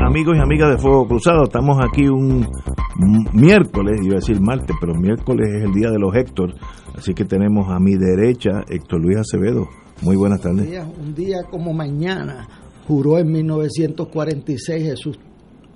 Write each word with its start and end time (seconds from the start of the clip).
Amigos 0.00 0.36
y 0.36 0.40
amigas 0.40 0.70
de 0.70 0.78
Fuego 0.78 1.06
Cruzado. 1.06 1.44
Estamos 1.44 1.78
aquí 1.84 2.06
un 2.08 2.48
miércoles, 3.32 4.00
iba 4.02 4.14
a 4.14 4.20
decir 4.20 4.40
martes, 4.40 4.76
pero 4.80 4.94
miércoles 4.94 5.48
es 5.56 5.64
el 5.64 5.72
día 5.72 5.90
de 5.90 5.98
los 5.98 6.14
Héctor. 6.14 6.54
Así 6.96 7.14
que 7.14 7.24
tenemos 7.24 7.68
a 7.70 7.78
mi 7.78 7.96
derecha 7.96 8.64
Héctor 8.68 9.00
Luis 9.00 9.18
Acevedo. 9.18 9.68
Muy 10.02 10.16
buenas 10.16 10.40
tardes. 10.40 10.64
Un 10.64 10.70
día, 10.70 10.84
un 10.84 11.14
día 11.14 11.36
como 11.50 11.72
mañana 11.72 12.48
juró 12.86 13.18
en 13.18 13.32
1946 13.32 14.82
Jesús 14.84 15.18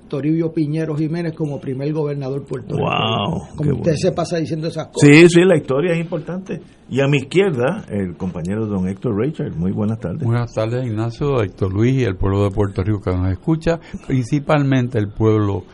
Toribio 0.09 0.53
Piñero 0.53 0.97
Jiménez 0.97 1.35
como 1.35 1.61
primer 1.61 1.93
gobernador 1.93 2.45
Puerto 2.45 2.77
Wow, 2.77 3.57
Como 3.57 3.75
usted 3.77 3.95
se 3.95 4.13
pasa 4.13 4.39
diciendo 4.39 4.69
esas 4.69 4.89
cosas. 4.89 5.09
Sí, 5.09 5.29
sí, 5.29 5.41
la 5.45 5.57
historia 5.57 5.93
es 5.93 6.01
importante. 6.01 6.61
Y 6.91 7.01
a 7.01 7.07
mi 7.07 7.19
izquierda, 7.19 7.85
el 7.89 8.17
compañero 8.17 8.67
don 8.67 8.89
Héctor 8.89 9.17
Richard. 9.17 9.55
Muy 9.55 9.73
buenas 9.73 9.99
tardes. 10.01 10.25
Buenas 10.25 10.53
tardes, 10.55 10.87
Ignacio, 10.87 11.43
Héctor 11.43 11.73
Luis 11.73 11.95
y 11.95 12.05
el 12.05 12.17
pueblo 12.17 12.45
de 12.45 12.51
Puerto 12.51 12.83
Rico 12.83 13.01
que 13.01 13.11
nos 13.11 13.31
escucha, 13.31 13.79
principalmente 14.07 14.99
el 14.99 15.11
pueblo 15.11 15.65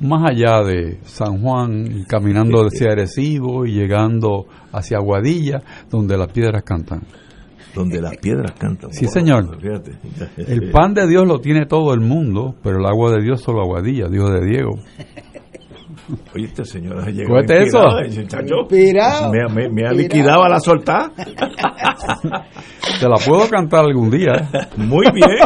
más 0.00 0.30
allá 0.30 0.62
de 0.62 0.98
San 1.04 1.40
Juan, 1.40 1.86
y 1.86 2.04
caminando 2.04 2.66
hacia 2.66 2.92
Arecibo 2.92 3.64
y 3.64 3.72
llegando 3.72 4.46
hacia 4.72 4.98
Aguadilla, 4.98 5.62
donde 5.88 6.16
las 6.18 6.30
piedras 6.32 6.62
cantan. 6.64 7.02
Donde 7.74 8.00
las 8.02 8.16
piedras 8.18 8.52
cantan. 8.58 8.92
Sí, 8.92 9.06
Wow, 9.06 9.12
señor. 9.14 9.60
fíjate. 9.60 9.92
El 10.36 10.70
pan 10.70 10.92
de 10.94 11.06
Dios 11.08 11.26
lo 11.26 11.38
tiene 11.40 11.66
todo 11.66 11.94
el 11.94 12.00
mundo, 12.00 12.54
pero 12.62 12.78
el 12.78 12.86
agua 12.86 13.12
de 13.12 13.22
Dios 13.22 13.40
solo 13.40 13.62
Aguadilla, 13.62 14.08
dijo 14.08 14.30
de 14.30 14.44
Diego. 14.46 14.70
Oye, 16.34 16.46
este 16.46 16.64
señor 16.64 16.98
ha 17.00 17.10
llegado 17.10 17.34
Cuente 17.34 17.62
eso. 17.62 17.78
inspirado. 18.60 19.30
Me, 19.32 19.46
me- 19.54 19.70
me 19.70 19.86
ha 19.88 19.92
liquidado 19.92 20.42
a 20.42 20.48
la 20.48 20.58
soltada. 20.60 21.12
Te 23.00 23.08
la 23.08 23.16
puedo 23.24 23.48
cantar 23.48 23.84
algún 23.84 24.10
día. 24.10 24.32
¿eh? 24.52 24.58
Muy 24.76 25.06
bien. 25.12 25.38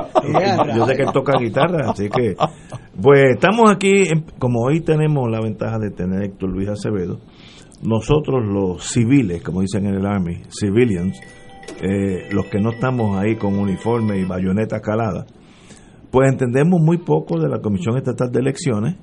Yo 0.77 0.87
sé 0.87 0.95
que 0.97 1.03
él 1.03 1.11
toca 1.13 1.39
guitarra, 1.39 1.91
así 1.91 2.09
que. 2.09 2.35
Pues 3.01 3.21
estamos 3.35 3.71
aquí, 3.71 4.09
en- 4.09 4.25
como 4.39 4.63
hoy 4.63 4.81
tenemos 4.81 5.31
la 5.31 5.41
ventaja 5.41 5.79
de 5.79 5.91
tener 5.91 6.23
a 6.23 6.25
Héctor 6.25 6.51
Luis 6.51 6.69
Acevedo, 6.69 7.21
nosotros 7.83 8.43
los 8.47 8.83
civiles, 8.85 9.43
como 9.43 9.61
dicen 9.61 9.87
en 9.87 9.95
el 9.97 10.07
Army, 10.07 10.43
civilians, 10.49 11.21
eh, 11.83 12.29
los 12.31 12.47
que 12.47 12.61
no 12.61 12.71
estamos 12.71 13.19
ahí 13.19 13.37
con 13.37 13.59
uniforme 13.59 14.19
y 14.19 14.25
bayoneta 14.25 14.81
calada, 14.81 15.27
pues 16.11 16.33
entendemos 16.33 16.81
muy 16.81 16.99
poco 16.99 17.39
de 17.39 17.49
la 17.49 17.61
Comisión 17.61 17.97
Estatal 17.97 18.31
de 18.31 18.41
Elecciones, 18.41 18.97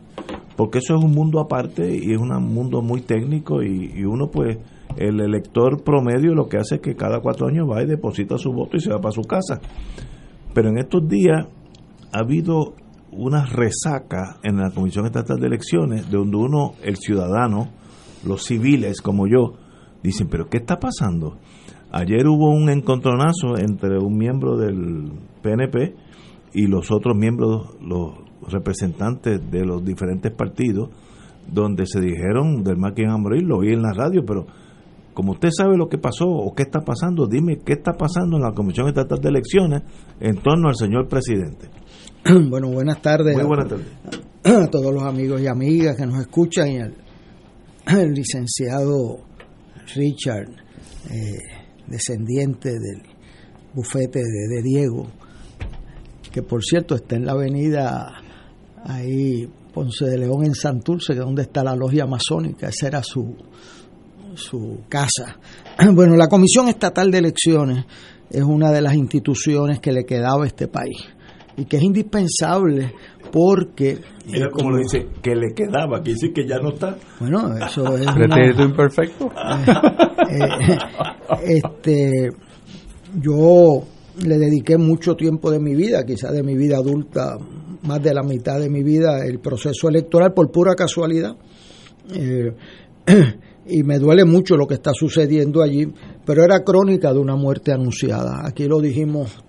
porque 0.55 0.79
eso 0.79 0.95
es 0.95 1.03
un 1.03 1.11
mundo 1.11 1.39
aparte 1.39 1.95
y 1.95 2.11
es 2.11 2.17
un 2.17 2.29
mundo 2.43 2.81
muy 2.81 3.01
técnico 3.01 3.61
y, 3.61 4.03
uno 4.03 4.29
pues, 4.31 4.57
el 4.97 5.19
elector 5.19 5.83
promedio 5.83 6.33
lo 6.35 6.47
que 6.47 6.57
hace 6.57 6.75
es 6.75 6.81
que 6.81 6.95
cada 6.95 7.19
cuatro 7.19 7.47
años 7.47 7.67
va 7.69 7.81
y 7.81 7.87
deposita 7.87 8.37
su 8.37 8.51
voto 8.51 8.77
y 8.77 8.79
se 8.79 8.91
va 8.91 8.99
para 8.99 9.11
su 9.11 9.21
casa. 9.21 9.59
Pero 10.53 10.69
en 10.69 10.77
estos 10.77 11.07
días 11.07 11.47
ha 12.11 12.19
habido 12.19 12.75
una 13.11 13.45
resaca 13.45 14.37
en 14.43 14.57
la 14.57 14.71
Comisión 14.71 15.05
Estatal 15.05 15.39
de 15.39 15.47
Elecciones, 15.47 16.09
de 16.09 16.17
donde 16.17 16.37
uno, 16.37 16.73
el 16.83 16.97
ciudadano, 16.97 17.69
los 18.25 18.43
civiles 18.43 19.01
como 19.01 19.27
yo, 19.27 19.53
dicen, 20.01 20.27
pero 20.29 20.47
¿qué 20.49 20.57
está 20.57 20.79
pasando? 20.79 21.37
Ayer 21.95 22.27
hubo 22.27 22.49
un 22.49 22.71
encontronazo 22.71 23.55
entre 23.55 23.99
un 23.99 24.17
miembro 24.17 24.57
del 24.57 25.11
PNP 25.43 25.93
y 26.53 26.65
los 26.65 26.91
otros 26.91 27.15
miembros, 27.15 27.77
los 27.81 28.15
representantes 28.51 29.39
de 29.51 29.63
los 29.63 29.85
diferentes 29.85 30.31
partidos, 30.31 30.89
donde 31.47 31.85
se 31.85 32.01
dijeron 32.01 32.63
del 32.63 32.77
a 32.83 33.17
morir, 33.17 33.43
lo 33.43 33.59
vi 33.59 33.73
en 33.73 33.83
la 33.83 33.93
radio, 33.93 34.23
pero 34.25 34.47
como 35.13 35.33
usted 35.33 35.49
sabe 35.55 35.77
lo 35.77 35.87
que 35.87 35.99
pasó 35.99 36.25
o 36.27 36.55
qué 36.55 36.63
está 36.63 36.79
pasando, 36.79 37.27
dime 37.27 37.59
qué 37.63 37.73
está 37.73 37.93
pasando 37.93 38.37
en 38.37 38.41
la 38.43 38.53
Comisión 38.53 38.87
Estatal 38.87 39.19
de 39.19 39.29
Elecciones 39.29 39.83
en 40.19 40.37
torno 40.37 40.69
al 40.69 40.75
señor 40.75 41.07
presidente. 41.07 41.69
Bueno, 42.49 42.69
buenas 42.71 43.01
tardes. 43.03 43.35
Muy 43.35 43.43
a- 43.43 43.47
buenas 43.47 43.67
tardes. 43.67 43.87
a 44.43 44.67
todos 44.71 44.91
los 44.91 45.03
amigos 45.03 45.41
y 45.41 45.47
amigas 45.47 45.95
que 45.95 46.07
nos 46.07 46.19
escuchan 46.21 46.69
y 46.69 46.79
al, 46.79 46.95
al 47.85 48.11
licenciado 48.13 49.17
Richard, 49.95 50.49
eh, 51.11 51.62
descendiente 51.87 52.69
del 52.71 53.01
bufete 53.73 54.19
de, 54.19 54.61
Diego, 54.61 55.07
que 56.31 56.41
por 56.43 56.63
cierto 56.63 56.95
está 56.95 57.15
en 57.15 57.25
la 57.25 57.33
avenida 57.33 58.21
ahí 58.83 59.49
Ponce 59.73 60.05
de 60.05 60.19
León 60.19 60.45
en 60.45 60.53
Santurce, 60.53 61.13
que 61.13 61.19
es 61.19 61.25
donde 61.25 61.41
está 61.43 61.63
la 61.63 61.75
logia 61.75 62.05
masónica, 62.05 62.67
esa 62.67 62.87
era 62.87 63.03
su, 63.03 63.35
su 64.35 64.81
casa. 64.87 65.39
Bueno, 65.93 66.15
la 66.15 66.27
Comisión 66.27 66.67
Estatal 66.67 67.09
de 67.09 67.17
Elecciones 67.17 67.85
es 68.29 68.43
una 68.43 68.71
de 68.71 68.81
las 68.81 68.93
instituciones 68.93 69.79
que 69.79 69.91
le 69.91 70.05
quedaba 70.05 70.43
a 70.43 70.47
este 70.47 70.67
país 70.67 70.97
y 71.57 71.65
que 71.65 71.77
es 71.77 71.83
indispensable 71.83 72.93
porque 73.31 73.99
Mira 74.25 74.45
eh, 74.45 74.49
cómo 74.51 74.71
lo 74.71 74.77
dice, 74.77 75.07
que 75.21 75.35
le 75.35 75.53
quedaba, 75.53 76.01
que 76.01 76.11
dice 76.11 76.31
que 76.31 76.47
ya 76.47 76.57
no 76.59 76.69
está. 76.69 76.97
bueno 77.19 77.55
eso 77.57 77.95
es 77.97 78.11
Pretérito 78.11 78.63
imperfecto. 78.63 79.25
eh, 80.29 80.77
este 81.43 82.29
yo 83.21 83.83
le 84.25 84.37
dediqué 84.37 84.77
mucho 84.77 85.15
tiempo 85.15 85.51
de 85.51 85.59
mi 85.59 85.75
vida 85.75 86.03
quizás 86.05 86.31
de 86.31 86.43
mi 86.43 86.55
vida 86.55 86.77
adulta 86.77 87.37
más 87.83 88.01
de 88.01 88.13
la 88.13 88.23
mitad 88.23 88.59
de 88.59 88.69
mi 88.69 88.83
vida 88.83 89.25
el 89.25 89.39
proceso 89.39 89.89
electoral 89.89 90.33
por 90.33 90.51
pura 90.51 90.75
casualidad 90.75 91.35
Eh, 92.13 92.51
y 93.65 93.81
me 93.83 93.97
duele 93.97 94.25
mucho 94.25 94.57
lo 94.57 94.67
que 94.67 94.73
está 94.73 94.91
sucediendo 94.93 95.61
allí 95.61 95.87
pero 96.25 96.43
era 96.43 96.63
crónica 96.65 97.13
de 97.13 97.19
una 97.19 97.37
muerte 97.37 97.71
anunciada 97.71 98.41
aquí 98.45 98.67
lo 98.67 98.81
dijimos 98.81 99.41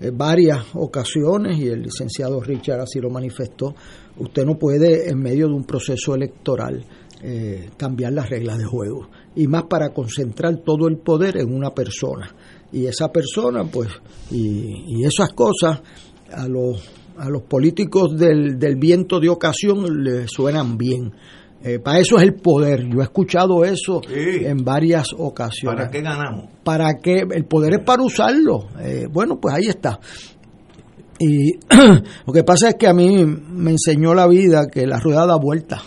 eh, 0.00 0.10
varias 0.12 0.64
ocasiones 0.74 1.58
y 1.58 1.68
el 1.68 1.82
licenciado 1.82 2.40
Richard 2.40 2.80
así 2.80 3.00
lo 3.00 3.10
manifestó, 3.10 3.74
usted 4.18 4.44
no 4.44 4.58
puede 4.58 5.08
en 5.10 5.18
medio 5.18 5.46
de 5.46 5.54
un 5.54 5.64
proceso 5.64 6.14
electoral 6.14 6.84
eh, 7.22 7.70
cambiar 7.76 8.12
las 8.14 8.30
reglas 8.30 8.58
de 8.58 8.64
juego. 8.64 9.08
Y 9.36 9.46
más 9.46 9.64
para 9.64 9.90
concentrar 9.90 10.56
todo 10.64 10.88
el 10.88 10.98
poder 10.98 11.36
en 11.36 11.52
una 11.54 11.74
persona. 11.74 12.34
Y 12.72 12.86
esa 12.86 13.12
persona 13.12 13.64
pues 13.64 13.88
y, 14.30 15.00
y 15.00 15.04
esas 15.04 15.32
cosas 15.34 15.82
a 16.32 16.48
los 16.48 16.82
a 17.20 17.28
los 17.28 17.42
políticos 17.42 18.16
del, 18.16 18.58
del 18.58 18.76
viento 18.76 19.20
de 19.20 19.28
ocasión 19.28 20.02
le 20.02 20.26
suenan 20.26 20.78
bien 20.78 21.12
Eh, 21.62 21.78
para 21.78 21.98
eso 21.98 22.16
es 22.16 22.22
el 22.22 22.34
poder 22.34 22.88
yo 22.88 23.00
he 23.00 23.02
escuchado 23.02 23.64
eso 23.66 24.00
Sí. 24.08 24.44
en 24.46 24.64
varias 24.64 25.08
ocasiones 25.18 25.76
¿Para 25.78 25.90
qué 25.90 26.00
ganamos? 26.00 26.48
para 26.64 26.94
que 27.02 27.18
el 27.30 27.44
poder 27.44 27.74
es 27.74 27.84
para 27.84 28.02
usarlo. 28.02 28.68
Eh, 28.80 29.06
bueno, 29.12 29.38
pues 29.40 29.54
ahí 29.54 29.66
está. 29.66 30.00
Y 31.18 31.52
lo 32.26 32.32
que 32.32 32.44
pasa 32.44 32.70
es 32.70 32.74
que 32.76 32.86
a 32.86 32.94
mí 32.94 33.24
me 33.26 33.72
enseñó 33.72 34.14
la 34.14 34.26
vida 34.26 34.68
que 34.72 34.86
la 34.86 34.98
rueda 35.00 35.26
da 35.26 35.36
vuelta. 35.36 35.82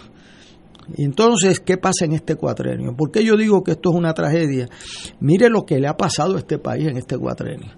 Y 0.95 1.05
entonces, 1.05 1.59
¿qué 1.59 1.77
pasa 1.77 2.05
en 2.05 2.13
este 2.13 2.35
cuatrenio? 2.35 2.93
¿Por 2.95 3.09
qué 3.09 3.23
yo 3.23 3.35
digo 3.35 3.63
que 3.63 3.71
esto 3.71 3.89
es 3.91 3.95
una 3.95 4.13
tragedia? 4.13 4.67
Mire 5.21 5.49
lo 5.49 5.63
que 5.65 5.79
le 5.79 5.87
ha 5.87 5.95
pasado 5.97 6.35
a 6.35 6.39
este 6.39 6.59
país 6.59 6.87
en 6.87 6.97
este 6.97 7.17
cuatrenio. 7.17 7.71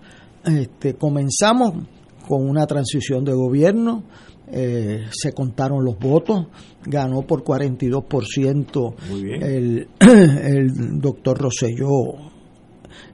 Este, 0.43 0.95
comenzamos 0.95 1.85
con 2.27 2.49
una 2.49 2.65
transición 2.65 3.23
de 3.23 3.33
gobierno, 3.33 4.03
eh, 4.51 5.05
se 5.11 5.33
contaron 5.33 5.83
los 5.83 5.97
votos, 5.97 6.47
ganó 6.85 7.23
por 7.23 7.43
42% 7.43 8.95
Muy 9.09 9.23
bien. 9.23 9.43
el, 9.43 9.87
el 9.99 10.99
doctor 10.99 11.37
Rosselló 11.39 12.33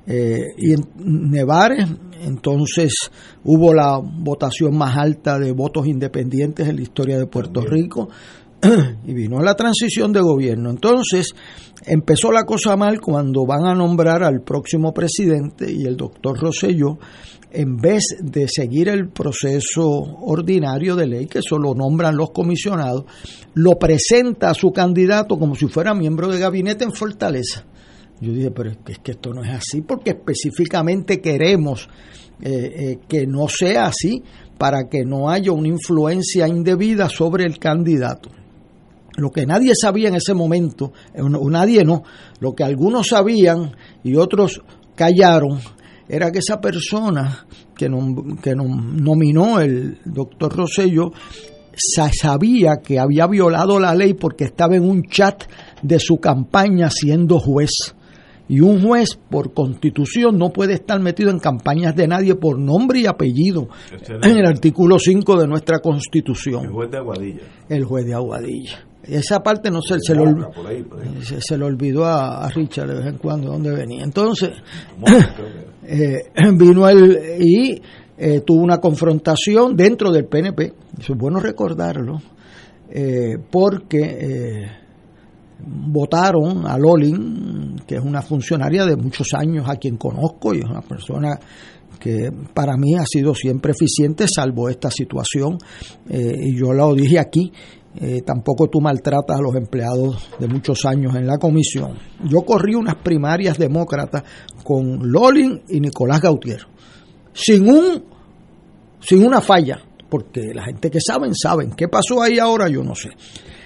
eh, 0.05 0.47
y 0.57 0.73
en 0.73 1.31
Nevares, 1.31 1.87
entonces 2.21 2.93
hubo 3.43 3.73
la 3.73 3.99
votación 4.01 4.75
más 4.75 4.97
alta 4.97 5.37
de 5.39 5.51
votos 5.51 5.87
independientes 5.87 6.67
en 6.67 6.75
la 6.77 6.81
historia 6.81 7.17
de 7.17 7.27
Puerto 7.27 7.61
Rico 7.61 8.09
y 9.05 9.13
vino 9.13 9.39
la 9.39 9.55
transición 9.55 10.11
de 10.11 10.21
gobierno. 10.21 10.69
Entonces 10.69 11.33
empezó 11.85 12.31
la 12.31 12.43
cosa 12.43 12.75
mal 12.75 12.99
cuando 12.99 13.45
van 13.45 13.65
a 13.65 13.75
nombrar 13.75 14.23
al 14.23 14.41
próximo 14.41 14.93
presidente 14.93 15.71
y 15.71 15.85
el 15.85 15.97
doctor 15.97 16.39
Rosselló, 16.39 16.97
en 17.53 17.77
vez 17.77 18.03
de 18.21 18.47
seguir 18.47 18.89
el 18.89 19.09
proceso 19.09 19.87
ordinario 19.89 20.95
de 20.95 21.07
ley, 21.07 21.25
que 21.27 21.39
eso 21.39 21.57
lo 21.57 21.73
nombran 21.73 22.15
los 22.15 22.31
comisionados, 22.31 23.05
lo 23.53 23.77
presenta 23.77 24.49
a 24.49 24.53
su 24.53 24.71
candidato 24.71 25.37
como 25.37 25.55
si 25.55 25.67
fuera 25.67 25.93
miembro 25.93 26.29
de 26.29 26.39
gabinete 26.39 26.83
en 26.83 26.93
Fortaleza. 26.93 27.65
Yo 28.21 28.33
dije, 28.33 28.51
pero 28.51 28.71
es 28.71 28.77
que, 28.85 28.91
es 28.93 28.99
que 28.99 29.11
esto 29.11 29.33
no 29.33 29.43
es 29.43 29.49
así, 29.49 29.81
porque 29.81 30.11
específicamente 30.11 31.19
queremos 31.19 31.89
eh, 32.41 32.49
eh, 32.51 32.99
que 33.07 33.25
no 33.25 33.47
sea 33.47 33.85
así, 33.85 34.23
para 34.57 34.87
que 34.89 35.03
no 35.03 35.29
haya 35.29 35.51
una 35.51 35.67
influencia 35.67 36.47
indebida 36.47 37.09
sobre 37.09 37.45
el 37.45 37.57
candidato. 37.57 38.29
Lo 39.17 39.31
que 39.31 39.45
nadie 39.45 39.73
sabía 39.79 40.09
en 40.09 40.15
ese 40.15 40.35
momento, 40.35 40.93
eh, 41.13 41.21
nadie 41.23 41.83
no, 41.83 42.03
lo 42.39 42.53
que 42.53 42.63
algunos 42.63 43.07
sabían 43.07 43.75
y 44.03 44.15
otros 44.15 44.61
callaron, 44.95 45.59
era 46.11 46.29
que 46.29 46.39
esa 46.39 46.59
persona 46.59 47.45
que, 47.73 47.89
que 48.43 48.53
nominó 48.53 49.61
el 49.61 49.97
doctor 50.03 50.53
Rosello 50.53 51.13
sabía 51.73 52.81
que 52.83 52.99
había 52.99 53.27
violado 53.27 53.79
la 53.79 53.95
ley 53.95 54.13
porque 54.13 54.43
estaba 54.43 54.75
en 54.75 54.83
un 54.83 55.03
chat 55.03 55.45
de 55.81 55.99
su 55.99 56.17
campaña 56.17 56.89
siendo 56.89 57.39
juez. 57.39 57.95
Y 58.49 58.59
un 58.59 58.85
juez, 58.85 59.17
por 59.29 59.53
constitución, 59.53 60.37
no 60.37 60.49
puede 60.49 60.73
estar 60.73 60.99
metido 60.99 61.29
en 61.29 61.39
campañas 61.39 61.95
de 61.95 62.09
nadie 62.09 62.35
por 62.35 62.59
nombre 62.59 62.99
y 62.99 63.05
apellido. 63.05 63.69
En 64.21 64.37
el 64.37 64.45
artículo 64.45 64.99
5 64.99 65.39
de 65.39 65.47
nuestra 65.47 65.79
constitución. 65.79 66.65
El 66.65 66.71
juez 66.71 66.91
de 66.91 66.97
Aguadilla. 66.97 67.41
El 67.69 67.85
juez 67.85 68.05
de 68.05 68.13
Aguadilla. 68.13 68.85
Esa 69.03 69.41
parte 69.41 69.71
no 69.71 69.81
sé, 69.81 69.95
se, 70.01 70.13
lo, 70.13 70.25
se, 71.21 71.57
le 71.57 71.63
olvidó 71.63 72.05
a, 72.05 72.47
Richard 72.49 72.89
de 72.89 72.95
vez 72.95 73.07
en 73.07 73.17
cuando 73.17 73.51
dónde 73.51 73.71
venía. 73.71 74.03
Entonces, 74.03 74.51
eh, 75.83 76.31
vino 76.53 76.87
él 76.87 77.19
y 77.39 77.81
eh, 78.17 78.41
tuvo 78.41 78.61
una 78.61 78.79
confrontación 78.79 79.75
dentro 79.75 80.11
del 80.11 80.25
PNP, 80.25 80.73
es 80.99 81.09
bueno 81.17 81.39
recordarlo, 81.39 82.21
eh, 82.89 83.37
porque 83.49 84.67
votaron 85.63 86.65
a 86.67 86.77
Lolin, 86.77 87.75
que 87.87 87.95
es 87.95 88.01
una 88.03 88.21
funcionaria 88.21 88.85
de 88.85 88.95
muchos 88.95 89.27
años 89.33 89.67
a 89.67 89.75
quien 89.75 89.97
conozco 89.97 90.53
y 90.53 90.59
es 90.59 90.65
una 90.65 90.81
persona 90.81 91.39
que 91.99 92.31
para 92.53 92.77
mí 92.77 92.95
ha 92.95 93.05
sido 93.05 93.35
siempre 93.35 93.73
eficiente, 93.73 94.25
salvo 94.27 94.69
esta 94.69 94.89
situación, 94.89 95.59
y 96.09 96.57
yo 96.57 96.73
lo 96.73 96.95
dije 96.95 97.19
aquí, 97.19 97.51
eh, 97.95 98.21
tampoco 98.21 98.67
tú 98.67 98.79
maltratas 98.79 99.37
a 99.37 99.41
los 99.41 99.55
empleados 99.55 100.29
de 100.39 100.47
muchos 100.47 100.85
años 100.85 101.15
en 101.15 101.27
la 101.27 101.37
comisión. 101.37 101.97
Yo 102.23 102.41
corrí 102.41 102.73
unas 102.73 102.95
primarias 102.95 103.57
demócratas 103.57 104.23
con 104.63 105.11
Lolin 105.11 105.61
y 105.67 105.79
Nicolás 105.81 106.21
Gautier, 106.21 106.65
sin 107.33 107.69
un 107.69 108.03
sin 109.01 109.25
una 109.25 109.41
falla, 109.41 109.79
porque 110.09 110.53
la 110.53 110.63
gente 110.63 110.89
que 110.89 110.99
saben 111.01 111.33
saben 111.35 111.71
qué 111.71 111.87
pasó 111.87 112.21
ahí 112.21 112.39
ahora 112.39 112.69
yo 112.69 112.83
no 112.83 112.95
sé. 112.95 113.09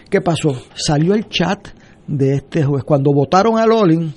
¿Qué 0.09 0.21
pasó? 0.21 0.55
Salió 0.75 1.13
el 1.13 1.27
chat 1.27 1.67
de 2.07 2.35
este 2.35 2.63
juez. 2.63 2.83
Cuando 2.83 3.11
votaron 3.11 3.57
a 3.57 3.65
Lolin, 3.65 4.13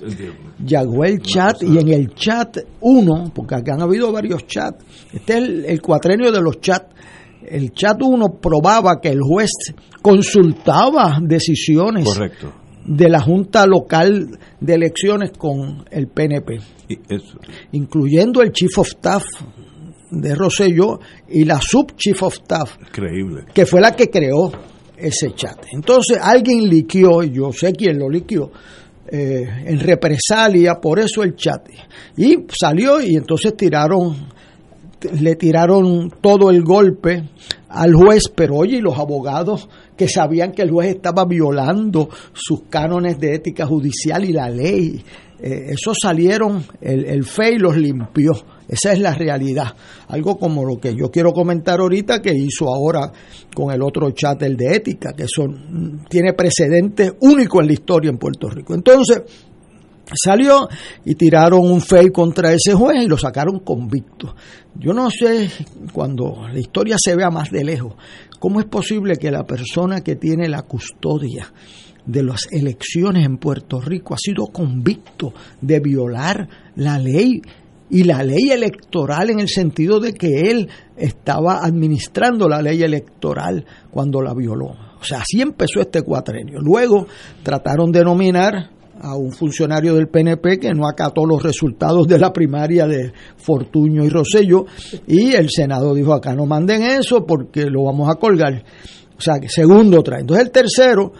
llegó 0.64 1.04
el 1.04 1.20
chat 1.20 1.62
y 1.62 1.78
en 1.78 1.88
el 1.88 2.14
chat 2.14 2.58
uno, 2.80 3.30
porque 3.34 3.56
acá 3.56 3.74
han 3.74 3.82
habido 3.82 4.12
varios 4.12 4.46
chats, 4.46 4.84
este 5.12 5.32
es 5.34 5.38
el, 5.38 5.64
el 5.64 5.82
cuatrenio 5.82 6.30
de 6.30 6.40
los 6.40 6.60
chats, 6.60 6.94
el 7.50 7.72
chat 7.72 8.00
1 8.00 8.38
probaba 8.40 9.00
que 9.00 9.08
el 9.08 9.20
juez 9.20 9.50
consultaba 10.02 11.18
decisiones 11.22 12.06
de 12.84 13.08
la 13.08 13.20
Junta 13.20 13.66
Local 13.66 14.38
de 14.60 14.74
Elecciones 14.74 15.32
con 15.36 15.84
el 15.90 16.08
PNP, 16.08 16.58
incluyendo 17.72 18.42
el 18.42 18.52
Chief 18.52 18.78
of 18.78 18.88
Staff 18.88 19.24
de 20.10 20.34
Rosselló 20.34 20.98
y 21.28 21.44
la 21.44 21.60
Sub 21.60 21.94
Chief 21.96 22.22
of 22.22 22.34
Staff, 22.34 22.78
Increíble. 22.80 23.44
que 23.52 23.66
fue 23.66 23.80
la 23.80 23.94
que 23.94 24.08
creó 24.08 24.50
ese 24.96 25.34
chat. 25.34 25.66
Entonces 25.72 26.18
alguien 26.20 26.68
liquió, 26.68 27.22
y 27.22 27.30
yo 27.30 27.52
sé 27.52 27.72
quién 27.72 27.98
lo 27.98 28.08
liquió, 28.08 28.50
eh, 29.10 29.46
en 29.66 29.80
represalia 29.80 30.74
por 30.80 30.98
eso 30.98 31.22
el 31.22 31.34
chat. 31.36 31.68
Y 32.16 32.46
salió 32.58 33.00
y 33.00 33.16
entonces 33.16 33.54
tiraron 33.56 34.28
le 35.20 35.36
tiraron 35.36 36.10
todo 36.20 36.50
el 36.50 36.62
golpe 36.62 37.24
al 37.68 37.94
juez, 37.94 38.24
pero 38.34 38.56
oye, 38.56 38.78
y 38.78 38.80
los 38.80 38.98
abogados 38.98 39.68
que 39.96 40.08
sabían 40.08 40.52
que 40.52 40.62
el 40.62 40.70
juez 40.70 40.96
estaba 40.96 41.24
violando 41.24 42.08
sus 42.32 42.62
cánones 42.68 43.18
de 43.18 43.34
ética 43.34 43.66
judicial 43.66 44.24
y 44.24 44.32
la 44.32 44.48
ley, 44.48 45.02
eh, 45.40 45.66
eso 45.68 45.92
salieron, 45.94 46.64
el, 46.80 47.04
el 47.04 47.24
FEI 47.24 47.58
los 47.58 47.76
limpió. 47.76 48.32
Esa 48.68 48.92
es 48.92 48.98
la 48.98 49.14
realidad. 49.14 49.74
Algo 50.08 50.36
como 50.36 50.62
lo 50.64 50.78
que 50.78 50.94
yo 50.94 51.10
quiero 51.10 51.32
comentar 51.32 51.80
ahorita 51.80 52.20
que 52.20 52.32
hizo 52.34 52.66
ahora 52.66 53.10
con 53.54 53.72
el 53.72 53.82
otro 53.82 54.10
chat, 54.10 54.42
el 54.42 54.56
de 54.56 54.76
ética, 54.76 55.14
que 55.16 55.24
son, 55.26 56.04
tiene 56.08 56.34
precedente 56.34 57.12
único 57.20 57.60
en 57.60 57.66
la 57.68 57.72
historia 57.72 58.10
en 58.10 58.18
Puerto 58.18 58.50
Rico. 58.50 58.74
Entonces, 58.74 59.22
salió 60.14 60.68
y 61.04 61.14
tiraron 61.14 61.60
un 61.60 61.80
fake 61.80 62.12
contra 62.12 62.52
ese 62.52 62.74
juez 62.74 63.04
y 63.04 63.08
lo 63.08 63.18
sacaron 63.18 63.60
convicto. 63.60 64.34
Yo 64.74 64.92
no 64.92 65.10
sé, 65.10 65.50
cuando 65.92 66.46
la 66.52 66.58
historia 66.58 66.96
se 66.98 67.16
vea 67.16 67.30
más 67.30 67.50
de 67.50 67.64
lejos, 67.64 67.94
cómo 68.38 68.60
es 68.60 68.66
posible 68.66 69.16
que 69.16 69.30
la 69.30 69.44
persona 69.44 70.02
que 70.02 70.16
tiene 70.16 70.48
la 70.48 70.62
custodia 70.62 71.52
de 72.06 72.22
las 72.22 72.46
elecciones 72.50 73.26
en 73.26 73.36
Puerto 73.36 73.80
Rico 73.80 74.14
ha 74.14 74.18
sido 74.18 74.46
convicto 74.46 75.34
de 75.60 75.80
violar 75.80 76.48
la 76.76 76.98
ley 76.98 77.42
y 77.90 78.04
la 78.04 78.22
ley 78.22 78.50
electoral 78.50 79.30
en 79.30 79.40
el 79.40 79.48
sentido 79.48 80.00
de 80.00 80.12
que 80.12 80.50
él 80.50 80.68
estaba 80.96 81.64
administrando 81.64 82.48
la 82.48 82.62
ley 82.62 82.82
electoral 82.82 83.64
cuando 83.90 84.20
la 84.22 84.34
violó. 84.34 84.74
O 85.00 85.04
sea, 85.04 85.20
así 85.20 85.40
empezó 85.40 85.80
este 85.80 86.02
cuatrenio. 86.02 86.60
Luego 86.60 87.06
trataron 87.42 87.92
de 87.92 88.04
nominar 88.04 88.70
a 89.00 89.16
un 89.16 89.32
funcionario 89.32 89.94
del 89.94 90.08
PNP 90.08 90.58
que 90.58 90.74
no 90.74 90.88
acató 90.88 91.24
los 91.24 91.42
resultados 91.42 92.06
de 92.06 92.18
la 92.18 92.32
primaria 92.32 92.86
de 92.86 93.12
Fortuño 93.36 94.04
y 94.04 94.08
Rosello 94.08 94.66
y 95.06 95.32
el 95.32 95.50
Senado 95.50 95.94
dijo 95.94 96.12
acá 96.12 96.34
no 96.34 96.46
manden 96.46 96.82
eso 96.82 97.24
porque 97.24 97.66
lo 97.66 97.84
vamos 97.84 98.10
a 98.10 98.16
colgar. 98.16 98.64
O 99.16 99.20
sea, 99.20 99.34
segundo 99.48 100.02
trae. 100.02 100.20
Entonces 100.20 100.46
el 100.46 100.52
tercero, 100.52 101.12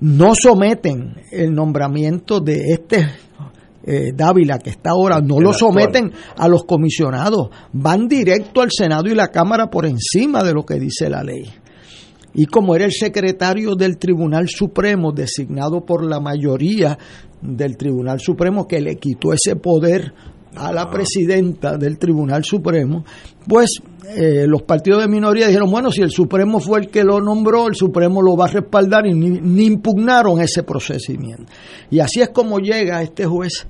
no 0.00 0.34
someten 0.34 1.16
el 1.30 1.54
nombramiento 1.54 2.40
de 2.40 2.72
este 2.72 3.06
eh, 3.84 4.12
Dávila 4.14 4.58
que 4.58 4.70
está 4.70 4.90
ahora, 4.90 5.20
no 5.20 5.40
lo 5.40 5.52
someten 5.52 6.12
a 6.36 6.48
los 6.48 6.64
comisionados, 6.64 7.50
van 7.72 8.08
directo 8.08 8.62
al 8.62 8.70
Senado 8.70 9.08
y 9.08 9.14
la 9.14 9.28
Cámara 9.28 9.68
por 9.68 9.86
encima 9.86 10.42
de 10.42 10.52
lo 10.52 10.64
que 10.64 10.78
dice 10.78 11.08
la 11.08 11.22
ley 11.22 11.44
y 12.34 12.46
como 12.46 12.74
era 12.74 12.84
el 12.84 12.92
secretario 12.92 13.74
del 13.74 13.98
Tribunal 13.98 14.48
Supremo 14.48 15.12
designado 15.12 15.84
por 15.84 16.04
la 16.04 16.20
mayoría 16.20 16.96
del 17.40 17.76
Tribunal 17.76 18.20
Supremo 18.20 18.66
que 18.66 18.80
le 18.80 18.96
quitó 18.96 19.32
ese 19.32 19.56
poder 19.56 20.12
a 20.56 20.72
la 20.72 20.90
presidenta 20.90 21.76
del 21.76 21.98
Tribunal 21.98 22.44
Supremo, 22.44 23.04
pues 23.46 23.80
eh, 24.08 24.46
los 24.46 24.62
partidos 24.62 25.02
de 25.02 25.08
minoría 25.08 25.46
dijeron, 25.46 25.70
bueno, 25.70 25.92
si 25.92 26.02
el 26.02 26.10
Supremo 26.10 26.58
fue 26.58 26.80
el 26.80 26.88
que 26.88 27.04
lo 27.04 27.20
nombró, 27.20 27.68
el 27.68 27.74
Supremo 27.74 28.20
lo 28.20 28.36
va 28.36 28.46
a 28.46 28.48
respaldar 28.48 29.06
y 29.06 29.14
ni, 29.14 29.40
ni 29.40 29.66
impugnaron 29.66 30.40
ese 30.40 30.62
procedimiento. 30.62 31.44
Y 31.90 32.00
así 32.00 32.20
es 32.20 32.30
como 32.30 32.58
llega 32.58 33.02
este 33.02 33.26
juez, 33.26 33.66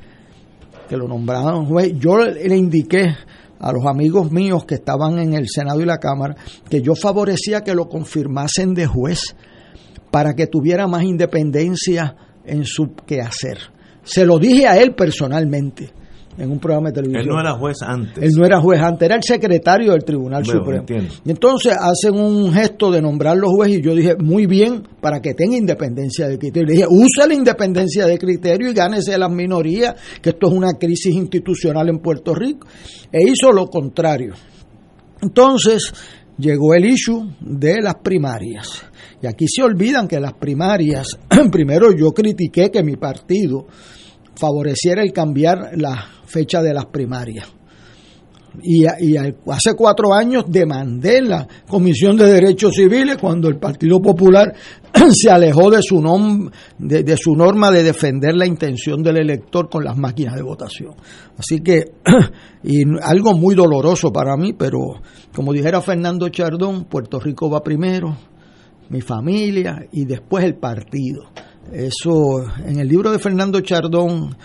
que 0.89 0.97
lo 0.97 1.07
nombraron 1.07 1.67
juez. 1.67 1.93
Yo 1.99 2.17
le 2.19 2.57
indiqué 2.57 3.15
a 3.61 3.73
los 3.73 3.87
amigos 3.87 4.33
míos 4.33 4.65
que 4.65 4.77
estaban 4.77 5.19
en 5.19 5.35
el 5.35 5.49
Senado 5.49 5.81
y 5.81 5.85
la 5.85 5.99
Cámara 5.99 6.37
que 6.69 6.83
yo 6.83 6.95
favorecía 6.95 7.63
que 7.63 7.75
lo 7.75 7.89
confirmasen 7.89 8.75
de 8.75 8.87
juez 8.87 9.37
para 10.11 10.35
que 10.35 10.47
tuviera 10.47 10.87
más 10.87 11.05
independencia 11.05 12.17
en 12.45 12.65
su 12.65 12.95
quehacer. 13.07 13.59
Se 14.03 14.25
lo 14.25 14.39
dije 14.39 14.67
a 14.67 14.79
él 14.79 14.95
personalmente 14.95 15.93
en 16.41 16.51
un 16.51 16.59
programa 16.59 16.89
de 16.89 16.95
televisión. 16.95 17.23
Él 17.23 17.29
no 17.29 17.41
era 17.41 17.53
juez 17.53 17.77
antes. 17.83 18.25
Él 18.25 18.31
no 18.37 18.47
era 18.47 18.61
juez 18.61 18.81
antes, 18.81 19.07
era 19.07 19.17
el 19.17 19.23
secretario 19.23 19.93
del 19.93 20.05
Tribunal 20.05 20.45
Supremo. 20.45 20.85
Y 21.25 21.31
entonces 21.31 21.77
hacen 21.79 22.19
un 22.19 22.53
gesto 22.53 22.91
de 22.91 23.03
nombrar 23.03 23.37
los 23.37 23.51
jueces 23.53 23.79
y 23.79 23.83
yo 23.83 23.95
dije, 23.95 24.17
muy 24.17 24.47
bien, 24.47 24.83
para 25.01 25.21
que 25.21 25.35
tenga 25.35 25.57
independencia 25.57 26.29
de 26.29 26.39
criterio. 26.39 26.67
Le 26.69 26.73
dije, 26.75 26.87
usa 26.89 27.27
la 27.27 27.35
independencia 27.35 28.07
de 28.07 28.19
criterio 28.19 28.71
y 28.71 28.75
gánese 28.75 29.17
las 29.19 29.31
minorías, 29.31 29.95
que 30.23 30.31
esto 30.31 30.49
es 30.49 30.53
una 30.53 30.73
crisis 30.79 31.15
institucional 31.15 31.89
en 31.89 31.99
Puerto 31.99 32.35
Rico. 32.35 32.67
E 33.13 33.19
hizo 33.29 33.53
lo 33.53 33.67
contrario. 33.67 34.35
Entonces 35.21 35.93
llegó 36.39 36.75
el 36.75 36.87
issue 36.87 37.35
de 37.41 37.81
las 37.83 37.97
primarias. 37.97 38.85
Y 39.23 39.27
aquí 39.27 39.47
se 39.49 39.63
olvidan 39.63 40.09
que 40.09 40.19
las 40.19 40.33
primarias, 40.33 41.19
primero 41.53 41.93
yo 41.93 42.13
critiqué 42.13 42.71
que 42.71 42.83
mi 42.83 42.97
partido 42.97 43.67
favoreciera 44.35 45.03
el 45.03 45.13
cambiar 45.13 45.73
la 45.77 46.09
fecha 46.31 46.63
de 46.63 46.73
las 46.73 46.87
primarias. 46.87 47.47
Y, 48.63 48.85
hace 48.85 49.75
cuatro 49.77 50.13
años 50.13 50.45
demandé 50.49 51.23
la 51.23 51.47
Comisión 51.69 52.17
de 52.17 52.27
Derechos 52.27 52.75
Civiles 52.75 53.17
cuando 53.19 53.49
el 53.49 53.59
Partido 53.59 54.01
Popular 54.01 54.53
se 55.13 55.31
alejó 55.31 55.71
de 55.71 55.83
su, 55.83 56.51
de, 56.79 57.17
su 57.17 57.37
norma 57.37 57.71
de 57.71 57.85
defender 57.85 58.35
la 58.35 58.47
intención 58.47 59.03
del 59.03 59.19
elector 59.19 59.69
con 59.69 59.85
las 59.85 59.97
máquinas 59.97 60.35
de 60.35 60.43
votación. 60.43 60.95
Así 61.39 61.61
que, 61.61 61.93
y 62.65 62.83
algo 63.03 63.35
muy 63.35 63.55
doloroso 63.55 64.13
para 64.13 64.37
mí, 64.37 64.53
pero 64.53 65.01
como 65.35 65.53
dijera 65.53 65.81
Fernando 65.81 66.29
Chardón, 66.29 66.85
Puerto 66.85 67.21
Rico 67.21 67.49
va 67.49 67.63
primero, 67.63 68.17
mi 68.89 69.01
familia 69.01 69.87
y 69.93 70.05
después 70.05 70.45
el 70.45 70.57
partido. 70.57 71.31
Eso, 71.73 72.43
en 72.67 72.81
el 72.81 72.89
libro 72.89 73.13
de 73.13 73.21
Fernando 73.21 73.61
Chardón, 73.61 74.37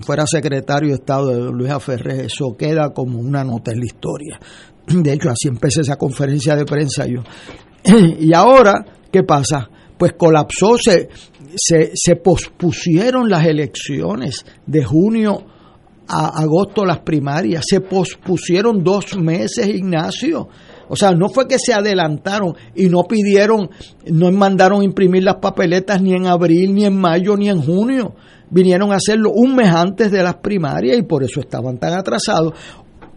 fuera 0.00 0.26
secretario 0.26 0.90
de 0.90 0.96
Estado 0.96 1.28
de 1.28 1.52
Luis 1.52 1.70
Aferré, 1.70 2.26
eso 2.26 2.56
queda 2.56 2.90
como 2.90 3.18
una 3.18 3.44
nota 3.44 3.72
en 3.72 3.80
la 3.80 3.86
historia. 3.86 4.40
De 4.86 5.12
hecho, 5.12 5.30
así 5.30 5.48
empecé 5.48 5.82
esa 5.82 5.96
conferencia 5.96 6.56
de 6.56 6.64
prensa 6.64 7.06
yo. 7.06 7.22
Y 8.20 8.32
ahora, 8.34 8.84
¿qué 9.10 9.22
pasa? 9.22 9.68
Pues 9.98 10.12
colapsó, 10.12 10.76
se, 10.78 11.08
se, 11.56 11.92
se 11.94 12.16
pospusieron 12.16 13.28
las 13.28 13.46
elecciones 13.46 14.44
de 14.66 14.84
junio 14.84 15.44
a 16.08 16.40
agosto 16.40 16.84
las 16.86 17.00
primarias, 17.00 17.64
se 17.68 17.80
pospusieron 17.80 18.82
dos 18.82 19.16
meses, 19.18 19.66
Ignacio. 19.66 20.48
O 20.88 20.96
sea, 20.96 21.12
no 21.12 21.28
fue 21.28 21.46
que 21.46 21.58
se 21.58 21.74
adelantaron 21.74 22.54
y 22.74 22.86
no 22.88 23.02
pidieron, 23.04 23.68
no 24.06 24.32
mandaron 24.32 24.82
imprimir 24.82 25.22
las 25.22 25.36
papeletas 25.36 26.00
ni 26.00 26.14
en 26.14 26.26
abril, 26.26 26.74
ni 26.74 26.86
en 26.86 26.98
mayo, 26.98 27.36
ni 27.36 27.50
en 27.50 27.60
junio. 27.60 28.14
Vinieron 28.50 28.92
a 28.92 28.96
hacerlo 28.96 29.30
un 29.34 29.54
mes 29.54 29.68
antes 29.68 30.10
de 30.10 30.22
las 30.22 30.36
primarias 30.36 30.98
y 30.98 31.02
por 31.02 31.22
eso 31.22 31.40
estaban 31.40 31.78
tan 31.78 31.94
atrasados. 31.94 32.54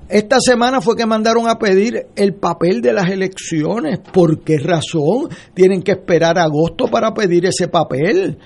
Esta 0.10 0.42
semana 0.42 0.82
fue 0.82 0.98
que 0.98 1.06
mandaron 1.06 1.48
a 1.48 1.58
pedir 1.58 2.08
el 2.16 2.34
papel 2.34 2.82
de 2.82 2.92
las 2.92 3.10
elecciones. 3.10 4.00
¿Por 4.00 4.44
qué 4.44 4.58
razón 4.58 5.30
tienen 5.54 5.82
que 5.82 5.92
esperar 5.94 6.38
agosto 6.38 6.88
para 6.88 7.14
pedir 7.14 7.46
ese 7.46 7.70
papel? 7.70 8.38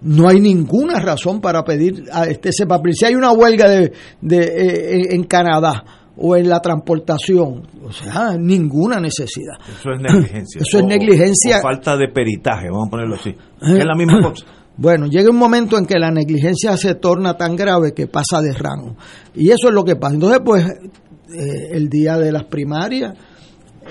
No 0.00 0.28
hay 0.28 0.40
ninguna 0.40 0.98
razón 0.98 1.40
para 1.40 1.62
pedir 1.62 2.04
este, 2.28 2.48
ese 2.48 2.66
papel. 2.66 2.94
Si 2.94 3.04
hay 3.04 3.14
una 3.14 3.30
huelga 3.30 3.70
de, 3.70 3.92
de 4.20 5.08
en 5.10 5.22
Canadá, 5.24 5.84
o 6.16 6.36
en 6.36 6.48
la 6.48 6.60
transportación. 6.60 7.66
O 7.82 7.92
sea, 7.92 8.36
ninguna 8.38 9.00
necesidad. 9.00 9.54
Eso 9.68 9.90
es 9.92 10.00
negligencia. 10.00 10.60
Eso 10.62 10.78
es 10.78 10.84
negligencia. 10.84 11.60
falta 11.60 11.96
de 11.96 12.08
peritaje, 12.08 12.68
vamos 12.70 12.88
a 12.88 12.90
ponerlo 12.90 13.16
así. 13.16 13.30
Es 13.30 13.84
la 13.84 13.94
misma 13.96 14.22
cosa. 14.22 14.46
Bueno, 14.76 15.06
llega 15.06 15.30
un 15.30 15.36
momento 15.36 15.78
en 15.78 15.86
que 15.86 15.98
la 15.98 16.10
negligencia 16.10 16.76
se 16.76 16.96
torna 16.96 17.36
tan 17.36 17.54
grave 17.54 17.92
que 17.92 18.06
pasa 18.06 18.40
de 18.40 18.52
rango. 18.52 18.96
Y 19.34 19.50
eso 19.50 19.68
es 19.68 19.74
lo 19.74 19.84
que 19.84 19.96
pasa. 19.96 20.14
Entonces, 20.14 20.40
pues, 20.44 20.66
eh, 20.66 21.68
el 21.72 21.88
día 21.88 22.18
de 22.18 22.32
las 22.32 22.44
primarias, 22.44 23.14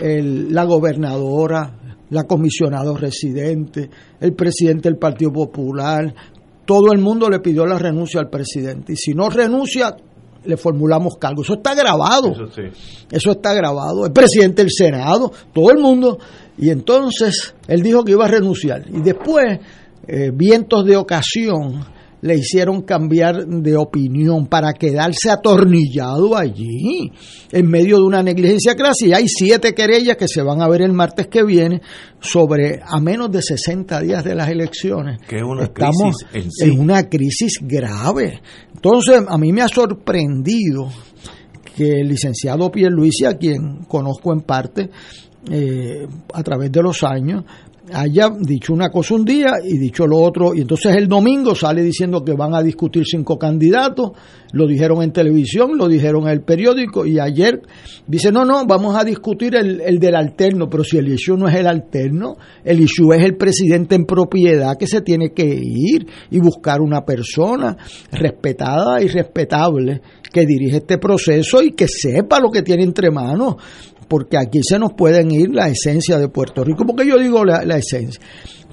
la 0.02 0.63
gobernadora, 0.66 1.80
la 2.10 2.24
comisionada 2.24 2.96
residente, 2.98 3.90
el 4.20 4.34
presidente 4.34 4.90
del 4.90 4.98
Partido 4.98 5.32
Popular, 5.32 6.13
todo 6.66 6.92
el 6.94 7.00
mundo 7.00 7.30
le 7.30 7.40
pidió 7.40 7.66
la 7.66 7.78
renuncia 7.78 8.20
al 8.20 8.30
presidente. 8.30 8.94
Y 8.94 8.96
si 8.96 9.13
no 9.13 9.30
renuncia, 9.30 9.96
le 10.46 10.58
formulamos 10.58 11.16
cargo. 11.20 11.42
Eso 11.42 11.56
está 11.56 11.74
grabado. 11.74 12.32
Eso, 12.32 12.62
Eso 13.12 13.32
está 13.32 13.54
grabado. 13.54 14.06
El 14.06 14.12
presidente 14.12 14.62
del 14.62 14.72
Senado, 14.72 15.32
todo 15.54 15.72
el 15.72 15.80
mundo. 15.80 16.18
Y 16.58 16.70
entonces 16.70 17.56
él 17.68 17.82
dijo 17.82 18.04
que 18.04 18.12
iba 18.12 18.25
a 18.25 18.30
renunciar. 18.30 18.84
Y 18.90 19.02
después, 19.02 19.60
eh, 20.08 20.32
vientos 20.34 20.86
de 20.86 20.98
ocasión 20.98 21.86
le 22.24 22.36
hicieron 22.36 22.84
cambiar 22.84 23.46
de 23.46 23.76
opinión 23.76 24.48
para 24.48 24.72
quedarse 24.72 25.30
atornillado 25.30 26.38
allí, 26.38 27.12
en 27.52 27.68
medio 27.68 27.98
de 27.98 28.04
una 28.04 28.24
negligencia 28.24 28.76
clásica. 28.76 29.10
Y 29.10 29.14
hay 29.14 29.28
siete 29.28 29.74
querellas 29.74 30.16
que 30.16 30.30
se 30.30 30.42
van 30.42 30.62
a 30.62 30.70
ver 30.70 30.84
el 30.84 30.94
martes 30.94 31.28
que 31.28 31.44
viene 31.44 31.82
sobre 32.22 32.80
a 32.82 33.02
menos 33.02 33.30
de 33.30 33.42
60 33.42 34.00
días 34.00 34.24
de 34.24 34.36
las 34.36 34.48
elecciones. 34.48 35.20
Que 35.28 35.38
es 35.38 35.44
una 35.44 35.64
Estamos 35.64 36.24
crisis 36.32 36.62
en, 36.62 36.80
una 36.80 37.10
crisis 37.10 37.60
grave. 37.62 38.42
Entonces, 38.74 39.22
a 39.28 39.38
mí 39.38 39.52
me 39.52 39.62
ha 39.62 39.68
sorprendido 39.68 40.88
que 41.76 42.00
el 42.00 42.08
licenciado 42.08 42.72
Pierluisi, 42.72 43.26
a 43.26 43.38
quien 43.38 43.84
conozco 43.86 44.32
en 44.32 44.42
parte, 44.42 44.90
eh, 45.52 46.08
a 46.34 46.42
través 46.42 46.72
de 46.72 46.82
los 46.82 47.04
años, 47.04 47.44
haya 47.92 48.30
dicho 48.40 48.74
una 48.74 48.90
cosa 48.90 49.16
un 49.16 49.25
día 49.25 49.54
y 49.63 49.78
dicho 49.78 50.08
lo 50.08 50.20
otro, 50.20 50.56
y 50.56 50.62
entonces 50.62 50.96
el 50.96 51.08
domingo 51.08 51.54
sale 51.54 51.82
diciendo 51.82 52.24
que 52.24 52.34
van 52.34 52.56
a 52.56 52.62
discutir 52.62 53.04
cinco 53.06 53.38
candidatos, 53.38 54.12
lo 54.54 54.68
dijeron 54.68 55.02
en 55.02 55.12
televisión, 55.12 55.78
lo 55.78 55.88
dijeron 55.88 56.24
en 56.24 56.30
el 56.30 56.42
periódico, 56.42 57.06
y 57.06 57.20
ayer 57.20 57.62
dice, 58.08 58.32
no, 58.32 58.46
no, 58.46 58.66
vamos 58.66 58.96
a 58.96 59.04
discutir 59.04 59.56
el, 59.56 59.82
el 59.82 60.00
del 60.00 60.16
alterno, 60.16 60.70
pero 60.70 60.84
si 60.84 60.98
el 60.98 61.10
issue 61.10 61.36
no 61.36 61.50
es 61.50 61.56
el 61.56 61.68
alterno, 61.68 62.38
el 62.63 62.80
issue 62.80 63.13
es 63.13 63.24
el 63.24 63.36
presidente 63.36 63.96
en 63.96 64.06
propiedad 64.06 64.78
que 64.78 64.88
se 64.88 65.02
tiene 65.02 65.32
que 65.34 65.46
ir 65.46 66.08
y 66.32 66.40
buscar 66.40 66.82
una 66.82 67.02
persona 67.02 67.75
respetada 68.12 69.02
y 69.02 69.08
respetable 69.08 70.02
que 70.32 70.46
dirige 70.46 70.78
este 70.78 70.98
proceso 70.98 71.62
y 71.62 71.72
que 71.72 71.88
sepa 71.88 72.40
lo 72.40 72.50
que 72.50 72.63
tiene 72.63 72.84
entre 72.84 73.12
manos 73.12 73.56
porque 74.08 74.38
aquí 74.38 74.62
se 74.64 74.80
nos 74.80 74.94
pueden 74.94 75.32
ir 75.32 75.50
la 75.54 75.68
esencia 75.68 76.18
de 76.18 76.30
Puerto 76.30 76.64
Rico. 76.64 76.86
porque 76.86 77.08
yo 77.08 77.18
digo 77.18 77.44
la, 77.46 77.78
esencia? 77.78 78.22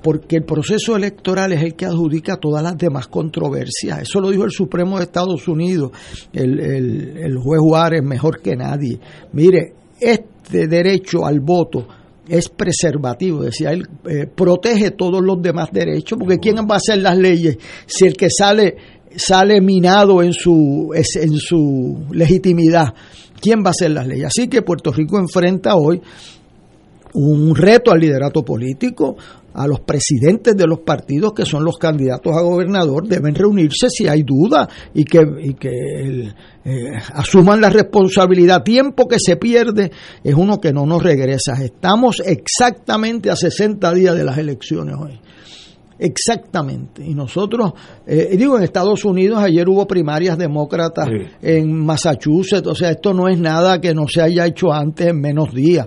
Porque 0.02 0.36
el 0.36 0.44
proceso 0.44 0.96
electoral 0.96 1.52
es 1.52 1.62
el 1.62 1.74
que 1.74 1.84
adjudica 1.84 2.36
todas 2.36 2.62
las 2.62 2.76
demás 2.78 3.08
controversias. 3.08 4.02
Eso 4.02 4.20
lo 4.20 4.30
dijo 4.30 4.44
el 4.44 4.50
Supremo 4.50 4.98
de 4.98 5.04
Estados 5.04 5.46
Unidos, 5.46 5.90
el, 6.32 6.58
el, 6.58 7.36
juez 7.36 7.60
Juárez, 7.60 8.02
mejor 8.02 8.40
que 8.40 8.56
nadie. 8.56 8.98
Mire, 9.32 9.74
este 10.00 10.66
derecho 10.66 11.26
al 11.26 11.40
voto 11.40 11.86
es 12.26 12.48
preservativo, 12.48 13.42
decía 13.42 13.72
él, 13.72 13.86
eh, 14.08 14.26
protege 14.26 14.92
todos 14.92 15.22
los 15.22 15.42
demás 15.42 15.68
derechos, 15.72 16.18
porque 16.18 16.38
¿quién 16.38 16.56
va 16.58 16.74
a 16.74 16.78
hacer 16.78 16.98
las 16.98 17.18
leyes 17.18 17.58
si 17.86 18.06
el 18.06 18.14
que 18.14 18.30
sale 18.30 18.76
sale 19.16 19.60
minado 19.60 20.22
en 20.22 20.32
su, 20.32 20.92
en 20.94 21.32
su 21.34 22.06
legitimidad? 22.12 22.94
Quién 23.40 23.62
va 23.64 23.68
a 23.68 23.70
hacer 23.70 23.90
las 23.90 24.06
leyes. 24.06 24.26
Así 24.26 24.48
que 24.48 24.62
Puerto 24.62 24.92
Rico 24.92 25.18
enfrenta 25.18 25.74
hoy 25.76 26.00
un 27.12 27.56
reto 27.56 27.90
al 27.90 28.00
liderato 28.00 28.44
político, 28.44 29.16
a 29.54 29.66
los 29.66 29.80
presidentes 29.80 30.56
de 30.56 30.66
los 30.66 30.80
partidos 30.80 31.32
que 31.34 31.44
son 31.44 31.64
los 31.64 31.76
candidatos 31.76 32.36
a 32.36 32.40
gobernador 32.40 33.08
deben 33.08 33.34
reunirse 33.34 33.88
si 33.90 34.06
hay 34.06 34.22
duda 34.22 34.68
y 34.94 35.04
que, 35.04 35.18
eh, 36.64 36.92
asuman 37.14 37.60
la 37.60 37.70
responsabilidad. 37.70 38.62
Tiempo 38.62 39.08
que 39.08 39.18
se 39.18 39.36
pierde 39.36 39.90
es 40.22 40.34
uno 40.34 40.60
que 40.60 40.72
no 40.72 40.86
nos 40.86 41.02
regresa. 41.02 41.54
Estamos 41.62 42.22
exactamente 42.24 43.30
a 43.30 43.36
60 43.36 43.92
días 43.92 44.14
de 44.14 44.24
las 44.24 44.38
elecciones 44.38 44.94
hoy. 44.96 45.20
Exactamente. 46.00 47.04
Y 47.04 47.14
nosotros, 47.14 47.72
eh, 48.06 48.34
digo, 48.36 48.56
en 48.56 48.62
Estados 48.62 49.04
Unidos 49.04 49.38
ayer 49.42 49.68
hubo 49.68 49.86
primarias 49.86 50.38
demócratas 50.38 51.06
en 51.42 51.84
Massachusetts, 51.84 52.66
o 52.66 52.74
sea, 52.74 52.90
esto 52.90 53.12
no 53.12 53.28
es 53.28 53.38
nada 53.38 53.82
que 53.82 53.94
no 53.94 54.08
se 54.08 54.22
haya 54.22 54.46
hecho 54.46 54.72
antes 54.72 55.08
en 55.08 55.20
menos 55.20 55.52
días. 55.52 55.86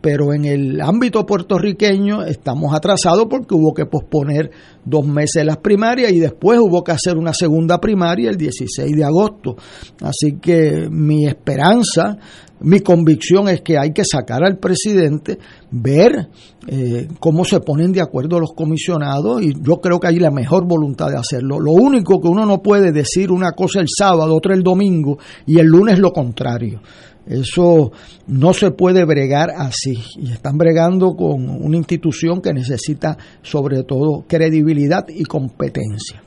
Pero 0.00 0.34
en 0.34 0.44
el 0.44 0.80
ámbito 0.80 1.24
puertorriqueño 1.24 2.24
estamos 2.24 2.74
atrasados 2.74 3.26
porque 3.30 3.54
hubo 3.54 3.72
que 3.72 3.86
posponer 3.86 4.50
dos 4.84 5.06
meses 5.06 5.44
las 5.44 5.58
primarias 5.58 6.12
y 6.12 6.18
después 6.18 6.58
hubo 6.60 6.82
que 6.82 6.92
hacer 6.92 7.16
una 7.16 7.32
segunda 7.32 7.80
primaria 7.80 8.30
el 8.30 8.36
16 8.36 8.94
de 8.94 9.04
agosto. 9.04 9.56
Así 10.00 10.38
que 10.40 10.88
mi 10.90 11.26
esperanza 11.26 12.18
mi 12.64 12.80
convicción 12.80 13.48
es 13.48 13.60
que 13.60 13.78
hay 13.78 13.92
que 13.92 14.04
sacar 14.04 14.42
al 14.42 14.58
presidente, 14.58 15.38
ver 15.70 16.28
eh, 16.66 17.08
cómo 17.20 17.44
se 17.44 17.60
ponen 17.60 17.92
de 17.92 18.00
acuerdo 18.00 18.40
los 18.40 18.54
comisionados 18.54 19.42
y 19.42 19.52
yo 19.60 19.80
creo 19.82 20.00
que 20.00 20.06
hay 20.06 20.18
la 20.18 20.30
mejor 20.30 20.66
voluntad 20.66 21.08
de 21.10 21.18
hacerlo. 21.18 21.60
Lo 21.60 21.72
único 21.72 22.20
que 22.20 22.28
uno 22.28 22.46
no 22.46 22.62
puede 22.62 22.90
decir 22.90 23.30
una 23.30 23.52
cosa 23.52 23.80
el 23.80 23.88
sábado, 23.88 24.34
otra 24.34 24.54
el 24.54 24.62
domingo 24.62 25.18
y 25.46 25.58
el 25.58 25.66
lunes 25.66 25.98
lo 25.98 26.12
contrario. 26.12 26.80
Eso 27.26 27.92
no 28.26 28.52
se 28.52 28.70
puede 28.70 29.04
bregar 29.04 29.50
así. 29.56 29.98
Y 30.16 30.32
están 30.32 30.58
bregando 30.58 31.16
con 31.16 31.48
una 31.48 31.76
institución 31.76 32.42
que 32.42 32.52
necesita 32.52 33.16
sobre 33.42 33.82
todo 33.84 34.24
credibilidad 34.28 35.06
y 35.08 35.24
competencia. 35.24 36.22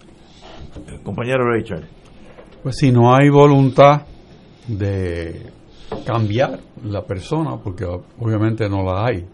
Compañero 1.03 1.51
Richard. 1.53 1.83
Pues 2.63 2.77
si 2.77 2.91
no 2.91 3.15
hay 3.15 3.29
voluntad 3.29 4.01
de 4.67 5.51
cambiar 6.05 6.59
la 6.83 7.05
persona, 7.05 7.57
porque 7.63 7.85
obviamente 7.85 8.67
no 8.69 8.83
la 8.83 9.05
hay. 9.05 9.25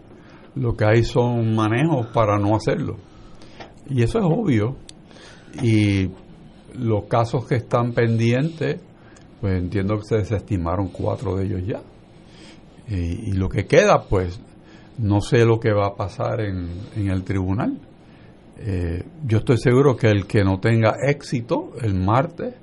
Lo 0.54 0.76
que 0.76 0.84
hay 0.84 1.02
son 1.02 1.54
manejos 1.54 2.06
para 2.08 2.38
no 2.38 2.54
hacerlo. 2.54 2.96
Y 3.88 4.02
eso 4.02 4.18
es 4.18 4.24
obvio. 4.24 4.76
Y 5.62 6.10
los 6.78 7.04
casos 7.04 7.46
que 7.46 7.56
están 7.56 7.92
pendientes, 7.92 8.80
pues 9.44 9.58
entiendo 9.58 9.98
que 9.98 10.04
se 10.04 10.16
desestimaron 10.16 10.88
cuatro 10.88 11.36
de 11.36 11.44
ellos 11.44 11.66
ya. 11.66 11.82
Y, 12.88 13.32
lo 13.32 13.50
que 13.50 13.66
queda, 13.66 14.04
pues 14.08 14.40
no 14.96 15.20
sé 15.20 15.44
lo 15.44 15.60
que 15.60 15.70
va 15.70 15.88
a 15.88 15.94
pasar 15.94 16.40
en, 16.40 16.70
el 16.96 17.24
tribunal. 17.24 17.78
Eh, 18.58 19.04
yo 19.26 19.36
estoy 19.36 19.58
seguro 19.58 19.98
que 19.98 20.06
el 20.06 20.26
que 20.26 20.44
no 20.44 20.60
tenga 20.60 20.94
éxito 21.06 21.72
el 21.82 21.92
martes 21.92 22.54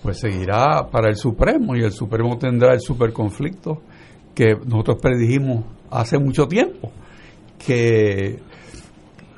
pues 0.00 0.20
seguirá 0.20 0.88
para 0.92 1.08
el 1.08 1.16
Supremo 1.16 1.74
y 1.74 1.82
el 1.82 1.90
Supremo 1.90 2.38
tendrá 2.38 2.72
el 2.72 2.80
superconflicto 2.80 3.82
que 4.32 4.54
nosotros 4.64 4.98
predijimos 5.02 5.64
hace 5.90 6.20
mucho 6.20 6.46
tiempo, 6.46 6.92
que 7.58 8.38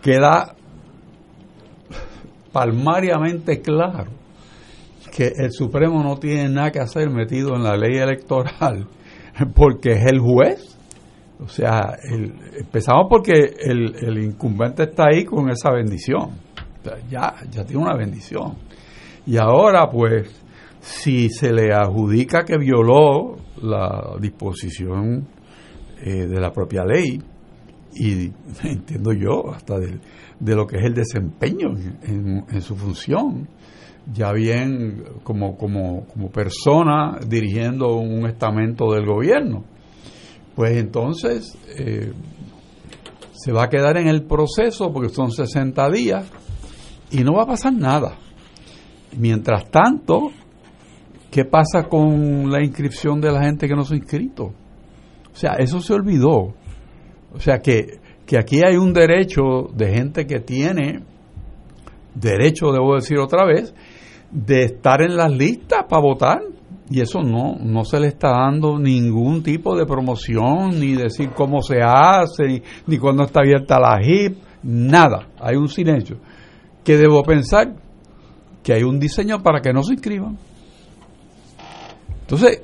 queda 0.02 0.54
palmariamente 2.52 3.62
claro 3.62 4.23
que 5.14 5.32
el 5.36 5.52
Supremo 5.52 6.02
no 6.02 6.16
tiene 6.16 6.48
nada 6.48 6.72
que 6.72 6.80
hacer 6.80 7.08
metido 7.08 7.54
en 7.54 7.62
la 7.62 7.76
ley 7.76 7.98
electoral 7.98 8.88
porque 9.54 9.92
es 9.92 10.06
el 10.06 10.18
juez. 10.18 10.76
O 11.40 11.48
sea, 11.48 11.96
empezamos 12.58 13.06
porque 13.08 13.32
el, 13.32 13.94
el, 14.00 14.18
incumbente 14.18 14.84
está 14.84 15.04
ahí 15.10 15.24
con 15.24 15.50
esa 15.50 15.70
bendición. 15.72 16.30
ya, 17.10 17.34
ya 17.50 17.64
tiene 17.64 17.82
una 17.82 17.96
bendición 17.96 18.56
Y 19.26 19.36
ahora, 19.36 19.90
pues, 19.90 20.28
si 20.80 21.28
se 21.28 21.52
le 21.52 21.72
adjudica 21.72 22.44
que 22.44 22.56
violó 22.56 23.36
la 23.62 24.16
disposición 24.20 25.26
eh, 26.02 26.26
de 26.26 26.40
la 26.40 26.52
propia 26.52 26.84
ley, 26.84 27.20
y 27.94 28.32
entiendo 28.62 29.12
yo, 29.12 29.52
hasta 29.52 29.78
de, 29.78 29.98
lo 30.54 30.66
que 30.66 30.78
es 30.78 30.84
el 30.84 30.94
desempeño 30.94 31.68
en, 32.02 32.44
en, 32.48 32.60
su 32.62 32.76
función, 32.76 33.48
ya 34.12 34.32
bien 34.32 35.04
como, 35.22 35.56
como, 35.56 36.06
como 36.06 36.30
persona 36.30 37.18
dirigiendo 37.26 37.96
un 37.96 38.26
estamento 38.26 38.92
del 38.92 39.06
gobierno, 39.06 39.64
pues 40.54 40.76
entonces 40.76 41.56
eh, 41.78 42.12
se 43.32 43.52
va 43.52 43.64
a 43.64 43.68
quedar 43.68 43.96
en 43.96 44.08
el 44.08 44.24
proceso 44.24 44.92
porque 44.92 45.08
son 45.12 45.30
60 45.30 45.90
días 45.90 46.30
y 47.10 47.24
no 47.24 47.34
va 47.34 47.42
a 47.44 47.46
pasar 47.46 47.72
nada. 47.72 48.16
Mientras 49.16 49.70
tanto, 49.70 50.30
¿qué 51.30 51.44
pasa 51.44 51.84
con 51.84 52.50
la 52.50 52.62
inscripción 52.62 53.20
de 53.20 53.32
la 53.32 53.42
gente 53.42 53.68
que 53.68 53.74
no 53.74 53.84
se 53.84 53.94
ha 53.94 53.96
inscrito? 53.96 54.52
O 55.32 55.36
sea, 55.36 55.54
eso 55.54 55.80
se 55.80 55.92
olvidó. 55.92 56.54
O 57.32 57.40
sea, 57.40 57.58
que, 57.58 57.98
que 58.26 58.38
aquí 58.38 58.60
hay 58.64 58.76
un 58.76 58.92
derecho 58.92 59.68
de 59.74 59.94
gente 59.94 60.26
que 60.26 60.40
tiene 60.40 61.02
derecho, 62.14 62.72
debo 62.72 62.94
decir 62.94 63.18
otra 63.18 63.44
vez, 63.44 63.74
de 64.34 64.64
estar 64.64 65.00
en 65.00 65.16
las 65.16 65.32
listas 65.32 65.84
para 65.88 66.02
votar. 66.02 66.42
Y 66.90 67.00
eso 67.00 67.22
no, 67.22 67.56
no 67.58 67.84
se 67.84 67.98
le 67.98 68.08
está 68.08 68.28
dando 68.30 68.78
ningún 68.78 69.42
tipo 69.42 69.74
de 69.74 69.86
promoción, 69.86 70.78
ni 70.78 70.94
decir 70.94 71.30
cómo 71.34 71.62
se 71.62 71.78
hace, 71.82 72.44
ni, 72.44 72.62
ni 72.86 72.98
cuándo 72.98 73.22
está 73.22 73.40
abierta 73.40 73.80
la 73.80 73.98
HIP, 74.02 74.36
nada. 74.62 75.28
Hay 75.40 75.56
un 75.56 75.68
silencio. 75.68 76.18
Que 76.84 76.98
debo 76.98 77.22
pensar 77.22 77.74
que 78.62 78.74
hay 78.74 78.82
un 78.82 79.00
diseño 79.00 79.42
para 79.42 79.60
que 79.60 79.72
no 79.72 79.82
se 79.82 79.94
inscriban. 79.94 80.36
Entonces, 82.20 82.62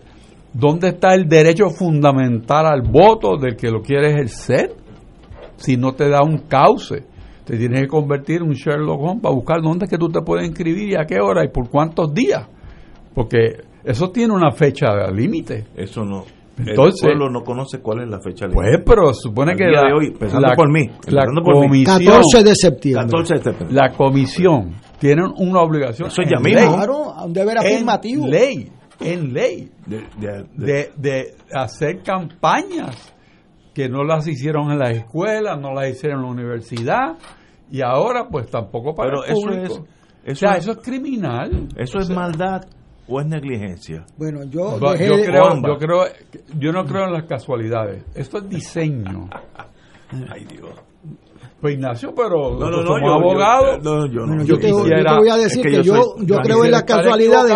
¿dónde 0.52 0.88
está 0.88 1.14
el 1.14 1.26
derecho 1.28 1.70
fundamental 1.70 2.66
al 2.66 2.82
voto 2.82 3.36
del 3.38 3.56
que 3.56 3.70
lo 3.70 3.80
quiere 3.80 4.10
ejercer? 4.10 4.74
Si 5.56 5.76
no 5.76 5.92
te 5.92 6.08
da 6.08 6.20
un 6.22 6.38
cauce, 6.48 7.04
te 7.50 7.56
tienes 7.56 7.80
que 7.80 7.88
convertir 7.88 8.36
en 8.36 8.42
un 8.44 8.54
Sherlock 8.54 9.00
Holmes 9.00 9.22
para 9.22 9.34
buscar 9.34 9.60
dónde 9.60 9.86
es 9.86 9.90
que 9.90 9.98
tú 9.98 10.08
te 10.08 10.20
puedes 10.20 10.46
inscribir 10.46 10.90
y 10.90 10.94
a 10.94 11.04
qué 11.04 11.16
hora 11.20 11.44
y 11.44 11.48
por 11.48 11.68
cuántos 11.68 12.14
días. 12.14 12.46
Porque 13.12 13.56
eso 13.82 14.12
tiene 14.12 14.32
una 14.32 14.52
fecha 14.52 15.10
límite. 15.10 15.64
Eso 15.74 16.04
no. 16.04 16.22
Entonces, 16.56 17.02
el 17.02 17.08
pueblo 17.08 17.28
no 17.28 17.42
conoce 17.42 17.80
cuál 17.80 18.02
es 18.02 18.08
la 18.08 18.20
fecha 18.20 18.46
límite. 18.46 18.62
Pues, 18.62 18.82
pero 18.86 19.12
supone 19.12 19.56
que 19.56 19.64
la, 19.64 19.82
de 19.82 19.92
hoy, 19.92 20.12
por 20.12 20.70
mí, 20.70 20.90
la 21.08 21.26
comisión, 21.42 22.04
14 22.04 22.44
de 22.44 22.54
septiembre. 22.54 23.06
14 23.06 23.34
de 23.34 23.42
septiembre. 23.42 23.76
La 23.76 23.96
comisión 23.96 24.76
tienen 25.00 25.26
una 25.38 25.60
obligación. 25.62 26.06
Eso 26.06 26.22
ya 26.22 26.38
mismo. 26.38 26.72
Claro, 26.72 27.14
un 27.24 27.32
deber 27.32 27.58
afirmativo. 27.58 28.26
En 28.26 28.30
ley, 28.30 28.72
en 29.00 29.32
ley, 29.32 29.70
de, 30.56 30.92
de, 30.96 31.34
hacer 31.52 32.00
campañas 32.04 33.12
que 33.74 33.88
no 33.88 34.04
las 34.04 34.28
hicieron 34.28 34.70
en 34.70 34.78
las 34.78 34.90
escuelas, 34.90 35.60
no 35.60 35.74
las 35.74 35.90
hicieron 35.90 36.20
en 36.20 36.26
la 36.26 36.30
universidad, 36.30 37.16
y 37.70 37.82
ahora 37.82 38.28
pues 38.30 38.50
tampoco 38.50 38.94
para 38.94 39.10
Pero 39.10 39.24
el 39.24 39.32
público. 39.34 39.64
Eso 39.64 39.84
es, 40.24 40.32
eso 40.32 40.46
o 40.46 40.48
sea, 40.48 40.58
eso 40.58 40.70
es 40.72 40.78
criminal. 40.78 41.68
Eso 41.76 41.98
es 41.98 42.10
maldad 42.10 42.62
o 43.08 43.20
es 43.20 43.26
negligencia. 43.26 44.04
Bueno, 44.16 44.44
yo, 44.44 44.78
yo, 44.78 44.94
creo, 44.94 45.62
yo 45.66 45.76
creo, 45.78 46.04
yo 46.58 46.72
no 46.72 46.84
creo 46.84 47.06
en 47.06 47.12
las 47.12 47.24
casualidades. 47.24 48.04
Esto 48.14 48.38
es 48.38 48.48
diseño. 48.48 49.28
Ay 50.32 50.44
Dios. 50.44 50.70
Pues 51.60 51.74
Ignacio, 51.74 52.14
pero 52.14 52.58
no, 52.58 52.70
no, 52.70 52.82
no, 52.82 53.12
abogado. 53.12 53.78
no, 53.78 54.06
yo, 54.06 54.24
no, 54.24 54.42
yo, 54.44 54.58
te, 54.58 54.72
voy 54.72 55.28
a 55.28 55.36
decir 55.36 55.62
que, 55.62 55.82
yo, 55.82 56.16
yo, 56.22 56.36
creo 56.38 56.64
en 56.64 56.70
las 56.70 56.84
casualidades, 56.84 57.54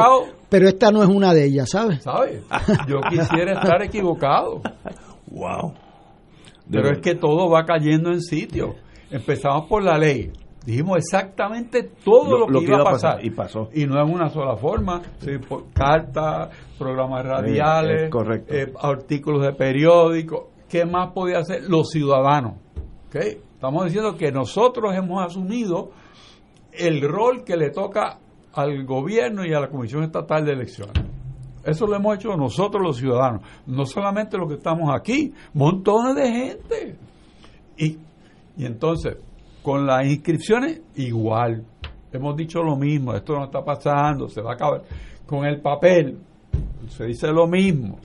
pero 0.51 0.69
esta 0.69 0.91
no 0.91 1.03
es 1.03 1.09
una 1.09 1.33
de 1.33 1.47
ellas, 1.47 1.71
¿sabes? 1.71 2.03
¿Sabes? 2.03 2.45
Yo 2.87 3.01
quisiera 3.09 3.55
estar 3.55 3.83
equivocado. 3.83 4.61
Wow. 5.27 5.75
Pero 6.71 6.93
es 6.93 7.01
que 7.01 7.17
todo 7.17 7.51
va 7.51 7.65
cayendo 7.65 8.13
en 8.13 8.21
sitio. 8.21 8.77
Empezamos 9.15 9.69
por 9.69 9.81
la 9.81 9.97
ley. 9.97 10.33
Dijimos 10.67 10.99
exactamente 10.99 11.85
todo 12.05 12.49
lo, 12.49 12.59
que, 12.59 12.65
iba 12.65 12.81
a 12.81 12.85
pasar. 12.85 13.25
Y 13.25 13.31
pasó. 13.31 13.69
Y 13.73 13.87
no 13.87 14.03
en 14.03 14.13
una 14.13 14.29
sola 14.29 14.57
forma. 14.57 15.03
cartas, 15.73 16.49
programas 16.77 17.25
radiales, 17.25 18.11
eh, 18.49 18.73
artículos 18.77 19.43
de 19.43 19.53
periódico. 19.53 20.51
¿Qué 20.69 20.85
más 20.85 21.13
podía 21.13 21.39
hacer 21.39 21.63
los 21.69 21.91
ciudadanos? 21.91 22.55
¿Okay? 23.07 23.39
Estamos 23.53 23.85
diciendo 23.85 24.17
que 24.17 24.33
nosotros 24.33 24.93
hemos 24.97 25.25
asumido 25.25 25.93
el 26.73 27.01
rol 27.03 27.45
que 27.45 27.57
le 27.57 27.71
toca 27.71 28.19
al 28.53 28.85
gobierno 28.85 29.47
y 29.47 29.55
a 29.55 29.61
la 29.61 29.69
Comisión 29.69 30.03
Estatal 30.03 30.45
de 30.45 30.55
Elecciones. 30.55 31.05
Eso 31.63 31.87
lo 31.87 31.95
hemos 31.95 32.17
hecho 32.17 32.37
nosotros 32.37 32.83
los 32.83 32.97
ciudadanos, 32.97 33.43
no 33.67 33.87
solamente 33.87 34.37
los 34.37 34.49
que 34.49 34.55
estamos 34.55 34.91
aquí, 34.93 35.33
montones 35.53 36.17
de 36.17 36.33
gente. 36.33 36.97
Y, 37.77 37.99
y 38.57 38.67
entonces, 38.67 39.17
con 39.63 39.87
las 39.87 40.07
inscripciones, 40.07 40.83
igual. 40.97 41.65
Hemos 42.13 42.37
dicho 42.37 42.63
lo 42.63 42.77
mismo, 42.77 43.15
esto 43.15 43.35
no 43.35 43.45
está 43.47 43.65
pasando, 43.65 44.29
se 44.29 44.41
va 44.41 44.53
a 44.53 44.55
acabar. 44.55 44.83
Con 45.27 45.45
el 45.45 45.61
papel, 45.61 46.19
se 46.89 47.07
dice 47.07 47.29
lo 47.33 47.49
mismo. 47.49 47.99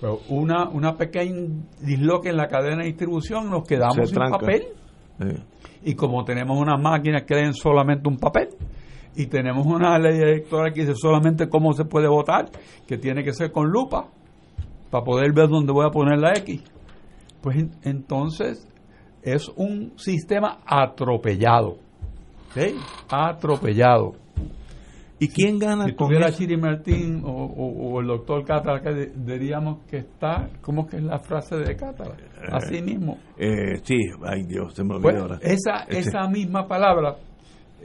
Pero 0.00 0.20
una, 0.28 0.68
una 0.68 0.96
pequeña 0.96 1.48
disloque 1.80 2.28
en 2.28 2.36
la 2.36 2.48
cadena 2.48 2.82
de 2.82 2.88
distribución, 2.88 3.48
nos 3.48 3.66
quedamos 3.66 4.10
sin 4.10 4.18
papel. 4.18 4.64
Y 5.82 5.94
como 5.94 6.24
tenemos 6.24 6.58
unas 6.58 6.80
máquinas 6.80 7.22
que 7.22 7.36
den 7.36 7.54
solamente 7.54 8.08
un 8.08 8.18
papel, 8.18 8.48
y 9.16 9.26
tenemos 9.26 9.64
una 9.64 9.98
ley 9.98 10.18
electoral 10.18 10.72
que 10.72 10.80
dice 10.80 10.94
solamente 10.96 11.48
cómo 11.48 11.72
se 11.72 11.84
puede 11.84 12.08
votar, 12.08 12.50
que 12.86 12.98
tiene 12.98 13.22
que 13.22 13.32
ser 13.32 13.52
con 13.52 13.70
lupa, 13.70 14.08
para 14.90 15.04
poder 15.04 15.32
ver 15.32 15.48
dónde 15.48 15.72
voy 15.72 15.86
a 15.86 15.90
poner 15.90 16.18
la 16.18 16.32
X. 16.32 16.62
Pues 17.40 17.64
entonces 17.82 18.68
es 19.24 19.48
un 19.56 19.92
sistema 19.96 20.58
atropellado. 20.66 21.78
¿sí? 22.54 22.76
Atropellado. 23.10 24.12
¿Y 25.18 25.28
quién 25.28 25.58
gana 25.58 25.86
si 25.86 25.92
tuviera 25.94 26.30
Chiri 26.32 26.56
Martín 26.56 27.22
o, 27.24 28.00
el 28.00 28.06
doctor 28.06 28.44
Cátara, 28.44 28.80
que 28.80 29.12
diríamos 29.14 29.78
que 29.88 29.98
está, 29.98 30.50
¿cómo 30.60 30.86
que 30.86 30.96
es 30.96 31.02
la 31.02 31.18
frase 31.18 31.56
de 31.56 31.76
Cátara? 31.76 32.16
Así 32.52 32.82
mismo. 32.82 33.18
Eh, 33.38 33.76
sí, 33.84 33.96
ay 34.24 34.44
Dios, 34.44 34.74
se 34.74 34.84
me 34.84 34.96
olvidó 34.96 35.22
ahora. 35.22 35.38
Esa, 35.40 35.84
este 35.88 36.10
esa 36.10 36.28
misma 36.28 36.66
palabra 36.66 37.16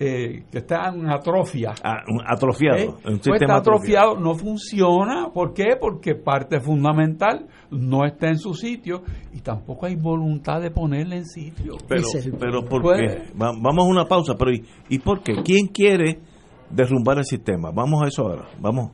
eh, 0.02 0.46
que 0.50 0.60
está 0.60 0.94
en 0.96 1.10
atrofia. 1.10 1.74
Ah, 1.84 1.98
atrofiado. 2.26 2.78
¿Eh? 2.78 2.88
Un 3.06 3.20
pues 3.20 3.42
está 3.42 3.58
atrofiado, 3.58 4.18
no 4.18 4.34
funciona. 4.34 5.30
¿Por 5.34 5.54
qué? 5.54 5.76
Porque 5.80 6.16
parte 6.16 6.62
fundamental 6.62 7.48
no 7.70 8.06
está 8.06 8.30
en 8.30 8.38
su 8.38 8.54
sitio 8.54 9.04
y 9.34 9.42
tampoco 9.42 9.88
hay 9.88 9.98
voluntad 9.98 10.62
de 10.62 10.72
ponerle 10.72 11.18
en 11.18 11.26
sitio. 11.26 11.76
Pero, 11.90 12.04
pero 12.40 12.64
¿por 12.64 12.82
pues, 12.82 13.00
qué? 13.02 13.32
vamos 13.36 13.86
a 13.86 13.90
una 13.90 14.06
pausa, 14.06 14.36
pero 14.40 14.54
¿y, 14.54 14.64
¿y 14.88 15.00
por 15.00 15.22
qué? 15.22 15.34
¿Quién 15.44 15.68
quiere 15.68 16.20
derrumbar 16.70 17.18
el 17.18 17.26
sistema? 17.26 17.72
Vamos 17.72 18.02
a 18.02 18.08
eso 18.08 18.22
ahora. 18.22 18.48
Vamos. 18.58 18.92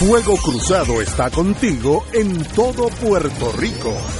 Fuego 0.00 0.34
Cruzado 0.36 1.00
está 1.00 1.30
contigo 1.30 2.04
en 2.12 2.42
todo 2.54 2.88
Puerto 3.02 3.52
Rico. 3.58 4.19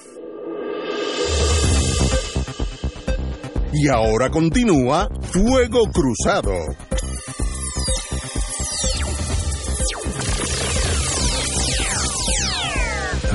Y 3.73 3.87
ahora 3.87 4.29
continúa 4.29 5.07
Fuego 5.21 5.83
Cruzado. 5.93 6.51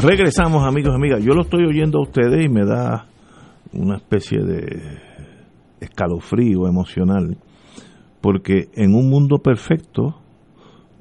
Regresamos 0.03 0.63
amigos 0.67 0.95
amigas. 0.95 1.25
Yo 1.25 1.33
lo 1.33 1.41
estoy 1.41 1.65
oyendo 1.65 2.01
a 2.01 2.03
ustedes 2.03 2.45
y 2.45 2.51
me 2.51 2.67
da 2.67 3.07
una 3.73 3.97
especie 3.97 4.43
de 4.43 4.99
escalofrío 5.81 6.69
emocional. 6.69 7.39
Porque 8.21 8.69
en 8.75 8.95
un 8.95 9.09
mundo 9.09 9.39
perfecto, 9.39 10.21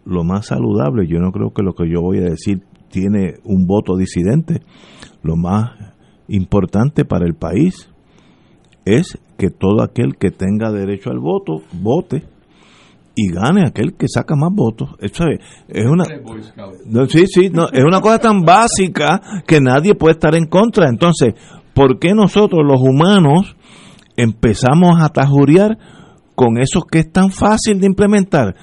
lo 0.05 0.23
más 0.23 0.45
saludable, 0.45 1.07
yo 1.09 1.19
no 1.19 1.33
creo 1.33 1.51
que 1.53 1.61
lo 1.61 1.73
que 1.73 1.89
yo 1.89 2.01
voy 2.01 2.19
a 2.19 2.29
decir 2.29 2.61
tiene 2.89 3.33
un 3.43 3.67
voto 3.67 3.97
disidente. 3.97 4.61
Lo 5.23 5.35
más 5.35 5.71
importante 6.29 7.03
para 7.03 7.25
el 7.25 7.35
país 7.35 7.91
es 8.85 9.17
que 9.37 9.49
todo 9.49 9.83
aquel 9.83 10.15
que 10.17 10.31
tenga 10.31 10.71
derecho 10.71 11.09
al 11.09 11.19
voto 11.19 11.61
vote 11.73 12.23
y 13.15 13.31
gane 13.31 13.63
aquel 13.65 13.95
que 13.95 14.07
saca 14.07 14.35
más 14.35 14.51
votos. 14.53 14.89
Eso 14.99 15.23
es, 15.67 15.85
una 15.85 16.05
sí, 17.07 17.25
sí, 17.27 17.49
no, 17.49 17.67
es 17.71 17.83
una 17.83 18.01
cosa 18.01 18.19
tan 18.19 18.41
básica 18.41 19.21
que 19.47 19.61
nadie 19.61 19.95
puede 19.95 20.13
estar 20.13 20.35
en 20.35 20.47
contra. 20.47 20.89
Entonces, 20.89 21.33
¿por 21.73 21.97
qué 21.99 22.13
nosotros 22.13 22.61
los 22.65 22.81
humanos 22.81 23.55
empezamos 24.17 25.01
a 25.01 25.09
tajurear 25.09 25.77
con 26.35 26.57
eso 26.57 26.81
que 26.81 26.99
es 26.99 27.11
tan 27.11 27.31
fácil 27.31 27.79
de 27.79 27.87
implementar? 27.87 28.55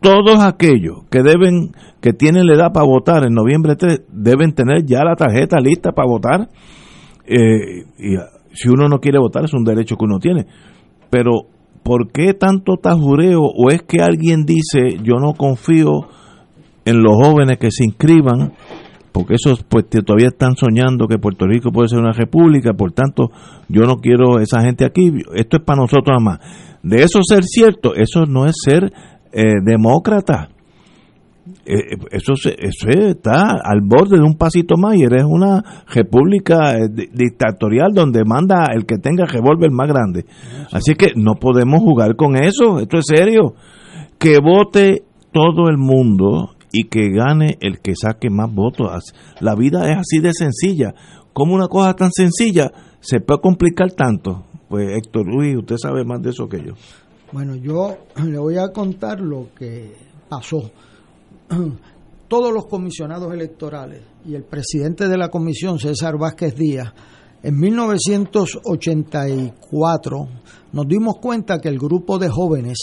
Todos 0.00 0.40
aquellos 0.40 1.04
que 1.10 1.22
deben 1.22 1.72
que 2.00 2.12
tienen 2.12 2.46
la 2.46 2.54
edad 2.54 2.72
para 2.72 2.86
votar 2.86 3.24
en 3.24 3.34
noviembre 3.34 3.74
3 3.74 4.02
deben 4.12 4.54
tener 4.54 4.86
ya 4.86 5.02
la 5.04 5.16
tarjeta 5.16 5.60
lista 5.60 5.92
para 5.92 6.08
votar. 6.08 6.48
Eh, 7.26 7.84
y 7.98 8.16
si 8.52 8.68
uno 8.68 8.88
no 8.88 8.98
quiere 8.98 9.18
votar 9.18 9.44
es 9.44 9.54
un 9.54 9.64
derecho 9.64 9.96
que 9.96 10.04
uno 10.04 10.18
tiene. 10.18 10.46
Pero, 11.10 11.32
¿por 11.82 12.10
qué 12.12 12.34
tanto 12.34 12.76
tajureo? 12.76 13.42
¿O 13.42 13.70
es 13.70 13.82
que 13.82 14.02
alguien 14.02 14.44
dice, 14.44 14.98
yo 15.02 15.14
no 15.20 15.34
confío 15.34 16.08
en 16.84 17.02
los 17.02 17.12
jóvenes 17.16 17.58
que 17.58 17.70
se 17.70 17.84
inscriban? 17.84 18.52
Porque 19.12 19.34
esos 19.34 19.64
pues 19.64 19.86
todavía 19.88 20.28
están 20.28 20.54
soñando 20.54 21.08
que 21.08 21.18
Puerto 21.18 21.46
Rico 21.46 21.72
puede 21.72 21.88
ser 21.88 21.98
una 21.98 22.12
república, 22.12 22.74
por 22.74 22.92
tanto 22.92 23.30
yo 23.68 23.82
no 23.82 23.96
quiero 23.96 24.38
esa 24.38 24.60
gente 24.60 24.84
aquí, 24.84 25.12
esto 25.34 25.56
es 25.56 25.62
para 25.64 25.80
nosotros 25.80 26.16
nada 26.18 26.20
más. 26.20 26.78
De 26.82 27.02
eso 27.02 27.20
ser 27.22 27.42
cierto, 27.42 27.94
eso 27.94 28.26
no 28.26 28.46
es 28.46 28.54
ser 28.64 28.92
eh, 29.32 29.54
demócrata 29.64 30.50
eso, 31.64 32.32
eso 32.34 32.88
está 32.88 33.58
al 33.62 33.80
borde 33.82 34.16
de 34.16 34.22
un 34.22 34.36
pasito 34.36 34.76
más 34.76 34.96
y 34.96 35.02
eres 35.02 35.24
una 35.24 35.84
república 35.86 36.78
eh, 36.78 36.88
dictatorial 36.88 37.92
donde 37.92 38.24
manda 38.24 38.66
el 38.74 38.86
que 38.86 38.98
tenga 38.98 39.26
revólver 39.26 39.70
más 39.70 39.88
grande. 39.88 40.24
Así 40.72 40.94
que 40.94 41.12
no 41.14 41.34
podemos 41.34 41.80
jugar 41.80 42.16
con 42.16 42.36
eso, 42.36 42.80
esto 42.80 42.98
es 42.98 43.04
serio. 43.06 43.54
Que 44.18 44.38
vote 44.38 45.04
todo 45.32 45.68
el 45.68 45.76
mundo 45.76 46.54
y 46.72 46.84
que 46.84 47.10
gane 47.10 47.58
el 47.60 47.80
que 47.80 47.94
saque 47.94 48.30
más 48.30 48.52
votos. 48.52 49.14
La 49.40 49.54
vida 49.54 49.90
es 49.90 49.98
así 49.98 50.20
de 50.20 50.32
sencilla. 50.32 50.94
como 51.32 51.54
una 51.54 51.68
cosa 51.68 51.94
tan 51.94 52.10
sencilla 52.10 52.72
se 53.00 53.20
puede 53.20 53.40
complicar 53.40 53.92
tanto? 53.92 54.46
Pues 54.68 54.96
Héctor 54.96 55.26
Luis, 55.26 55.56
usted 55.56 55.76
sabe 55.76 56.04
más 56.04 56.20
de 56.20 56.30
eso 56.30 56.48
que 56.48 56.62
yo. 56.64 56.72
Bueno, 57.32 57.54
yo 57.56 57.96
le 58.24 58.38
voy 58.38 58.56
a 58.56 58.68
contar 58.68 59.20
lo 59.20 59.48
que 59.56 59.94
pasó 60.28 60.70
todos 62.28 62.52
los 62.52 62.66
comisionados 62.66 63.32
electorales 63.32 64.02
y 64.26 64.34
el 64.34 64.44
presidente 64.44 65.08
de 65.08 65.16
la 65.16 65.28
comisión, 65.28 65.78
César 65.78 66.18
Vázquez 66.18 66.54
Díaz, 66.54 66.92
en 67.42 67.58
1984 67.58 70.28
nos 70.72 70.88
dimos 70.88 71.16
cuenta 71.18 71.58
que 71.58 71.68
el 71.68 71.78
grupo 71.78 72.18
de 72.18 72.28
jóvenes 72.28 72.78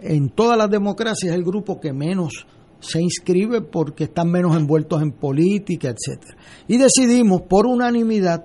en 0.00 0.28
todas 0.28 0.58
las 0.58 0.70
democracias 0.70 1.32
es 1.32 1.36
el 1.36 1.44
grupo 1.44 1.80
que 1.80 1.92
menos 1.92 2.46
se 2.80 3.00
inscribe 3.00 3.62
porque 3.62 4.04
están 4.04 4.30
menos 4.30 4.56
envueltos 4.56 5.00
en 5.00 5.12
política, 5.12 5.88
etcétera. 5.88 6.36
Y 6.68 6.76
decidimos 6.76 7.42
por 7.42 7.66
unanimidad 7.66 8.44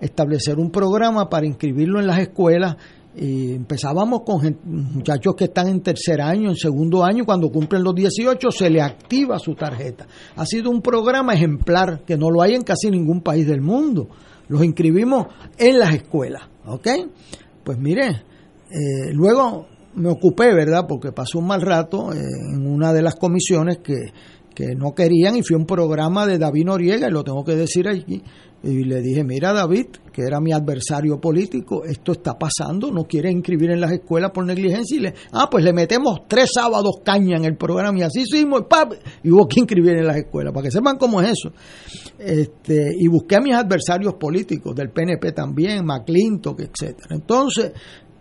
establecer 0.00 0.58
un 0.58 0.70
programa 0.70 1.28
para 1.28 1.46
inscribirlo 1.46 2.00
en 2.00 2.06
las 2.08 2.18
escuelas 2.18 2.76
y 3.18 3.54
empezábamos 3.54 4.22
con 4.24 4.58
muchachos 4.64 5.34
que 5.34 5.44
están 5.44 5.68
en 5.68 5.80
tercer 5.80 6.20
año, 6.20 6.50
en 6.50 6.56
segundo 6.56 7.02
año, 7.02 7.24
cuando 7.24 7.48
cumplen 7.48 7.82
los 7.82 7.94
18 7.94 8.50
se 8.50 8.68
le 8.68 8.82
activa 8.82 9.38
su 9.38 9.54
tarjeta. 9.54 10.06
Ha 10.36 10.44
sido 10.44 10.70
un 10.70 10.82
programa 10.82 11.32
ejemplar 11.32 12.04
que 12.04 12.18
no 12.18 12.30
lo 12.30 12.42
hay 12.42 12.54
en 12.54 12.62
casi 12.62 12.90
ningún 12.90 13.22
país 13.22 13.46
del 13.46 13.62
mundo. 13.62 14.08
Los 14.48 14.62
inscribimos 14.62 15.26
en 15.56 15.78
las 15.78 15.94
escuelas, 15.94 16.42
¿ok? 16.66 16.88
Pues 17.64 17.78
mire, 17.78 18.24
eh, 18.70 19.12
luego 19.12 19.66
me 19.94 20.10
ocupé, 20.10 20.54
¿verdad? 20.54 20.84
Porque 20.86 21.10
pasó 21.10 21.38
un 21.38 21.46
mal 21.46 21.62
rato 21.62 22.12
eh, 22.12 22.18
en 22.18 22.66
una 22.66 22.92
de 22.92 23.00
las 23.00 23.14
comisiones 23.14 23.78
que, 23.78 24.12
que 24.56 24.74
no 24.74 24.94
querían 24.94 25.36
y 25.36 25.42
fue 25.42 25.56
un 25.56 25.66
programa 25.66 26.26
de 26.26 26.38
David 26.38 26.64
Noriega, 26.64 27.08
y 27.08 27.12
lo 27.12 27.24
tengo 27.24 27.44
que 27.44 27.54
decir 27.54 27.88
aquí, 27.88 28.22
y 28.62 28.84
le 28.84 29.00
dije, 29.00 29.22
mira 29.22 29.52
David, 29.52 29.86
que 30.12 30.22
era 30.22 30.40
mi 30.40 30.52
adversario 30.52 31.20
político, 31.20 31.84
esto 31.84 32.12
está 32.12 32.38
pasando, 32.38 32.90
no 32.90 33.04
quiere 33.04 33.30
inscribir 33.30 33.70
en 33.70 33.80
las 33.80 33.92
escuelas 33.92 34.30
por 34.32 34.44
negligencia. 34.44 34.96
Y 34.96 35.00
le, 35.00 35.14
ah, 35.32 35.48
pues 35.50 35.62
le 35.62 35.72
metemos 35.72 36.20
tres 36.26 36.50
sábados 36.54 36.96
caña 37.04 37.36
en 37.36 37.44
el 37.44 37.56
programa 37.56 37.98
y 37.98 38.02
así 38.02 38.22
hicimos, 38.22 38.62
y, 39.22 39.28
y 39.28 39.30
hubo 39.30 39.46
que 39.46 39.60
inscribir 39.60 39.96
en 39.98 40.06
las 40.06 40.16
escuelas, 40.16 40.52
para 40.52 40.64
que 40.64 40.70
sepan 40.70 40.96
cómo 40.96 41.20
es 41.20 41.30
eso. 41.30 41.52
Este, 42.18 42.92
y 42.98 43.06
busqué 43.08 43.36
a 43.36 43.40
mis 43.40 43.54
adversarios 43.54 44.14
políticos, 44.14 44.74
del 44.74 44.90
PNP 44.90 45.32
también, 45.32 45.84
McClintock, 45.84 46.60
etcétera. 46.60 47.14
Entonces, 47.14 47.72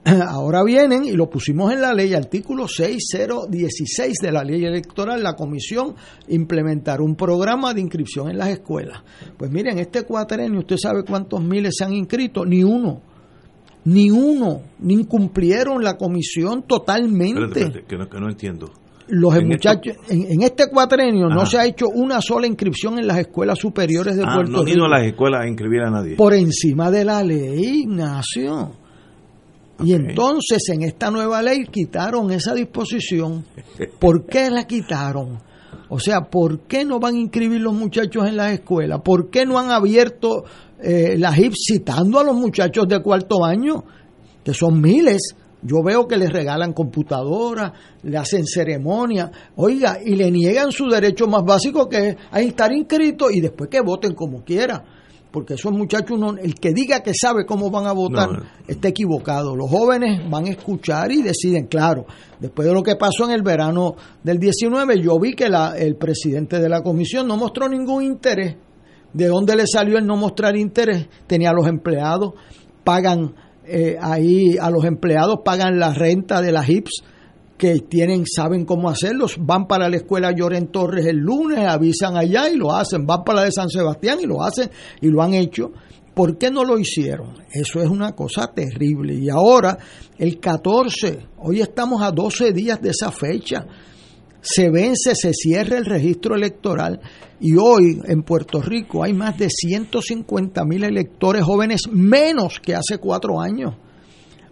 ahora 0.28 0.64
vienen 0.64 1.06
y 1.06 1.14
lo 1.14 1.30
pusimos 1.30 1.74
en 1.74 1.82
la 1.82 1.94
ley, 1.94 2.14
artículo 2.14 2.68
6016 2.68 4.18
de 4.22 4.32
la 4.32 4.44
ley 4.44 4.64
electoral, 4.64 5.24
la 5.24 5.34
comisión 5.34 5.96
implementar 6.28 7.02
un 7.02 7.16
programa 7.16 7.74
de 7.74 7.82
inscripción 7.82 8.30
en 8.30 8.38
las 8.38 8.50
escuelas. 8.50 9.02
Pues 9.36 9.50
miren, 9.52 9.80
este 9.80 10.04
cuatrenio, 10.04 10.60
¿usted 10.60 10.78
sabe 10.78 11.04
cuántos 11.04 11.44
miles 11.44 11.76
se 11.78 11.86
han 11.86 11.94
inscrito? 11.94 12.46
Ni 12.46 12.64
uno. 12.64 13.02
Ni 13.86 14.12
uno. 14.12 14.62
Ni 14.80 14.94
incumplieron 14.94 15.84
la 15.84 15.98
comisión 15.98 16.64
totalmente. 16.64 17.84
que, 17.88 17.98
no, 17.98 18.30
entiendo. 18.30 18.72
Los 19.08 19.34
muchachos, 19.44 19.96
en, 20.10 20.42
este 20.42 20.68
cuatrenio 20.68 21.30
no 21.30 21.46
se 21.46 21.60
ha 21.60 21.66
hecho 21.66 21.90
una 21.90 22.22
sola 22.22 22.48
inscripción 22.48 22.98
en 22.98 23.06
las 23.06 23.20
escuelas 23.20 23.60
superiores 23.60 24.16
de 24.16 24.24
ah, 24.24 24.34
Puerto 24.34 24.52
no 24.52 24.64
Rico. 24.64 24.78
No 24.80 24.86
a 24.86 24.90
las 24.90 25.04
escuelas 25.04 25.46
a 25.46 25.48
inscribir 25.48 25.82
a 25.82 25.92
nadie. 25.92 26.16
Por 26.16 26.34
encima 26.34 26.90
de 26.90 27.06
la 27.06 27.24
ley, 27.24 27.82
Ignacio. 27.82 28.85
Y 29.84 29.94
entonces 29.94 30.70
en 30.70 30.84
esta 30.84 31.12
nueva 31.12 31.42
ley 31.42 31.66
quitaron 31.66 32.32
esa 32.32 32.54
disposición. 32.54 33.46
¿Por 34.00 34.26
qué 34.26 34.50
la 34.50 34.66
quitaron? 34.66 35.40
O 35.90 36.00
sea, 36.00 36.22
¿por 36.22 36.62
qué 36.62 36.86
no 36.86 37.00
van 37.00 37.16
a 37.16 37.20
inscribir 37.20 37.62
los 37.62 37.74
muchachos 37.74 38.28
en 38.28 38.38
las 38.38 38.54
escuelas? 38.54 39.02
¿Por 39.04 39.30
qué 39.30 39.46
no 39.46 39.60
han 39.60 39.72
abierto 39.72 40.46
eh, 40.82 41.16
la 41.18 41.36
HIP 41.36 41.54
citando 41.56 42.20
a 42.20 42.24
los 42.24 42.36
muchachos 42.36 42.88
de 42.88 43.02
cuarto 43.02 43.44
año? 43.44 43.84
Que 44.44 44.54
son 44.54 44.82
miles. 44.82 45.36
Yo 45.62 45.84
veo 45.84 46.08
que 46.08 46.18
les 46.18 46.32
regalan 46.32 46.74
computadoras, 46.74 47.72
le 48.04 48.18
hacen 48.18 48.46
ceremonia, 48.46 49.32
oiga, 49.56 49.98
y 50.04 50.16
le 50.16 50.30
niegan 50.30 50.72
su 50.72 50.88
derecho 50.88 51.28
más 51.28 51.44
básico 51.44 51.90
que 51.90 52.10
es 52.10 52.16
a 52.32 52.40
estar 52.40 52.72
inscritos 52.72 53.34
y 53.34 53.42
después 53.42 53.70
que 53.70 53.82
voten 53.82 54.14
como 54.14 54.44
quieran 54.44 54.84
porque 55.36 55.56
esos 55.56 55.74
muchachos, 55.74 56.12
uno, 56.18 56.38
el 56.42 56.56
que 56.56 56.72
diga 56.72 57.02
que 57.02 57.12
sabe 57.14 57.46
cómo 57.46 57.70
van 57.70 57.88
a 57.88 57.92
votar, 57.92 58.30
No. 58.32 58.44
está 58.66 58.88
equivocado. 58.88 59.54
Los 59.54 59.70
jóvenes 59.70 60.22
van 60.30 60.46
a 60.46 60.52
escuchar 60.52 61.12
y 61.12 61.22
deciden, 61.22 61.68
claro, 61.68 62.06
después 62.40 62.66
de 62.66 62.74
lo 62.74 62.82
que 62.82 62.96
pasó 62.96 63.26
en 63.26 63.32
el 63.32 63.42
verano 63.44 63.96
del 64.24 64.40
19, 64.40 65.02
yo 65.02 65.20
vi 65.20 65.34
que 65.34 65.50
la, 65.50 65.78
el 65.78 65.98
presidente 65.98 66.62
de 66.62 66.70
la 66.70 66.82
comisión 66.82 67.28
no 67.28 67.36
mostró 67.36 67.68
ningún 67.68 68.04
interés. 68.04 68.56
¿De 69.12 69.28
dónde 69.28 69.58
le 69.58 69.68
salió 69.68 69.98
el 69.98 70.06
no 70.08 70.16
mostrar 70.16 70.56
interés? 70.56 71.08
Tenía 71.28 71.50
a 71.50 71.54
los 71.54 71.68
empleados, 71.68 72.34
pagan 72.86 73.36
eh, 73.66 73.98
ahí, 74.02 74.58
a 74.58 74.70
los 74.70 74.86
empleados 74.86 75.40
pagan 75.44 75.78
la 75.80 75.94
renta 75.94 76.42
de 76.42 76.52
las 76.54 76.66
HIPS 76.70 77.04
que 77.58 77.80
tienen, 77.80 78.26
saben 78.26 78.66
cómo 78.66 78.90
hacerlos, 78.90 79.38
van 79.40 79.68
para 79.68 79.90
la 79.90 79.98
escuela 79.98 80.32
Lloren 80.32 80.68
Torres 80.68 81.06
el 81.06 81.18
lunes, 81.18 81.60
avisan 81.60 82.18
allá 82.18 82.50
y 82.50 82.56
lo 82.58 82.74
hacen, 82.76 83.06
van 83.06 83.24
para 83.24 83.40
la 83.40 83.46
de 83.46 83.52
San 83.52 83.70
Sebastián 83.70 84.20
y 84.22 84.26
lo 84.26 84.44
hacen 84.44 84.70
y 85.02 85.08
lo 85.08 85.22
han 85.22 85.34
hecho. 85.34 85.72
¿Por 86.14 86.38
qué 86.38 86.50
no 86.50 86.64
lo 86.64 86.80
hicieron? 86.80 87.34
Eso 87.52 87.82
es 87.82 87.90
una 87.90 88.14
cosa 88.14 88.54
terrible. 88.54 89.16
Y 89.16 89.30
ahora, 89.30 89.78
el 90.18 90.40
14, 90.40 91.20
hoy 91.40 91.62
estamos 91.62 92.02
a 92.02 92.12
12 92.12 92.54
días 92.54 92.82
de 92.82 92.90
esa 92.90 93.12
fecha, 93.12 93.66
se 94.42 94.70
vence, 94.70 95.16
se 95.16 95.34
cierra 95.34 95.78
el 95.78 95.86
registro 95.86 96.36
electoral 96.36 97.00
y 97.40 97.56
hoy 97.56 98.00
en 98.06 98.24
Puerto 98.24 98.62
Rico 98.62 99.04
hay 99.04 99.14
más 99.14 99.38
de 99.38 99.50
150 99.50 100.64
mil 100.66 100.84
electores 100.84 101.44
jóvenes 101.44 101.82
menos 101.92 102.60
que 102.60 102.76
hace 102.76 103.00
cuatro 103.00 103.42
años 103.42 103.74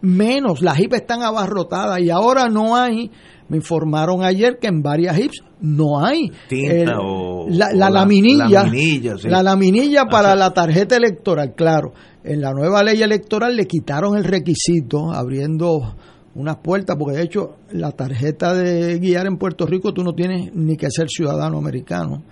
menos, 0.04 0.62
las 0.62 0.78
HIP 0.80 0.94
están 0.94 1.24
abarrotadas 1.24 2.00
y 2.02 2.10
ahora 2.12 2.48
no 2.50 2.76
hay, 2.76 3.10
me 3.50 3.58
informaron 3.58 4.24
ayer 4.24 4.58
que 4.62 4.68
en 4.68 4.82
varias 4.84 5.18
HIPs 5.18 5.42
no 5.62 6.06
hay 6.06 6.30
Tinta 6.48 7.00
o- 7.00 7.48
la, 7.50 7.68
o 7.68 7.70
la 7.72 7.74
la- 7.74 7.90
laminilla, 7.90 8.64
laminilla, 8.64 9.18
sí. 9.18 9.28
la 9.30 9.42
laminilla 9.42 10.06
para 10.06 10.32
Así. 10.32 10.40
la 10.40 10.52
tarjeta 10.54 10.96
electoral, 10.98 11.54
claro. 11.56 11.94
En 12.24 12.40
la 12.42 12.52
nueva 12.52 12.84
ley 12.84 13.02
electoral 13.02 13.56
le 13.56 13.66
quitaron 13.66 14.16
el 14.18 14.24
requisito 14.24 15.12
abriendo 15.12 15.96
unas 16.36 16.58
puertas, 16.58 16.96
porque 16.98 17.18
de 17.18 17.24
hecho 17.24 17.58
la 17.72 17.92
tarjeta 17.92 18.54
de 18.54 18.98
guiar 19.00 19.28
en 19.28 19.38
Puerto 19.38 19.66
Rico 19.66 19.94
tú 19.94 20.04
no 20.04 20.14
tienes 20.14 20.54
ni 20.56 20.76
que 20.78 20.90
ser 20.90 21.08
ciudadano 21.10 21.58
americano. 21.58 22.24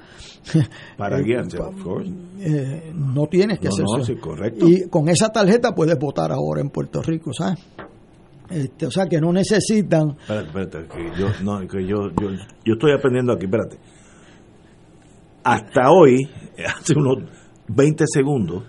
Para 0.97 1.19
Eh, 1.19 1.23
guiarse, 1.23 1.57
pa- 1.57 1.67
of 1.67 1.83
course. 1.83 2.09
eh, 2.39 2.91
no 2.95 3.27
tienes 3.27 3.59
que 3.59 3.67
No, 3.67 3.71
ser 3.73 3.83
no, 3.85 4.03
ciudadano. 4.03 4.05
sí, 4.05 4.15
correcto. 4.15 4.67
Y 4.67 4.89
con 4.89 5.07
esa 5.09 5.29
tarjeta 5.29 5.75
puedes 5.75 5.99
votar 5.99 6.31
ahora 6.31 6.61
en 6.61 6.69
Puerto 6.71 7.01
Rico, 7.03 7.31
¿sabes? 7.33 7.59
Este, 8.49 8.85
o 8.87 8.91
sea 8.91 9.05
que 9.07 9.21
no 9.21 9.31
necesitan 9.31 10.09
Espérate, 10.19 10.47
espérate, 10.47 10.87
que 10.87 11.19
yo, 11.21 11.27
no, 11.43 11.59
que 11.67 11.85
yo, 11.87 12.09
yo, 12.19 12.29
yo 12.65 12.73
estoy 12.73 12.91
aprendiendo 12.91 13.31
aquí, 13.33 13.45
espérate. 13.45 13.77
Hasta 15.43 15.91
hoy, 15.91 16.27
hace 16.79 16.93
unos 16.97 17.17
20 17.67 18.03
segundos, 18.07 18.63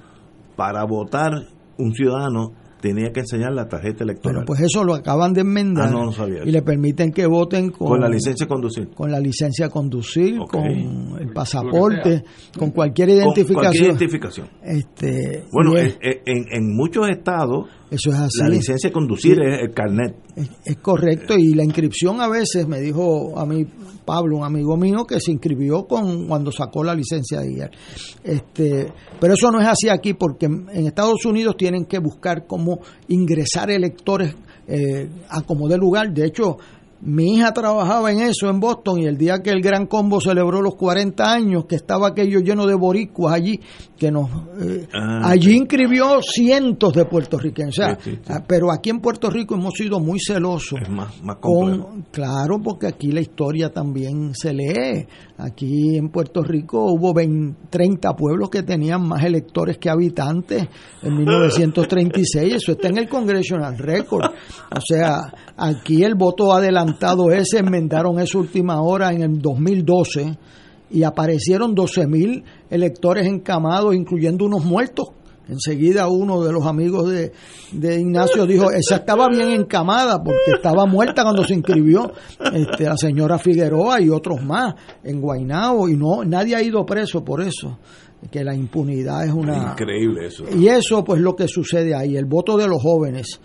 para 0.57 0.85
votar 0.85 1.33
un 1.79 1.93
ciudadano 1.95 2.53
tenía 2.83 3.13
que 3.13 3.21
enseñar 3.21 3.53
la 3.53 3.69
tarjeta 3.69 4.05
electoral. 4.05 4.35
Bueno, 4.35 4.47
pues 4.47 4.61
eso 4.61 4.85
lo 4.85 4.93
acaban 4.95 5.33
de 5.33 5.41
enmendar 5.43 5.89
Ah, 5.89 5.91
no, 5.93 6.05
no 6.05 6.13
sabía 6.13 6.41
y 6.41 6.43
eso. 6.43 6.51
le 6.51 6.61
permiten 6.63 7.13
que 7.13 7.25
voten 7.27 7.71
con, 7.71 7.89
con 7.89 8.01
la 8.01 8.09
licencia 8.09 8.45
de 8.45 8.49
conducir. 8.49 8.89
con 8.91 9.11
la 9.11 9.21
licencia 9.21 9.67
a 9.67 9.69
conducir, 9.71 10.37
con 10.51 10.67
el 10.67 11.33
pasaporte, 11.33 12.25
con 12.59 12.71
cualquier 12.73 13.09
Con 13.09 13.17
identificación. 13.19 13.63
cualquier 13.63 13.85
identificación. 13.87 14.49
Este, 14.63 15.45
Bueno, 15.53 15.77
es- 15.79 15.97
en 16.03 16.77
muchos 16.77 17.09
estados, 17.09 17.67
eso 17.93 18.11
es 18.11 18.17
así. 18.17 18.39
la 18.41 18.49
licencia 18.49 18.89
de 18.89 18.93
conducir 18.93 19.39
es 19.43 19.61
el 19.63 19.75
carnet. 19.75 20.17
Es, 20.35 20.51
es 20.65 20.77
correcto 20.79 21.35
y 21.37 21.55
la 21.55 21.63
inscripción 21.63 22.21
a 22.21 22.29
veces 22.29 22.67
me 22.67 22.81
dijo 22.81 23.39
a 23.39 23.45
mí 23.45 23.67
Pablo, 24.05 24.39
un 24.39 24.45
amigo 24.45 24.77
mío, 24.77 25.05
que 25.05 25.21
se 25.21 25.31
inscribió 25.31 25.87
con 25.87 26.27
cuando 26.27 26.51
sacó 26.51 26.83
la 26.83 26.95
licencia 26.95 27.41
de 27.41 27.49
guiar. 27.49 27.71
Este, 28.25 28.93
pero 29.21 29.35
eso 29.35 29.51
no 29.51 29.61
es 29.61 29.69
así 29.69 29.89
aquí 29.89 30.15
porque 30.15 30.47
en 30.47 30.87
Estados 30.87 31.25
Unidos 31.25 31.57
tienen 31.57 31.85
que 31.85 31.99
buscar 31.99 32.47
cómo 32.47 32.81
ingresar 33.09 33.71
electores 33.71 34.35
eh, 34.67 35.09
a 35.29 35.43
como 35.43 35.69
de 35.69 35.77
lugar. 35.77 36.13
De 36.13 36.27
hecho, 36.27 36.57
mi 37.05 37.35
hija 37.35 37.53
trabajaba 37.53 38.13
en 38.13 38.21
eso 38.21 38.49
en 38.49 38.61
Boston 38.61 39.01
y 39.01 39.07
el 39.07 39.17
día 39.19 39.43
que 39.43 39.51
el 39.51 39.61
Gran 39.61 39.87
Combo 39.87 40.21
celebró 40.21 40.63
los 40.63 40.77
40 40.77 41.33
años, 41.33 41.65
que 41.67 41.75
estaba 41.75 42.09
aquello 42.09 42.39
lleno 42.39 42.65
de 42.65 42.75
boricuas 42.77 43.35
allí, 43.35 43.59
que 43.99 44.13
nos 44.13 44.31
eh, 44.61 44.87
Ah, 44.95 45.31
allí 45.31 45.57
inscribió 45.57 46.21
cientos 46.23 46.93
de 46.93 47.05
puertorriqueños. 47.05 47.77
O 47.79 47.83
sea, 47.83 47.95
Sí, 47.97 48.11
sí, 48.13 48.17
sí. 48.25 48.33
ah, 48.33 48.43
pero 48.47 48.71
aquí 48.71 48.91
en 48.91 49.01
Puerto 49.01 49.31
Rico 49.31 49.57
hemos 49.57 49.75
sido 49.75 49.99
muy 49.99 50.21
celosos. 50.21 50.81
Es 50.81 50.89
más, 50.89 51.21
más. 51.23 51.39
Con, 51.41 52.03
claro, 52.13 52.61
porque 52.63 52.87
aquí 52.87 53.11
la 53.11 53.21
historia 53.21 53.71
también 53.71 54.33
se 54.35 54.53
lee. 54.53 55.07
Aquí 55.39 55.97
en 55.97 56.09
Puerto 56.11 56.43
Rico 56.43 56.85
hubo 56.93 57.13
20 57.13 57.63
30 57.71 58.15
pueblos 58.15 58.49
que 58.51 58.63
tenían 58.63 59.03
más 59.09 59.25
electores 59.25 59.79
que 59.79 59.91
habitantes 59.91 60.69
en 61.03 61.17
1936. 61.17 62.55
Eso 62.55 62.73
está 62.73 62.89
en 62.89 62.99
el 62.99 63.09
Congressional 63.09 63.77
Record. 63.79 64.27
O 64.27 64.81
sea, 64.81 65.33
aquí 65.57 66.05
el 66.05 66.15
voto 66.15 66.53
adelantado 66.53 66.92
ese 67.33 67.59
enmendaron 67.59 68.19
esa 68.19 68.39
última 68.39 68.81
hora 68.83 69.13
en 69.13 69.23
el 69.23 69.39
2012 69.41 70.37
y 70.91 71.03
aparecieron 71.05 71.75
12 71.75 72.07
mil 72.07 72.45
electores 72.71 73.27
encamados, 73.27 73.95
incluyendo 73.95 74.45
unos 74.45 74.65
muertos. 74.65 75.09
Enseguida 75.49 76.09
uno 76.09 76.43
de 76.45 76.53
los 76.53 76.65
amigos 76.65 77.11
de, 77.11 77.33
de 77.73 78.01
Ignacio 78.01 78.47
dijo, 78.47 78.71
esa 78.71 78.97
estaba 78.97 79.29
bien 79.29 79.51
encamada 79.51 80.23
porque 80.23 80.53
estaba 80.55 80.87
muerta 80.87 81.25
cuando 81.25 81.45
se 81.45 81.55
inscribió 81.55 82.13
este, 82.53 82.85
la 82.85 82.97
señora 82.97 83.39
Figueroa 83.39 84.01
y 84.01 84.09
otros 84.09 84.43
más 84.43 84.75
en 85.03 85.21
Guaynabo 85.21 85.89
y 85.89 85.97
no 85.97 86.25
nadie 86.25 86.55
ha 86.55 86.63
ido 86.63 86.87
preso 86.87 87.25
por 87.25 87.43
eso, 87.43 87.79
que 88.31 88.45
la 88.45 88.55
impunidad 88.55 89.25
es 89.25 89.33
una... 89.33 89.73
Increíble 89.73 90.27
eso. 90.27 90.45
Y 90.57 90.69
eso 90.69 91.03
pues 91.03 91.21
lo 91.21 91.35
que 91.35 91.49
sucede 91.49 91.95
ahí, 91.95 92.17
el 92.17 92.27
voto 92.27 92.57
de 92.57 92.69
los 92.69 92.81
jóvenes 92.81 93.41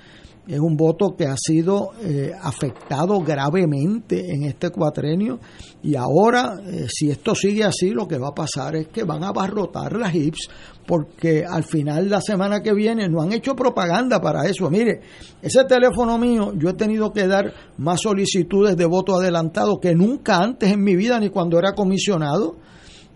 es 0.47 0.59
un 0.59 0.77
voto 0.77 1.15
que 1.17 1.25
ha 1.25 1.35
sido 1.37 1.91
eh, 2.01 2.31
afectado 2.41 3.19
gravemente 3.19 4.33
en 4.33 4.43
este 4.43 4.69
cuatrenio 4.69 5.39
y 5.83 5.95
ahora 5.95 6.55
eh, 6.65 6.87
si 6.89 7.09
esto 7.09 7.35
sigue 7.35 7.63
así 7.63 7.89
lo 7.89 8.07
que 8.07 8.17
va 8.17 8.29
a 8.29 8.35
pasar 8.35 8.75
es 8.75 8.87
que 8.87 9.03
van 9.03 9.23
a 9.23 9.29
abarrotar 9.29 9.93
las 9.97 10.13
HIPS 10.13 10.49
porque 10.87 11.43
al 11.45 11.65
final 11.65 12.09
la 12.09 12.21
semana 12.21 12.61
que 12.61 12.73
viene 12.73 13.09
no 13.09 13.21
han 13.21 13.33
hecho 13.33 13.55
propaganda 13.55 14.21
para 14.21 14.47
eso. 14.47 14.69
Mire, 14.69 15.01
ese 15.41 15.65
teléfono 15.65 16.17
mío 16.17 16.53
yo 16.55 16.69
he 16.69 16.73
tenido 16.73 17.11
que 17.11 17.27
dar 17.27 17.53
más 17.77 18.01
solicitudes 18.01 18.77
de 18.77 18.85
voto 18.85 19.15
adelantado 19.15 19.79
que 19.81 19.93
nunca 19.93 20.37
antes 20.37 20.71
en 20.71 20.81
mi 20.81 20.95
vida 20.95 21.19
ni 21.19 21.29
cuando 21.29 21.59
era 21.59 21.73
comisionado 21.73 22.55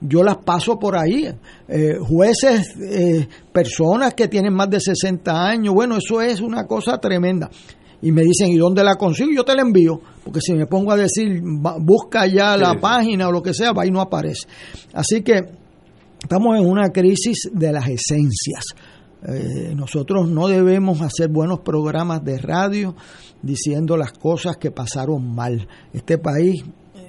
yo 0.02 0.24
las 0.24 0.38
paso 0.38 0.78
por 0.78 0.98
ahí. 0.98 1.30
Eh, 1.68 1.98
jueces, 2.00 2.76
eh, 2.80 3.28
personas 3.54 4.14
que 4.14 4.28
tienen 4.28 4.54
más 4.54 4.70
de 4.70 4.80
60 4.80 5.32
años, 5.32 5.74
bueno, 5.74 5.98
eso 5.98 6.22
es 6.22 6.42
una 6.42 6.66
cosa 6.66 6.98
tremenda. 6.98 7.50
Y 8.02 8.12
me 8.12 8.24
dicen, 8.24 8.50
¿y 8.50 8.58
dónde 8.58 8.84
la 8.84 8.96
consigo? 8.96 9.30
Yo 9.34 9.46
te 9.46 9.56
la 9.56 9.62
envío, 9.62 10.02
porque 10.24 10.42
si 10.42 10.54
me 10.54 10.66
pongo 10.66 10.92
a 10.92 10.96
decir, 10.96 11.40
busca 11.80 12.26
ya 12.26 12.58
la 12.58 12.72
sí. 12.72 12.78
página 12.82 13.28
o 13.28 13.32
lo 13.32 13.44
que 13.44 13.54
sea, 13.54 13.74
va 13.74 13.86
y 13.86 13.92
no 13.92 14.02
aparece. 14.02 14.48
Así 14.94 15.22
que 15.22 15.40
estamos 16.22 16.58
en 16.58 16.66
una 16.66 16.90
crisis 16.90 17.50
de 17.54 17.72
las 17.72 17.88
esencias. 17.88 18.66
Eh, 19.28 19.76
nosotros 19.76 20.28
no 20.28 20.48
debemos 20.48 21.02
hacer 21.02 21.30
buenos 21.30 21.60
programas 21.60 22.24
de 22.24 22.40
radio 22.40 22.96
diciendo 23.44 23.96
las 23.96 24.14
cosas 24.14 24.58
que 24.58 24.72
pasaron 24.72 25.36
mal. 25.36 25.68
Este 25.94 26.18
país 26.18 26.64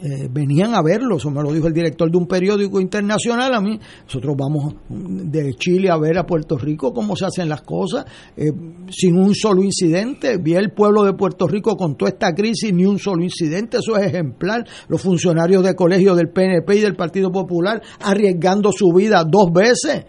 eh, 0.05 0.29
venían 0.29 0.75
a 0.75 0.83
verlo, 0.83 1.17
eso 1.17 1.31
me 1.31 1.43
lo 1.43 1.53
dijo 1.53 1.69
el 1.69 1.73
director 1.73 2.11
de 2.11 2.19
un 2.19 2.27
periódico 2.27 2.81
internacional 2.81 3.55
a 3.55 3.61
mí. 3.61 3.79
Nosotros 4.05 4.35
vamos 4.37 4.75
de 4.89 5.55
Chile 5.55 5.91
a 5.91 5.97
ver 5.97 6.19
a 6.19 6.27
Puerto 6.27 6.59
Rico 6.59 6.93
cómo 6.93 7.15
se 7.15 7.27
hacen 7.27 7.49
las 7.49 7.63
cosas 7.63 8.05
eh, 8.37 8.51
sin 8.91 9.17
un 9.17 9.33
solo 9.33 9.63
incidente. 9.63 10.39
Vi 10.39 10.55
el 10.55 10.73
pueblo 10.73 11.05
de 11.05 11.13
Puerto 11.13 11.47
Rico 11.47 11.77
con 11.77 11.97
toda 11.97 12.11
esta 12.11 12.35
crisis, 12.35 12.73
ni 12.73 12.85
un 12.85 12.99
solo 12.99 13.23
incidente, 13.23 13.79
eso 13.79 13.97
es 13.97 14.09
ejemplar. 14.09 14.67
Los 14.89 15.01
funcionarios 15.01 15.63
de 15.63 15.77
colegio 15.77 16.17
del 16.17 16.31
PNP 16.31 16.77
y 16.77 16.81
del 16.81 16.97
Partido 16.97 17.31
Popular 17.31 17.81
arriesgando 18.01 18.73
su 18.73 18.93
vida 18.93 19.25
dos 19.25 19.53
veces 19.53 20.05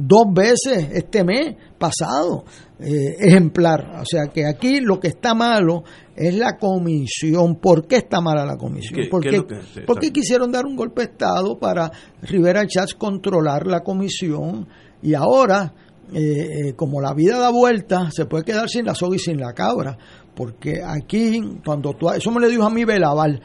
dos 0.00 0.26
veces 0.32 0.88
este 0.94 1.24
mes 1.24 1.56
pasado, 1.76 2.44
eh, 2.78 3.16
ejemplar. 3.18 3.96
O 4.00 4.04
sea 4.06 4.28
que 4.32 4.46
aquí 4.46 4.80
lo 4.80 4.98
que 5.00 5.08
está 5.08 5.34
malo 5.34 5.82
es 6.14 6.34
la 6.36 6.56
comisión. 6.56 7.56
¿Por 7.56 7.86
qué 7.86 7.96
está 7.96 8.20
mala 8.20 8.46
la 8.46 8.56
comisión? 8.56 8.94
¿Qué- 9.02 9.08
qué 9.30 9.42
porque, 9.86 10.06
es 10.06 10.12
quisieron 10.12 10.52
dar 10.52 10.64
un 10.66 10.76
golpe 10.76 11.02
de 11.02 11.08
Estado 11.12 11.58
para 11.58 11.90
Rivera 12.22 12.64
Chats 12.66 12.94
controlar 12.94 13.66
la 13.66 13.80
comisión 13.80 14.68
y 15.02 15.14
ahora, 15.14 15.74
eh, 16.14 16.20
eh, 16.68 16.72
como 16.74 17.00
la 17.00 17.12
vida 17.12 17.38
da 17.38 17.50
vuelta, 17.50 18.10
se 18.12 18.24
puede 18.26 18.44
quedar 18.44 18.68
sin 18.68 18.86
la 18.86 18.94
soga 18.94 19.16
y 19.16 19.18
sin 19.18 19.38
la 19.38 19.52
cabra. 19.52 19.98
Porque 20.34 20.80
aquí, 20.86 21.40
cuando 21.64 21.94
tú... 21.94 22.08
Eso 22.10 22.30
me 22.30 22.40
lo 22.40 22.48
dijo 22.48 22.62
a 22.62 22.70
mí 22.70 22.84
Belaval. 22.84 23.40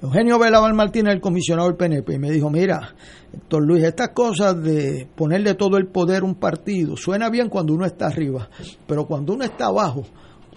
Eugenio 0.00 0.38
Belaval 0.38 0.74
Martínez, 0.74 1.14
el 1.14 1.20
comisionado 1.20 1.68
del 1.68 1.76
PNP, 1.76 2.14
y 2.14 2.18
me 2.18 2.30
dijo, 2.30 2.50
mira, 2.50 2.94
Héctor 3.32 3.66
Luis, 3.66 3.82
estas 3.82 4.10
cosas 4.10 4.62
de 4.62 5.08
ponerle 5.16 5.54
todo 5.54 5.76
el 5.76 5.88
poder 5.88 6.22
a 6.22 6.24
un 6.24 6.36
partido, 6.36 6.96
suena 6.96 7.28
bien 7.30 7.48
cuando 7.48 7.74
uno 7.74 7.84
está 7.84 8.06
arriba, 8.06 8.48
pero 8.86 9.06
cuando 9.06 9.34
uno 9.34 9.44
está 9.44 9.66
abajo, 9.66 10.04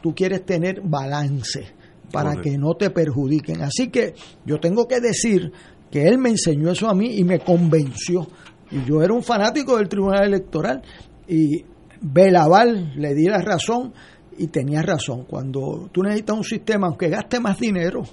tú 0.02 0.14
quieres 0.14 0.46
tener 0.46 0.82
balance 0.84 1.74
para 2.12 2.32
Correcto. 2.32 2.50
que 2.50 2.58
no 2.58 2.74
te 2.76 2.90
perjudiquen. 2.92 3.62
Así 3.62 3.90
que 3.90 4.14
yo 4.46 4.60
tengo 4.60 4.88
que 4.88 5.00
decir 5.00 5.52
que 5.90 6.08
él 6.08 6.18
me 6.18 6.30
enseñó 6.30 6.72
eso 6.72 6.88
a 6.88 6.94
mí 6.94 7.18
y 7.18 7.24
me 7.24 7.40
convenció 7.40 8.28
Y 8.72 8.86
yo 8.86 9.02
era 9.02 9.14
un 9.14 9.24
fanático 9.24 9.78
del 9.78 9.90
Tribunal 9.90 10.26
Electoral 10.26 10.82
y 11.28 11.66
Belaval 12.02 12.94
le 12.96 13.14
di 13.14 13.26
la 13.26 13.42
razón 13.42 13.94
y 14.38 14.48
tenía 14.48 14.82
razón. 14.82 15.26
Cuando 15.26 15.90
tú 15.92 16.02
necesitas 16.04 16.38
un 16.38 16.44
sistema, 16.44 16.88
aunque 16.88 17.10
gaste 17.10 17.40
más 17.40 17.60
dinero, 17.60 18.04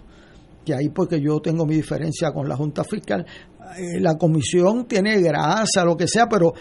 ahí 0.72 0.88
porque 0.90 1.20
yo 1.20 1.40
tengo 1.40 1.66
mi 1.66 1.74
diferencia 1.74 2.32
con 2.32 2.48
la 2.48 2.56
Junta 2.56 2.84
Fiscal, 2.84 3.24
eh, 3.76 4.00
la 4.00 4.16
comisión 4.16 4.86
tiene 4.86 5.20
grasa, 5.20 5.84
lo 5.84 5.96
que 5.96 6.08
sea, 6.08 6.28
pero 6.28 6.54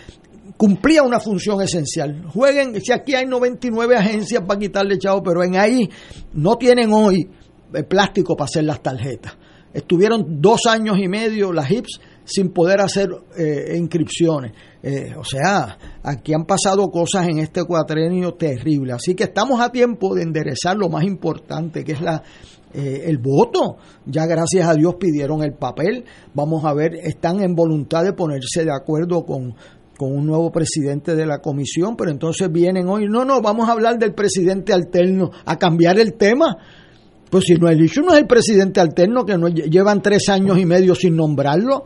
cumplía 0.57 1.03
una 1.03 1.19
función 1.19 1.61
esencial. 1.61 2.25
Jueguen, 2.27 2.79
si 2.81 2.91
aquí 2.91 3.15
hay 3.15 3.25
99 3.25 3.95
agencias 3.95 4.43
para 4.45 4.59
quitarle 4.59 4.97
chavo, 4.97 5.21
pero 5.23 5.43
en 5.43 5.55
ahí 5.55 5.89
no 6.33 6.55
tienen 6.55 6.91
hoy 6.91 7.29
el 7.73 7.85
plástico 7.85 8.35
para 8.35 8.45
hacer 8.45 8.63
las 8.63 8.81
tarjetas. 8.81 9.37
Estuvieron 9.73 10.41
dos 10.41 10.61
años 10.67 10.97
y 10.97 11.07
medio 11.07 11.53
las 11.53 11.69
HIPS 11.69 11.99
sin 12.23 12.49
poder 12.49 12.81
hacer 12.81 13.09
eh, 13.37 13.75
inscripciones. 13.77 14.53
Eh, 14.81 15.13
o 15.17 15.23
sea, 15.23 15.77
aquí 16.03 16.33
han 16.33 16.45
pasado 16.45 16.87
cosas 16.87 17.27
en 17.27 17.39
este 17.39 17.63
cuatrenio 17.63 18.33
terrible. 18.33 18.93
Así 18.93 19.15
que 19.15 19.25
estamos 19.25 19.61
a 19.61 19.71
tiempo 19.71 20.15
de 20.15 20.23
enderezar 20.23 20.77
lo 20.77 20.89
más 20.89 21.03
importante, 21.03 21.83
que 21.83 21.93
es 21.93 22.01
la 22.01 22.23
eh, 22.73 23.03
el 23.05 23.17
voto. 23.17 23.77
Ya 24.05 24.25
gracias 24.25 24.67
a 24.67 24.73
Dios 24.73 24.95
pidieron 24.95 25.43
el 25.43 25.53
papel. 25.53 26.05
Vamos 26.33 26.65
a 26.65 26.73
ver, 26.73 26.95
están 26.95 27.41
en 27.41 27.55
voluntad 27.55 28.03
de 28.03 28.13
ponerse 28.13 28.65
de 28.65 28.73
acuerdo 28.73 29.25
con, 29.25 29.55
con 29.97 30.11
un 30.11 30.25
nuevo 30.25 30.51
presidente 30.51 31.15
de 31.15 31.25
la 31.25 31.39
comisión, 31.39 31.95
pero 31.95 32.11
entonces 32.11 32.51
vienen 32.51 32.87
hoy, 32.87 33.07
no, 33.07 33.25
no, 33.25 33.41
vamos 33.41 33.67
a 33.67 33.71
hablar 33.71 33.97
del 33.97 34.13
presidente 34.13 34.73
alterno, 34.73 35.31
a 35.45 35.57
cambiar 35.57 35.99
el 35.99 36.13
tema. 36.13 36.57
Pues 37.29 37.45
si 37.45 37.55
no, 37.55 37.67
el 37.67 37.83
issue 37.83 38.03
no 38.03 38.13
es 38.13 38.19
el 38.19 38.27
presidente 38.27 38.79
alterno, 38.79 39.25
que 39.25 39.37
no, 39.37 39.47
llevan 39.47 40.01
tres 40.01 40.29
años 40.29 40.57
y 40.59 40.65
medio 40.65 40.95
sin 40.95 41.15
nombrarlo. 41.15 41.85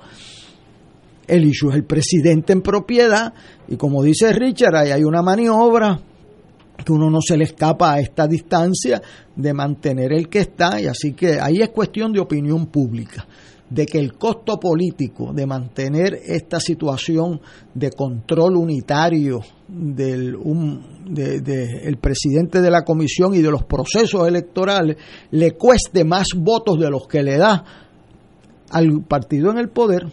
El 1.27 1.45
issue 1.45 1.69
es 1.69 1.75
el 1.75 1.85
presidente 1.85 2.53
en 2.53 2.61
propiedad. 2.61 3.33
Y 3.67 3.77
como 3.77 4.03
dice 4.03 4.33
Richard, 4.33 4.75
ahí 4.75 4.91
hay 4.91 5.03
una 5.03 5.21
maniobra 5.21 5.99
que 6.83 6.91
uno 6.91 7.09
no 7.09 7.19
se 7.21 7.37
le 7.37 7.45
escapa 7.45 7.93
a 7.93 7.99
esta 7.99 8.27
distancia 8.27 9.01
de 9.35 9.53
mantener 9.53 10.13
el 10.13 10.29
que 10.29 10.39
está. 10.39 10.79
Y 10.81 10.87
así 10.87 11.13
que 11.13 11.39
ahí 11.39 11.61
es 11.61 11.69
cuestión 11.69 12.11
de 12.11 12.19
opinión 12.19 12.67
pública 12.67 13.25
de 13.71 13.85
que 13.85 13.99
el 13.99 14.15
costo 14.17 14.59
político 14.59 15.31
de 15.33 15.45
mantener 15.45 16.19
esta 16.25 16.59
situación 16.59 17.39
de 17.73 17.89
control 17.91 18.57
unitario 18.57 19.39
del 19.65 20.35
el 21.15 21.97
presidente 21.97 22.61
de 22.61 22.69
la 22.69 22.83
comisión 22.83 23.33
y 23.33 23.41
de 23.41 23.49
los 23.49 23.63
procesos 23.63 24.27
electorales 24.27 24.97
le 25.31 25.51
cueste 25.53 26.03
más 26.03 26.27
votos 26.35 26.79
de 26.79 26.89
los 26.89 27.07
que 27.07 27.23
le 27.23 27.37
da 27.37 27.63
al 28.71 29.03
partido 29.07 29.51
en 29.51 29.57
el 29.57 29.69
poder. 29.69 30.05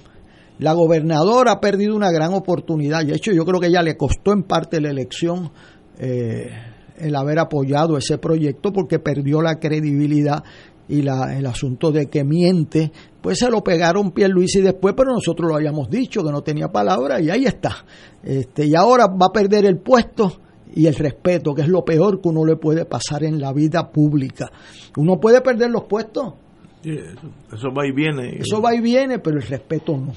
La 0.61 0.73
gobernadora 0.73 1.53
ha 1.53 1.61
perdido 1.61 1.97
una 1.97 2.13
gran 2.13 2.35
oportunidad. 2.35 3.05
De 3.05 3.15
hecho, 3.15 3.33
yo 3.33 3.45
creo 3.45 3.61
que 3.61 3.73
ya 3.73 3.83
le 3.83 3.97
costó 3.97 4.33
en 4.33 4.45
parte 4.45 4.81
la 4.81 4.91
elección 4.91 5.51
eh, 5.99 6.51
el 6.97 7.15
haber 7.15 7.39
apoyado 7.39 7.97
ese 7.97 8.19
proyecto 8.19 8.73
porque 8.73 8.99
perdió 8.99 9.43
la 9.43 9.59
credibilidad 9.59 10.43
y 10.89 11.03
la, 11.03 11.37
el 11.37 11.47
asunto 11.47 11.93
de 11.93 12.07
que 12.07 12.25
miente, 12.25 12.91
pues 13.21 13.39
se 13.39 13.51
lo 13.51 13.63
pegaron 13.63 14.13
y 14.17 14.61
después, 14.61 14.95
pero 14.97 15.13
nosotros 15.13 15.51
lo 15.51 15.57
habíamos 15.57 15.91
dicho 15.91 16.25
que 16.25 16.33
no 16.33 16.43
tenía 16.43 16.69
palabra 16.69 17.21
y 17.21 17.31
ahí 17.31 17.45
está. 17.45 17.85
Este, 18.23 18.67
y 18.67 18.75
ahora 18.75 19.07
va 19.07 19.27
a 19.27 19.33
perder 19.33 19.67
el 19.67 19.79
puesto 19.79 20.41
y 20.75 20.87
el 20.87 20.95
respeto, 20.95 21.55
que 21.55 21.63
es 21.63 21.69
lo 21.69 21.85
peor 21.85 22.21
que 22.21 22.29
uno 22.29 22.45
le 22.45 22.57
puede 22.57 22.85
pasar 22.85 23.25
en 23.25 23.41
la 23.41 23.53
vida 23.53 23.91
pública. 23.91 24.51
Uno 24.97 25.19
puede 25.21 25.41
perder 25.41 25.71
los 25.71 25.85
puestos. 25.85 26.35
eso, 26.83 27.69
va 27.77 27.87
y 27.87 27.93
viene. 27.93 28.39
Eso 28.39 28.63
va 28.63 28.75
y 28.75 28.81
viene, 28.81 29.19
pero 29.19 29.37
el 29.37 29.47
respeto 29.47 29.97
no. 29.97 30.13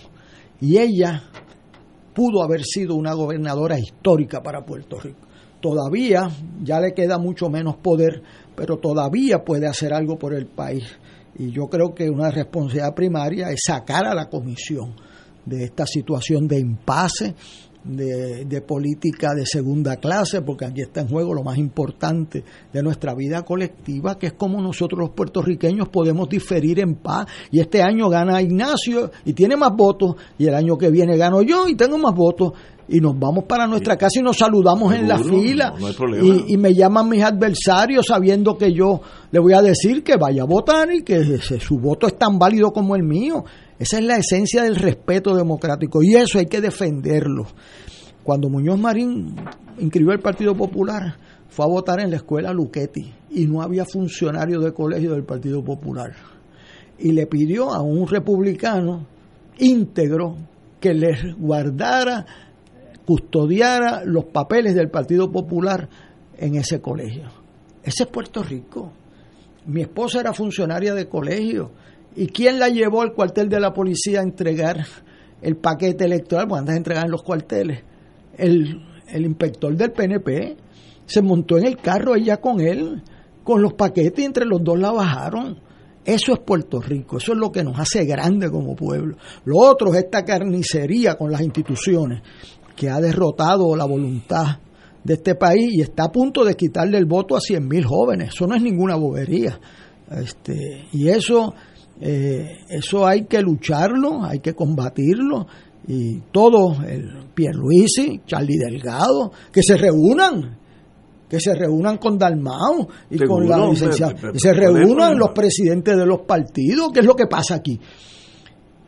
Y 0.62 0.78
ella 0.78 1.24
pudo 2.14 2.44
haber 2.44 2.64
sido 2.64 2.96
una 2.96 3.14
gobernadora 3.14 3.80
histórica 3.80 4.42
para 4.42 4.64
Puerto 4.64 5.00
Rico. 5.00 5.31
Todavía 5.62 6.30
ya 6.64 6.80
le 6.80 6.94
queda 6.94 7.18
mucho 7.18 7.50
menos 7.50 7.78
poder, 7.78 8.22
pero 8.56 8.78
todavía 8.78 9.44
puede 9.44 9.68
hacer 9.68 9.94
algo 9.94 10.18
por 10.18 10.34
el 10.34 10.48
país. 10.48 10.84
Y 11.38 11.52
yo 11.52 11.68
creo 11.68 11.94
que 11.94 12.10
una 12.10 12.30
responsabilidad 12.32 12.94
primaria 12.94 13.50
es 13.50 13.62
sacar 13.66 14.06
a 14.06 14.14
la 14.14 14.30
comisión 14.30 14.96
de 15.46 15.64
esta 15.64 15.86
situación 15.86 16.48
de 16.48 16.60
impasse, 16.60 17.36
de, 17.84 18.62
política 18.62 19.30
de 19.36 19.46
segunda 19.46 19.98
clase, 19.98 20.42
porque 20.42 20.66
aquí 20.66 20.82
está 20.82 21.02
en 21.02 21.08
juego 21.08 21.34
lo 21.34 21.44
más 21.44 21.58
importante 21.58 22.44
de 22.72 22.84
nuestra 22.84 23.16
vida 23.16 23.44
colectiva, 23.44 24.18
que 24.20 24.28
es 24.28 24.34
como 24.34 24.62
nosotros 24.62 25.00
los 25.00 25.10
puertorriqueños 25.12 25.90
podemos 25.90 26.30
diferir 26.30 26.80
en 26.80 26.96
paz. 26.96 27.28
Y 27.50 27.60
este 27.60 27.82
año 27.82 28.10
gana 28.10 28.42
Ignacio 28.42 29.12
y 29.26 29.34
tiene 29.34 29.56
más 29.58 29.72
votos, 29.76 30.16
y 30.38 30.48
el 30.48 30.56
año 30.56 30.78
que 30.78 30.90
viene 30.90 31.18
gano 31.18 31.42
yo 31.42 31.68
y 31.68 31.76
tengo 31.76 31.98
más 31.98 32.14
votos, 32.14 32.54
y 32.92 33.00
nos 33.00 33.18
vamos 33.18 33.46
para 33.46 33.66
nuestra 33.68 33.96
casa 33.96 34.20
y 34.20 34.22
nos 34.22 34.38
saludamos 34.38 34.94
en 34.94 35.08
la 35.08 35.18
fila. 35.18 35.74
y, 36.48 36.58
me 36.58 36.74
llaman 36.74 37.08
mis 37.08 37.24
adversarios 37.24 38.06
sabiendo 38.08 38.58
que 38.58 38.74
yo 38.74 39.00
le 39.32 39.40
voy 39.40 39.54
a 39.54 39.62
decir 39.62 40.04
que 40.04 40.18
vaya 40.18 40.44
a 40.44 40.46
votar 40.46 40.92
y 40.92 41.02
que 41.02 41.40
su 41.40 41.80
voto 41.80 42.06
es 42.06 42.18
tan 42.18 42.38
válido 42.38 42.72
como 42.72 42.98
el 42.98 43.04
mío. 43.04 43.46
Esa 43.80 43.98
es 43.98 44.04
la 44.04 44.18
esencia 44.18 44.64
del 44.64 44.76
respeto 44.76 45.34
democrático 45.34 46.04
y 46.04 46.16
eso 46.16 46.38
hay 46.38 46.48
que 46.48 46.60
defenderlo. 46.60 47.48
Cuando 48.24 48.50
Muñoz 48.50 48.78
Marín 48.78 49.36
inscribió 49.80 50.12
el 50.12 50.20
Partido 50.20 50.54
Popular, 50.54 51.16
fue 51.48 51.66
a 51.66 51.70
votar 51.70 52.02
en 52.02 52.12
la 52.12 52.18
escuela 52.18 52.52
Luchetti 52.52 53.10
y 53.32 53.46
no 53.46 53.62
había 53.62 53.86
funcionario 53.86 54.60
de 54.60 54.74
colegio 54.74 55.14
del 55.14 55.24
Partido 55.24 55.64
Popular. 55.64 56.12
Y 57.00 57.14
le 57.14 57.26
pidió 57.26 57.72
a 57.72 57.82
un 57.82 58.06
republicano 58.06 59.08
íntegro 59.60 60.36
que 60.82 60.94
le 60.94 61.34
guardara 61.38 62.26
custodiara 63.12 64.06
los 64.06 64.24
papeles 64.24 64.74
del 64.74 64.90
Partido 64.90 65.30
Popular 65.30 65.90
en 66.38 66.56
ese 66.56 66.80
colegio. 66.80 67.24
Ese 67.84 68.04
es 68.04 68.10
Puerto 68.10 68.42
Rico. 68.42 68.94
Mi 69.66 69.82
esposa 69.82 70.22
era 70.22 70.32
funcionaria 70.32 70.94
de 70.94 71.10
colegio. 71.10 71.72
¿Y 72.16 72.28
quién 72.28 72.58
la 72.58 72.70
llevó 72.70 73.02
al 73.02 73.12
cuartel 73.12 73.50
de 73.50 73.60
la 73.60 73.74
policía 73.74 74.22
a 74.22 74.24
entregar 74.24 74.86
el 75.42 75.58
paquete 75.58 76.06
electoral? 76.06 76.48
Pues 76.48 76.60
antes 76.60 76.74
de 76.74 76.78
entregar 76.78 77.04
en 77.04 77.12
los 77.12 77.22
cuarteles. 77.22 77.84
El, 78.38 78.82
el 79.10 79.26
inspector 79.26 79.76
del 79.76 79.92
PNP 79.92 80.56
se 81.06 81.22
montó 81.22 81.58
en 81.58 81.66
el 81.66 81.76
carro 81.76 82.16
ella 82.16 82.38
con 82.38 82.62
él, 82.62 83.04
con 83.44 83.62
los 83.62 83.74
paquetes 83.74 84.20
y 84.20 84.26
entre 84.26 84.46
los 84.46 84.64
dos 84.64 84.80
la 84.80 84.92
bajaron. 84.92 85.60
Eso 86.06 86.32
es 86.32 86.40
Puerto 86.40 86.80
Rico, 86.80 87.18
eso 87.18 87.34
es 87.34 87.38
lo 87.38 87.52
que 87.52 87.62
nos 87.62 87.78
hace 87.78 88.06
grande 88.06 88.50
como 88.50 88.74
pueblo. 88.74 89.18
Lo 89.44 89.58
otro 89.58 89.94
es 89.94 90.06
esta 90.06 90.24
carnicería 90.24 91.16
con 91.16 91.30
las 91.30 91.42
instituciones 91.42 92.22
que 92.82 92.90
ha 92.90 93.00
derrotado 93.00 93.76
la 93.76 93.86
voluntad 93.86 94.58
de 95.04 95.14
este 95.14 95.36
país 95.36 95.72
y 95.72 95.82
está 95.82 96.06
a 96.06 96.12
punto 96.12 96.44
de 96.44 96.56
quitarle 96.56 96.98
el 96.98 97.06
voto 97.06 97.36
a 97.36 97.40
100.000 97.40 97.86
jóvenes. 97.86 98.30
Eso 98.34 98.48
no 98.48 98.56
es 98.56 98.64
ninguna 98.64 98.96
bobería. 98.96 99.60
Este, 100.10 100.88
y 100.92 101.08
eso, 101.08 101.54
eh, 102.00 102.48
eso 102.70 103.06
hay 103.06 103.26
que 103.26 103.40
lucharlo, 103.40 104.24
hay 104.24 104.40
que 104.40 104.56
combatirlo. 104.56 105.46
Y 105.88 106.22
todos, 106.32 106.80
el 106.88 107.28
Pierluisi, 107.36 108.22
Charlie 108.26 108.58
Delgado, 108.58 109.32
que 109.54 109.62
se 109.62 109.78
reúnan, 109.78 110.58
que 111.30 111.40
se 111.40 111.54
reúnan 111.54 112.00
con 112.00 112.18
Dalmau 112.18 112.88
y 113.12 113.20
con 113.20 113.48
la 113.48 113.64
licenciada, 113.64 114.16
que 114.16 114.40
se 114.40 114.54
reúnan 114.54 115.20
los 115.20 115.30
presidentes 115.36 115.96
de 115.96 116.06
los 116.08 116.22
partidos, 116.22 116.92
que 116.92 117.02
es 117.02 117.06
lo 117.06 117.16
que 117.16 117.28
pasa 117.28 117.54
aquí. 117.54 117.80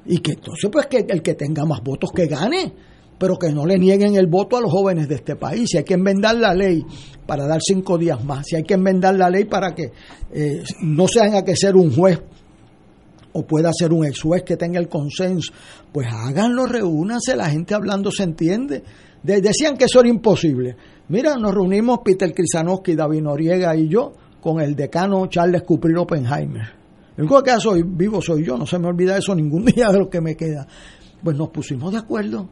Y 0.08 0.17
que 0.17 0.32
entonces, 0.32 0.71
pues, 0.71 0.88
que 0.88 1.06
el 1.08 1.21
que 1.21 1.36
tenga 1.36 1.63
más 1.63 1.84
votos 1.84 2.12
que 2.12 2.25
gane 2.25 2.73
pero 3.17 3.38
que 3.38 3.52
no 3.52 3.65
le 3.65 3.78
nieguen 3.78 4.15
el 4.15 4.28
voto 4.28 4.58
a 4.58 4.62
los 4.62 4.71
jóvenes 4.71 5.08
de 5.08 5.15
este 5.15 5.36
país. 5.36 5.69
Si 5.69 5.78
hay 5.78 5.84
que 5.84 5.93
enmendar 5.93 6.36
la 6.36 6.54
ley 6.54 6.84
para 7.26 7.47
dar 7.47 7.62
cinco 7.62 7.97
días 7.97 8.23
más, 8.23 8.45
si 8.47 8.56
hay 8.56 8.63
que 8.63 8.73
enmendar 8.73 9.15
la 9.15 9.30
ley 9.30 9.45
para 9.45 9.73
que 9.73 9.91
eh, 10.32 10.63
no 10.82 11.08
se 11.08 11.21
tenga 11.21 11.43
que 11.43 11.56
ser 11.56 11.76
un 11.76 11.95
juez 11.95 12.21
o 13.34 13.45
pueda 13.45 13.71
ser 13.73 13.93
un 13.93 14.06
ex 14.06 14.21
juez 14.21 14.43
que 14.43 14.58
tenga 14.58 14.80
el 14.80 14.88
consenso, 14.88 15.52
pues 15.91 16.08
háganlo, 16.12 16.65
reúnanse, 16.65 17.36
la 17.36 17.49
gente 17.49 17.73
hablando 17.73 18.12
se 18.12 18.23
entiende. 18.23 18.84
decían 19.23 19.76
que 19.76 19.86
eso 19.86 19.99
era 19.99 20.10
imposible. 20.10 20.76
Mira, 21.10 21.36
nos 21.36 21.54
reunimos 21.54 21.99
Peter 22.04 22.32
Krisanowski, 22.34 22.95
David 22.95 23.21
Noriega 23.21 23.76
y 23.76 23.88
yo 23.88 24.13
con 24.41 24.60
el 24.62 24.76
decano 24.76 25.26
Charles 25.28 25.63
Cuprin 25.63 25.97
Oppenheimer. 25.97 26.84
El 27.15 27.23
único 27.23 27.41
que 27.43 27.60
soy 27.60 27.84
vivo 27.84 28.21
soy 28.21 28.43
yo, 28.43 28.58
no 28.58 28.65
se 28.65 28.80
me 28.80 28.88
olvida 28.88 29.17
eso 29.17 29.36
ningún 29.36 29.65
día 29.73 29.89
de 29.89 29.99
lo 29.99 30.10
que 30.10 30.21
me 30.21 30.36
queda. 30.36 30.67
Pues 31.23 31.38
nos 31.38 31.49
pusimos 31.49 31.91
de 31.91 31.99
acuerdo 31.99 32.49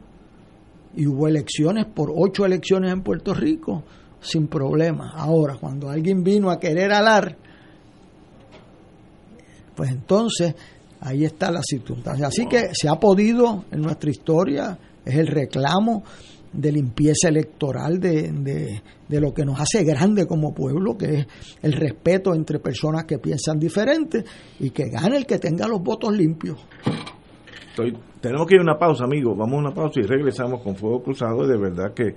y 0.94 1.06
hubo 1.06 1.28
elecciones 1.28 1.86
por 1.86 2.12
ocho 2.14 2.44
elecciones 2.44 2.92
en 2.92 3.02
Puerto 3.02 3.34
Rico 3.34 3.82
sin 4.20 4.46
problema. 4.46 5.12
Ahora, 5.14 5.56
cuando 5.56 5.90
alguien 5.90 6.22
vino 6.22 6.50
a 6.50 6.60
querer 6.60 6.92
alar, 6.92 7.36
pues 9.74 9.90
entonces 9.90 10.54
ahí 11.00 11.24
está 11.24 11.50
la 11.50 11.62
circunstancia. 11.62 12.28
Así 12.28 12.46
que 12.46 12.70
se 12.72 12.88
ha 12.88 12.94
podido 12.96 13.64
en 13.70 13.82
nuestra 13.82 14.10
historia, 14.10 14.78
es 15.04 15.16
el 15.16 15.26
reclamo 15.26 16.04
de 16.52 16.70
limpieza 16.70 17.28
electoral, 17.28 17.98
de, 17.98 18.30
de, 18.30 18.82
de, 19.08 19.20
lo 19.20 19.32
que 19.32 19.44
nos 19.44 19.58
hace 19.58 19.84
grande 19.84 20.26
como 20.26 20.52
pueblo, 20.52 20.98
que 20.98 21.20
es 21.20 21.26
el 21.62 21.72
respeto 21.72 22.34
entre 22.34 22.58
personas 22.58 23.04
que 23.06 23.18
piensan 23.18 23.58
diferente 23.58 24.22
y 24.60 24.70
que 24.70 24.90
gane 24.90 25.16
el 25.16 25.26
que 25.26 25.38
tenga 25.38 25.66
los 25.66 25.82
votos 25.82 26.14
limpios. 26.14 26.58
Tenemos 28.20 28.46
que 28.46 28.54
ir 28.54 28.60
a 28.60 28.62
una 28.62 28.78
pausa, 28.78 29.04
amigos. 29.04 29.36
Vamos 29.36 29.56
a 29.56 29.58
una 29.58 29.74
pausa 29.74 30.00
y 30.00 30.04
regresamos 30.04 30.62
con 30.62 30.76
Fuego 30.76 31.02
Cruzado. 31.02 31.46
De 31.46 31.56
verdad 31.56 31.92
que 31.94 32.16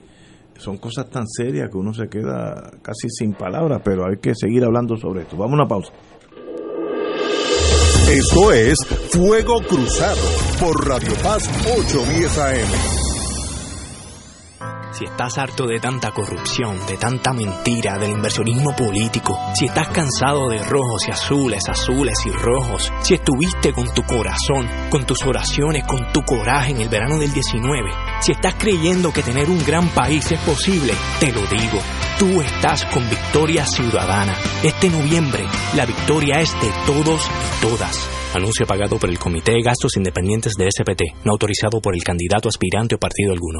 son 0.57 0.77
cosas 0.77 1.09
tan 1.09 1.27
serias 1.27 1.69
que 1.69 1.77
uno 1.77 1.93
se 1.93 2.07
queda 2.07 2.71
casi 2.81 3.09
sin 3.09 3.33
palabras, 3.33 3.81
pero 3.83 4.07
hay 4.07 4.17
que 4.17 4.33
seguir 4.35 4.63
hablando 4.63 4.95
sobre 4.97 5.23
esto. 5.23 5.37
Vamos 5.37 5.53
a 5.53 5.61
una 5.61 5.67
pausa. 5.67 5.91
Esto 8.09 8.51
es 8.51 8.77
Fuego 9.11 9.61
Cruzado 9.67 10.21
por 10.59 10.87
Radio 10.87 11.13
Paz 11.23 11.49
810 11.65 12.37
AM. 12.37 13.04
Si 14.97 15.03
estás 15.03 15.37
harto 15.37 15.67
de 15.67 15.81
tanta 15.81 16.11
corrupción, 16.11 16.77
de 16.87 16.95
tanta 16.95 17.33
mentira, 17.33 17.97
del 17.97 18.11
inversionismo 18.11 18.73
político, 18.77 19.37
si 19.53 19.65
estás 19.65 19.89
cansado 19.89 20.47
de 20.47 20.63
rojos 20.63 21.05
y 21.05 21.11
azules, 21.11 21.67
azules 21.67 22.15
y 22.25 22.29
rojos, 22.29 22.93
si 23.01 23.15
estuviste 23.15 23.73
con 23.73 23.93
tu 23.93 24.03
corazón, 24.03 24.65
con 24.89 25.05
tus 25.05 25.21
oraciones, 25.25 25.83
con 25.83 26.13
tu 26.13 26.21
coraje 26.21 26.71
en 26.71 26.79
el 26.79 26.87
verano 26.87 27.19
del 27.19 27.33
19, 27.33 27.91
si 28.21 28.31
estás 28.31 28.55
creyendo 28.55 29.11
que 29.11 29.21
tener 29.21 29.49
un 29.49 29.61
gran 29.65 29.89
país 29.89 30.31
es 30.31 30.39
posible, 30.39 30.93
te 31.19 31.33
lo 31.33 31.41
digo, 31.41 31.79
tú 32.17 32.39
estás 32.39 32.85
con 32.85 33.03
Victoria 33.09 33.65
Ciudadana. 33.65 34.33
Este 34.63 34.89
noviembre, 34.89 35.43
la 35.75 35.85
victoria 35.85 36.39
es 36.39 36.53
de 36.61 36.71
todos 36.85 37.21
y 37.27 37.67
todas. 37.67 38.09
Anuncio 38.33 38.65
pagado 38.65 38.97
por 38.97 39.09
el 39.09 39.19
Comité 39.19 39.51
de 39.51 39.61
Gastos 39.61 39.97
Independientes 39.97 40.53
de 40.53 40.69
SPT, 40.71 41.25
no 41.25 41.33
autorizado 41.33 41.81
por 41.81 41.95
el 41.95 42.03
candidato 42.03 42.47
aspirante 42.47 42.95
o 42.95 42.97
partido 42.97 43.33
alguno. 43.33 43.59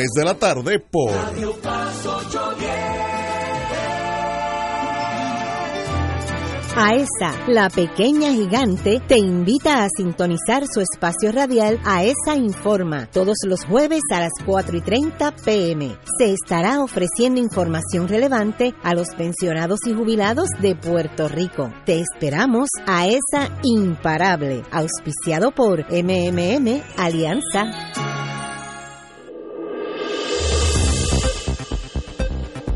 de 0.15 0.25
la 0.25 0.33
tarde 0.33 0.79
por 0.79 1.11
Radio 1.11 1.53
Paz 1.61 2.05
810. 2.05 3.11
AESA, 6.75 7.47
la 7.47 7.69
pequeña 7.69 8.31
gigante, 8.31 9.01
te 9.05 9.19
invita 9.19 9.83
a 9.83 9.89
sintonizar 9.95 10.63
su 10.73 10.79
espacio 10.79 11.31
radial 11.31 11.79
AESA 11.85 12.35
Informa 12.35 13.07
todos 13.11 13.35
los 13.45 13.65
jueves 13.65 14.01
a 14.11 14.21
las 14.21 14.31
4 14.45 14.77
y 14.77 14.81
30 14.81 15.35
pm. 15.35 15.97
Se 16.17 16.33
estará 16.33 16.81
ofreciendo 16.81 17.39
información 17.39 18.07
relevante 18.07 18.73
a 18.83 18.95
los 18.95 19.09
pensionados 19.15 19.81
y 19.85 19.93
jubilados 19.93 20.47
de 20.61 20.75
Puerto 20.75 21.27
Rico. 21.27 21.71
Te 21.85 21.99
esperamos 21.99 22.69
a 22.87 23.01
AESA 23.01 23.59
Imparable, 23.63 24.63
auspiciado 24.71 25.51
por 25.51 25.85
MMM 25.91 26.81
Alianza. 26.97 28.20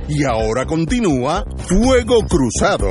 Y 0.08 0.24
ahora 0.24 0.66
continúa 0.66 1.44
Fuego 1.68 2.20
Cruzado. 2.30 2.90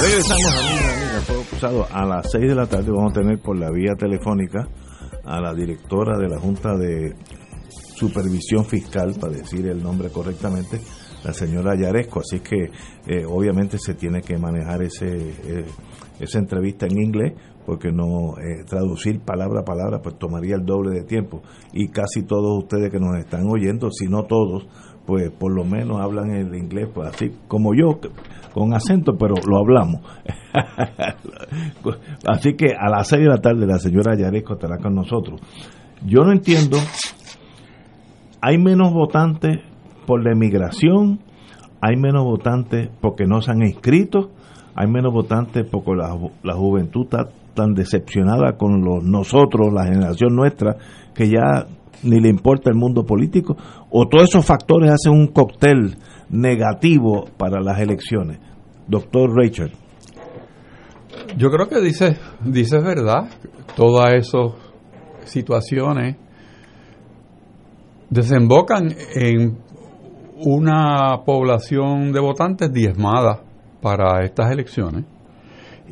Regresamos, 0.00 0.52
amigas, 0.52 0.96
amigas, 0.96 1.24
Fuego 1.24 1.42
Cruzado. 1.50 1.86
A 1.90 2.04
las 2.04 2.30
6 2.30 2.48
de 2.48 2.54
la 2.54 2.66
tarde 2.66 2.92
vamos 2.92 3.10
a 3.10 3.20
tener 3.20 3.38
por 3.40 3.58
la 3.58 3.70
vía 3.72 3.94
telefónica 3.98 4.68
a 5.24 5.40
la 5.40 5.52
directora 5.52 6.16
de 6.16 6.28
la 6.28 6.38
Junta 6.38 6.76
de 6.76 7.14
Supervisión 7.96 8.64
Fiscal, 8.64 9.14
para 9.20 9.32
decir 9.32 9.66
el 9.66 9.82
nombre 9.82 10.10
correctamente, 10.10 10.80
la 11.24 11.32
señora 11.32 11.74
Yaresco. 11.76 12.20
Así 12.20 12.38
que 12.38 12.70
eh, 13.06 13.24
obviamente 13.26 13.78
se 13.78 13.94
tiene 13.94 14.20
que 14.20 14.38
manejar 14.38 14.82
ese, 14.82 15.08
eh, 15.08 15.64
esa 16.20 16.38
entrevista 16.38 16.86
en 16.86 17.02
inglés, 17.02 17.32
porque 17.66 17.90
no 17.92 18.38
eh, 18.38 18.64
traducir 18.68 19.20
palabra 19.20 19.60
a 19.60 19.64
palabra 19.64 20.00
pues 20.02 20.18
tomaría 20.18 20.56
el 20.56 20.64
doble 20.64 20.90
de 20.90 21.04
tiempo. 21.04 21.42
Y 21.72 21.88
casi 21.88 22.22
todos 22.22 22.62
ustedes 22.62 22.90
que 22.90 23.00
nos 23.00 23.16
están 23.18 23.46
oyendo, 23.48 23.90
si 23.90 24.06
no 24.06 24.24
todos, 24.24 24.66
pues 25.06 25.30
por 25.30 25.52
lo 25.52 25.64
menos 25.64 26.00
hablan 26.00 26.30
el 26.30 26.54
inglés, 26.54 26.88
pues 26.92 27.08
así 27.08 27.32
como 27.48 27.74
yo, 27.74 28.00
con 28.52 28.74
acento, 28.74 29.16
pero 29.18 29.34
lo 29.46 29.58
hablamos. 29.58 30.00
así 32.26 32.54
que 32.54 32.74
a 32.78 32.88
las 32.88 33.08
6 33.08 33.22
de 33.22 33.28
la 33.28 33.38
tarde 33.38 33.66
la 33.66 33.78
señora 33.78 34.16
Yaresco 34.16 34.54
estará 34.54 34.78
con 34.78 34.94
nosotros. 34.94 35.40
Yo 36.06 36.22
no 36.22 36.32
entiendo, 36.32 36.78
hay 38.40 38.58
menos 38.58 38.92
votantes 38.92 39.60
por 40.06 40.22
la 40.22 40.32
emigración, 40.32 41.20
hay 41.80 41.96
menos 41.96 42.24
votantes 42.24 42.90
porque 43.00 43.24
no 43.26 43.40
se 43.40 43.50
han 43.50 43.62
inscrito, 43.62 44.30
hay 44.74 44.88
menos 44.88 45.12
votantes 45.12 45.66
porque 45.70 45.92
la, 45.94 46.54
juventud 46.54 47.04
está 47.04 47.28
tan 47.54 47.74
decepcionada 47.74 48.56
con 48.56 48.84
los 48.84 49.04
nosotros, 49.04 49.72
la 49.72 49.84
generación 49.84 50.34
nuestra, 50.34 50.76
que 51.14 51.28
ya 51.28 51.66
ni 52.02 52.20
le 52.20 52.28
importa 52.28 52.70
el 52.70 52.76
mundo 52.76 53.04
político, 53.04 53.56
o 53.90 54.08
todos 54.08 54.24
esos 54.24 54.44
factores 54.44 54.90
hacen 54.90 55.12
un 55.12 55.28
cóctel 55.28 55.96
negativo 56.28 57.26
para 57.36 57.60
las 57.60 57.78
elecciones. 57.80 58.38
Doctor 58.88 59.30
Rachel. 59.34 59.72
Yo 61.36 61.50
creo 61.50 61.68
que 61.68 61.80
dice, 61.80 62.18
dice 62.44 62.80
verdad, 62.80 63.28
todas 63.76 64.14
esas 64.14 64.52
situaciones 65.24 66.16
desembocan 68.10 68.92
en 69.14 69.56
una 70.44 71.22
población 71.24 72.12
de 72.12 72.20
votantes 72.20 72.72
diezmada 72.72 73.43
para 73.84 74.24
estas 74.24 74.50
elecciones. 74.50 75.04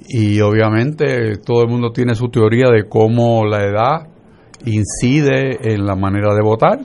Y 0.09 0.41
obviamente 0.41 1.37
todo 1.45 1.61
el 1.61 1.69
mundo 1.69 1.91
tiene 1.93 2.15
su 2.15 2.31
teoría 2.31 2.71
de 2.71 2.89
cómo 2.89 3.45
la 3.45 3.65
edad 3.65 4.09
incide 4.65 5.75
en 5.75 5.85
la 5.85 5.95
manera 5.95 6.35
de 6.35 6.41
votar 6.43 6.79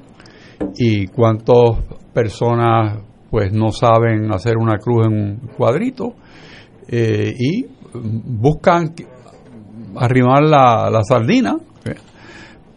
y 0.76 1.08
cuántas 1.08 1.80
personas 2.14 3.04
pues 3.32 3.54
no 3.54 3.72
saben 3.72 4.34
hacer 4.34 4.58
una 4.58 4.80
cruz 4.80 5.08
en 5.08 5.14
un 5.14 5.38
cuadrito 5.58 6.14
eh, 6.90 7.34
y 7.40 7.66
buscan 7.94 8.94
arrimar 9.96 10.44
la, 10.44 10.90
la 10.92 11.04
sardina. 11.04 11.56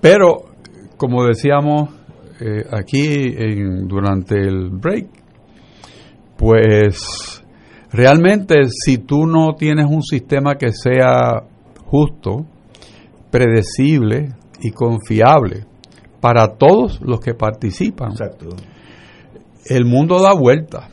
Pero, 0.01 0.45
como 0.97 1.25
decíamos 1.25 1.91
eh, 2.41 2.65
aquí 2.71 3.35
en, 3.37 3.89
durante 3.89 4.37
el 4.37 4.71
break, 4.71 5.09
pues 6.39 7.41
realmente 7.93 8.57
si 8.69 8.99
tú 8.99 9.27
no 9.27 9.55
tienes 9.55 9.87
un 9.87 10.03
sistema 10.03 10.57
que 10.57 10.73
sea 10.73 11.43
justo, 11.87 12.47
predecible 13.31 14.35
y 14.61 14.71
confiable 14.71 15.65
para 16.21 16.57
todos 16.57 17.01
los 17.03 17.21
que 17.21 17.35
participan, 17.35 18.13
el 19.67 19.85
mundo 19.85 20.21
da 20.21 20.35
vuelta. 20.35 20.89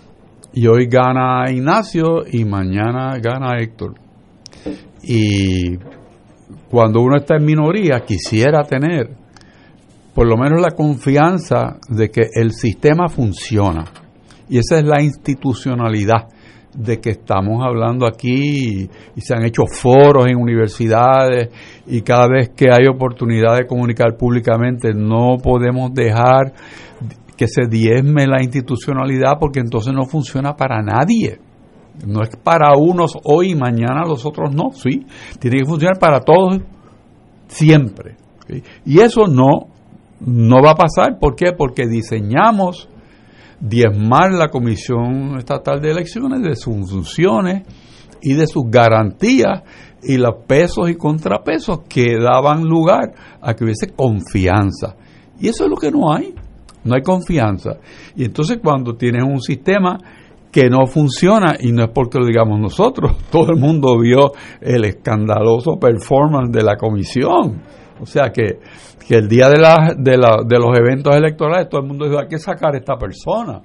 Y 0.54 0.66
hoy 0.68 0.88
gana 0.88 1.52
Ignacio 1.52 2.26
y 2.32 2.44
mañana 2.46 3.20
gana 3.20 3.60
Héctor. 3.60 3.96
Y 5.04 5.78
cuando 6.70 7.02
uno 7.02 7.18
está 7.18 7.36
en 7.36 7.46
minoría, 7.46 8.04
quisiera 8.06 8.64
tener 8.64 9.12
por 10.16 10.28
lo 10.28 10.36
menos 10.36 10.60
la 10.60 10.72
confianza 10.72 11.78
de 11.90 12.10
que 12.10 12.30
el 12.34 12.52
sistema 12.54 13.08
funciona. 13.08 13.86
Y 14.50 14.58
esa 14.58 14.80
es 14.80 14.84
la 14.84 15.02
institucionalidad 15.02 16.28
de 16.78 17.00
que 17.00 17.10
estamos 17.10 17.66
hablando 17.66 18.06
aquí 18.06 18.88
y 19.16 19.22
se 19.22 19.34
han 19.34 19.44
hecho 19.44 19.64
foros 19.66 20.28
en 20.28 20.38
universidades 20.38 21.50
y 21.88 22.02
cada 22.02 22.28
vez 22.28 22.50
que 22.56 22.68
hay 22.72 22.86
oportunidad 22.88 23.58
de 23.58 23.66
comunicar 23.66 24.16
públicamente 24.16 24.94
no 24.94 25.38
podemos 25.42 25.92
dejar 25.92 26.54
que 27.36 27.48
se 27.48 27.68
diezme 27.68 28.28
la 28.28 28.44
institucionalidad 28.44 29.34
porque 29.40 29.60
entonces 29.60 29.94
no 29.94 30.06
funciona 30.06 30.56
para 30.56 30.82
nadie. 30.84 31.40
No 32.06 32.22
es 32.22 32.30
para 32.36 32.78
unos 32.78 33.18
hoy 33.24 33.52
y 33.52 33.56
mañana 33.56 34.04
los 34.08 34.24
otros 34.26 34.54
no, 34.54 34.72
sí. 34.72 35.06
Tiene 35.40 35.58
que 35.58 35.66
funcionar 35.66 35.98
para 35.98 36.20
todos 36.20 36.60
siempre. 37.48 38.18
Y 38.86 39.00
eso 39.00 39.26
no, 39.28 39.68
no 40.20 40.62
va 40.64 40.72
a 40.72 40.76
pasar. 40.76 41.18
¿Por 41.20 41.36
qué? 41.36 41.54
Porque 41.58 41.88
diseñamos 41.88 42.88
diezmar 43.60 44.32
la 44.32 44.50
Comisión 44.50 45.38
Estatal 45.38 45.82
de 45.82 45.92
Elecciones 45.92 46.42
de 46.42 46.56
sus 46.56 46.90
funciones 46.90 47.64
y 48.22 48.34
de 48.34 48.48
sus 48.48 48.66
garantías 48.70 49.64
y 50.04 50.18
los 50.18 50.44
pesos 50.48 50.90
y 50.90 50.96
contrapesos 50.96 51.82
que 51.90 52.18
daban 52.20 52.64
lugar 52.64 53.14
a 53.42 53.54
que 53.54 53.64
hubiese 53.64 53.88
confianza. 53.96 54.96
Y 55.40 55.48
eso 55.48 55.66
es 55.66 55.70
lo 55.70 55.76
que 55.76 55.92
no 55.92 56.12
hay. 56.14 56.34
No 56.84 56.96
hay 56.96 57.02
confianza. 57.02 57.78
Y 58.16 58.26
entonces 58.26 58.60
cuando 58.64 58.96
tienes 58.96 59.24
un 59.24 59.42
sistema 59.42 59.98
que 60.52 60.70
no 60.70 60.88
funciona, 60.88 61.56
y 61.60 61.72
no 61.72 61.84
es 61.84 61.92
porque 61.94 62.20
lo 62.20 62.26
digamos 62.26 62.60
nosotros, 62.60 63.18
todo 63.32 63.52
el 63.52 63.60
mundo 63.60 64.00
vio 64.00 64.32
el 64.62 64.86
escandaloso 64.86 65.78
performance 65.80 66.52
de 66.52 66.64
la 66.64 66.78
comisión. 66.78 67.62
O 68.02 68.06
sea 68.06 68.32
que, 68.32 68.60
que 69.08 69.16
el 69.16 69.28
día 69.28 69.50
de, 69.50 69.58
la, 69.58 69.94
de, 69.98 70.18
la, 70.18 70.38
de 70.46 70.60
los 70.60 70.78
eventos 70.78 71.16
electorales 71.16 71.70
todo 71.70 71.82
el 71.82 71.88
mundo 71.88 72.06
dijo, 72.06 72.20
hay 72.20 72.28
que 72.28 72.40
sacar 72.40 72.74
a 72.76 72.78
esta 72.78 72.98
persona. 72.98 73.62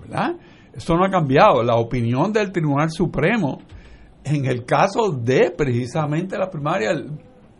¿Verdad? 0.00 0.36
Eso 0.72 0.96
no 0.96 1.04
ha 1.04 1.10
cambiado. 1.10 1.62
La 1.62 1.76
opinión 1.76 2.32
del 2.32 2.52
Tribunal 2.52 2.90
Supremo, 2.90 3.58
en 4.24 4.46
el 4.46 4.64
caso 4.64 5.10
de 5.10 5.50
precisamente 5.50 6.38
la 6.38 6.50
primaria, 6.50 6.90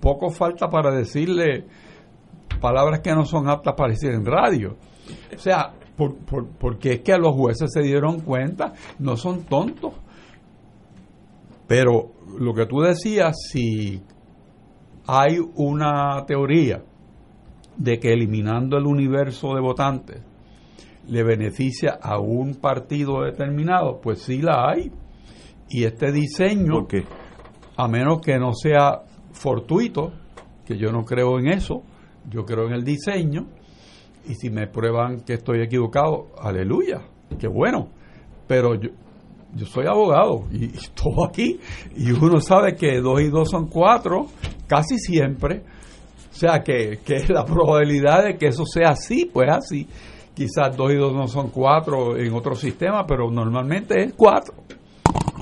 poco 0.00 0.30
falta 0.30 0.68
para 0.68 0.90
decirle 0.92 1.66
palabras 2.60 3.00
que 3.00 3.12
no 3.12 3.24
son 3.24 3.48
aptas 3.48 3.74
para 3.76 3.90
decir 3.90 4.10
en 4.10 4.24
radio. 4.24 4.76
O 5.34 5.38
sea, 5.38 5.72
por, 5.96 6.16
porque 6.58 6.92
es 6.94 7.00
que 7.00 7.16
los 7.18 7.34
jueces 7.34 7.72
se 7.72 7.82
dieron 7.82 8.20
cuenta, 8.20 8.72
no 8.98 9.16
son 9.16 9.42
tontos. 9.44 9.94
Pero 11.66 12.12
lo 12.38 12.54
que 12.54 12.66
tú 12.66 12.80
decías, 12.80 13.36
si 13.50 14.00
hay 15.10 15.38
una 15.54 16.22
teoría 16.26 16.84
de 17.78 17.98
que 17.98 18.12
eliminando 18.12 18.76
el 18.76 18.84
universo 18.84 19.54
de 19.54 19.60
votantes 19.62 20.22
le 21.08 21.22
beneficia 21.22 21.98
a 22.02 22.18
un 22.18 22.56
partido 22.56 23.22
determinado, 23.22 24.02
pues 24.02 24.20
sí 24.20 24.42
la 24.42 24.68
hay. 24.68 24.92
Y 25.70 25.84
este 25.84 26.12
diseño, 26.12 26.86
a 27.76 27.88
menos 27.88 28.20
que 28.20 28.38
no 28.38 28.52
sea 28.52 29.04
fortuito, 29.32 30.12
que 30.66 30.76
yo 30.76 30.92
no 30.92 31.06
creo 31.06 31.38
en 31.38 31.48
eso, 31.48 31.82
yo 32.28 32.44
creo 32.44 32.66
en 32.66 32.74
el 32.74 32.84
diseño, 32.84 33.46
y 34.28 34.34
si 34.34 34.50
me 34.50 34.66
prueban 34.66 35.20
que 35.20 35.34
estoy 35.34 35.62
equivocado, 35.62 36.26
aleluya, 36.38 37.00
qué 37.38 37.48
bueno. 37.48 37.88
Pero 38.46 38.74
yo, 38.74 38.90
yo 39.54 39.66
soy 39.66 39.86
abogado 39.86 40.44
y, 40.52 40.68
todo 40.94 41.26
aquí, 41.26 41.58
y 41.96 42.10
uno 42.12 42.40
sabe 42.40 42.74
que 42.74 43.00
dos 43.00 43.20
y 43.20 43.28
dos 43.28 43.50
son 43.50 43.68
cuatro, 43.68 44.26
casi 44.66 44.98
siempre. 44.98 45.62
O 46.30 46.34
sea, 46.34 46.62
que, 46.62 46.98
que 47.04 47.24
la 47.32 47.44
probabilidad 47.44 48.24
de 48.24 48.36
que 48.36 48.48
eso 48.48 48.64
sea 48.64 48.90
así, 48.90 49.28
pues 49.32 49.48
así. 49.50 49.86
Quizás 50.34 50.76
dos 50.76 50.92
y 50.92 50.96
dos 50.96 51.12
no 51.12 51.26
son 51.26 51.50
cuatro 51.50 52.16
en 52.16 52.32
otro 52.32 52.54
sistema, 52.54 53.04
pero 53.06 53.28
normalmente 53.30 54.04
es 54.04 54.12
cuatro. 54.14 54.54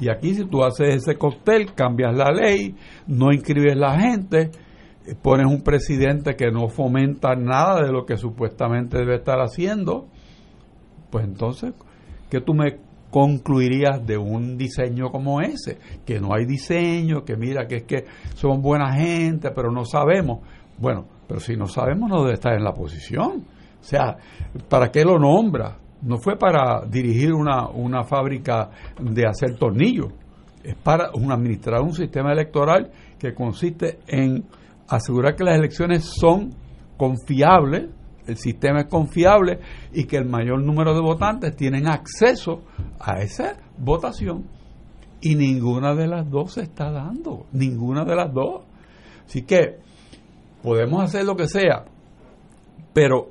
Y 0.00 0.08
aquí 0.08 0.34
si 0.34 0.44
tú 0.46 0.62
haces 0.62 0.94
ese 0.94 1.16
cóctel, 1.16 1.74
cambias 1.74 2.16
la 2.16 2.30
ley, 2.30 2.74
no 3.06 3.32
inscribes 3.32 3.76
la 3.76 3.98
gente, 3.98 4.50
eh, 5.06 5.14
pones 5.20 5.46
un 5.46 5.62
presidente 5.62 6.34
que 6.34 6.50
no 6.50 6.68
fomenta 6.68 7.34
nada 7.34 7.82
de 7.82 7.92
lo 7.92 8.04
que 8.04 8.16
supuestamente 8.16 8.98
debe 8.98 9.16
estar 9.16 9.38
haciendo, 9.40 10.06
pues 11.10 11.24
entonces, 11.24 11.72
¿qué 12.30 12.40
tú 12.40 12.54
me 12.54 12.78
concluirías 13.16 14.06
de 14.06 14.18
un 14.18 14.58
diseño 14.58 15.10
como 15.10 15.40
ese? 15.40 15.78
Que 16.04 16.20
no 16.20 16.34
hay 16.34 16.44
diseño, 16.44 17.24
que 17.24 17.34
mira 17.34 17.66
que 17.66 17.76
es 17.76 17.82
que 17.84 18.04
son 18.34 18.60
buena 18.60 18.92
gente, 18.92 19.52
pero 19.52 19.70
no 19.72 19.86
sabemos. 19.86 20.40
Bueno, 20.76 21.06
pero 21.26 21.40
si 21.40 21.56
no 21.56 21.66
sabemos 21.66 22.10
no 22.10 22.24
debe 22.24 22.34
estar 22.34 22.52
en 22.52 22.62
la 22.62 22.74
posición. 22.74 23.46
O 23.80 23.82
sea, 23.82 24.18
¿para 24.68 24.90
qué 24.90 25.02
lo 25.02 25.18
nombra? 25.18 25.78
No 26.02 26.18
fue 26.18 26.36
para 26.36 26.84
dirigir 26.84 27.32
una, 27.32 27.70
una 27.70 28.04
fábrica 28.04 28.68
de 29.00 29.26
hacer 29.26 29.56
tornillos, 29.56 30.12
es 30.62 30.74
para 30.74 31.06
administrar 31.06 31.80
un 31.80 31.94
sistema 31.94 32.32
electoral 32.32 32.90
que 33.18 33.32
consiste 33.32 34.00
en 34.08 34.44
asegurar 34.88 35.36
que 35.36 35.44
las 35.44 35.56
elecciones 35.56 36.04
son 36.04 36.50
confiables, 36.98 37.88
el 38.26 38.36
sistema 38.36 38.80
es 38.80 38.86
confiable 38.86 39.60
y 39.92 40.04
que 40.04 40.16
el 40.16 40.26
mayor 40.26 40.62
número 40.62 40.94
de 40.94 41.00
votantes 41.00 41.56
tienen 41.56 41.88
acceso 41.88 42.62
a 42.98 43.20
esa 43.20 43.56
votación. 43.78 44.44
Y 45.20 45.34
ninguna 45.34 45.94
de 45.94 46.06
las 46.06 46.28
dos 46.30 46.54
se 46.54 46.62
está 46.62 46.90
dando, 46.90 47.46
ninguna 47.52 48.04
de 48.04 48.16
las 48.16 48.32
dos. 48.32 48.64
Así 49.26 49.42
que 49.42 49.78
podemos 50.62 51.02
hacer 51.02 51.24
lo 51.24 51.36
que 51.36 51.48
sea, 51.48 51.84
pero 52.92 53.30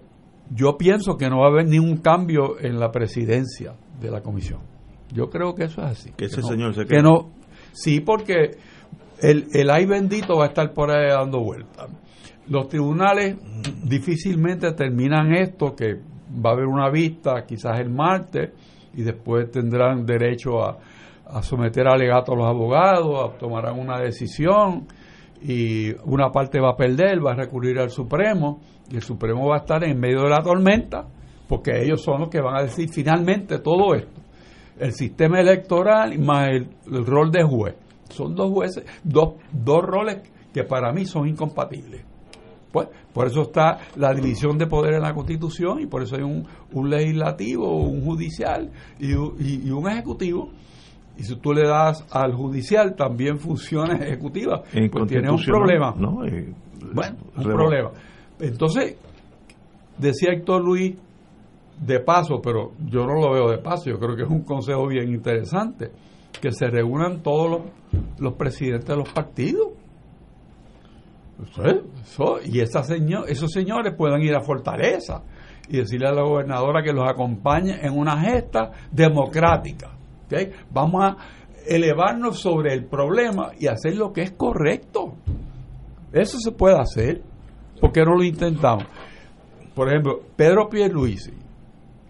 yo 0.50 0.78
pienso 0.78 1.18
que 1.18 1.30
no 1.30 1.40
va 1.40 1.48
a 1.48 1.50
haber 1.50 1.68
ningún 1.68 1.98
cambio 1.98 2.60
en 2.60 2.80
la 2.80 2.92
presidencia 2.92 3.76
de 4.00 4.12
la 4.12 4.22
comisión. 4.22 4.62
Yo 5.14 5.30
creo 5.30 5.56
que 5.56 5.66
eso 5.66 5.82
es 5.82 5.88
así. 5.88 6.12
Que 6.12 6.26
ese 6.26 6.42
señor 6.42 6.74
se 6.74 6.86
que 6.86 7.02
no, 7.02 7.32
sí, 7.72 8.00
porque 8.00 8.58
el, 9.22 9.48
el 9.54 9.70
ay 9.70 9.86
bendito 9.86 10.38
va 10.38 10.46
a 10.46 10.48
estar 10.48 10.74
por 10.74 10.92
ahí 10.92 11.10
dando 11.10 11.42
vueltas. 11.42 11.90
Los 12.48 12.68
tribunales 12.68 13.38
difícilmente 13.84 14.72
terminan 14.74 15.34
esto, 15.34 15.76
que 15.76 15.96
va 15.96 16.52
a 16.52 16.54
haber 16.54 16.68
una 16.68 16.90
vista 16.90 17.46
quizás 17.46 17.80
el 17.80 17.90
martes 17.90 18.52
y 18.94 19.04
después 19.04 19.50
tendrán 19.52 20.06
derecho 20.06 20.64
a, 20.64 20.78
a 21.26 21.42
someter 21.42 21.88
alegato 21.88 22.34
a 22.34 22.36
los 22.36 22.48
abogados, 22.48 23.38
tomarán 23.38 23.80
una 23.80 24.00
decisión 24.00 24.88
y 25.42 25.92
una 26.06 26.32
parte 26.32 26.60
va 26.60 26.72
a 26.72 26.76
perder, 26.76 27.26
va 27.26 27.32
a 27.32 27.36
recurrir 27.36 27.80
al 27.80 27.90
Supremo 27.90 28.60
y 28.92 28.96
el 28.96 29.02
Supremo 29.02 29.48
va 29.48 29.56
a 29.56 29.60
estar 29.60 29.84
en 29.84 30.00
medio 30.00 30.22
de 30.22 30.30
la 30.30 30.42
tormenta 30.42 31.08
porque 31.48 31.84
ellos 31.84 32.02
son 32.02 32.22
los 32.22 32.30
que 32.30 32.42
van 32.42 32.58
a 32.58 32.64
decir 32.64 32.90
finalmente 32.90 33.60
todo 33.60 33.94
esto. 33.96 34.22
El 34.80 34.92
sistema 34.94 35.40
electoral 35.40 36.18
más 36.20 36.50
el, 36.50 36.68
rol 37.06 37.32
de 37.32 37.44
juez. 37.44 37.76
Son 38.10 38.36
dos 38.36 38.52
jueces, 38.52 38.86
dos, 39.04 39.36
dos 39.52 39.82
roles 39.82 40.30
que 40.54 40.64
para 40.64 40.92
mí 40.92 41.06
son 41.06 41.28
incompatibles. 41.28 42.04
Pues, 42.76 42.90
por 43.14 43.28
eso 43.28 43.44
está 43.44 43.78
la 43.96 44.14
división 44.14 44.58
de 44.58 44.68
poder 44.68 44.96
en 44.96 45.02
la 45.02 45.14
Constitución 45.14 45.80
y 45.80 45.86
por 45.86 46.04
eso 46.04 46.18
hay 46.18 46.24
un, 46.24 46.46
un 46.74 46.90
legislativo, 46.90 47.74
un 47.74 48.04
judicial 48.04 48.70
y, 49.00 49.14
y, 49.14 49.62
y 49.66 49.70
un 49.72 49.90
ejecutivo 49.90 50.50
y 51.18 51.24
si 51.24 51.38
tú 51.38 51.54
le 51.54 51.66
das 51.66 52.06
al 52.12 52.34
judicial 52.34 52.94
también 52.98 53.40
funciones 53.40 54.02
ejecutivas, 54.02 54.64
pues 54.92 55.08
tienes 55.08 55.32
un 55.32 55.42
problema. 55.42 55.96
¿no? 55.98 56.26
Eh, 56.26 56.54
bueno, 56.94 57.16
un 57.38 57.44
problema. 57.44 57.92
Entonces, 58.42 58.98
decía 59.98 60.34
Héctor 60.34 60.62
Luis, 60.62 60.98
de 61.80 62.02
paso, 62.02 62.42
pero 62.44 62.74
yo 62.90 63.06
no 63.06 63.14
lo 63.14 63.32
veo 63.32 63.50
de 63.52 63.60
paso, 63.60 63.90
yo 63.90 64.00
creo 64.00 64.18
que 64.18 64.24
es 64.24 64.30
un 64.30 64.44
consejo 64.44 64.86
bien 64.88 65.14
interesante, 65.14 65.92
que 66.42 66.52
se 66.52 66.68
reúnan 66.68 67.24
todos 67.24 67.50
los, 67.50 67.62
los 68.20 68.34
presidentes 68.34 68.90
de 68.90 68.98
los 68.98 69.08
partidos. 69.14 69.70
Y 72.46 72.60
señor, 72.66 73.30
esos 73.30 73.52
señores 73.52 73.94
puedan 73.98 74.22
ir 74.22 74.36
a 74.36 74.42
Fortaleza 74.42 75.24
y 75.68 75.78
decirle 75.78 76.08
a 76.08 76.14
la 76.14 76.22
gobernadora 76.22 76.84
que 76.84 76.94
los 76.94 77.10
acompañe 77.10 77.80
en 77.82 77.98
una 77.98 78.20
gesta 78.20 78.72
democrática 78.92 79.96
Vamos 80.72 81.04
a 81.04 81.18
elevarnos 81.68 82.40
sobre 82.40 82.74
el 82.74 82.86
problema 82.86 83.52
y 83.60 83.68
hacer 83.68 83.96
lo 83.96 84.12
que 84.12 84.22
es 84.22 84.32
correcto. 84.32 85.16
Eso 86.12 86.38
se 86.40 86.52
puede 86.52 86.80
hacer. 86.80 87.22
¿Por 87.80 87.92
qué 87.92 88.02
no 88.02 88.16
lo 88.16 88.24
intentamos? 88.24 88.86
Por 89.74 89.90
ejemplo, 89.90 90.22
Pedro 90.36 90.70
Pierluisi, 90.70 91.34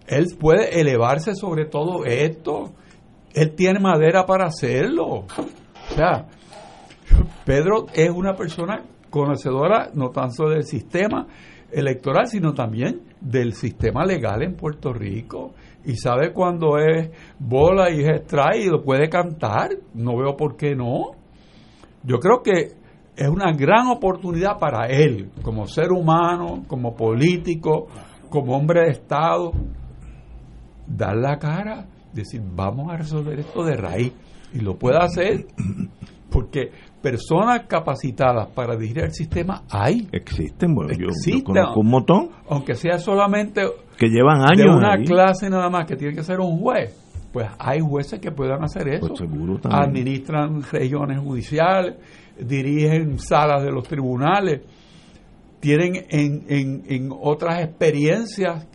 él 0.06 0.26
puede 0.38 0.80
elevarse 0.80 1.34
sobre 1.34 1.66
todo 1.66 2.04
esto. 2.04 2.72
Él 3.34 3.54
tiene 3.54 3.80
madera 3.80 4.24
para 4.24 4.46
hacerlo. 4.46 5.06
O 5.06 5.94
sea, 5.94 6.26
Pedro 7.44 7.86
es 7.92 8.10
una 8.10 8.34
persona 8.34 8.82
conocedora 9.16 9.90
no 9.94 10.10
tan 10.10 10.32
solo 10.32 10.50
del 10.50 10.64
sistema 10.64 11.26
electoral, 11.72 12.26
sino 12.26 12.54
también 12.54 13.02
del 13.20 13.52
sistema 13.54 14.04
legal 14.04 14.42
en 14.42 14.54
Puerto 14.54 14.92
Rico 14.92 15.52
y 15.84 15.96
sabe 15.96 16.32
cuando 16.32 16.78
es 16.78 17.10
bola 17.38 17.90
y 17.90 18.00
es 18.00 18.22
strike 18.22 18.64
y 18.64 18.68
lo 18.68 18.82
puede 18.82 19.08
cantar. 19.08 19.70
No 19.94 20.16
veo 20.16 20.36
por 20.36 20.56
qué 20.56 20.74
no. 20.74 21.12
Yo 22.02 22.18
creo 22.18 22.42
que 22.42 22.72
es 23.16 23.28
una 23.28 23.52
gran 23.52 23.86
oportunidad 23.86 24.58
para 24.58 24.86
él, 24.86 25.30
como 25.42 25.66
ser 25.66 25.92
humano, 25.92 26.64
como 26.66 26.94
político, 26.94 27.86
como 28.28 28.56
hombre 28.56 28.82
de 28.82 28.90
Estado, 28.90 29.52
dar 30.86 31.16
la 31.16 31.38
cara, 31.38 31.86
decir, 32.12 32.42
vamos 32.44 32.92
a 32.92 32.96
resolver 32.96 33.38
esto 33.38 33.64
de 33.64 33.76
raíz. 33.76 34.12
Y 34.52 34.60
lo 34.60 34.76
puede 34.76 34.98
hacer 34.98 35.46
porque 36.30 36.70
personas 37.06 37.66
capacitadas 37.68 38.48
para 38.48 38.74
dirigir 38.74 39.04
el 39.04 39.12
sistema 39.12 39.62
hay. 39.70 40.08
Existen, 40.10 40.74
bueno, 40.74 40.92
yo, 40.92 41.06
conozco 41.44 41.80
un 41.80 41.88
montón. 41.88 42.30
Aunque 42.48 42.74
sea 42.74 42.98
solamente 42.98 43.62
que 43.96 44.08
llevan 44.08 44.40
años 44.40 44.72
de 44.72 44.76
una 44.76 44.96
clase 44.98 45.48
nada 45.48 45.70
más 45.70 45.86
que 45.86 45.94
tiene 45.94 46.16
que 46.16 46.24
ser 46.24 46.40
un 46.40 46.58
juez, 46.58 46.92
Pues 47.32 47.48
hay 47.60 47.78
jueces 47.78 48.18
que 48.18 48.32
puedan 48.32 48.64
hacer 48.64 48.88
eso. 48.88 49.06
Pues 49.06 49.20
seguro 49.20 49.60
también. 49.60 49.84
Administran 49.84 50.62
regiones 50.62 51.20
judiciales, 51.20 51.94
dirigen 52.40 53.20
salas 53.20 53.62
de 53.62 53.70
los 53.70 53.86
tribunales, 53.86 54.62
tienen 55.60 56.06
en, 56.10 56.44
en, 56.48 56.82
en 56.88 57.10
otras 57.12 57.62
experiencias, 57.62 58.66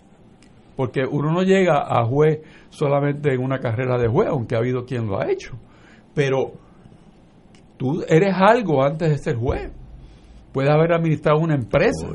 porque 0.77 1.01
uno 1.01 1.34
no 1.34 1.43
llega 1.43 1.84
a 1.86 2.05
juez 2.05 2.39
solamente 2.69 3.34
en 3.34 3.43
una 3.43 3.59
carrera 3.59 3.97
de 3.97 4.07
juez, 4.07 4.29
aunque 4.29 4.55
ha 4.55 4.59
habido 4.59 4.86
quien 4.86 5.07
lo 5.07 5.19
ha 5.19 5.29
hecho. 5.29 5.51
Pero 6.13 6.53
tú 7.82 8.03
eres 8.07 8.36
algo 8.38 8.84
antes 8.84 9.09
de 9.09 9.17
ser 9.17 9.38
juez. 9.38 9.71
Puedes 10.53 10.69
haber 10.69 10.93
administrado 10.93 11.39
una 11.39 11.55
empresa. 11.55 12.09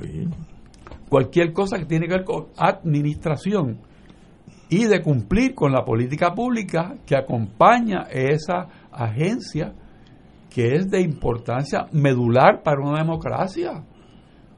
Cualquier 1.09 1.53
cosa 1.53 1.77
que 1.77 1.87
tiene 1.87 2.07
que 2.07 2.14
ver 2.14 2.25
con 2.25 2.47
administración 2.57 3.81
y 4.69 4.85
de 4.85 5.03
cumplir 5.03 5.57
con 5.57 5.73
la 5.73 5.85
política 5.85 6.35
pública 6.35 6.95
que 7.05 7.17
acompaña 7.17 8.07
esa 8.12 8.69
agencia 8.93 9.75
que 10.55 10.77
es 10.77 10.89
de 10.89 11.01
importancia 11.01 11.87
medular 11.91 12.62
para 12.62 12.81
una 12.81 13.01
democracia. 13.01 13.73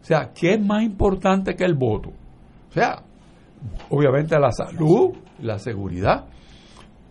O 0.01 0.05
sea, 0.05 0.31
¿qué 0.35 0.55
es 0.55 0.61
más 0.61 0.83
importante 0.83 1.57
que 1.57 1.65
el 1.65 1.75
voto? 1.75 2.11
O 2.69 2.73
sea, 2.73 3.03
obviamente 3.89 4.39
la 4.39 4.53
salud, 4.53 5.17
la 5.41 5.59
seguridad, 5.59 6.27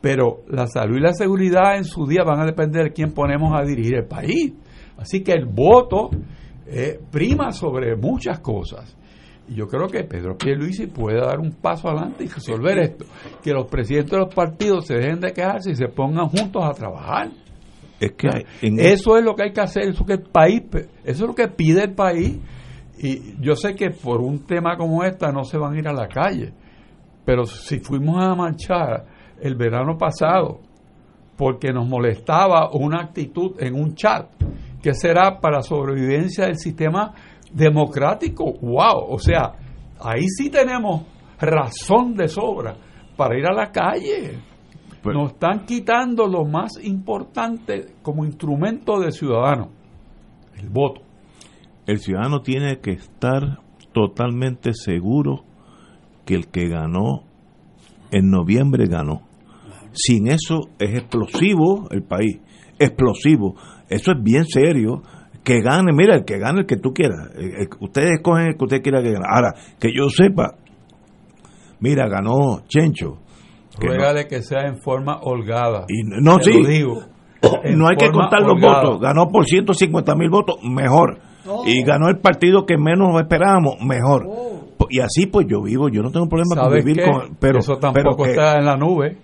pero 0.07 0.45
la 0.47 0.67
salud 0.67 0.95
y 0.95 1.01
la 1.01 1.11
seguridad 1.11 1.75
en 1.75 1.83
su 1.83 2.07
día 2.07 2.23
van 2.23 2.39
a 2.39 2.45
depender 2.45 2.85
de 2.85 2.91
quién 2.93 3.11
ponemos 3.11 3.53
a 3.53 3.65
dirigir 3.65 3.95
el 3.95 4.05
país. 4.05 4.53
Así 4.97 5.21
que 5.21 5.33
el 5.33 5.47
voto 5.47 6.09
eh, 6.65 6.97
prima 7.11 7.51
sobre 7.51 7.93
muchas 7.97 8.39
cosas. 8.39 8.95
Y 9.49 9.55
yo 9.55 9.67
creo 9.67 9.87
que 9.89 10.05
Pedro 10.05 10.37
Pierluisi 10.37 10.87
puede 10.87 11.19
dar 11.19 11.41
un 11.41 11.51
paso 11.51 11.89
adelante 11.89 12.23
y 12.23 12.27
resolver 12.27 12.77
esto. 12.79 13.03
Que 13.43 13.51
los 13.51 13.65
presidentes 13.65 14.11
de 14.11 14.19
los 14.19 14.33
partidos 14.33 14.85
se 14.85 14.93
dejen 14.93 15.19
de 15.19 15.33
quejarse 15.33 15.71
y 15.71 15.75
se 15.75 15.89
pongan 15.89 16.29
juntos 16.29 16.63
a 16.63 16.71
trabajar. 16.71 17.31
Es 17.99 18.13
que 18.13 18.45
eso 18.61 19.17
es 19.17 19.25
lo 19.25 19.35
que 19.35 19.43
hay 19.43 19.51
que 19.51 19.59
hacer, 19.59 19.89
eso 19.89 20.05
que 20.05 20.13
el 20.13 20.23
país, 20.23 20.61
eso 21.03 21.23
es 21.25 21.27
lo 21.27 21.35
que 21.35 21.49
pide 21.49 21.83
el 21.83 21.95
país. 21.95 22.37
Y 22.97 23.41
yo 23.41 23.55
sé 23.55 23.75
que 23.75 23.89
por 23.89 24.21
un 24.21 24.45
tema 24.45 24.77
como 24.77 25.03
esta 25.03 25.33
no 25.33 25.43
se 25.43 25.57
van 25.57 25.73
a 25.73 25.79
ir 25.79 25.87
a 25.89 25.93
la 25.93 26.07
calle, 26.07 26.53
pero 27.25 27.43
si 27.43 27.79
fuimos 27.79 28.23
a 28.23 28.35
marchar 28.35 29.16
el 29.41 29.55
verano 29.55 29.97
pasado 29.97 30.59
porque 31.37 31.71
nos 31.71 31.87
molestaba 31.87 32.71
una 32.71 33.01
actitud 33.01 33.51
en 33.59 33.75
un 33.75 33.93
chat 33.93 34.27
que 34.81 34.93
será 34.93 35.39
para 35.39 35.61
sobrevivencia 35.61 36.45
del 36.45 36.57
sistema 36.57 37.13
democrático. 37.53 38.53
¡Wow! 38.59 39.05
O 39.09 39.19
sea, 39.19 39.53
ahí 39.99 40.27
sí 40.27 40.49
tenemos 40.49 41.03
razón 41.39 42.15
de 42.15 42.27
sobra 42.27 42.75
para 43.15 43.37
ir 43.37 43.45
a 43.45 43.53
la 43.53 43.71
calle. 43.71 44.39
Pues 45.01 45.15
nos 45.15 45.33
están 45.33 45.65
quitando 45.65 46.27
lo 46.27 46.43
más 46.43 46.83
importante 46.83 47.93
como 48.01 48.25
instrumento 48.25 48.99
de 48.99 49.11
ciudadano, 49.11 49.69
el 50.57 50.69
voto. 50.69 51.01
El 51.85 51.99
ciudadano 51.99 52.41
tiene 52.41 52.79
que 52.79 52.91
estar 52.91 53.59
totalmente 53.93 54.73
seguro 54.73 55.43
que 56.25 56.33
el 56.33 56.47
que 56.47 56.67
ganó 56.67 57.23
en 58.11 58.29
noviembre 58.29 58.87
ganó. 58.87 59.26
Sin 59.97 60.27
eso 60.27 60.69
es 60.77 60.93
explosivo 60.93 61.87
el 61.89 62.03
país, 62.03 62.39
explosivo. 62.77 63.55
Eso 63.89 64.11
es 64.11 64.23
bien 64.23 64.45
serio. 64.45 65.01
Que 65.43 65.61
gane, 65.61 65.91
mira, 65.93 66.15
el 66.15 66.25
que 66.25 66.37
gane 66.37 66.61
el 66.61 66.65
que 66.65 66.77
tú 66.77 66.93
quieras. 66.93 67.31
Ustedes 67.79 68.17
escogen 68.17 68.47
el 68.47 68.57
que 68.57 68.63
usted 68.65 68.81
quiera 68.81 69.01
que 69.01 69.13
gane. 69.13 69.25
Ahora, 69.27 69.53
que 69.79 69.89
yo 69.95 70.09
sepa, 70.09 70.55
mira, 71.79 72.07
ganó 72.07 72.63
Chencho. 72.67 73.19
Que 73.79 74.27
que 74.27 74.41
sea 74.41 74.67
en 74.67 74.79
forma 74.79 75.19
holgada. 75.21 75.85
Y 75.87 76.03
no, 76.03 76.39
sí. 76.41 76.51
digo, 76.65 77.01
no 77.75 77.87
hay 77.87 77.95
que 77.95 78.09
contar 78.11 78.41
los 78.41 78.59
votos. 78.59 78.99
Ganó 78.99 79.27
por 79.27 79.45
150 79.45 80.15
mil 80.15 80.29
votos, 80.29 80.57
mejor. 80.63 81.19
Y 81.65 81.81
ganó 81.83 82.09
el 82.09 82.19
partido 82.19 82.65
que 82.65 82.77
menos 82.77 83.19
esperábamos, 83.19 83.77
mejor. 83.81 84.25
Oh. 84.27 84.67
Y 84.89 84.99
así 84.99 85.27
pues 85.27 85.47
yo 85.49 85.61
vivo, 85.61 85.89
yo 85.89 86.01
no 86.01 86.11
tengo 86.11 86.27
problema 86.27 86.61
con 86.61 86.73
vivir 86.73 87.03
con... 87.03 87.35
Pero, 87.39 87.59
Eso 87.59 87.77
tampoco 87.77 88.25
está 88.25 88.57
en 88.57 88.65
la 88.65 88.75
nube 88.75 89.17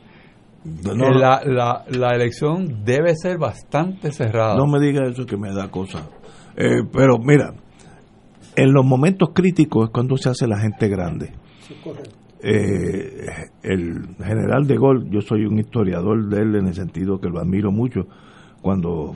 la, 0.66 1.42
la, 1.46 1.84
la, 1.90 2.16
elección 2.16 2.84
debe 2.86 3.16
ser 3.16 3.38
bastante 3.38 4.12
cerrada. 4.12 4.56
No 4.56 4.66
me 4.66 4.80
diga 4.80 5.06
eso 5.06 5.26
que 5.26 5.38
me 5.38 5.54
da 5.54 5.70
cosa. 5.70 6.08
Eh, 6.56 6.84
pero 6.92 7.18
mira, 7.18 7.54
en 8.56 8.74
los 8.74 8.86
momentos 8.86 9.30
críticos 9.34 9.86
es 9.86 9.90
cuando 9.92 10.16
se 10.18 10.30
hace 10.30 10.48
la 10.48 10.60
gente 10.60 10.88
grande. 10.88 11.34
Eh, 12.42 13.28
el 13.64 14.16
general 14.18 14.68
de 14.68 14.76
Gaulle, 14.76 15.10
yo 15.10 15.22
soy 15.22 15.46
un 15.46 15.60
historiador 15.60 16.30
de 16.30 16.42
él 16.42 16.56
en 16.56 16.68
el 16.68 16.74
sentido 16.74 17.20
que 17.20 17.30
lo 17.30 17.40
admiro 17.40 17.72
mucho, 17.72 18.02
cuando 18.62 19.16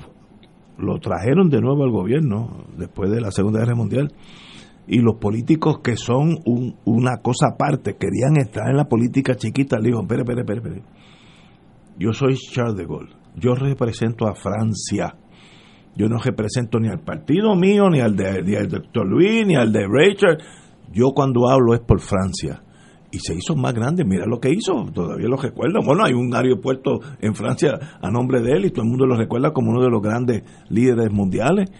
lo 0.78 1.00
trajeron 1.00 1.50
de 1.50 1.62
nuevo 1.62 1.84
al 1.84 1.92
gobierno 1.92 2.66
después 2.78 3.10
de 3.10 3.22
la 3.22 3.32
Segunda 3.32 3.60
Guerra 3.60 3.76
Mundial 3.76 4.12
y 4.86 5.00
los 5.00 5.16
políticos 5.16 5.80
que 5.80 5.98
son 5.98 6.38
una 6.86 7.18
cosa 7.18 7.48
aparte 7.54 7.98
querían 7.98 8.38
estar 8.38 8.70
en 8.70 8.78
la 8.78 8.86
política 8.86 9.36
chiquita, 9.36 9.78
le 9.78 9.90
digo, 9.90 10.02
espere, 10.02 10.22
espere, 10.22 10.42
espere, 10.42 10.60
espere 10.60 10.84
yo 12.00 12.14
soy 12.14 12.36
Charles 12.36 12.76
de 12.76 12.86
Gaulle. 12.86 13.16
Yo 13.36 13.54
represento 13.54 14.28
a 14.28 14.36
Francia. 14.36 15.16
Yo 15.96 16.08
no 16.08 16.18
represento 16.20 16.80
ni 16.80 16.90
al 16.90 17.00
partido 17.00 17.56
mío, 17.56 17.90
ni 17.90 18.00
al 18.00 18.16
de, 18.16 18.44
ni 18.44 18.56
al 18.56 18.70
Luis, 19.06 19.46
ni 19.46 19.56
al 19.56 19.72
de 19.72 19.88
Rachel. 19.88 20.38
Yo 20.92 21.12
cuando 21.16 21.50
hablo 21.50 21.74
es 21.74 21.82
por 21.82 22.00
Francia. 22.00 22.64
Y 23.12 23.20
se 23.20 23.34
hizo 23.34 23.56
más 23.56 23.74
grande, 23.74 24.04
mira 24.04 24.26
lo 24.28 24.40
que 24.40 24.52
hizo, 24.52 24.86
todavía 24.94 25.28
lo 25.28 25.38
recuerdo. 25.38 25.80
Bueno, 25.84 26.04
hay 26.04 26.14
un 26.14 26.36
aeropuerto 26.36 27.00
en 27.22 27.34
Francia 27.36 27.80
a 28.02 28.12
nombre 28.12 28.42
de 28.42 28.52
él 28.52 28.66
y 28.66 28.70
todo 28.70 28.84
el 28.84 28.90
mundo 28.90 29.06
lo 29.06 29.16
recuerda 29.16 29.54
como 29.54 29.72
uno 29.72 29.82
de 29.82 29.90
los 29.90 30.02
grandes 30.02 30.44
líderes 30.70 31.12
mundiales, 31.12 31.72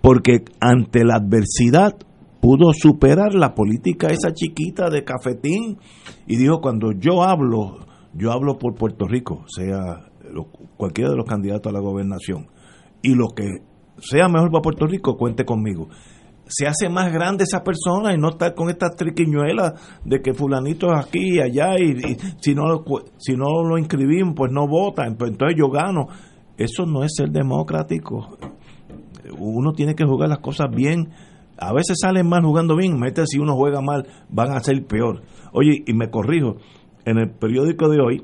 porque 0.00 0.44
ante 0.60 1.04
la 1.04 1.16
adversidad 1.16 1.96
pudo 2.40 2.72
superar 2.72 3.34
la 3.34 3.54
política 3.54 4.06
esa 4.06 4.32
chiquita 4.32 4.88
de 4.88 5.02
cafetín 5.02 5.78
y 6.28 6.36
dijo, 6.36 6.60
cuando 6.60 6.92
yo 6.92 7.24
hablo, 7.24 7.87
yo 8.18 8.32
hablo 8.32 8.58
por 8.58 8.74
Puerto 8.74 9.06
Rico, 9.06 9.44
sea 9.46 10.10
cualquiera 10.76 11.10
de 11.10 11.16
los 11.16 11.26
candidatos 11.26 11.70
a 11.70 11.72
la 11.72 11.80
gobernación, 11.80 12.48
y 13.00 13.14
lo 13.14 13.28
que 13.28 13.44
sea 14.00 14.28
mejor 14.28 14.50
para 14.50 14.62
Puerto 14.62 14.86
Rico, 14.86 15.16
cuente 15.16 15.44
conmigo. 15.44 15.88
Se 16.46 16.66
hace 16.66 16.88
más 16.88 17.12
grande 17.12 17.44
esa 17.44 17.62
persona 17.62 18.14
y 18.14 18.18
no 18.18 18.30
estar 18.30 18.54
con 18.54 18.70
estas 18.70 18.96
triquiñuelas 18.96 19.74
de 20.04 20.22
que 20.22 20.32
fulanito 20.32 20.86
es 20.92 21.06
aquí 21.06 21.36
y 21.36 21.40
allá 21.40 21.78
y, 21.78 22.16
si 22.40 22.54
no 22.54 22.84
si 23.18 23.36
no 23.36 23.62
lo 23.68 23.76
inscribimos 23.76 24.34
pues 24.34 24.50
no 24.50 24.66
votan, 24.66 25.16
pues 25.16 25.32
entonces 25.32 25.58
yo 25.58 25.68
gano. 25.68 26.06
Eso 26.56 26.86
no 26.86 27.04
es 27.04 27.12
ser 27.14 27.28
democrático. 27.30 28.38
Uno 29.38 29.72
tiene 29.72 29.94
que 29.94 30.04
jugar 30.04 30.30
las 30.30 30.38
cosas 30.38 30.68
bien. 30.74 31.10
A 31.58 31.74
veces 31.74 31.98
salen 32.00 32.26
mal 32.26 32.42
jugando 32.42 32.76
bien, 32.76 32.98
mete 32.98 33.26
si 33.26 33.38
uno 33.38 33.54
juega 33.54 33.82
mal 33.82 34.06
van 34.30 34.52
a 34.52 34.60
ser 34.60 34.86
peor. 34.86 35.22
Oye, 35.52 35.82
y 35.86 35.92
me 35.92 36.08
corrijo, 36.08 36.56
en 37.04 37.18
el 37.18 37.30
periódico 37.30 37.88
de 37.88 38.00
hoy 38.00 38.22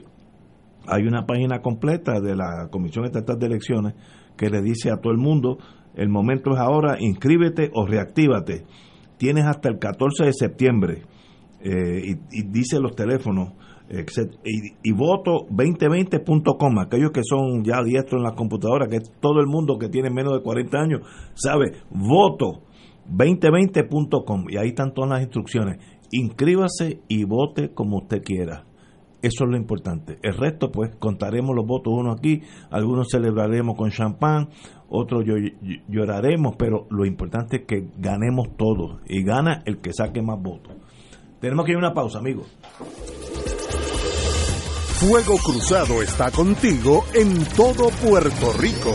hay 0.86 1.06
una 1.06 1.26
página 1.26 1.60
completa 1.60 2.20
de 2.20 2.36
la 2.36 2.68
Comisión 2.70 3.04
Estatal 3.04 3.38
de 3.38 3.46
Elecciones 3.46 3.94
que 4.36 4.50
le 4.50 4.60
dice 4.62 4.90
a 4.90 4.96
todo 4.96 5.12
el 5.12 5.18
mundo, 5.18 5.58
el 5.94 6.08
momento 6.08 6.52
es 6.52 6.58
ahora, 6.58 6.96
inscríbete 7.00 7.70
o 7.72 7.86
reactívate. 7.86 8.64
Tienes 9.16 9.46
hasta 9.46 9.68
el 9.68 9.78
14 9.78 10.24
de 10.24 10.32
septiembre 10.32 11.02
eh, 11.60 12.16
y, 12.30 12.42
dice 12.48 12.80
los 12.80 12.94
teléfonos 12.94 13.52
y, 13.88 14.90
y, 14.90 14.92
voto 14.92 15.46
2020.com, 15.50 16.78
aquellos 16.78 17.12
que 17.12 17.22
son 17.22 17.62
ya 17.62 17.82
diestros 17.82 18.20
en 18.20 18.24
la 18.24 18.34
computadora, 18.34 18.88
que 18.88 19.00
todo 19.20 19.40
el 19.40 19.46
mundo 19.46 19.78
que 19.78 19.88
tiene 19.88 20.10
menos 20.10 20.32
de 20.32 20.42
40 20.42 20.78
años 20.78 21.00
sabe, 21.34 21.72
voto 21.90 22.62
2020.com 23.08 24.46
y 24.48 24.56
ahí 24.56 24.68
están 24.68 24.94
todas 24.94 25.10
las 25.10 25.22
instrucciones. 25.22 25.78
Inscríbase 26.10 27.00
y 27.08 27.24
vote 27.24 27.72
como 27.72 27.98
usted 27.98 28.22
quiera. 28.22 28.64
Eso 29.22 29.44
es 29.44 29.50
lo 29.50 29.56
importante. 29.56 30.18
El 30.22 30.36
resto, 30.36 30.70
pues, 30.70 30.94
contaremos 30.96 31.56
los 31.56 31.66
votos 31.66 31.94
uno 31.96 32.12
aquí, 32.12 32.42
algunos 32.70 33.08
celebraremos 33.10 33.74
con 33.74 33.90
champán, 33.90 34.50
otros 34.90 35.24
lloraremos, 35.88 36.56
pero 36.56 36.86
lo 36.90 37.06
importante 37.06 37.56
es 37.56 37.62
que 37.66 37.88
ganemos 37.96 38.48
todos 38.58 39.00
y 39.08 39.24
gana 39.24 39.62
el 39.64 39.78
que 39.78 39.94
saque 39.94 40.20
más 40.20 40.38
votos. 40.42 40.74
Tenemos 41.40 41.64
que 41.64 41.72
ir 41.72 41.76
a 41.76 41.78
una 41.78 41.94
pausa, 41.94 42.18
amigos. 42.18 42.54
Fuego 45.00 45.36
Cruzado 45.42 46.02
está 46.02 46.30
contigo 46.30 47.04
en 47.14 47.44
todo 47.56 47.88
Puerto 48.02 48.52
Rico. 48.58 48.94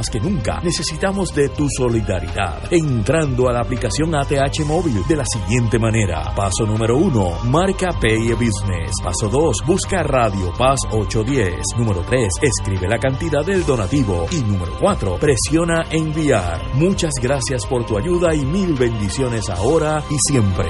que 0.09 0.19
nunca 0.19 0.59
necesitamos 0.61 1.33
de 1.35 1.49
tu 1.49 1.67
solidaridad. 1.69 2.61
Entrando 2.71 3.49
a 3.49 3.53
la 3.53 3.61
aplicación 3.61 4.15
ATH 4.15 4.65
móvil 4.65 5.05
de 5.07 5.15
la 5.15 5.25
siguiente 5.25 5.77
manera. 5.79 6.33
Paso 6.35 6.65
número 6.65 6.97
uno, 6.97 7.37
marca 7.45 7.89
Pay 7.99 8.31
Business. 8.33 8.91
Paso 9.03 9.29
2, 9.29 9.57
busca 9.65 10.03
Radio 10.03 10.51
Paz 10.57 10.79
810. 10.91 11.77
Número 11.77 12.01
3, 12.01 12.27
escribe 12.41 12.87
la 12.87 12.97
cantidad 12.97 13.45
del 13.45 13.65
donativo. 13.65 14.25
Y 14.31 14.41
número 14.41 14.73
4, 14.79 15.17
presiona 15.17 15.83
enviar. 15.91 16.61
Muchas 16.75 17.13
gracias 17.21 17.65
por 17.65 17.85
tu 17.85 17.97
ayuda 17.97 18.33
y 18.33 18.45
mil 18.45 18.73
bendiciones 18.73 19.49
ahora 19.49 20.03
y 20.09 20.15
siempre. 20.31 20.69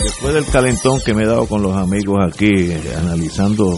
Después 0.00 0.32
del 0.32 0.46
calentón 0.46 1.00
que 1.04 1.12
me 1.12 1.24
he 1.24 1.26
dado 1.26 1.46
con 1.46 1.60
los 1.60 1.74
amigos 1.76 2.18
aquí, 2.24 2.70
eh, 2.70 2.80
analizando 2.96 3.72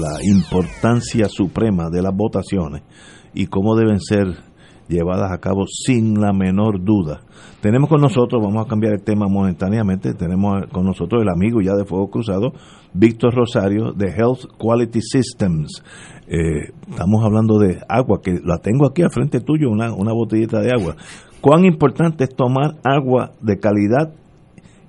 la 0.00 0.24
importancia 0.24 1.28
suprema 1.28 1.90
de 1.90 2.00
las 2.00 2.16
votaciones 2.16 2.82
y 3.34 3.46
cómo 3.46 3.76
deben 3.76 4.00
ser 4.00 4.38
llevadas 4.88 5.30
a 5.30 5.38
cabo 5.38 5.66
sin 5.66 6.18
la 6.18 6.32
menor 6.32 6.82
duda. 6.82 7.20
Tenemos 7.60 7.90
con 7.90 8.00
nosotros, 8.00 8.42
vamos 8.42 8.64
a 8.64 8.68
cambiar 8.68 8.94
el 8.94 9.02
tema 9.02 9.26
momentáneamente, 9.28 10.14
tenemos 10.14 10.66
con 10.72 10.86
nosotros 10.86 11.20
el 11.22 11.28
amigo 11.28 11.60
ya 11.60 11.74
de 11.74 11.84
Fuego 11.84 12.08
Cruzado, 12.08 12.52
Víctor 12.94 13.34
Rosario, 13.34 13.92
de 13.92 14.08
Health 14.08 14.46
Quality 14.56 15.00
Systems. 15.02 15.82
Eh, 16.26 16.72
estamos 16.88 17.22
hablando 17.22 17.58
de 17.58 17.80
agua, 17.86 18.22
que 18.22 18.40
la 18.42 18.58
tengo 18.58 18.86
aquí 18.86 19.02
al 19.02 19.10
frente 19.10 19.40
tuyo, 19.40 19.68
una, 19.68 19.92
una 19.92 20.14
botellita 20.14 20.60
de 20.60 20.70
agua. 20.72 20.96
¿Cuán 21.42 21.66
importante 21.66 22.24
es 22.24 22.34
tomar 22.34 22.76
agua 22.82 23.32
de 23.42 23.58
calidad 23.58 24.14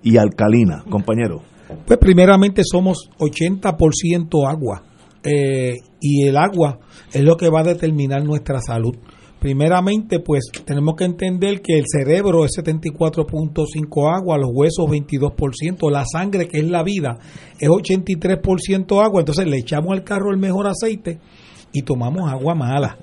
y 0.07 0.17
alcalina, 0.17 0.83
compañero? 0.89 1.41
Pues 1.85 1.99
primeramente 1.99 2.61
somos 2.63 3.09
80% 3.19 4.49
agua 4.49 4.83
eh, 5.21 5.75
y 5.99 6.23
el 6.23 6.37
agua 6.37 6.79
es 7.11 7.21
lo 7.23 7.35
que 7.35 7.49
va 7.49 7.59
a 7.59 7.63
determinar 7.63 8.23
nuestra 8.23 8.61
salud. 8.61 8.95
Primeramente, 9.39 10.19
pues 10.19 10.45
tenemos 10.65 10.95
que 10.95 11.03
entender 11.03 11.61
que 11.61 11.77
el 11.77 11.83
cerebro 11.85 12.45
es 12.45 12.51
74.5 12.57 14.15
agua, 14.15 14.37
los 14.37 14.49
huesos 14.51 14.87
22%, 14.87 15.91
la 15.91 16.05
sangre, 16.05 16.47
que 16.47 16.59
es 16.59 16.69
la 16.69 16.83
vida, 16.83 17.19
es 17.59 17.69
83% 17.69 19.03
agua. 19.03 19.19
Entonces 19.19 19.45
le 19.45 19.57
echamos 19.57 19.91
al 19.91 20.03
carro 20.05 20.31
el 20.31 20.37
mejor 20.37 20.67
aceite 20.67 21.19
y 21.73 21.81
tomamos 21.81 22.31
agua 22.31 22.55
mala. 22.55 22.97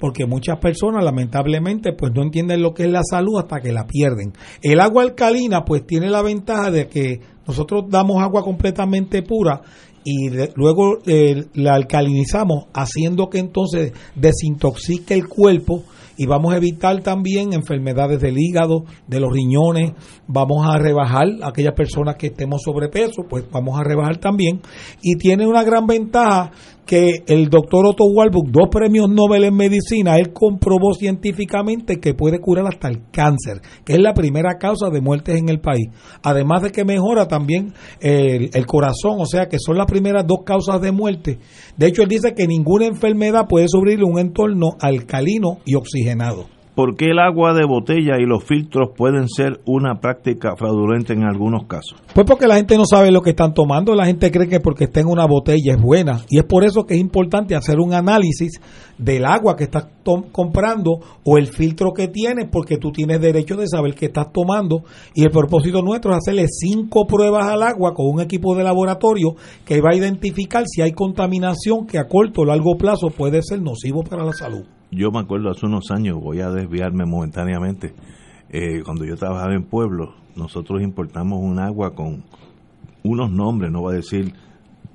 Porque 0.00 0.26
muchas 0.26 0.58
personas 0.58 1.04
lamentablemente 1.04 1.92
pues 1.92 2.12
no 2.14 2.22
entienden 2.22 2.62
lo 2.62 2.72
que 2.72 2.84
es 2.84 2.90
la 2.90 3.02
salud 3.02 3.38
hasta 3.38 3.60
que 3.60 3.72
la 3.72 3.86
pierden. 3.86 4.32
El 4.62 4.80
agua 4.80 5.02
alcalina 5.02 5.64
pues 5.64 5.86
tiene 5.86 6.08
la 6.08 6.22
ventaja 6.22 6.70
de 6.70 6.88
que 6.88 7.20
nosotros 7.46 7.84
damos 7.88 8.22
agua 8.22 8.42
completamente 8.42 9.22
pura 9.22 9.60
y 10.04 10.30
luego 10.54 10.98
eh, 11.06 11.44
la 11.54 11.74
alcalinizamos 11.74 12.66
haciendo 12.72 13.28
que 13.28 13.38
entonces 13.38 13.92
desintoxique 14.14 15.14
el 15.14 15.28
cuerpo 15.28 15.84
y 16.16 16.26
vamos 16.26 16.52
a 16.52 16.58
evitar 16.58 17.02
también 17.02 17.54
enfermedades 17.54 18.20
del 18.20 18.38
hígado, 18.38 18.84
de 19.06 19.20
los 19.20 19.32
riñones, 19.32 19.92
vamos 20.26 20.66
a 20.68 20.78
rebajar 20.78 21.26
aquellas 21.42 21.74
personas 21.74 22.16
que 22.16 22.26
estemos 22.26 22.60
sobrepeso, 22.62 23.22
pues 23.28 23.44
vamos 23.50 23.80
a 23.80 23.84
rebajar 23.84 24.18
también 24.18 24.60
y 25.02 25.16
tiene 25.16 25.46
una 25.46 25.62
gran 25.62 25.86
ventaja 25.86 26.52
que 26.90 27.22
el 27.28 27.50
doctor 27.50 27.86
Otto 27.86 28.02
Warburg, 28.02 28.50
dos 28.50 28.68
premios 28.68 29.08
Nobel 29.08 29.44
en 29.44 29.54
medicina, 29.54 30.16
él 30.16 30.32
comprobó 30.32 30.92
científicamente 30.92 32.00
que 32.00 32.14
puede 32.14 32.40
curar 32.40 32.66
hasta 32.66 32.88
el 32.88 33.02
cáncer, 33.12 33.60
que 33.84 33.92
es 33.92 34.00
la 34.00 34.12
primera 34.12 34.58
causa 34.58 34.90
de 34.90 35.00
muertes 35.00 35.38
en 35.38 35.48
el 35.50 35.60
país. 35.60 35.86
Además 36.24 36.62
de 36.62 36.72
que 36.72 36.84
mejora 36.84 37.28
también 37.28 37.74
el, 38.00 38.66
corazón, 38.66 39.20
o 39.20 39.24
sea 39.24 39.46
que 39.46 39.58
son 39.60 39.78
las 39.78 39.86
primeras 39.86 40.26
dos 40.26 40.40
causas 40.44 40.80
de 40.80 40.90
muerte. 40.90 41.38
De 41.76 41.86
hecho, 41.86 42.02
él 42.02 42.08
dice 42.08 42.34
que 42.34 42.48
ninguna 42.48 42.86
enfermedad 42.86 43.46
puede 43.48 43.66
en 43.72 44.02
un 44.02 44.18
entorno 44.18 44.70
alcalino 44.80 45.58
y 45.64 45.76
oxigenado. 45.76 46.59
¿Por 46.80 46.96
qué 46.96 47.10
el 47.10 47.18
agua 47.18 47.52
de 47.52 47.66
botella 47.66 48.16
y 48.18 48.24
los 48.24 48.42
filtros 48.42 48.92
pueden 48.96 49.28
ser 49.28 49.60
una 49.66 50.00
práctica 50.00 50.56
fraudulenta 50.56 51.12
en 51.12 51.24
algunos 51.24 51.66
casos? 51.66 52.00
Pues 52.14 52.26
porque 52.26 52.46
la 52.46 52.56
gente 52.56 52.78
no 52.78 52.86
sabe 52.86 53.10
lo 53.10 53.20
que 53.20 53.30
están 53.30 53.52
tomando, 53.52 53.94
la 53.94 54.06
gente 54.06 54.30
cree 54.30 54.48
que 54.48 54.60
porque 54.60 54.84
está 54.84 55.00
en 55.00 55.08
una 55.08 55.26
botella 55.26 55.74
es 55.74 55.82
buena 55.82 56.20
y 56.30 56.38
es 56.38 56.44
por 56.44 56.64
eso 56.64 56.86
que 56.86 56.94
es 56.94 57.00
importante 57.02 57.54
hacer 57.54 57.80
un 57.80 57.92
análisis 57.92 58.58
del 58.96 59.26
agua 59.26 59.56
que 59.56 59.64
estás 59.64 59.88
to- 59.99 59.99
comprando 60.02 61.00
o 61.24 61.38
el 61.38 61.46
filtro 61.46 61.92
que 61.92 62.08
tienes 62.08 62.48
porque 62.50 62.76
tú 62.76 62.92
tienes 62.92 63.20
derecho 63.20 63.56
de 63.56 63.66
saber 63.66 63.94
qué 63.94 64.06
estás 64.06 64.32
tomando 64.32 64.84
y 65.14 65.24
el 65.24 65.30
propósito 65.30 65.82
nuestro 65.82 66.12
es 66.12 66.18
hacerle 66.18 66.46
cinco 66.48 67.06
pruebas 67.06 67.46
al 67.46 67.62
agua 67.62 67.94
con 67.94 68.06
un 68.06 68.20
equipo 68.20 68.54
de 68.54 68.64
laboratorio 68.64 69.34
que 69.64 69.80
va 69.80 69.90
a 69.92 69.96
identificar 69.96 70.64
si 70.66 70.82
hay 70.82 70.92
contaminación 70.92 71.86
que 71.86 71.98
a 71.98 72.08
corto 72.08 72.42
o 72.42 72.44
largo 72.44 72.76
plazo 72.76 73.08
puede 73.10 73.42
ser 73.42 73.62
nocivo 73.62 74.02
para 74.02 74.24
la 74.24 74.32
salud. 74.32 74.64
Yo 74.90 75.10
me 75.10 75.20
acuerdo 75.20 75.50
hace 75.50 75.66
unos 75.66 75.90
años, 75.90 76.18
voy 76.20 76.40
a 76.40 76.50
desviarme 76.50 77.04
momentáneamente, 77.06 77.94
eh, 78.48 78.82
cuando 78.84 79.04
yo 79.04 79.16
trabajaba 79.16 79.54
en 79.54 79.64
Pueblo, 79.64 80.14
nosotros 80.34 80.82
importamos 80.82 81.38
un 81.40 81.60
agua 81.60 81.94
con 81.94 82.24
unos 83.04 83.30
nombres, 83.30 83.70
no 83.70 83.82
voy 83.82 83.94
a 83.94 83.96
decir, 83.98 84.34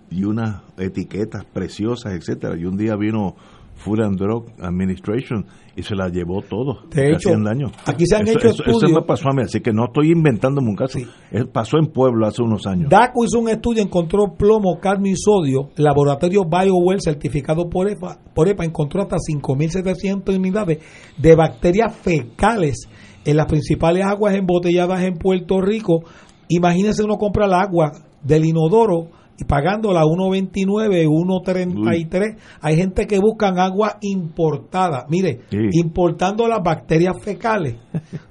y 0.09 0.23
unas 0.23 0.61
etiquetas 0.77 1.45
preciosas, 1.45 2.13
etcétera. 2.13 2.57
Y 2.57 2.65
un 2.65 2.77
día 2.77 2.95
vino 2.95 3.35
Food 3.75 3.99
and 4.01 4.17
Drug 4.17 4.45
Administration 4.61 5.45
y 5.75 5.83
se 5.83 5.93
la 5.95 6.07
llevó 6.09 6.41
todo. 6.41 6.87
De 6.89 7.09
hecho, 7.09 7.29
hacían 7.29 7.43
daño. 7.43 7.67
aquí 7.85 8.05
se 8.05 8.15
han 8.15 8.23
Eso- 8.27 8.37
hecho 8.39 8.47
eso, 8.47 8.63
eso 8.63 8.71
estudios- 8.71 8.91
me 9.01 9.05
pasó 9.05 9.29
a 9.29 9.33
mí, 9.33 9.41
así 9.43 9.59
que 9.59 9.71
no 9.73 9.85
estoy 9.85 10.11
inventándome 10.11 10.69
un 10.69 10.75
caso. 10.75 10.97
Él 11.31 11.49
pasó 11.49 11.77
en 11.77 11.87
Pueblo 11.87 12.25
hace 12.25 12.41
unos 12.41 12.65
años. 12.65 12.89
DACO 12.89 13.25
hizo 13.25 13.39
un 13.39 13.49
estudio, 13.49 13.83
encontró 13.83 14.33
plomo, 14.37 14.79
cadmio 14.81 15.11
y 15.11 15.15
sodio. 15.17 15.69
El 15.77 15.83
laboratorio 15.83 16.41
BioWell, 16.49 17.01
certificado 17.01 17.69
por 17.69 17.89
EPA, 17.89 18.17
por 18.33 18.47
EPA 18.47 18.63
encontró 18.65 19.01
hasta 19.01 19.17
5.700 19.19 20.35
unidades 20.37 20.79
de 21.17 21.35
bacterias 21.35 21.93
fecales 21.95 22.87
en 23.25 23.37
las 23.37 23.47
principales 23.47 24.05
aguas 24.05 24.35
embotelladas 24.35 25.03
en 25.03 25.15
Puerto 25.15 25.59
Rico. 25.61 26.03
Imagínense 26.47 27.03
uno 27.03 27.17
compra 27.17 27.45
el 27.47 27.53
agua 27.53 27.91
del 28.23 28.45
inodoro 28.45 29.09
y 29.37 29.43
pagándola 29.43 30.01
a 30.01 30.05
1.29, 30.05 31.07
1.33. 31.07 32.37
Hay 32.61 32.75
gente 32.77 33.05
que 33.07 33.19
buscan 33.19 33.59
agua 33.59 33.97
importada. 34.01 35.05
Mire, 35.09 35.41
Sí. 35.49 35.57
importando 35.73 36.47
las 36.47 36.61
bacterias 36.63 37.15
fecales. 37.21 37.75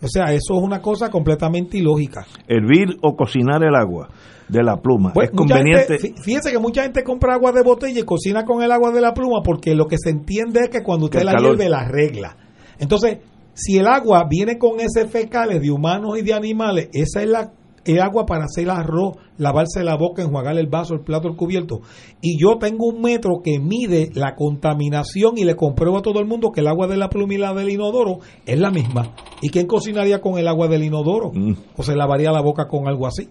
O 0.02 0.08
sea, 0.08 0.32
eso 0.32 0.54
es 0.56 0.62
una 0.62 0.80
cosa 0.80 1.10
completamente 1.10 1.78
ilógica. 1.78 2.26
Hervir 2.48 2.96
o 3.02 3.14
cocinar 3.16 3.62
el 3.64 3.74
agua 3.74 4.08
de 4.48 4.62
la 4.62 4.76
pluma 4.76 5.12
Pues, 5.12 5.30
es 5.30 5.36
conveniente. 5.36 5.98
gente- 5.98 6.14
fí- 6.14 6.22
fíjese 6.22 6.50
que 6.52 6.58
mucha 6.58 6.82
gente 6.82 7.02
compra 7.02 7.34
agua 7.34 7.52
de 7.52 7.62
botella 7.62 8.00
y 8.00 8.04
cocina 8.04 8.44
con 8.44 8.62
el 8.62 8.70
agua 8.72 8.90
de 8.92 9.00
la 9.00 9.12
pluma 9.14 9.40
porque 9.44 9.74
lo 9.74 9.86
que 9.86 9.96
se 9.98 10.10
entiende 10.10 10.60
es 10.64 10.68
que 10.70 10.82
cuando 10.82 11.06
usted 11.06 11.22
la 11.22 11.32
calor. 11.32 11.56
hierve 11.56 11.68
la 11.70 11.88
regla. 11.88 12.36
Entonces, 12.78 13.18
si 13.54 13.78
el 13.78 13.86
agua 13.86 14.26
viene 14.28 14.58
con 14.58 14.80
ese 14.80 15.06
fecales 15.08 15.62
de 15.62 15.70
humanos 15.70 16.18
y 16.18 16.22
de 16.22 16.34
animales, 16.34 16.88
esa 16.92 17.22
es 17.22 17.28
la 17.28 17.52
el 17.84 18.00
agua 18.00 18.26
para 18.26 18.44
hacer 18.44 18.70
arroz, 18.70 19.16
lavarse 19.38 19.84
la 19.84 19.96
boca, 19.96 20.22
enjuagar 20.22 20.56
el 20.58 20.66
vaso, 20.66 20.94
el 20.94 21.00
plato, 21.00 21.28
el 21.28 21.36
cubierto. 21.36 21.80
Y 22.20 22.40
yo 22.40 22.58
tengo 22.58 22.86
un 22.86 23.02
metro 23.02 23.40
que 23.42 23.58
mide 23.58 24.10
la 24.14 24.34
contaminación 24.34 25.36
y 25.36 25.44
le 25.44 25.56
compruebo 25.56 25.98
a 25.98 26.02
todo 26.02 26.20
el 26.20 26.26
mundo 26.26 26.50
que 26.52 26.60
el 26.60 26.68
agua 26.68 26.86
de 26.86 26.96
la 26.96 27.08
pluma 27.08 27.34
y 27.34 27.38
la 27.38 27.54
del 27.54 27.70
inodoro 27.70 28.18
es 28.46 28.58
la 28.58 28.70
misma. 28.70 29.14
¿Y 29.42 29.50
quién 29.50 29.66
cocinaría 29.66 30.20
con 30.20 30.38
el 30.38 30.48
agua 30.48 30.68
del 30.68 30.84
inodoro? 30.84 31.30
Mm. 31.32 31.54
¿O 31.76 31.82
se 31.82 31.96
lavaría 31.96 32.32
la 32.32 32.40
boca 32.40 32.66
con 32.66 32.88
algo 32.88 33.06
así? 33.06 33.28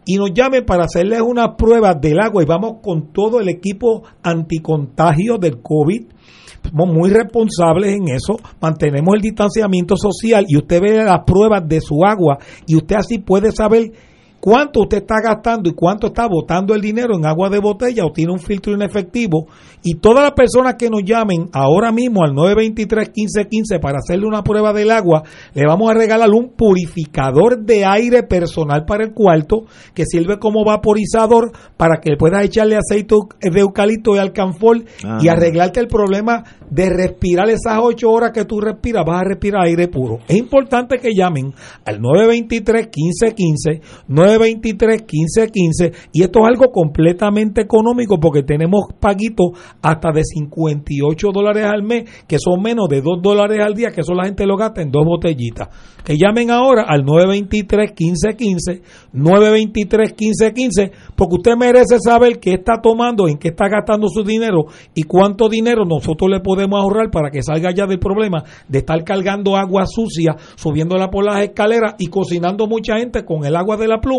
y 0.04 0.16
nos 0.16 0.34
llamen 0.34 0.66
para 0.66 0.84
hacerles 0.84 1.22
una 1.22 1.56
prueba 1.56 1.94
del 1.94 2.20
agua 2.20 2.42
y 2.42 2.46
vamos 2.46 2.82
con 2.82 3.10
todo 3.12 3.40
el 3.40 3.48
equipo 3.48 4.02
anticontagio 4.22 5.38
del 5.38 5.62
COVID 5.62 6.18
somos 6.62 6.94
muy 6.94 7.10
responsables 7.10 7.94
en 7.94 8.08
eso, 8.14 8.36
mantenemos 8.60 9.14
el 9.14 9.20
distanciamiento 9.20 9.96
social 9.96 10.44
y 10.48 10.56
usted 10.56 10.80
ve 10.80 11.04
las 11.04 11.24
pruebas 11.26 11.66
de 11.66 11.80
su 11.80 12.04
agua 12.04 12.38
y 12.66 12.76
usted 12.76 12.96
así 12.96 13.18
puede 13.18 13.52
saber 13.52 13.92
cuánto 14.40 14.80
usted 14.80 14.98
está 14.98 15.16
gastando 15.22 15.68
y 15.68 15.74
cuánto 15.74 16.08
está 16.08 16.26
botando 16.26 16.74
el 16.74 16.80
dinero 16.80 17.16
en 17.16 17.26
agua 17.26 17.48
de 17.50 17.58
botella 17.58 18.04
o 18.04 18.12
tiene 18.12 18.32
un 18.32 18.38
filtro 18.38 18.72
inefectivo. 18.72 19.46
Y 19.82 19.94
todas 19.94 20.24
las 20.24 20.32
personas 20.32 20.74
que 20.74 20.90
nos 20.90 21.02
llamen 21.04 21.48
ahora 21.52 21.92
mismo 21.92 22.24
al 22.24 22.32
923-1515 22.32 23.80
para 23.80 23.98
hacerle 23.98 24.26
una 24.26 24.42
prueba 24.42 24.72
del 24.72 24.90
agua, 24.90 25.22
le 25.54 25.64
vamos 25.66 25.90
a 25.90 25.94
regalar 25.94 26.30
un 26.30 26.50
purificador 26.50 27.64
de 27.64 27.84
aire 27.84 28.24
personal 28.24 28.84
para 28.84 29.04
el 29.04 29.12
cuarto 29.12 29.66
que 29.94 30.04
sirve 30.04 30.38
como 30.38 30.64
vaporizador 30.64 31.52
para 31.76 32.00
que 32.00 32.16
puedas 32.16 32.44
echarle 32.44 32.76
aceite 32.76 33.14
de 33.40 33.60
eucalipto 33.60 34.16
y 34.16 34.18
alcanfor 34.18 34.84
y 35.20 35.28
arreglarte 35.28 35.80
el 35.80 35.86
problema 35.86 36.44
de 36.70 36.90
respirar 36.90 37.48
esas 37.48 37.78
ocho 37.80 38.10
horas 38.10 38.32
que 38.32 38.44
tú 38.44 38.60
respiras, 38.60 39.04
vas 39.06 39.22
a 39.22 39.24
respirar 39.24 39.64
aire 39.64 39.88
puro. 39.88 40.18
Es 40.28 40.36
importante 40.36 40.98
que 40.98 41.14
llamen 41.14 41.54
al 41.84 42.00
923-1515, 42.00 43.80
923-1515 44.28 45.94
y 46.12 46.22
esto 46.22 46.40
es 46.40 46.46
algo 46.46 46.70
completamente 46.70 47.60
económico 47.62 48.18
porque 48.20 48.42
tenemos 48.42 48.86
paguitos 49.00 49.52
hasta 49.82 50.12
de 50.12 50.22
58 50.24 51.28
dólares 51.32 51.64
al 51.64 51.82
mes, 51.82 52.04
que 52.26 52.38
son 52.38 52.62
menos 52.62 52.88
de 52.88 53.00
2 53.00 53.22
dólares 53.22 53.58
al 53.64 53.74
día, 53.74 53.90
que 53.90 54.00
eso 54.02 54.14
la 54.14 54.24
gente 54.26 54.46
lo 54.46 54.56
gasta 54.56 54.82
en 54.82 54.90
dos 54.90 55.04
botellitas. 55.04 55.68
Que 56.04 56.16
llamen 56.16 56.50
ahora 56.50 56.84
al 56.88 57.04
923-1515, 57.04 58.82
923-1515, 59.12 60.92
porque 61.14 61.34
usted 61.34 61.56
merece 61.56 61.98
saber 62.00 62.38
qué 62.40 62.54
está 62.54 62.80
tomando, 62.82 63.28
en 63.28 63.36
qué 63.38 63.48
está 63.48 63.68
gastando 63.68 64.08
su 64.08 64.22
dinero 64.24 64.64
y 64.94 65.02
cuánto 65.02 65.48
dinero 65.48 65.84
nosotros 65.84 66.30
le 66.30 66.40
podemos 66.40 66.80
ahorrar 66.80 67.10
para 67.10 67.30
que 67.30 67.42
salga 67.42 67.70
ya 67.74 67.86
del 67.86 67.98
problema 67.98 68.44
de 68.68 68.78
estar 68.78 69.02
cargando 69.04 69.56
agua 69.56 69.84
sucia, 69.86 70.36
subiéndola 70.56 71.10
por 71.10 71.24
las 71.24 71.42
escaleras 71.42 71.94
y 71.98 72.06
cocinando 72.06 72.66
mucha 72.66 72.98
gente 72.98 73.24
con 73.24 73.44
el 73.44 73.56
agua 73.56 73.76
de 73.76 73.88
la 73.88 74.00
pluma, 74.00 74.17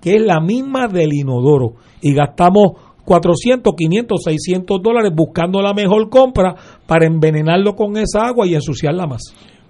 que 0.00 0.16
es 0.16 0.22
la 0.22 0.40
misma 0.40 0.88
del 0.88 1.12
inodoro. 1.12 1.74
Y 2.00 2.14
gastamos 2.14 2.72
400, 3.04 3.74
500, 3.76 4.22
600 4.22 4.82
dólares 4.82 5.12
buscando 5.14 5.60
la 5.60 5.74
mejor 5.74 6.08
compra 6.08 6.54
para 6.86 7.06
envenenarlo 7.06 7.74
con 7.74 7.96
esa 7.96 8.26
agua 8.26 8.46
y 8.46 8.54
ensuciarla 8.54 9.06
más. 9.06 9.22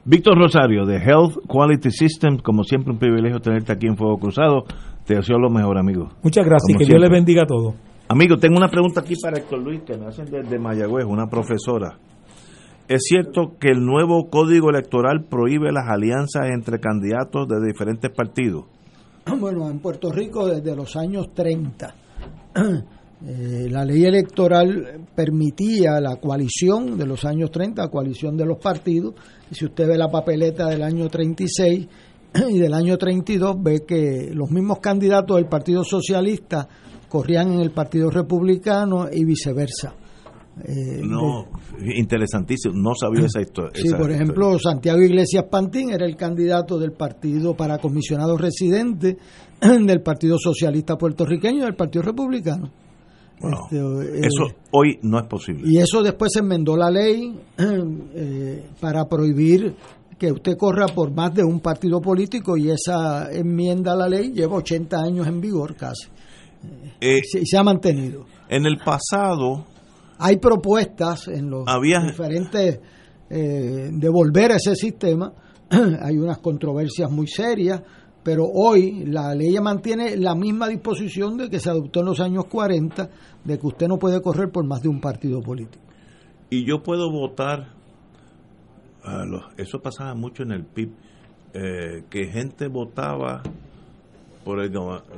Víctor 0.04 0.38
Rosario, 0.38 0.86
de 0.86 0.96
Health 0.96 1.46
Quality 1.46 1.90
System, 1.90 2.38
como 2.38 2.64
siempre 2.64 2.92
un 2.92 2.98
privilegio 2.98 3.38
tenerte 3.40 3.72
aquí 3.72 3.86
en 3.86 3.96
Fuego 3.96 4.18
Cruzado. 4.18 4.64
Te 5.04 5.16
deseo 5.16 5.38
lo 5.38 5.50
mejor, 5.50 5.78
amigo. 5.78 6.08
Muchas 6.22 6.44
gracias, 6.44 6.78
que 6.78 6.84
Dios 6.84 7.00
le 7.00 7.08
bendiga 7.08 7.42
a 7.42 7.46
todos. 7.46 7.74
Amigo, 8.08 8.36
tengo 8.38 8.56
una 8.56 8.68
pregunta 8.68 9.00
aquí 9.00 9.14
para 9.22 9.38
Héctor 9.38 9.62
Luis, 9.62 9.82
que 9.82 9.96
me 9.96 10.06
hacen 10.06 10.26
desde 10.26 10.58
Mayagüez, 10.58 11.04
una 11.04 11.26
profesora. 11.26 11.98
¿Es 12.88 13.02
cierto 13.04 13.52
que 13.60 13.68
el 13.68 13.84
nuevo 13.84 14.28
código 14.30 14.70
electoral 14.70 15.26
prohíbe 15.30 15.70
las 15.70 15.88
alianzas 15.88 16.50
entre 16.52 16.80
candidatos 16.80 17.46
de 17.46 17.64
diferentes 17.64 18.10
partidos? 18.10 18.64
Bueno, 19.38 19.70
en 19.70 19.78
Puerto 19.78 20.10
Rico 20.10 20.46
desde 20.46 20.74
los 20.74 20.96
años 20.96 21.30
30 21.34 21.94
eh, 23.26 23.68
la 23.70 23.84
ley 23.84 24.04
electoral 24.04 25.06
permitía 25.14 26.00
la 26.00 26.16
coalición 26.16 26.98
de 26.98 27.06
los 27.06 27.24
años 27.24 27.50
30, 27.50 27.82
la 27.82 27.90
coalición 27.90 28.36
de 28.36 28.46
los 28.46 28.58
partidos, 28.58 29.14
y 29.50 29.54
si 29.54 29.66
usted 29.66 29.88
ve 29.88 29.98
la 29.98 30.08
papeleta 30.08 30.68
del 30.68 30.82
año 30.82 31.08
36 31.08 31.88
y 32.48 32.58
del 32.58 32.74
año 32.74 32.96
32, 32.96 33.56
ve 33.62 33.84
que 33.86 34.30
los 34.32 34.50
mismos 34.50 34.78
candidatos 34.78 35.36
del 35.36 35.46
Partido 35.46 35.84
Socialista 35.84 36.68
corrían 37.08 37.52
en 37.52 37.60
el 37.60 37.72
Partido 37.72 38.10
Republicano 38.10 39.06
y 39.12 39.24
viceversa. 39.24 39.94
Eh, 40.64 41.00
no, 41.02 41.46
interesantísimo, 41.80 42.74
no 42.76 42.94
sabía 42.94 43.26
esa 43.26 43.40
historia. 43.40 43.72
Sí, 43.74 43.88
por 43.96 44.10
ejemplo, 44.10 44.58
Santiago 44.58 45.00
Iglesias 45.00 45.44
Pantín 45.50 45.90
era 45.90 46.04
el 46.04 46.16
candidato 46.16 46.78
del 46.78 46.92
partido 46.92 47.54
para 47.54 47.78
comisionado 47.78 48.36
residente 48.36 49.16
del 49.60 50.02
Partido 50.02 50.36
Socialista 50.38 50.96
puertorriqueño 50.96 51.58
y 51.58 51.64
del 51.64 51.76
Partido 51.76 52.02
Republicano. 52.02 52.70
Este, 53.36 53.78
eh, 53.78 54.20
eso 54.20 54.54
hoy 54.72 54.98
no 55.02 55.18
es 55.18 55.26
posible. 55.26 55.62
Y 55.64 55.78
eso 55.78 56.02
después 56.02 56.30
se 56.34 56.40
enmendó 56.40 56.76
la 56.76 56.90
ley 56.90 57.34
eh, 57.58 58.66
para 58.80 59.06
prohibir 59.06 59.74
que 60.18 60.30
usted 60.30 60.58
corra 60.58 60.86
por 60.88 61.10
más 61.10 61.32
de 61.32 61.42
un 61.42 61.60
partido 61.60 62.02
político 62.02 62.58
y 62.58 62.70
esa 62.70 63.32
enmienda 63.32 63.92
a 63.92 63.96
la 63.96 64.08
ley 64.08 64.30
lleva 64.32 64.56
80 64.56 64.98
años 64.98 65.26
en 65.26 65.40
vigor 65.40 65.74
casi. 65.74 66.08
y 67.00 67.46
se 67.46 67.56
ha 67.56 67.62
mantenido. 67.62 68.26
En 68.50 68.66
el 68.66 68.76
pasado 68.76 69.64
hay 70.20 70.36
propuestas 70.36 71.28
en 71.28 71.50
los 71.50 71.64
diferentes 72.06 72.80
eh, 73.30 73.88
de 73.90 74.08
volver 74.08 74.52
a 74.52 74.56
ese 74.56 74.76
sistema. 74.76 75.32
Hay 76.02 76.18
unas 76.18 76.38
controversias 76.38 77.10
muy 77.10 77.26
serias, 77.26 77.80
pero 78.22 78.44
hoy 78.44 79.06
la 79.06 79.34
ley 79.34 79.58
mantiene 79.60 80.16
la 80.16 80.34
misma 80.34 80.68
disposición 80.68 81.38
de 81.38 81.48
que 81.48 81.58
se 81.58 81.70
adoptó 81.70 82.00
en 82.00 82.06
los 82.06 82.20
años 82.20 82.44
40, 82.46 83.08
de 83.44 83.58
que 83.58 83.66
usted 83.66 83.88
no 83.88 83.98
puede 83.98 84.20
correr 84.20 84.50
por 84.50 84.66
más 84.66 84.82
de 84.82 84.88
un 84.88 85.00
partido 85.00 85.40
político. 85.40 85.82
Y 86.50 86.66
yo 86.66 86.82
puedo 86.82 87.10
votar, 87.10 87.68
eso 89.56 89.80
pasaba 89.80 90.14
mucho 90.14 90.42
en 90.42 90.52
el 90.52 90.64
PIB, 90.66 90.90
eh, 91.54 92.04
que 92.10 92.26
gente 92.26 92.68
votaba 92.68 93.42
por 94.44 94.60
el 94.60 94.70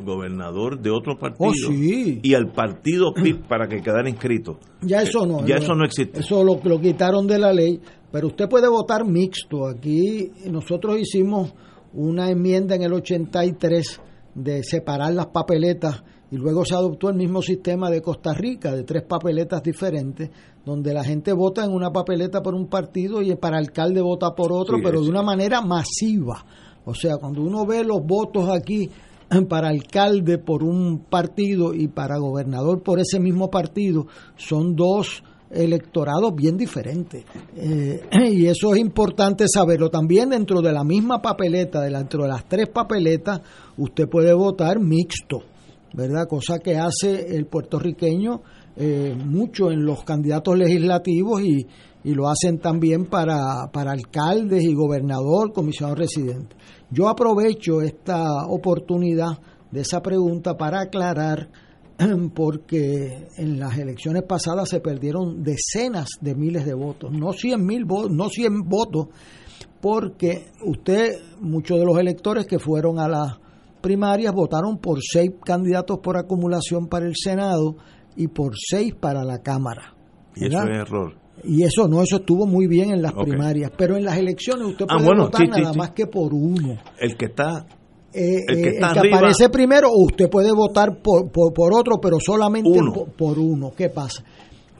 gobernador 0.04 0.80
de 0.80 0.90
otro 0.90 1.18
partido 1.18 1.50
oh, 1.50 1.72
y 1.72 2.34
al 2.34 2.52
partido 2.52 3.12
PIB 3.14 3.42
para 3.48 3.68
que 3.68 3.80
quedara 3.80 4.08
inscrito. 4.08 4.58
Ya 4.80 5.02
eso 5.02 5.26
no. 5.26 5.46
Ya 5.46 5.56
eso 5.56 5.74
no 5.74 5.84
existe. 5.84 6.20
Eso 6.20 6.42
lo, 6.42 6.60
lo 6.62 6.80
quitaron 6.80 7.26
de 7.26 7.38
la 7.38 7.52
ley, 7.52 7.80
pero 8.10 8.28
usted 8.28 8.48
puede 8.48 8.68
votar 8.68 9.04
mixto. 9.04 9.66
Aquí 9.66 10.30
nosotros 10.50 10.98
hicimos 10.98 11.52
una 11.94 12.30
enmienda 12.30 12.74
en 12.74 12.82
el 12.82 12.92
83 12.92 14.00
de 14.34 14.62
separar 14.62 15.12
las 15.12 15.26
papeletas 15.26 16.02
y 16.30 16.36
luego 16.36 16.64
se 16.64 16.74
adoptó 16.74 17.10
el 17.10 17.16
mismo 17.16 17.42
sistema 17.42 17.90
de 17.90 18.00
Costa 18.00 18.32
Rica, 18.32 18.74
de 18.74 18.84
tres 18.84 19.02
papeletas 19.02 19.62
diferentes, 19.62 20.30
donde 20.64 20.94
la 20.94 21.04
gente 21.04 21.32
vota 21.34 21.62
en 21.62 21.72
una 21.72 21.90
papeleta 21.90 22.42
por 22.42 22.54
un 22.54 22.68
partido 22.68 23.20
y 23.20 23.34
para 23.36 23.58
alcalde 23.58 24.00
vota 24.00 24.34
por 24.34 24.50
otro, 24.50 24.78
pero 24.82 25.02
de 25.02 25.10
una 25.10 25.22
manera 25.22 25.60
masiva. 25.60 26.42
O 26.86 26.94
sea, 26.94 27.18
cuando 27.18 27.42
uno 27.42 27.66
ve 27.66 27.84
los 27.84 28.00
votos 28.04 28.48
aquí 28.48 28.88
para 29.49 29.68
alcalde 29.68 30.39
por 30.39 30.62
un 30.62 31.01
partido 31.09 31.74
y 31.74 31.89
para 31.89 32.18
gobernador 32.18 32.83
por 32.83 33.01
ese 33.01 33.18
mismo 33.20 33.51
partido 33.51 34.07
son 34.37 34.74
dos 34.74 35.22
electorados 35.51 36.35
bien 36.35 36.57
diferentes. 36.57 37.24
Eh, 37.57 38.01
y 38.33 38.47
eso 38.47 38.74
es 38.74 38.80
importante 38.80 39.45
saberlo. 39.49 39.91
También 39.91 40.30
dentro 40.30 40.61
de 40.61 40.72
la 40.72 40.85
misma 40.85 41.20
papeleta, 41.20 41.80
dentro 41.83 42.22
de 42.22 42.28
las 42.28 42.49
tres 42.49 42.68
papeletas, 42.68 43.41
usted 43.76 44.09
puede 44.09 44.33
votar 44.33 44.80
mixto, 44.80 45.43
¿verdad? 45.93 46.26
Cosa 46.28 46.59
que 46.59 46.76
hace 46.76 47.37
el 47.37 47.47
puertorriqueño 47.47 48.41
eh, 48.74 49.14
mucho 49.14 49.70
en 49.70 49.85
los 49.85 50.03
candidatos 50.03 50.57
legislativos 50.57 51.43
y, 51.43 51.66
lo 52.05 52.28
hacen 52.28 52.59
también 52.59 53.07
para, 53.07 53.70
para 53.72 53.93
alcaldes 53.93 54.64
y 54.64 54.74
gobernador, 54.74 55.53
comisionado 55.53 55.95
residente. 55.95 56.57
Yo 56.93 57.09
aprovecho 57.09 57.80
esta 57.80 58.47
oportunidad 58.47 59.38
de 59.70 59.80
esa 59.80 60.03
pregunta 60.03 60.59
para 60.59 60.82
aclarar 60.82 61.49
porque 62.34 63.28
en 63.38 63.59
las 63.59 63.78
elecciones 63.78 64.24
pasadas 64.24 64.68
se 64.68 64.80
perdieron 64.80 65.43
decenas 65.43 66.11
de 66.20 66.34
miles 66.34 66.66
de 66.66 66.74
votos, 66.74 67.11
no 67.11 67.32
100 67.32 67.64
mil 67.64 67.86
votos, 67.86 68.11
no 68.11 68.28
100 68.28 68.68
votos, 68.68 69.09
porque 69.80 70.51
usted, 70.66 71.14
muchos 71.40 71.78
de 71.78 71.86
los 71.86 71.99
electores 71.99 72.47
que 72.47 72.59
fueron 72.59 72.99
a 72.99 73.09
las 73.09 73.38
primarias 73.80 74.34
votaron 74.34 74.76
por 74.76 74.99
seis 75.03 75.30
candidatos 75.43 75.99
por 76.01 76.18
acumulación 76.18 76.88
para 76.88 77.07
el 77.07 77.14
Senado 77.16 77.76
y 78.16 78.28
por 78.28 78.53
seis 78.55 78.95
para 78.95 79.24
la 79.24 79.38
Cámara. 79.38 79.95
Y 80.36 80.47
eso 80.47 80.62
es 80.62 80.78
error. 80.78 81.21
Y 81.45 81.62
eso 81.64 81.89
no, 81.89 82.03
eso 82.03 82.16
estuvo 82.16 82.47
muy 82.47 82.66
bien 82.66 82.91
en 82.93 83.03
las 83.03 83.12
primarias, 83.14 83.70
pero 83.76 83.97
en 83.97 84.05
las 84.05 84.16
elecciones 84.18 84.68
usted 84.68 84.85
Ah, 84.89 84.95
puede 84.97 85.07
bueno, 85.07 85.22
votar 85.24 85.41
sí, 85.43 85.49
nada 85.49 85.72
sí. 85.72 85.78
más 85.78 85.91
que 85.91 86.07
por 86.07 86.33
uno. 86.35 86.76
El 87.01 87.16
que 87.16 87.26
está 87.26 87.66
Eh, 88.14 88.37
El 88.47 88.57
que 88.57 88.68
eh, 88.68 88.78
el 88.78 88.93
que 89.03 89.14
aparece 89.14 89.49
primero, 89.49 89.89
usted 89.93 90.28
puede 90.30 90.53
votar 90.53 91.01
por, 91.03 91.33
por, 91.33 91.53
por 91.55 91.72
otro, 91.74 91.99
pero 92.01 92.18
solamente 92.20 92.68
Uno. 92.70 92.93
Por, 92.93 93.12
por 93.12 93.39
uno. 93.39 93.70
¿Qué 93.74 93.89
pasa? 93.89 94.22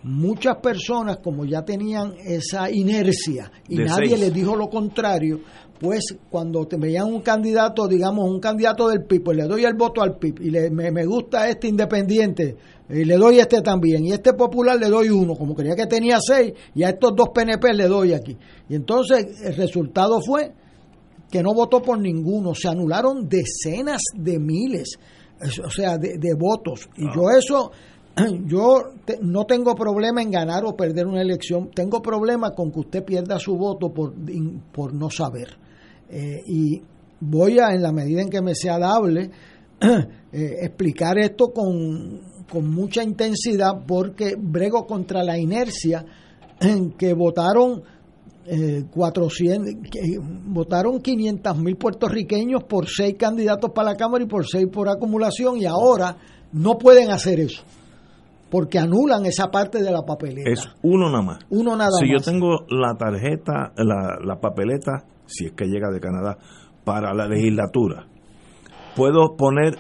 Muchas 0.05 0.57
personas, 0.57 1.19
como 1.23 1.45
ya 1.45 1.63
tenían 1.65 2.13
esa 2.25 2.71
inercia 2.71 3.51
y 3.69 3.77
De 3.79 3.85
nadie 3.85 4.09
seis. 4.11 4.21
les 4.21 4.35
dijo 4.35 4.55
lo 4.57 4.69
contrario, 4.69 5.41
pues 5.83 6.17
cuando 6.31 6.65
te 6.67 6.77
veían 6.77 7.07
un 7.13 7.21
candidato, 7.23 7.89
digamos, 7.89 8.31
un 8.31 8.39
candidato 8.39 8.89
del 8.89 9.03
PIB, 9.05 9.25
pues 9.25 9.37
le 9.37 9.45
doy 9.45 9.65
el 9.65 9.75
voto 9.75 10.01
al 10.01 10.17
PIB 10.17 10.41
y 10.41 10.51
le, 10.51 10.71
me, 10.71 10.91
me 10.93 11.05
gusta 11.05 11.49
este 11.49 11.67
independiente 11.67 12.57
y 12.89 13.05
le 13.05 13.17
doy 13.17 13.41
este 13.41 13.61
también 13.63 14.05
y 14.05 14.13
este 14.13 14.33
popular 14.35 14.79
le 14.79 14.89
doy 14.89 15.09
uno, 15.09 15.35
como 15.35 15.55
creía 15.57 15.75
que 15.75 15.87
tenía 15.87 16.19
seis 16.21 16.53
y 16.75 16.85
a 16.85 16.91
estos 16.91 17.17
dos 17.17 17.31
PNP 17.35 17.75
le 17.75 17.89
doy 17.89 18.13
aquí. 18.13 18.37
Y 18.69 18.77
entonces 18.77 19.41
el 19.43 19.57
resultado 19.57 20.21
fue 20.21 20.53
que 21.31 21.43
no 21.43 21.53
votó 21.53 21.83
por 21.83 21.99
ninguno, 21.99 22.55
se 22.55 22.69
anularon 22.69 23.29
decenas 23.29 24.03
de 24.15 24.39
miles, 24.39 24.99
es- 25.41 25.59
o 25.59 25.71
sea, 25.71 25.99
de, 25.99 26.17
de 26.19 26.35
votos. 26.39 26.89
Y 26.97 27.07
yo 27.07 27.31
eso, 27.37 27.73
yo 28.47 28.83
te- 29.05 29.19
no 29.23 29.47
tengo 29.47 29.75
problema 29.75 30.23
en 30.23 30.31
ganar 30.31 30.65
o 30.65 30.77
perder 30.77 31.07
una 31.07 31.23
elección, 31.23 31.71
tengo 31.75 32.01
problema 32.03 32.51
con 32.55 32.71
que 32.71 32.81
usted 32.81 33.05
pierda 33.05 33.39
su 33.39 33.57
voto 33.57 33.93
por, 33.93 34.13
por 34.73 34.93
no 34.95 35.11
saber. 35.11 35.57
Eh, 36.13 36.43
y 36.47 36.83
voy 37.21 37.59
a, 37.59 37.75
en 37.75 37.83
la 37.83 37.91
medida 37.91 38.21
en 38.21 38.29
que 38.29 38.43
me 38.43 38.55
sea 38.55 38.79
dable, 38.79 39.31
eh, 39.81 40.57
explicar 40.61 41.19
esto 41.19 41.53
con, 41.53 42.21
con 42.51 42.71
mucha 42.71 43.03
intensidad 43.03 43.85
porque 43.87 44.37
brego 44.39 44.87
contra 44.87 45.25
la 45.25 45.39
inercia 45.39 46.05
en 46.61 46.93
que 46.93 47.15
votaron 47.15 47.83
eh, 48.45 48.85
400, 48.91 49.91
que 49.91 50.19
votaron 50.21 51.01
500 51.01 51.59
mil 51.59 51.77
puertorriqueños 51.77 52.65
por 52.65 52.89
seis 52.89 53.15
candidatos 53.19 53.71
para 53.71 53.93
la 53.93 53.97
Cámara 53.97 54.25
y 54.25 54.27
por 54.27 54.47
seis 54.47 54.67
por 54.71 54.89
acumulación 54.89 55.57
y 55.57 55.65
ahora 55.65 56.17
no 56.53 56.77
pueden 56.77 57.11
hacer 57.11 57.41
eso 57.41 57.63
porque 58.51 58.79
anulan 58.79 59.25
esa 59.25 59.51
parte 59.51 59.83
de 59.83 59.91
la 59.91 60.03
papeleta. 60.03 60.51
es 60.51 60.69
uno 60.83 61.09
nada 61.09 61.23
más. 61.23 61.39
Uno 61.49 61.75
nada 61.75 61.93
si 61.99 62.05
más. 62.05 62.23
yo 62.23 62.31
tengo 62.33 62.67
la 62.69 62.95
tarjeta, 62.99 63.73
la, 63.77 64.19
la 64.23 64.41
papeleta, 64.41 65.05
si 65.33 65.47
es 65.47 65.53
que 65.53 65.67
llega 65.67 65.91
de 65.91 66.01
Canadá, 66.01 66.39
para 66.85 67.15
la 67.15 67.27
legislatura, 67.29 68.07
puedo 68.97 69.37
poner 69.37 69.77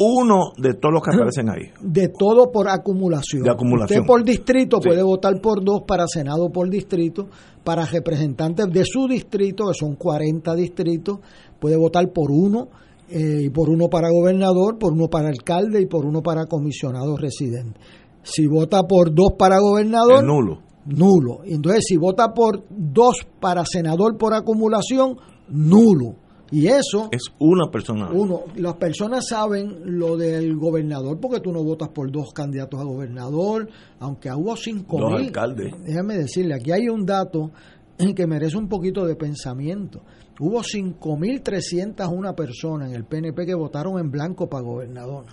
uno 0.00 0.52
de 0.56 0.74
todos 0.74 0.94
los 0.94 1.02
que 1.02 1.10
aparecen 1.14 1.48
ahí. 1.50 1.70
De 1.80 2.08
todo 2.08 2.50
por 2.52 2.68
acumulación. 2.68 3.42
De 3.42 3.50
acumulación. 3.50 4.00
Usted 4.00 4.06
por 4.06 4.24
distrito 4.24 4.78
Sí. 4.80 4.88
puede 4.88 5.02
votar 5.02 5.40
por 5.40 5.64
dos 5.64 5.82
para 5.86 6.06
Senado 6.06 6.50
por 6.50 6.68
distrito, 6.70 7.28
para 7.64 7.84
representantes 7.84 8.66
de 8.72 8.84
su 8.84 9.06
distrito, 9.08 9.64
que 9.68 9.74
son 9.78 9.96
40 9.96 10.54
distritos, 10.54 11.18
puede 11.58 11.76
votar 11.76 12.10
por 12.12 12.30
uno, 12.30 12.68
eh, 13.10 13.42
y 13.44 13.50
por 13.50 13.70
uno 13.70 13.88
para 13.88 14.08
gobernador, 14.10 14.78
por 14.78 14.92
uno 14.92 15.08
para 15.08 15.28
alcalde 15.28 15.80
y 15.80 15.86
por 15.86 16.04
uno 16.04 16.22
para 16.22 16.46
comisionado 16.46 17.16
residente. 17.16 17.80
Si 18.22 18.46
vota 18.46 18.82
por 18.82 19.14
dos 19.14 19.32
para 19.38 19.58
gobernador, 19.58 20.18
Es 20.18 20.24
nulo. 20.24 20.58
Nulo. 20.86 21.40
Y 21.44 21.54
Entonces, 21.54 21.84
si 21.86 21.96
vota 21.96 22.32
por 22.34 22.64
dos 22.70 23.16
para 23.40 23.64
senador 23.64 24.16
por 24.16 24.34
acumulación, 24.34 25.16
nulo. 25.48 26.16
Y 26.50 26.66
eso 26.68 27.08
Es 27.12 27.24
una 27.38 27.70
persona. 27.70 28.08
uno, 28.10 28.44
las 28.56 28.74
personas 28.76 29.28
saben 29.28 29.80
lo 29.98 30.16
del 30.16 30.56
gobernador 30.56 31.20
porque 31.20 31.40
tú 31.40 31.52
no 31.52 31.62
votas 31.62 31.90
por 31.90 32.10
dos 32.10 32.32
candidatos 32.32 32.80
a 32.80 32.84
gobernador, 32.84 33.68
aunque 34.00 34.30
hubo 34.32 34.56
cinco 34.56 34.98
Dos 34.98 35.10
mil. 35.12 35.26
alcaldes. 35.26 35.74
Déjame 35.84 36.14
decirle, 36.16 36.54
aquí 36.54 36.72
hay 36.72 36.88
un 36.88 37.04
dato 37.04 37.50
que 38.16 38.26
merece 38.26 38.56
un 38.56 38.66
poquito 38.66 39.04
de 39.04 39.14
pensamiento. 39.14 40.00
Hubo 40.40 40.62
5.301 40.62 42.34
personas 42.34 42.90
en 42.90 42.94
el 42.94 43.04
PNP 43.04 43.44
que 43.44 43.54
votaron 43.54 43.98
en 43.98 44.10
blanco 44.10 44.48
para 44.48 44.62
gobernador. 44.62 45.24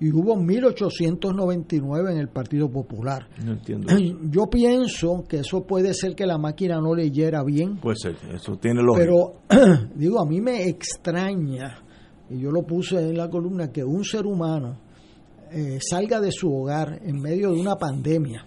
Y 0.00 0.12
hubo 0.12 0.36
1.899 0.36 2.12
en 2.12 2.18
el 2.18 2.28
Partido 2.28 2.70
Popular. 2.70 3.26
No 3.44 3.52
entiendo. 3.52 3.88
Yo 4.30 4.46
pienso 4.46 5.24
que 5.28 5.38
eso 5.38 5.64
puede 5.64 5.92
ser 5.92 6.14
que 6.14 6.24
la 6.24 6.38
máquina 6.38 6.80
no 6.80 6.94
leyera 6.94 7.42
bien. 7.42 7.78
Puede 7.78 7.96
ser, 7.96 8.16
eso 8.32 8.56
tiene 8.58 8.80
lógica. 8.82 9.04
Pero, 9.04 9.88
digo, 9.96 10.20
a 10.20 10.26
mí 10.26 10.40
me 10.40 10.68
extraña, 10.68 11.82
y 12.30 12.38
yo 12.38 12.50
lo 12.52 12.62
puse 12.62 12.96
en 12.96 13.16
la 13.16 13.28
columna, 13.28 13.72
que 13.72 13.82
un 13.82 14.04
ser 14.04 14.24
humano 14.24 14.78
eh, 15.50 15.78
salga 15.80 16.20
de 16.20 16.30
su 16.30 16.52
hogar 16.52 17.00
en 17.02 17.20
medio 17.20 17.50
de 17.50 17.60
una 17.60 17.74
pandemia, 17.74 18.44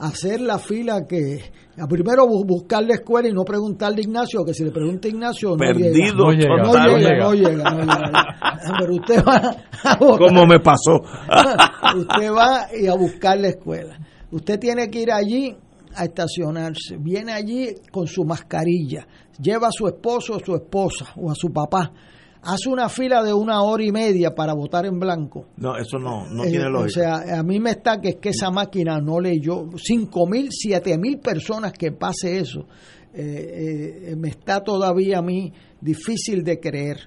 hacer 0.00 0.40
la 0.40 0.58
fila 0.58 1.06
que, 1.08 1.38
a 1.78 1.86
primero 1.86 2.24
bu- 2.26 2.44
buscar 2.46 2.82
la 2.84 2.94
escuela 2.94 3.28
y 3.28 3.32
no 3.32 3.44
preguntarle 3.44 3.98
a 3.98 4.04
Ignacio, 4.04 4.44
que 4.44 4.54
si 4.54 4.64
le 4.64 4.70
pregunta 4.70 5.06
a 5.08 5.10
Ignacio, 5.10 5.50
no 5.50 5.56
Perdido 5.56 5.92
llega. 5.92 6.14
No 6.22 6.32
llega, 6.32 6.56
No 6.56 6.98
llega, 6.98 7.18
no 7.24 7.32
llega, 7.34 7.70
no 7.70 7.80
llega. 7.80 8.24
Pero 8.78 8.94
usted 8.94 9.24
va 9.24 9.36
a. 9.84 9.98
¿Cómo 9.98 10.46
me 10.46 10.58
pasó? 10.60 11.00
usted 11.96 12.32
va 12.32 12.66
y 12.78 12.86
a 12.86 12.94
buscar 12.94 13.38
la 13.38 13.48
escuela. 13.48 13.98
Usted 14.30 14.58
tiene 14.58 14.88
que 14.90 15.02
ir 15.02 15.12
allí 15.12 15.56
a 15.94 16.04
estacionarse. 16.04 16.96
Viene 16.98 17.32
allí 17.32 17.68
con 17.90 18.06
su 18.06 18.24
mascarilla. 18.24 19.06
Lleva 19.40 19.68
a 19.68 19.72
su 19.72 19.86
esposo 19.88 20.34
o 20.36 20.40
su 20.40 20.54
esposa 20.54 21.06
o 21.16 21.30
a 21.30 21.34
su 21.34 21.48
papá. 21.52 21.90
Hace 22.42 22.68
una 22.70 22.88
fila 22.88 23.22
de 23.22 23.34
una 23.34 23.62
hora 23.62 23.84
y 23.84 23.92
media 23.92 24.34
para 24.34 24.54
votar 24.54 24.86
en 24.86 24.98
blanco. 24.98 25.46
No, 25.58 25.76
eso 25.76 25.98
no, 25.98 26.26
no 26.28 26.44
Eh, 26.44 26.50
tiene 26.50 26.66
o 26.66 26.70
lógica. 26.70 27.22
sea, 27.24 27.38
a 27.38 27.42
mí 27.42 27.60
me 27.60 27.70
está 27.70 28.00
que 28.00 28.08
es 28.10 28.16
que 28.16 28.30
esa 28.30 28.50
máquina 28.50 28.98
no 29.00 29.20
leyó. 29.20 29.66
Cinco 29.76 30.26
mil, 30.26 30.48
siete 30.50 30.96
mil 30.98 31.18
personas 31.18 31.72
que 31.72 31.92
pase 31.92 32.38
eso. 32.38 32.66
eh, 33.12 34.10
eh, 34.12 34.16
me 34.16 34.28
está 34.28 34.62
todavía 34.62 35.18
a 35.18 35.22
mí 35.22 35.52
difícil 35.80 36.44
de 36.44 36.60
creer. 36.60 36.98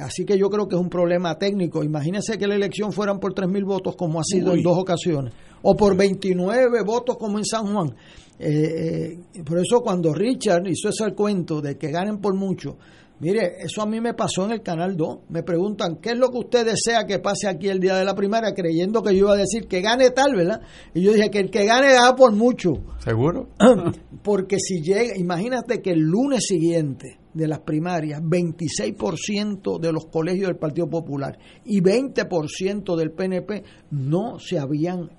Así 0.00 0.24
que 0.24 0.36
yo 0.38 0.48
creo 0.50 0.66
que 0.66 0.74
es 0.74 0.80
un 0.80 0.88
problema 0.88 1.36
técnico. 1.38 1.84
Imagínense 1.84 2.36
que 2.36 2.46
la 2.48 2.54
elección 2.56 2.92
fueran 2.92 3.20
por 3.20 3.32
tres 3.32 3.48
mil 3.48 3.64
votos 3.64 3.94
como 3.94 4.18
ha 4.18 4.24
sido 4.24 4.52
Uy. 4.52 4.58
en 4.58 4.62
dos 4.64 4.76
ocasiones. 4.78 5.32
O 5.62 5.76
por 5.76 5.96
29 5.96 6.82
votos 6.82 7.16
como 7.16 7.38
en 7.38 7.44
San 7.44 7.72
Juan. 7.72 7.94
Eh, 8.38 9.18
eh, 9.34 9.42
por 9.44 9.58
eso 9.58 9.80
cuando 9.82 10.12
Richard 10.12 10.66
hizo 10.66 10.88
ese 10.88 11.14
cuento 11.14 11.60
de 11.60 11.76
que 11.78 11.90
ganen 11.92 12.18
por 12.18 12.34
mucho, 12.34 12.76
mire, 13.22 13.54
eso 13.60 13.82
a 13.82 13.86
mí 13.86 14.00
me 14.00 14.14
pasó 14.14 14.44
en 14.44 14.50
el 14.50 14.62
Canal 14.62 14.96
2. 14.96 15.20
Me 15.30 15.42
preguntan, 15.42 15.96
¿qué 15.96 16.10
es 16.10 16.18
lo 16.18 16.28
que 16.28 16.38
usted 16.38 16.66
desea 16.66 17.06
que 17.06 17.20
pase 17.20 17.48
aquí 17.48 17.68
el 17.68 17.78
día 17.78 17.96
de 17.96 18.04
la 18.04 18.14
primaria? 18.14 18.52
Creyendo 18.52 19.02
que 19.02 19.14
yo 19.14 19.26
iba 19.26 19.34
a 19.34 19.36
decir 19.36 19.68
que 19.68 19.80
gane 19.80 20.10
tal, 20.10 20.34
¿verdad? 20.34 20.60
Y 20.92 21.02
yo 21.02 21.12
dije 21.12 21.30
que 21.30 21.38
el 21.38 21.50
que 21.50 21.64
gane 21.64 21.92
gana 21.92 22.16
por 22.16 22.32
mucho. 22.32 22.72
¿Seguro? 22.98 23.48
Porque 24.22 24.58
si 24.58 24.82
llega, 24.82 25.16
imagínate 25.16 25.80
que 25.80 25.92
el 25.92 26.00
lunes 26.00 26.44
siguiente 26.46 27.20
de 27.32 27.48
las 27.48 27.60
primarias, 27.60 28.20
26% 28.20 29.78
de 29.78 29.92
los 29.92 30.06
colegios 30.06 30.48
del 30.48 30.58
Partido 30.58 30.90
Popular 30.90 31.38
y 31.64 31.80
20% 31.80 32.96
del 32.96 33.12
PNP 33.12 33.62
no 33.92 34.38
se 34.38 34.58
habían 34.58 35.10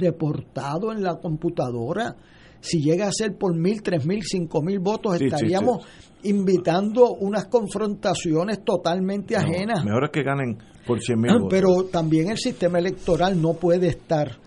reportado 0.00 0.90
en 0.90 1.02
la 1.02 1.16
computadora. 1.16 2.16
Si 2.62 2.80
llega 2.80 3.08
a 3.08 3.12
ser 3.12 3.36
por 3.36 3.54
mil, 3.54 3.82
tres 3.82 4.06
mil, 4.06 4.22
cinco 4.22 4.62
mil 4.62 4.78
votos, 4.78 5.18
Sí, 5.18 5.18
sí, 5.18 5.24
estaríamos 5.26 5.84
invitando 6.22 7.12
unas 7.14 7.46
confrontaciones 7.46 8.64
totalmente 8.64 9.36
ajenas. 9.36 9.84
Mejor 9.84 10.04
es 10.04 10.10
que 10.10 10.22
ganen 10.22 10.58
por 10.86 11.00
100 11.00 11.20
mil 11.20 11.30
Ah, 11.32 11.34
votos. 11.34 11.48
Pero 11.50 11.84
también 11.90 12.30
el 12.30 12.38
sistema 12.38 12.78
electoral 12.78 13.40
no 13.42 13.54
puede 13.54 13.88
estar 13.88 14.38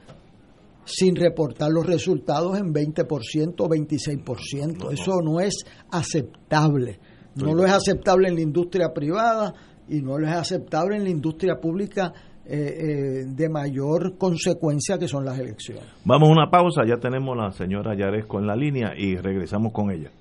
sin 0.86 1.16
reportar 1.16 1.70
los 1.72 1.86
resultados 1.86 2.58
en 2.58 2.74
20% 2.74 3.56
o 3.60 3.68
26%. 3.70 4.92
Eso 4.94 5.12
no 5.22 5.40
es 5.42 5.66
aceptable. 5.92 7.00
No 7.36 7.54
lo 7.54 7.66
es 7.66 7.72
aceptable 7.72 8.30
en 8.30 8.36
la 8.36 8.42
industria 8.42 8.94
privada 8.94 9.54
y 9.90 10.02
no 10.02 10.18
lo 10.18 10.26
es 10.28 10.34
aceptable 10.34 10.96
en 10.96 11.04
la 11.04 11.10
industria 11.10 11.56
pública 11.60 12.14
eh, 12.48 12.58
eh, 12.58 13.26
de 13.28 13.50
mayor 13.50 14.18
consecuencia 14.18 14.98
que 14.98 15.08
son 15.08 15.26
las 15.26 15.40
elecciones. 15.40 15.84
Vamos 16.04 16.30
a 16.30 16.32
una 16.32 16.50
pausa, 16.50 16.84
ya 16.88 16.98
tenemos 16.98 17.38
a 17.38 17.46
la 17.46 17.52
señora 17.52 17.96
Yaresco 17.96 18.40
en 18.40 18.48
la 18.48 18.56
línea 18.56 18.94
y 18.98 19.16
regresamos 19.16 19.72
con 19.72 19.92
ella. 19.92 20.12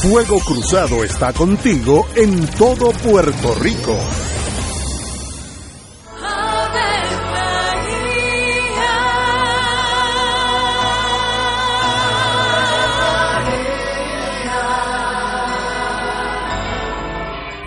Fuego 0.00 0.38
Cruzado 0.38 1.02
está 1.04 1.32
contigo 1.32 2.06
en 2.16 2.46
todo 2.56 2.92
Puerto 3.02 3.54
Rico. 3.60 3.96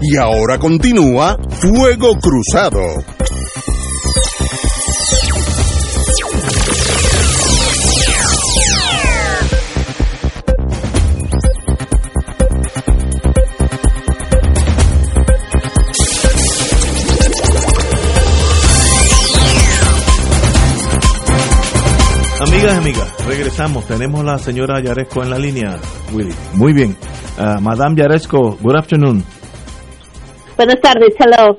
Y 0.00 0.16
ahora 0.16 0.58
continúa 0.58 1.36
Fuego 1.60 2.14
Cruzado. 2.20 2.78
Amigas 22.40 22.78
amigas, 22.78 23.26
regresamos. 23.26 23.84
Tenemos 23.86 24.24
la 24.24 24.38
señora 24.38 24.80
Yaresco 24.80 25.24
en 25.24 25.30
la 25.30 25.38
línea, 25.38 25.76
Willy. 26.12 26.34
Muy 26.54 26.72
bien. 26.72 26.96
Uh, 27.36 27.60
Madame 27.60 27.96
Yaresco, 27.96 28.56
good 28.60 28.76
afternoon. 28.76 29.37
Buenas 30.58 30.80
tardes, 30.80 31.14
hello. 31.20 31.56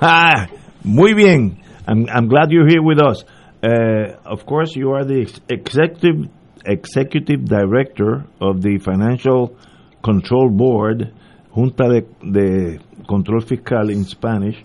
Ah, 0.00 0.48
muy 0.82 1.12
bien. 1.12 1.58
I'm, 1.86 2.08
I'm 2.08 2.28
glad 2.28 2.50
you're 2.50 2.66
here 2.66 2.82
with 2.82 2.98
us. 2.98 3.22
Uh, 3.62 4.16
of 4.24 4.46
course, 4.46 4.74
you 4.74 4.92
are 4.92 5.04
the 5.04 5.30
executive 5.50 6.30
executive 6.64 7.44
director 7.44 8.24
of 8.40 8.62
the 8.62 8.78
Financial 8.78 9.54
Control 10.02 10.48
Board, 10.48 11.12
Junta 11.54 11.90
de, 11.90 12.00
de 12.24 12.78
Control 13.06 13.40
Fiscal 13.42 13.90
in 13.90 14.04
Spanish, 14.04 14.56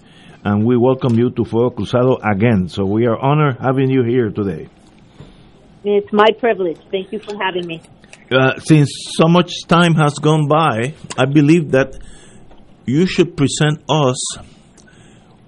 and 0.45 0.65
we 0.65 0.77
welcome 0.77 1.19
you 1.19 1.29
to 1.31 1.43
Fuego 1.43 1.71
Cruzado 1.71 2.19
again. 2.23 2.69
So 2.69 2.85
we 2.85 3.05
are 3.05 3.19
honored 3.19 3.57
having 3.59 3.89
you 3.89 4.05
here 4.05 4.29
today. 4.29 4.69
It's 5.83 6.13
my 6.13 6.29
privilege. 6.39 6.79
Thank 6.89 7.11
you 7.11 7.19
for 7.19 7.35
having 7.37 7.67
me. 7.67 7.81
Uh, 8.31 8.57
since 8.59 8.89
so 9.17 9.27
much 9.27 9.51
time 9.67 9.95
has 9.95 10.13
gone 10.13 10.47
by, 10.47 10.93
I 11.17 11.25
believe 11.25 11.71
that 11.71 11.99
you 12.85 13.05
should 13.05 13.35
present 13.37 13.83
us 13.89 14.37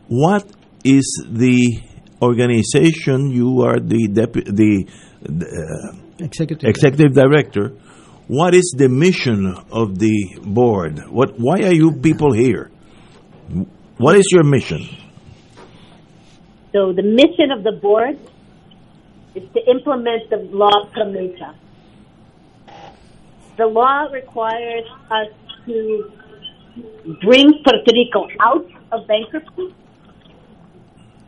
what 0.07 0.45
is 0.83 1.25
the 1.29 1.81
organization 2.21 3.31
you 3.31 3.61
are 3.61 3.79
the 3.79 4.07
depu- 4.07 4.45
the, 4.45 4.87
the 5.21 5.45
uh, 5.45 6.23
Executive. 6.23 6.69
executive 6.69 7.13
director. 7.13 7.69
What 8.27 8.53
is 8.55 8.73
the 8.77 8.87
mission 8.87 9.53
of 9.71 9.99
the 9.99 10.39
board? 10.43 10.99
What? 11.09 11.35
Why 11.37 11.59
are 11.67 11.73
you 11.73 11.91
people 12.01 12.31
here? 12.33 12.71
What 13.97 14.15
is 14.15 14.25
your 14.31 14.43
mission? 14.43 14.87
So 16.71 16.93
the 16.93 17.03
mission 17.03 17.51
of 17.51 17.63
the 17.63 17.73
board 17.81 18.17
is 19.35 19.43
to 19.53 19.59
implement 19.69 20.29
the 20.29 20.37
law 20.51 20.85
Promesa. 20.95 21.55
The 23.57 23.65
law 23.67 24.07
requires 24.11 24.85
us 25.11 25.27
to 25.65 26.11
bring 27.21 27.63
Puerto 27.63 27.91
Rico 27.93 28.27
out 28.39 28.65
of 28.91 29.07
bankruptcy 29.07 29.73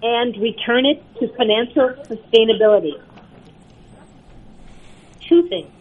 and 0.03 0.35
return 0.41 0.85
it 0.85 1.03
to 1.19 1.27
financial 1.35 1.89
sustainability. 2.05 3.01
Two 5.27 5.47
things. 5.49 5.71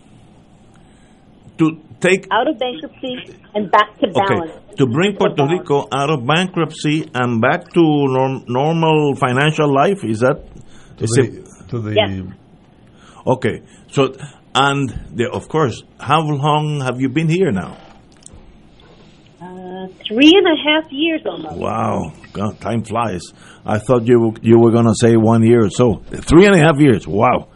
To 1.59 1.81
take 2.01 2.27
out 2.31 2.49
of 2.49 2.59
bankruptcy 2.59 3.35
and 3.55 3.71
back 3.71 3.99
to 4.01 4.09
balance. 4.09 4.51
Okay. 4.51 4.75
To 4.77 4.87
bring 4.87 5.17
Puerto 5.17 5.47
Rico 5.47 5.89
out 5.93 6.11
of 6.11 6.27
bankruptcy 6.27 7.09
and 7.15 7.41
back 7.41 7.73
to 7.73 7.81
norm, 7.83 8.45
normal 8.47 9.15
financial 9.17 9.73
life, 9.73 10.05
is 10.05 10.21
that? 10.21 10.43
To 10.99 11.05
is 11.05 11.11
the, 11.11 11.23
it- 11.23 11.69
to 11.71 11.79
the 11.81 11.95
Yes. 11.95 12.23
okay. 13.27 13.63
So, 13.89 14.15
and 14.55 14.89
the, 15.15 15.31
of 15.33 15.49
course, 15.49 15.83
how 15.99 16.21
long 16.21 16.81
have 16.81 17.01
you 17.01 17.09
been 17.09 17.29
here 17.29 17.51
now? 17.53 17.77
Uh, 19.87 19.93
three 20.09 20.33
and 20.35 20.47
a 20.47 20.57
half 20.69 20.91
years 20.93 21.23
almost. 21.27 21.57
Wow, 21.57 22.13
God, 22.33 22.61
time 22.61 22.83
flies. 22.85 23.23
I 23.65 23.79
thought 23.79 24.07
you 24.07 24.21
were- 24.21 24.41
you 24.43 24.59
were 24.59 24.71
going 24.71 24.87
to 24.87 24.95
say 24.95 25.17
one 25.17 25.43
year 25.43 25.65
or 25.65 25.71
so. 25.71 26.03
Three 26.11 26.47
and 26.47 26.55
a 26.55 26.59
half 26.59 26.79
years. 26.81 27.07
Wow. 27.07 27.49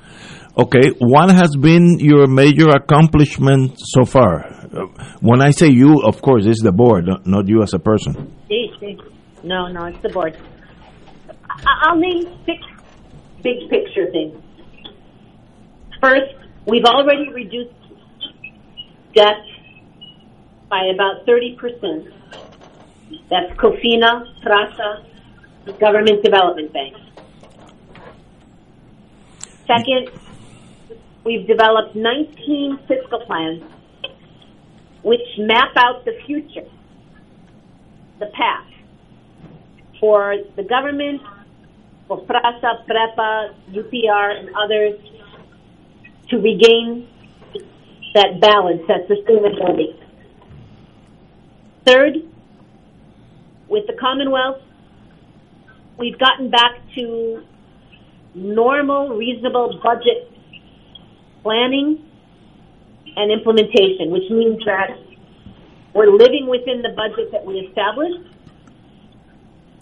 Okay, 0.59 0.91
what 0.99 1.31
has 1.31 1.55
been 1.57 1.99
your 2.01 2.27
major 2.27 2.69
accomplishment 2.71 3.73
so 3.79 4.05
far? 4.05 4.45
Uh, 4.73 4.87
When 5.21 5.41
I 5.41 5.51
say 5.51 5.69
you, 5.69 6.03
of 6.05 6.21
course, 6.23 6.45
it's 6.47 6.63
the 6.63 6.73
board, 6.73 7.09
not- 7.25 7.49
you 7.49 7.63
as 7.63 7.73
a 7.75 7.79
person. 7.79 8.33
No, 9.43 9.69
no, 9.69 9.87
it's 9.87 10.03
the 10.03 10.11
board. 10.11 10.37
I'll 11.85 11.97
name 11.97 12.25
six 12.45 12.59
big 13.43 13.69
picture 13.71 14.07
things. 14.13 14.37
First, 16.01 16.35
we've 16.67 16.85
already 16.85 17.29
reduced 17.33 17.75
debt 19.15 19.41
by 20.69 20.83
about 20.95 21.27
30%. 21.27 22.07
That's 23.29 23.53
COFINA, 23.59 24.43
PRASA, 24.43 25.07
Government 25.79 26.23
Development 26.23 26.73
Bank. 26.73 26.97
Second, 29.67 30.11
we've 31.25 31.47
developed 31.47 31.95
19 31.95 32.79
fiscal 32.89 33.21
plans 33.27 33.63
which 35.03 35.21
map 35.39 35.71
out 35.77 36.05
the 36.05 36.19
future, 36.27 36.69
the 38.19 38.27
path 38.27 38.67
for 39.99 40.37
the 40.57 40.63
government, 40.63 41.23
for 42.09 42.19
PRASA, 42.25 42.85
PREPA, 42.89 43.55
UPR, 43.71 44.39
and 44.41 44.51
others 44.57 44.99
to 46.29 46.39
regain 46.39 47.09
that 48.15 48.41
balance, 48.41 48.83
that 48.89 49.09
sustainability. 49.09 49.97
Third, 51.87 52.17
with 53.71 53.87
the 53.87 53.95
Commonwealth, 53.95 54.61
we've 55.97 56.19
gotten 56.19 56.51
back 56.51 56.73
to 56.97 57.45
normal, 58.35 59.17
reasonable 59.17 59.81
budget 59.83 60.31
planning 61.43 62.05
and 63.17 63.33
implementation, 63.33 64.11
which 64.11 64.29
means 64.31 64.63
that 64.67 64.99
we're 65.95 66.11
living 66.11 66.49
within 66.49 66.83
the 66.83 66.91
budget 66.91 67.33
that 67.33 67.45
we 67.47 67.55
established 67.61 68.29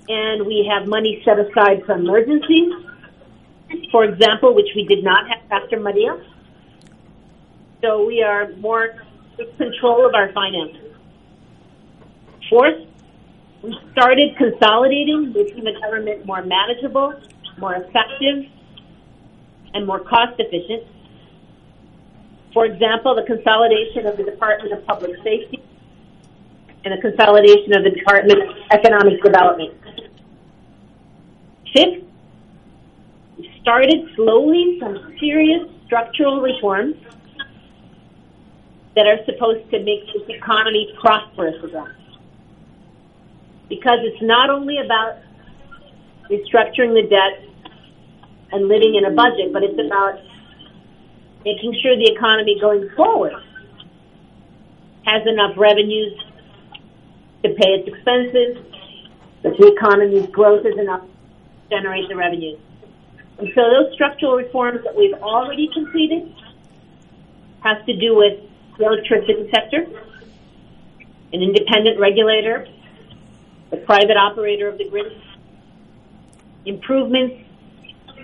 and 0.09 0.47
we 0.47 0.71
have 0.71 0.89
money 0.89 1.23
set 1.25 1.39
aside 1.39 1.85
for 1.85 1.93
emergencies, 1.93 2.73
for 3.93 4.05
example, 4.05 4.55
which 4.55 4.69
we 4.75 4.85
did 4.87 5.05
not 5.05 5.29
have 5.29 5.63
after 5.63 5.79
Maria. 5.79 6.17
So 7.83 8.07
we 8.07 8.23
are 8.23 8.53
more 8.57 8.95
in 9.39 9.57
control 9.57 10.07
of 10.07 10.15
our 10.15 10.33
finances. 10.33 10.97
Fourth, 12.49 12.88
we 13.63 13.77
started 13.93 14.37
consolidating, 14.37 15.33
making 15.33 15.65
the 15.65 15.75
government 15.83 16.25
more 16.25 16.43
manageable, 16.43 17.15
more 17.59 17.75
effective, 17.75 18.51
and 19.75 19.87
more 19.87 20.01
cost 20.01 20.39
efficient. 20.39 20.85
For 22.55 22.65
example, 22.65 23.15
the 23.15 23.25
consolidation 23.25 24.07
of 24.07 24.17
the 24.17 24.25
Department 24.25 24.73
of 24.73 24.87
Public 24.87 25.17
Safety 25.23 25.63
and 26.85 26.97
the 26.97 27.01
consolidation 27.03 27.77
of 27.77 27.85
the 27.85 27.91
Department 27.91 28.43
of 28.43 28.57
Economic 28.71 29.23
Development. 29.23 29.75
Fifth, 31.75 32.05
we 33.37 33.59
started 33.61 34.09
slowly 34.15 34.79
some 34.81 35.15
serious 35.21 35.69
structural 35.87 36.41
reforms 36.41 36.95
that 38.95 39.07
are 39.07 39.19
supposed 39.27 39.71
to 39.71 39.79
make 39.81 40.07
this 40.13 40.23
economy 40.29 40.93
prosperous 41.01 41.63
again. 41.63 41.98
Because 43.69 43.99
it's 44.03 44.23
not 44.23 44.51
only 44.51 44.79
about 44.79 45.19
restructuring 46.31 46.95
the 46.95 47.07
debt 47.09 47.49
and 48.53 48.69
living 48.69 48.95
in 48.95 49.05
a 49.05 49.15
budget, 49.15 49.53
but 49.53 49.63
it's 49.63 49.79
about 49.79 50.21
making 51.45 51.77
sure 51.83 51.97
the 51.97 52.11
economy 52.13 52.59
going 52.61 52.89
forward 52.97 53.35
has 55.05 55.27
enough 55.27 55.57
revenues 55.57 56.19
to 57.43 57.49
pay 57.51 57.71
its 57.71 57.89
expenses, 57.89 58.59
that 59.43 59.57
the 59.57 59.73
economy's 59.73 60.27
growth 60.31 60.67
is 60.67 60.79
enough 60.79 61.03
to 61.03 61.77
generate 61.77 62.09
the 62.09 62.17
revenues. 62.17 62.59
And 63.39 63.49
so 63.55 63.63
those 63.71 63.93
structural 63.95 64.35
reforms 64.35 64.83
that 64.85 64.97
we've 64.97 65.15
already 65.15 65.71
completed 65.73 66.35
has 67.61 67.79
to 67.87 67.97
do 67.97 68.17
with 68.17 68.41
the 68.79 68.87
electricity 68.87 69.49
sector, 69.55 69.87
an 71.33 71.43
independent 71.43 72.01
regulator, 72.01 72.67
the 73.71 73.79
private 73.79 74.17
operator 74.17 74.69
of 74.69 74.79
the 74.79 74.89
grid, 74.89 75.13
improvements 76.65 77.37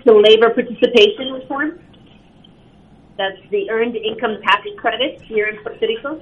to 0.05 0.17
labor 0.17 0.49
participation 0.49 1.33
reform, 1.33 1.79
that's 3.17 3.37
the 3.49 3.69
earned 3.69 3.95
income 3.95 4.41
tax 4.43 4.67
credit 4.77 5.21
here 5.21 5.47
in 5.47 5.57
Puerto 5.63 5.87
Rico. 5.87 6.21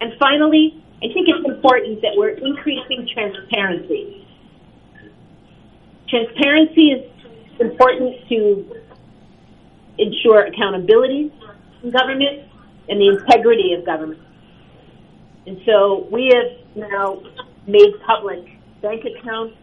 And 0.00 0.12
finally, 0.18 0.82
I 0.98 1.12
think 1.12 1.28
it's 1.28 1.46
important 1.46 2.02
that 2.02 2.12
we're 2.16 2.30
increasing 2.30 3.08
transparency. 3.12 4.26
Transparency 6.08 6.90
is 6.90 7.10
important 7.60 8.16
to 8.28 8.76
ensure 9.98 10.46
accountability 10.46 11.32
in 11.82 11.90
government 11.90 12.48
and 12.88 13.00
the 13.00 13.08
integrity 13.08 13.72
of 13.72 13.84
government. 13.84 14.20
And 15.46 15.60
so 15.64 16.08
we 16.10 16.32
have 16.34 16.76
now 16.76 17.22
made 17.68 17.92
public 18.04 18.44
bank 18.82 19.04
accounts, 19.04 19.56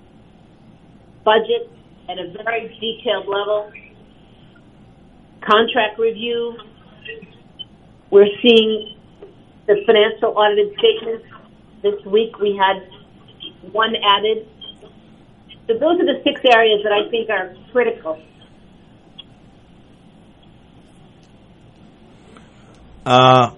budgets 1.26 1.70
at 2.10 2.18
a 2.20 2.32
very 2.44 2.70
detailed 2.80 3.28
level, 3.28 3.72
contract 5.42 6.00
review. 6.00 6.58
We're 8.12 8.32
seeing 8.42 8.98
the 9.68 9.76
financial 9.86 10.38
audited 10.38 10.74
statements. 10.80 11.26
This 11.82 12.06
week 12.06 12.40
we 12.40 12.56
had 12.56 12.82
one 13.74 13.94
added. 13.96 14.48
So 15.68 15.74
those 15.74 16.00
are 16.00 16.06
the 16.06 16.22
six 16.24 16.42
areas 16.54 16.82
that 16.84 16.94
I 16.94 17.10
think 17.10 17.30
are 17.30 17.56
critical. 17.72 18.22
Uh, 23.06 23.52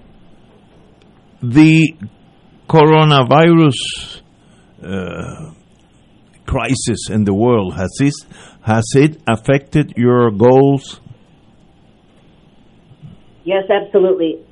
the 1.42 1.96
coronavirus 2.68 4.22
uh, 4.84 5.52
crisis 6.46 7.10
in 7.10 7.24
the 7.24 7.34
world 7.34 7.74
has 7.76 7.90
this 8.00 8.14
has 8.64 8.86
it 8.96 9.22
affected 9.28 9.94
your 9.96 10.32
goals? 10.32 11.00
Yes, 13.44 13.64
absolutely. 13.70 14.44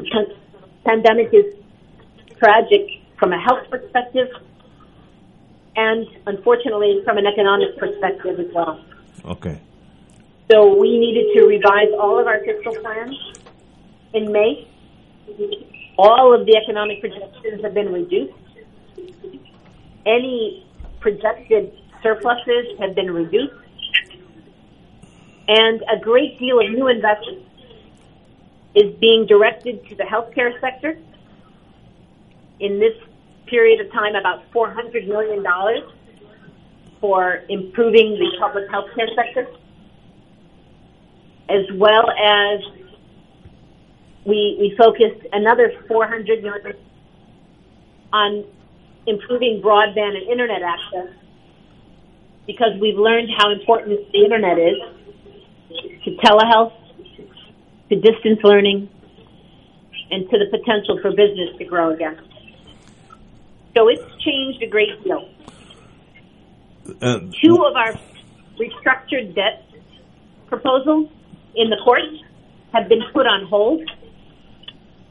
Pandemic 0.86 1.34
is 1.34 1.56
tragic 2.38 3.02
from 3.18 3.34
a 3.34 3.40
health 3.40 3.70
perspective 3.72 4.28
and 5.76 6.06
unfortunately 6.28 7.02
from 7.04 7.18
an 7.18 7.26
economic 7.26 7.76
perspective 7.78 8.40
as 8.40 8.54
well. 8.54 8.86
Okay. 9.26 9.60
So 10.52 10.78
we 10.80 11.00
needed 11.00 11.34
to 11.36 11.48
revise 11.48 11.92
all 12.00 12.20
of 12.20 12.28
our 12.28 12.40
fiscal 12.46 12.76
plans 12.76 13.16
in 14.14 14.32
May. 14.32 14.68
All 15.98 16.34
of 16.34 16.46
the 16.46 16.56
economic 16.56 17.02
projections 17.02 17.62
have 17.64 17.74
been 17.74 17.92
reduced. 17.92 18.34
Any 20.06 20.66
projected 21.00 21.74
surpluses 22.02 22.80
have 22.80 22.96
been 22.96 23.12
reduced. 23.12 23.54
And 25.48 25.84
a 25.92 26.00
great 26.00 26.40
deal 26.40 26.60
of 26.60 26.70
new 26.72 26.88
investment 26.88 27.44
is 28.76 28.96
being 28.96 29.26
directed 29.28 29.88
to 29.90 29.96
the 29.96 30.04
healthcare 30.04 30.60
sector. 30.60 30.98
In 32.60 32.80
this 32.80 32.94
period 33.46 33.86
of 33.86 33.92
time, 33.92 34.16
about 34.16 34.52
$400 34.52 35.08
million 35.08 35.46
for 37.00 37.44
improving 37.50 38.14
the 38.14 38.32
public 38.40 38.70
healthcare 38.70 39.14
sector, 39.16 39.48
as 41.50 41.66
well 41.74 42.10
as 42.10 42.62
we, 44.26 44.58
we 44.60 44.76
focused 44.78 45.26
another 45.32 45.74
400 45.88 46.44
million 46.44 46.74
on 48.12 48.46
improving 49.06 49.62
broadband 49.62 50.16
and 50.16 50.30
internet 50.30 50.62
access 50.62 51.14
because 52.48 52.72
we've 52.80 52.98
learned 52.98 53.30
how 53.38 53.52
important 53.52 54.00
the 54.12 54.24
internet 54.24 54.58
is 54.60 54.76
to 56.04 56.12
telehealth, 56.18 56.74
to 57.90 57.96
distance 57.96 58.40
learning, 58.44 58.90
and 60.12 60.30
to 60.30 60.38
the 60.38 60.46
potential 60.58 61.00
for 61.02 61.12
business 61.12 61.58
to 61.58 61.66
grow 61.66 61.92
again. 61.92 62.20
So 63.76 63.88
it's 63.88 64.04
changed 64.24 64.62
a 64.62 64.68
great 64.68 65.04
deal. 65.04 65.30
Uh, 67.02 67.20
Two 67.42 67.66
of 67.66 67.76
our 67.76 67.94
restructured 68.60 69.36
debt 69.36 69.66
proposals 70.48 71.10
in 71.56 71.70
the 71.70 71.78
courts 71.84 72.24
have 72.74 72.88
been 72.88 73.02
put 73.14 73.26
on 73.26 73.46
hold 73.48 73.90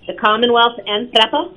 the 0.07 0.15
Commonwealth 0.15 0.79
and 0.87 1.13
TREPA. 1.13 1.55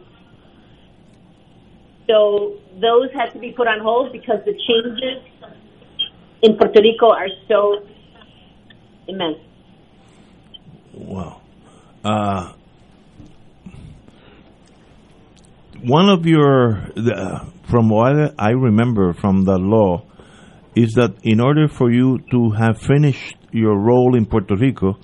So 2.08 2.60
those 2.80 3.10
had 3.14 3.32
to 3.34 3.40
be 3.40 3.52
put 3.52 3.68
on 3.68 3.80
hold 3.80 4.12
because 4.12 4.40
the 4.46 4.54
changes 4.54 5.24
in 6.42 6.56
Puerto 6.58 6.80
Rico 6.82 7.10
are 7.10 7.30
so 7.48 7.88
immense. 9.08 9.40
Wow. 10.94 11.42
Uh, 12.04 12.54
one 15.84 16.10
of 16.10 16.26
your, 16.26 16.90
the, 16.96 17.46
from 17.70 17.90
what 17.90 18.36
I 18.38 18.52
remember 18.52 19.14
from 19.14 19.46
the 19.46 19.58
law, 19.58 20.04
is 20.76 20.94
that 20.94 21.16
in 21.24 21.40
order 21.40 21.68
for 21.68 21.92
you 21.92 22.20
to 22.32 22.52
have 22.52 22.80
finished 22.80 23.38
your 23.52 23.78
role 23.80 24.16
in 24.16 24.26
Puerto 24.26 24.56
Rico, 24.56 24.98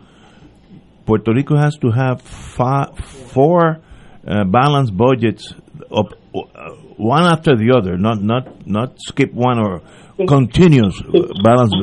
Puerto 1.05 1.33
Rico 1.33 1.57
has 1.57 1.75
to 1.77 1.91
have 1.91 2.21
five, 2.21 2.97
four 3.33 3.79
uh, 4.27 4.43
balanced 4.45 4.95
budgets, 4.95 5.53
of, 5.89 6.13
uh, 6.35 6.69
one 6.97 7.23
after 7.23 7.55
the 7.55 7.73
other, 7.77 7.97
not 7.97 8.21
not 8.21 8.67
not 8.67 8.99
skip 8.99 9.33
one 9.33 9.59
or 9.59 9.81
continuous 10.27 11.01
balance. 11.43 11.73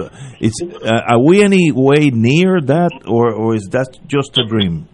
It's 0.41 0.61
uh, 0.63 1.13
are 1.13 1.21
we 1.23 1.43
any 1.43 1.73
way 1.73 2.11
near 2.11 2.61
that, 2.61 3.03
or 3.07 3.35
or 3.35 3.55
is 3.55 3.69
that 3.73 3.99
just 4.07 4.39
a 4.39 4.47
dream? 4.47 4.89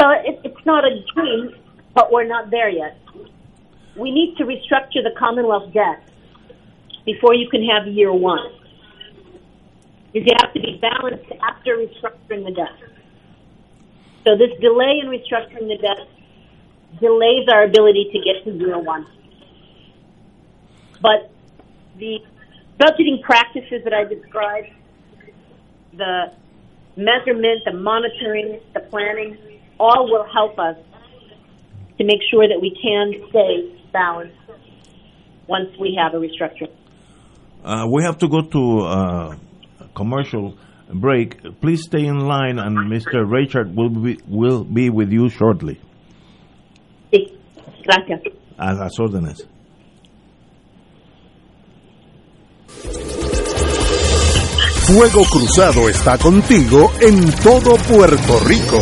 Well, 0.00 0.12
it, 0.24 0.40
it's 0.44 0.66
not 0.66 0.84
a 0.84 0.92
dream, 1.14 1.50
but 1.94 2.10
we're 2.10 2.26
not 2.26 2.50
there 2.50 2.70
yet. 2.70 2.98
We 3.98 4.10
need 4.10 4.36
to 4.38 4.44
restructure 4.44 5.02
the 5.02 5.14
Commonwealth 5.18 5.72
debt 5.72 6.10
before 7.04 7.34
you 7.34 7.48
can 7.50 7.62
have 7.64 7.86
year 7.92 8.12
one. 8.12 8.52
Because 10.16 10.32
you 10.32 10.36
have 10.40 10.54
to 10.54 10.60
be 10.60 10.80
balanced 10.80 11.30
after 11.42 11.76
restructuring 11.76 12.46
the 12.46 12.52
debt. 12.52 12.72
So 14.24 14.34
this 14.34 14.48
delay 14.62 15.02
in 15.02 15.08
restructuring 15.08 15.68
the 15.68 15.76
debt 15.76 16.08
delays 16.98 17.46
our 17.52 17.64
ability 17.64 18.08
to 18.12 18.18
get 18.20 18.42
to 18.44 18.58
year 18.58 18.78
one. 18.78 19.06
But 21.02 21.30
the 21.98 22.20
budgeting 22.80 23.20
practices 23.24 23.84
that 23.84 23.92
I 23.92 24.04
described, 24.04 24.68
the 25.92 26.32
measurement, 26.96 27.60
the 27.66 27.74
monitoring, 27.74 28.60
the 28.72 28.80
planning, 28.80 29.36
all 29.78 30.10
will 30.10 30.26
help 30.32 30.58
us 30.58 30.78
to 31.98 32.04
make 32.04 32.20
sure 32.30 32.48
that 32.48 32.58
we 32.58 32.70
can 32.70 33.28
stay 33.28 33.82
balanced 33.92 34.34
once 35.46 35.68
we 35.78 35.98
have 36.02 36.14
a 36.14 36.16
restructuring. 36.16 36.72
Uh, 37.62 37.86
we 37.90 38.02
have 38.02 38.16
to 38.16 38.28
go 38.28 38.40
to 38.40 38.80
uh, 38.80 39.36
commercial 39.96 40.54
break. 40.92 41.40
Please 41.60 41.82
stay 41.82 42.06
in 42.06 42.20
line, 42.20 42.58
and 42.58 42.76
Mr. 42.92 43.28
Richard 43.28 43.74
will 43.74 43.90
be, 43.90 44.18
will 44.28 44.62
be 44.62 44.90
with 44.90 45.10
you 45.10 45.28
shortly. 45.28 45.80
Sí, 47.12 47.32
gracias. 47.84 48.20
A 48.58 48.72
las 48.74 48.92
órdenes. 49.00 49.48
Fuego 54.86 55.24
Cruzado 55.24 55.88
está 55.88 56.16
contigo 56.16 56.92
en 57.00 57.32
todo 57.42 57.74
Puerto 57.88 58.38
Rico. 58.46 58.80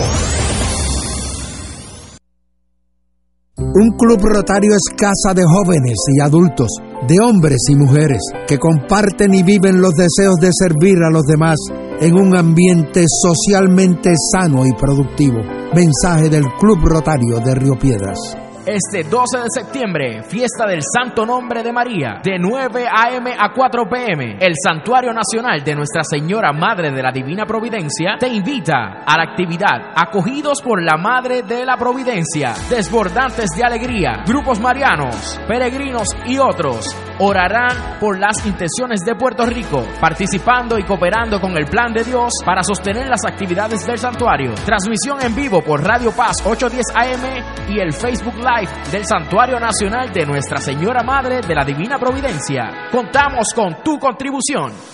Un 3.56 3.90
club 3.96 4.20
rotario 4.20 4.70
es 4.72 4.94
casa 4.94 5.32
de 5.34 5.42
jóvenes 5.44 5.96
y 6.14 6.20
adultos, 6.20 6.68
de 7.08 7.20
hombres 7.20 7.58
y 7.70 7.76
mujeres, 7.76 8.20
que 8.46 8.58
comparten 8.58 9.34
y 9.34 9.42
viven 9.42 9.80
los 9.80 9.94
deseos 9.94 10.36
de 10.40 10.50
servir 10.52 10.98
a 11.02 11.10
los 11.10 11.22
demás 11.22 11.56
en 12.00 12.14
un 12.14 12.36
ambiente 12.36 13.04
socialmente 13.06 14.12
sano 14.32 14.66
y 14.66 14.72
productivo. 14.72 15.38
Mensaje 15.74 16.28
del 16.28 16.44
Club 16.58 16.78
Rotario 16.84 17.40
de 17.40 17.54
Río 17.54 17.78
Piedras. 17.78 18.43
Este 18.66 19.04
12 19.04 19.40
de 19.40 19.50
septiembre, 19.50 20.22
fiesta 20.22 20.66
del 20.66 20.80
Santo 20.80 21.26
Nombre 21.26 21.62
de 21.62 21.70
María, 21.70 22.20
de 22.24 22.38
9 22.38 22.86
a.m. 22.90 23.30
a 23.38 23.52
4 23.52 23.84
p.m. 23.90 24.38
El 24.40 24.54
Santuario 24.56 25.12
Nacional 25.12 25.62
de 25.62 25.74
Nuestra 25.74 26.02
Señora 26.02 26.50
Madre 26.50 26.90
de 26.90 27.02
la 27.02 27.12
Divina 27.12 27.44
Providencia 27.44 28.16
te 28.18 28.28
invita 28.28 29.02
a 29.04 29.18
la 29.18 29.24
actividad 29.24 29.92
Acogidos 29.94 30.62
por 30.62 30.82
la 30.82 30.96
Madre 30.96 31.42
de 31.42 31.66
la 31.66 31.76
Providencia, 31.76 32.54
desbordantes 32.70 33.50
de 33.54 33.64
alegría, 33.64 34.22
grupos 34.26 34.58
marianos, 34.58 35.38
peregrinos 35.46 36.08
y 36.24 36.38
otros 36.38 36.96
orarán 37.18 37.98
por 38.00 38.18
las 38.18 38.44
intenciones 38.44 39.00
de 39.04 39.14
Puerto 39.14 39.46
Rico, 39.46 39.86
participando 40.00 40.78
y 40.78 40.82
cooperando 40.84 41.40
con 41.40 41.56
el 41.56 41.66
plan 41.66 41.92
de 41.92 42.02
Dios 42.02 42.32
para 42.44 42.64
sostener 42.64 43.08
las 43.08 43.24
actividades 43.24 43.86
del 43.86 43.98
santuario. 43.98 44.52
Transmisión 44.64 45.20
en 45.22 45.36
vivo 45.36 45.62
por 45.62 45.84
Radio 45.84 46.10
Paz 46.10 46.38
810 46.44 46.82
AM 46.96 47.72
y 47.72 47.78
el 47.78 47.92
Facebook 47.92 48.34
Live 48.38 48.53
del 48.62 49.04
Santuario 49.04 49.58
Nacional 49.58 50.12
de 50.12 50.24
Nuestra 50.24 50.58
Señora 50.58 51.02
Madre 51.02 51.40
de 51.40 51.54
la 51.56 51.64
Divina 51.64 51.98
Providencia. 51.98 52.88
Contamos 52.92 53.48
con 53.52 53.82
tu 53.82 53.98
contribución. 53.98 54.93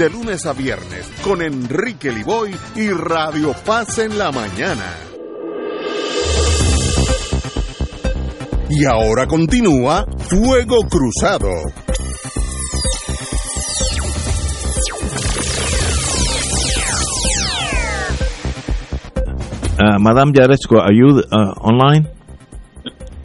lunes 0.09 0.45
a 0.45 0.53
viernes 0.53 1.09
con 1.23 1.41
Enrique 1.41 2.11
Liboy 2.11 2.55
y 2.75 2.89
Radio 2.89 3.53
Paz 3.65 3.99
en 3.99 4.17
la 4.17 4.31
mañana. 4.31 4.85
Y 8.69 8.85
ahora 8.85 9.27
continúa 9.27 10.05
Fuego 10.17 10.77
Cruzado. 10.89 11.49
Uh, 19.77 19.99
Madame 19.99 20.31
Yaresco, 20.31 20.79
are 20.79 20.95
you 20.95 21.21
uh, 21.31 21.53
online? 21.59 22.20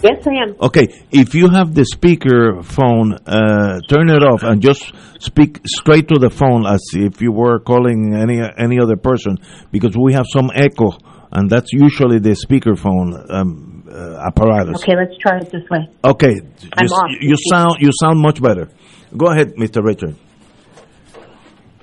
Yes, 0.02 0.26
I 0.26 0.42
am. 0.42 0.56
Okay, 0.60 0.88
if 1.10 1.34
you 1.34 1.48
have 1.48 1.74
the 1.74 1.84
speaker 1.84 2.62
phone, 2.62 3.14
uh, 3.26 3.80
turn 3.88 4.10
it 4.10 4.22
off 4.22 4.42
and 4.42 4.60
just 4.60 4.92
speak 5.20 5.60
straight 5.66 6.08
to 6.08 6.18
the 6.18 6.30
phone 6.30 6.66
as 6.66 6.82
if 6.92 7.22
you 7.22 7.32
were 7.32 7.58
calling 7.60 8.14
any 8.14 8.40
any 8.58 8.78
other 8.78 8.96
person, 8.96 9.38
because 9.72 9.96
we 9.96 10.12
have 10.12 10.26
some 10.30 10.50
echo, 10.54 10.92
and 11.32 11.48
that's 11.48 11.72
usually 11.72 12.18
the 12.18 12.34
speaker 12.34 12.76
phone 12.76 13.14
um, 13.30 13.84
uh, 13.90 14.26
apparatus. 14.26 14.82
Okay, 14.82 14.96
let's 14.96 15.16
try 15.18 15.38
it 15.38 15.50
this 15.50 15.64
way. 15.70 15.88
Okay, 16.04 16.40
I'm 16.76 16.86
you, 16.86 16.92
off. 16.92 17.10
you 17.20 17.36
sound 17.50 17.76
you 17.80 17.90
sound 17.98 18.20
much 18.20 18.42
better. 18.42 18.68
Go 19.16 19.26
ahead, 19.26 19.54
Mr. 19.56 19.82
Richard. 19.82 20.14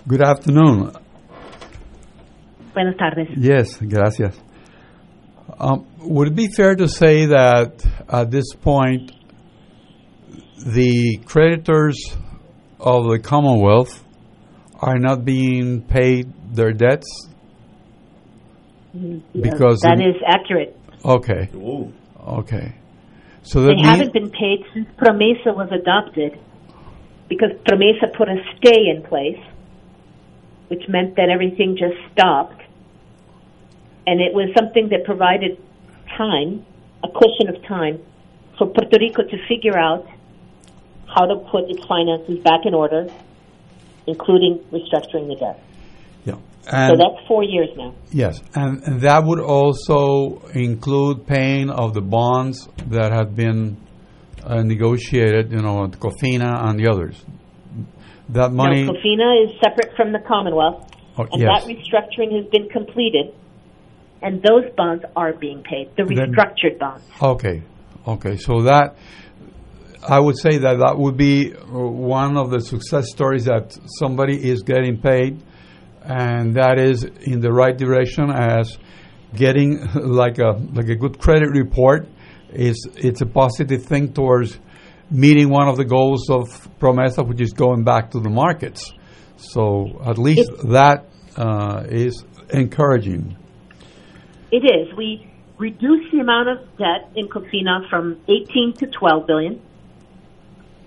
Good 0.08 0.22
afternoon. 0.22 0.92
Buenas 2.74 2.96
tardes. 2.98 3.30
Yes, 3.38 3.78
gracias. 3.78 4.43
Um, 5.60 5.86
would 6.00 6.30
it 6.30 6.36
be 6.36 6.48
fair 6.48 6.76
to 6.76 6.88
say 6.88 7.26
that 7.28 7.86
at 8.10 8.32
this 8.32 8.54
point, 8.54 9.12
the 10.66 11.18
creditors 11.26 11.98
of 12.80 13.10
the 13.10 13.20
Commonwealth 13.20 14.04
are 14.82 14.98
not 14.98 15.24
being 15.26 15.82
paid 15.82 16.32
their 16.54 16.72
debts? 16.72 17.30
Because 18.94 19.80
that 19.82 20.00
in- 20.00 20.10
is 20.16 20.22
accurate. 20.26 20.78
Okay. 21.04 21.50
Okay. 22.28 22.76
So 23.42 23.62
that 23.62 23.70
They 23.70 23.76
mean- 23.76 23.86
haven't 23.86 24.14
been 24.14 24.30
paid 24.30 24.64
since 24.74 24.88
Promesa 24.98 25.56
was 25.56 25.70
adopted 25.72 26.40
because 27.28 27.52
Promesa 27.66 28.14
put 28.16 28.30
a 28.30 28.38
stay 28.58 28.88
in 28.96 29.02
place, 29.04 29.40
which 30.70 30.88
meant 30.88 31.16
that 31.16 31.30
everything 31.30 31.76
just 31.78 31.96
stopped. 32.12 32.62
And 34.06 34.20
it 34.22 34.34
was 34.34 34.50
something 34.58 34.90
that 34.90 35.06
provided 35.06 35.58
time, 36.18 36.66
a 37.04 37.08
cushion 37.08 37.56
of 37.56 37.64
time, 37.68 38.00
for 38.58 38.68
Puerto 38.68 38.98
Rico 39.00 39.24
to 39.24 39.38
figure 39.48 39.78
out 39.78 40.06
how 41.08 41.26
to 41.26 41.36
put 41.52 41.70
its 41.70 41.86
finances 41.86 42.40
back 42.44 42.62
in 42.66 42.74
order, 42.74 43.08
including 44.08 44.60
restructuring 44.72 45.28
the 45.28 45.38
debt. 45.40 45.64
Yeah. 46.26 46.36
so 46.90 46.96
that's 46.98 47.28
four 47.28 47.44
years 47.44 47.70
now. 47.76 47.94
Yes, 48.12 48.42
and, 48.56 48.82
and 48.84 49.02
that 49.02 49.24
would 49.26 49.40
also 49.40 50.42
include 50.54 51.28
paying 51.28 51.70
of 51.70 51.94
the 51.94 52.02
bonds 52.02 52.68
that 52.88 53.12
have 53.12 53.36
been 53.36 53.78
uh, 54.44 54.64
negotiated, 54.64 55.52
you 55.52 55.62
know, 55.62 55.88
COFINA 55.88 56.70
and 56.70 56.80
the 56.80 56.90
others. 56.90 57.22
That 58.30 58.52
money. 58.52 58.84
Now, 58.84 58.94
COFINA 58.94 59.46
is 59.46 59.60
separate 59.62 59.96
from 59.96 60.14
the 60.14 60.20
Commonwealth, 60.26 60.90
Oh, 61.16 61.28
and 61.32 61.42
yes. 61.42 61.64
that 61.64 61.70
restructuring 61.70 62.36
has 62.36 62.50
been 62.50 62.70
completed, 62.70 63.34
and 64.24 64.42
those 64.42 64.66
bonds 64.76 65.04
are 65.16 65.34
being 65.34 65.62
paid, 65.64 65.90
the 65.98 66.06
Then- 66.06 66.34
restructured 66.34 66.80
bonds. 66.80 67.04
Okay, 67.22 67.62
okay. 68.08 68.38
So 68.38 68.62
that 68.64 68.96
I 70.08 70.20
would 70.20 70.38
say 70.38 70.58
that 70.58 70.80
that 70.80 70.98
would 70.98 71.18
be 71.18 71.54
uh, 71.54 71.58
one 71.68 72.38
of 72.38 72.50
the 72.50 72.60
success 72.60 73.10
stories 73.10 73.46
that 73.46 73.78
somebody 74.00 74.36
is 74.52 74.64
getting 74.64 74.98
paid, 75.00 75.42
and 76.04 76.56
that 76.56 76.78
is 76.80 77.04
in 77.04 77.40
the 77.40 77.52
right 77.52 77.78
direction 77.78 78.30
as 78.30 78.78
getting 79.36 79.80
like 79.96 80.40
a 80.40 80.52
like 80.74 80.90
a 80.90 80.96
good 80.96 81.20
credit 81.20 81.50
report 81.50 82.08
is 82.52 82.88
it's 82.96 83.22
a 83.22 83.26
positive 83.26 83.84
thing 83.84 84.14
towards 84.14 84.60
meeting 85.10 85.50
one 85.50 85.68
of 85.68 85.78
the 85.78 85.86
goals 85.86 86.30
of 86.30 86.50
Promesa, 86.80 87.28
which 87.28 87.42
is 87.42 87.54
going 87.54 87.84
back 87.84 88.12
to 88.12 88.20
the 88.20 88.30
markets. 88.30 88.92
So 89.38 90.02
at 90.06 90.18
least 90.18 90.50
that 90.70 91.06
uh, 91.36 91.84
is 91.90 92.24
encouraging. 92.50 93.38
It 94.54 94.64
is. 94.66 94.94
We 94.96 95.28
reduced 95.58 96.12
the 96.12 96.20
amount 96.20 96.48
of 96.48 96.78
debt 96.78 97.10
in 97.16 97.28
COFINA 97.28 97.90
from 97.90 98.22
18 98.28 98.74
to 98.74 98.86
12 98.86 99.26
billion. 99.26 99.60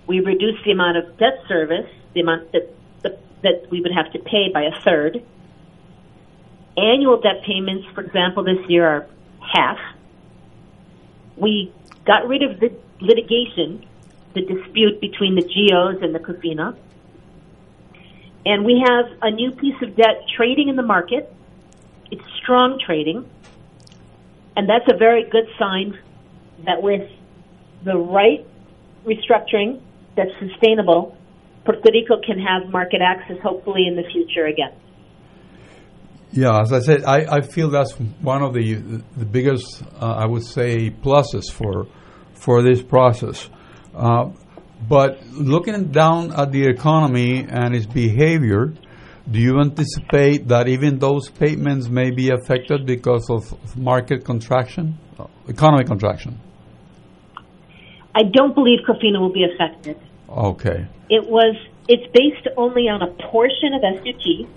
We 0.07 0.21
reduced 0.21 0.63
the 0.63 0.71
amount 0.71 0.95
of 0.95 1.17
debt 1.17 1.43
service, 1.49 1.89
the 2.13 2.21
amount 2.21 2.53
that 2.53 2.73
that, 3.03 3.19
that 3.43 3.69
we 3.69 3.81
would 3.81 3.91
have 3.91 4.09
to 4.13 4.19
pay 4.19 4.49
by 4.53 4.63
a 4.63 4.81
third. 4.85 5.21
Annual 6.77 7.19
debt 7.19 7.43
payments, 7.45 7.85
for 7.93 7.99
example, 7.99 8.45
this 8.45 8.69
year 8.69 8.87
are 8.87 9.07
half. 9.41 9.79
We 11.35 11.73
got 12.05 12.25
rid 12.25 12.43
of 12.43 12.61
the 12.61 12.73
litigation, 13.01 13.85
the 14.33 14.43
dispute 14.43 15.01
between 15.01 15.35
the 15.35 15.41
GOs 15.41 16.01
and 16.01 16.15
the 16.15 16.19
COFINA. 16.19 16.73
And 18.45 18.63
we 18.63 18.81
have 18.87 19.07
a 19.21 19.29
new 19.29 19.51
piece 19.51 19.81
of 19.81 19.97
debt 19.97 20.23
trading 20.37 20.69
in 20.69 20.77
the 20.77 20.83
market. 20.83 21.33
It's 22.09 22.23
strong 22.41 22.79
trading. 22.79 23.29
And 24.57 24.67
that's 24.67 24.91
a 24.91 24.97
very 24.97 25.23
good 25.29 25.45
sign 25.59 25.97
that 26.65 26.81
with 26.81 27.07
the 27.85 27.95
right 27.95 28.43
restructuring 29.05 29.79
that's 30.15 30.31
sustainable, 30.39 31.15
Puerto 31.63 31.91
Rico 31.93 32.19
can 32.25 32.39
have 32.39 32.71
market 32.71 32.99
access 33.01 33.37
hopefully 33.43 33.85
in 33.87 33.95
the 33.95 34.03
future 34.11 34.47
again. 34.47 34.73
Yeah, 36.31 36.59
as 36.59 36.73
I 36.73 36.79
said, 36.79 37.03
I, 37.03 37.37
I 37.37 37.41
feel 37.41 37.69
that's 37.69 37.93
one 37.93 38.41
of 38.41 38.53
the 38.55 38.73
the 39.15 39.25
biggest, 39.25 39.83
uh, 40.01 40.05
I 40.05 40.25
would 40.25 40.43
say, 40.43 40.89
pluses 40.89 41.51
for 41.51 41.85
for 42.33 42.63
this 42.63 42.81
process. 42.81 43.49
Uh, 43.95 44.31
but 44.89 45.23
looking 45.31 45.91
down 45.91 46.33
at 46.33 46.51
the 46.51 46.67
economy 46.67 47.45
and 47.47 47.75
its 47.75 47.85
behavior, 47.85 48.73
do 49.29 49.39
you 49.39 49.59
anticipate 49.59 50.47
that 50.47 50.67
even 50.67 50.99
those 50.99 51.29
payments 51.29 51.89
may 51.89 52.11
be 52.11 52.29
affected 52.29 52.85
because 52.85 53.29
of 53.29 53.77
market 53.77 54.23
contraction, 54.23 54.97
uh, 55.19 55.25
economic 55.49 55.87
contraction? 55.87 56.39
I 58.15 58.23
don't 58.23 58.55
believe 58.55 58.79
COFINA 58.87 59.19
will 59.19 59.33
be 59.33 59.43
affected. 59.43 59.99
Okay. 60.29 60.87
It 61.09 61.27
was. 61.27 61.55
It's 61.89 62.11
based 62.13 62.47
only 62.57 62.89
on 62.89 63.01
a 63.01 63.07
portion 63.07 63.73
of 63.73 63.81
SUT. 63.81 64.47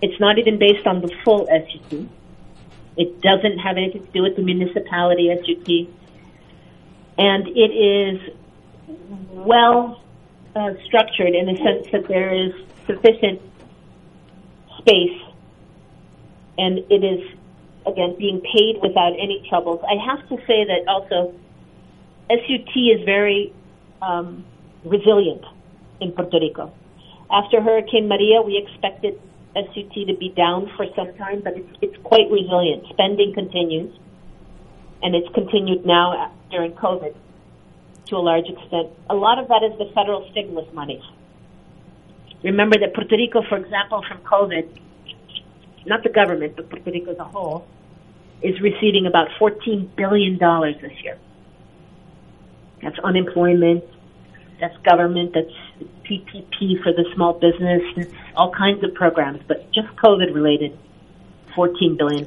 It's 0.00 0.20
not 0.20 0.38
even 0.38 0.58
based 0.58 0.86
on 0.86 1.00
the 1.00 1.12
full 1.24 1.46
SUT. 1.46 2.08
It 2.96 3.20
doesn't 3.20 3.58
have 3.58 3.76
anything 3.76 4.06
to 4.06 4.12
do 4.12 4.22
with 4.22 4.36
the 4.36 4.42
municipality 4.42 5.28
SUT, 5.28 5.88
and 7.18 7.48
it 7.48 7.72
is 7.72 8.34
well 9.32 10.02
uh, 10.56 10.70
structured 10.84 11.34
in 11.34 11.46
the 11.46 11.56
sense 11.56 11.88
that 11.92 12.08
there 12.08 12.34
is 12.34 12.52
sufficient 12.88 13.40
space, 14.78 15.20
and 16.58 16.78
it 16.90 17.04
is 17.04 17.20
again 17.86 18.16
being 18.18 18.40
paid 18.40 18.80
without 18.82 19.12
any 19.12 19.46
troubles. 19.48 19.80
I 19.84 19.94
have 20.04 20.28
to 20.28 20.36
say 20.46 20.64
that 20.64 20.88
also 20.88 21.34
SUT 22.28 22.74
is 22.76 23.04
very 23.04 23.52
um, 24.02 24.44
resilient 24.84 25.44
in 26.00 26.12
Puerto 26.12 26.38
Rico. 26.40 26.72
After 27.30 27.60
Hurricane 27.60 28.08
Maria, 28.08 28.42
we 28.42 28.56
expected 28.56 29.20
SUT 29.54 29.92
to 29.92 30.16
be 30.18 30.32
down 30.36 30.70
for 30.76 30.86
some 30.96 31.14
time, 31.16 31.42
but 31.42 31.56
it's, 31.56 31.68
it's 31.80 31.96
quite 32.02 32.30
resilient. 32.30 32.84
Spending 32.90 33.34
continues, 33.34 33.94
and 35.02 35.14
it's 35.14 35.28
continued 35.34 35.84
now 35.84 36.32
during 36.50 36.72
COVID 36.72 37.14
to 38.06 38.16
a 38.16 38.18
large 38.18 38.46
extent. 38.48 38.88
A 39.10 39.14
lot 39.14 39.38
of 39.38 39.48
that 39.48 39.62
is 39.62 39.76
the 39.78 39.90
federal 39.94 40.28
stimulus 40.30 40.72
money. 40.72 41.02
Remember 42.42 42.76
that 42.78 42.94
Puerto 42.94 43.16
Rico, 43.16 43.42
for 43.48 43.56
example, 43.56 44.02
from 44.06 44.18
COVID, 44.18 44.68
not 45.86 46.02
the 46.02 46.10
government, 46.10 46.56
but 46.56 46.70
Puerto 46.70 46.90
Rico 46.90 47.12
as 47.12 47.18
a 47.18 47.24
whole, 47.24 47.66
is 48.42 48.60
receiving 48.60 49.06
about 49.06 49.28
$14 49.40 49.96
billion 49.96 50.38
this 50.80 50.92
year. 51.02 51.18
That's 52.82 52.98
unemployment, 53.00 53.84
that's 54.60 54.76
government, 54.88 55.34
that's 55.34 55.90
PPP 56.04 56.82
for 56.82 56.92
the 56.92 57.04
small 57.14 57.34
business, 57.34 58.14
all 58.36 58.52
kinds 58.52 58.84
of 58.84 58.94
programs, 58.94 59.40
but 59.48 59.70
just 59.72 59.88
COVID 59.96 60.32
related, 60.32 60.78
$14 61.56 61.98
billion. 61.98 62.24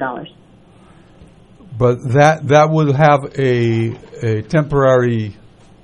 But 1.78 2.04
that 2.14 2.48
that 2.50 2.70
will 2.70 2.94
have 2.94 3.34
a, 3.40 3.96
a 4.22 4.42
temporary 4.44 5.36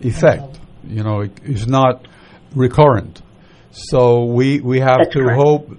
effect. 0.02 0.60
You 0.84 1.04
know, 1.04 1.22
it, 1.22 1.32
it's 1.44 1.66
not 1.66 2.08
recurrent. 2.54 3.22
So 3.78 4.26
we 4.26 4.60
we 4.60 4.80
have 4.80 4.98
That's 5.00 5.14
to 5.14 5.20
correct. 5.22 5.40
hope, 5.42 5.70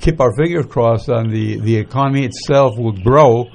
keep 0.00 0.20
our 0.20 0.32
fingers 0.36 0.66
crossed, 0.66 1.08
and 1.08 1.32
the, 1.32 1.58
the 1.58 1.76
economy 1.76 2.24
itself 2.24 2.78
will 2.78 2.92
grow 2.92 3.46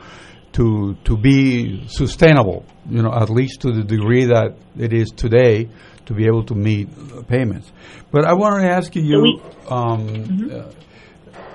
to 0.54 0.96
to 1.06 1.18
be 1.18 1.88
sustainable. 1.88 2.66
You 2.90 3.02
know, 3.02 3.14
at 3.14 3.30
least 3.30 3.62
to 3.62 3.72
the 3.72 3.84
degree 3.84 4.26
that 4.26 4.58
it 4.78 4.92
is 4.94 5.12
today, 5.12 5.70
to 6.08 6.14
be 6.14 6.26
able 6.26 6.44
to 6.46 6.56
meet 6.56 6.90
uh, 6.90 7.24
payments. 7.24 7.72
But 8.12 8.26
I 8.26 8.34
want 8.34 8.62
to 8.62 8.70
ask 8.70 8.96
you. 8.96 9.40
um, 9.70 10.52
uh, 10.52 10.72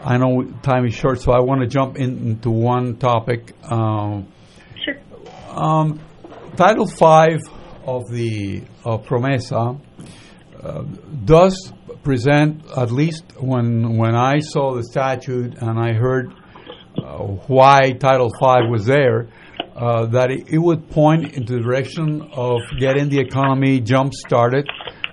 I 0.02 0.16
know 0.16 0.42
time 0.62 0.86
is 0.86 0.94
short, 0.94 1.20
so 1.20 1.30
I 1.32 1.40
want 1.40 1.60
to 1.60 1.66
jump 1.66 1.98
in, 1.98 2.26
into 2.26 2.50
one 2.50 2.96
topic. 2.96 3.52
Um, 3.70 4.28
sure. 4.82 4.96
Um, 5.50 6.00
Title 6.56 6.86
Five 6.86 7.40
of 7.84 8.08
the 8.10 8.62
of 8.82 9.04
Promesa 9.04 9.78
uh, 10.62 10.82
does 11.24 11.72
present, 12.02 12.64
at 12.76 12.90
least 12.90 13.24
when 13.38 13.96
when 13.96 14.14
I 14.14 14.40
saw 14.40 14.74
the 14.74 14.84
statute 14.84 15.54
and 15.58 15.78
I 15.78 15.92
heard 15.92 16.32
uh, 16.96 17.18
why 17.46 17.92
Title 17.92 18.30
V 18.40 18.68
was 18.70 18.84
there, 18.86 19.28
uh, 19.76 20.06
that 20.06 20.30
it, 20.30 20.48
it 20.48 20.58
would 20.58 20.90
point 20.90 21.34
into 21.34 21.54
the 21.54 21.60
direction 21.60 22.22
of 22.32 22.60
getting 22.78 23.08
the 23.08 23.18
economy 23.18 23.80
jump 23.80 24.12
started 24.14 24.68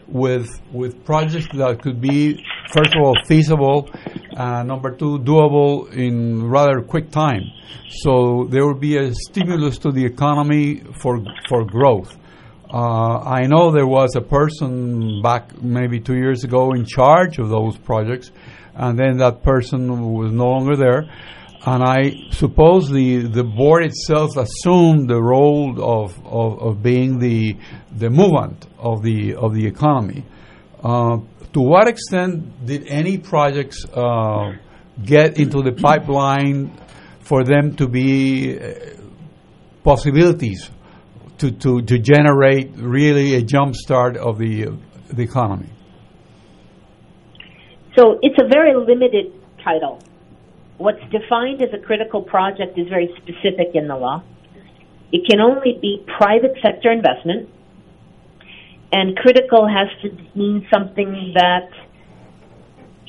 with 0.08 0.48
with 0.72 1.04
projects 1.06 1.48
that 1.54 1.82
could 1.82 2.02
be 2.02 2.44
first 2.72 2.96
of 2.96 3.02
all 3.04 3.16
feasible, 3.26 3.90
uh, 4.36 4.64
number 4.64 4.96
two 4.96 5.20
doable 5.20 5.92
in 5.94 6.48
rather 6.50 6.82
quick 6.82 7.12
time. 7.12 7.44
So 7.90 8.48
there 8.50 8.66
would 8.68 8.80
be 8.80 8.98
a 8.98 9.14
stimulus 9.14 9.78
to 9.80 9.92
the 9.92 10.06
economy 10.06 10.82
for 11.02 11.20
for 11.48 11.66
growth. 11.66 12.18
Uh, 12.72 13.20
I 13.20 13.48
know 13.48 13.72
there 13.72 13.88
was 13.88 14.16
a 14.18 14.22
person 14.22 15.22
back 15.22 15.62
maybe 15.62 16.02
two 16.02 16.16
years 16.16 16.44
ago 16.44 16.74
in 16.74 16.84
charge 16.86 17.40
of 17.40 17.48
those 17.48 17.78
projects, 17.78 18.32
and 18.76 19.00
then 19.00 19.18
that 19.18 19.42
person 19.42 20.12
was 20.12 20.34
no 20.34 20.48
longer 20.48 20.76
there. 20.76 21.10
And 21.66 21.84
I 21.84 22.30
suppose 22.32 22.90
the, 22.90 23.20
the 23.20 23.44
board 23.44 23.86
itself 23.86 24.36
assumed 24.36 25.10
the 25.10 25.22
role 25.22 25.82
of, 25.82 26.26
of, 26.26 26.62
of 26.62 26.84
being 26.84 27.20
the 27.20 27.58
the 27.92 28.10
movement 28.10 28.68
of 28.78 29.02
the 29.02 29.36
of 29.36 29.54
the 29.54 29.66
economy. 29.66 30.26
Uh, 30.84 31.20
to 31.54 31.62
what 31.62 31.88
extent 31.88 32.66
did 32.66 32.86
any 32.88 33.18
projects 33.18 33.86
uh, 33.86 34.54
get 35.04 35.40
into 35.40 35.62
the 35.62 35.72
pipeline 35.72 36.78
for 37.22 37.44
them 37.44 37.76
to 37.78 37.88
be 37.88 38.60
uh, 38.60 38.74
possibilities 39.84 40.70
to, 41.40 41.52
to, 41.52 41.82
to 41.82 42.00
generate 42.00 42.72
really 42.76 43.36
a 43.36 43.42
jump 43.42 43.76
start 43.76 44.18
of 44.18 44.38
the, 44.38 44.78
the 45.10 45.24
economy? 45.24 45.70
So 47.98 48.20
it's 48.22 48.38
a 48.40 48.48
very 48.48 48.76
limited 48.76 49.34
title. 49.64 50.00
What's 50.78 51.02
defined 51.12 51.62
as 51.62 51.70
a 51.74 51.84
critical 51.84 52.22
project 52.22 52.78
is 52.78 52.88
very 52.88 53.10
specific 53.18 53.74
in 53.74 53.88
the 53.88 53.96
law. 53.96 54.24
It 55.12 55.28
can 55.30 55.40
only 55.40 55.80
be 55.82 56.06
private 56.18 56.54
sector 56.62 56.92
investment, 56.92 57.50
and 58.92 59.16
critical 59.18 59.68
has 59.68 59.88
to 60.02 60.38
mean 60.38 60.68
something 60.72 61.34
that 61.36 61.70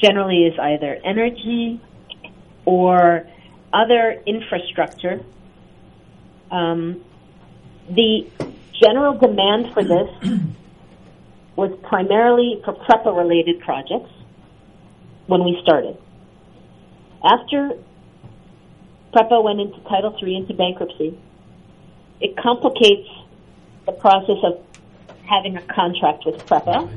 generally 0.03 0.45
is 0.45 0.55
either 0.59 0.97
energy 1.05 1.81
or 2.65 3.27
other 3.73 4.23
infrastructure. 4.27 5.21
Um, 6.51 7.05
the 7.91 8.27
general 8.81 9.19
demand 9.19 9.73
for 9.73 9.83
this 9.83 10.09
was 11.57 11.77
primarily 11.83 12.61
for 12.65 12.75
PREPA 12.75 13.17
related 13.17 13.61
projects 13.61 14.11
when 15.27 15.45
we 15.45 15.59
started. 15.63 15.97
After 17.25 17.73
PREPA 19.13 19.43
went 19.43 19.61
into 19.61 19.81
Title 19.81 20.17
III, 20.23 20.37
into 20.37 20.55
bankruptcy, 20.55 21.19
it 22.21 22.37
complicates 22.37 23.09
the 23.87 23.93
process 23.93 24.37
of 24.45 24.63
having 25.25 25.57
a 25.57 25.63
contract 25.63 26.25
with 26.27 26.37
PREPA. 26.47 26.89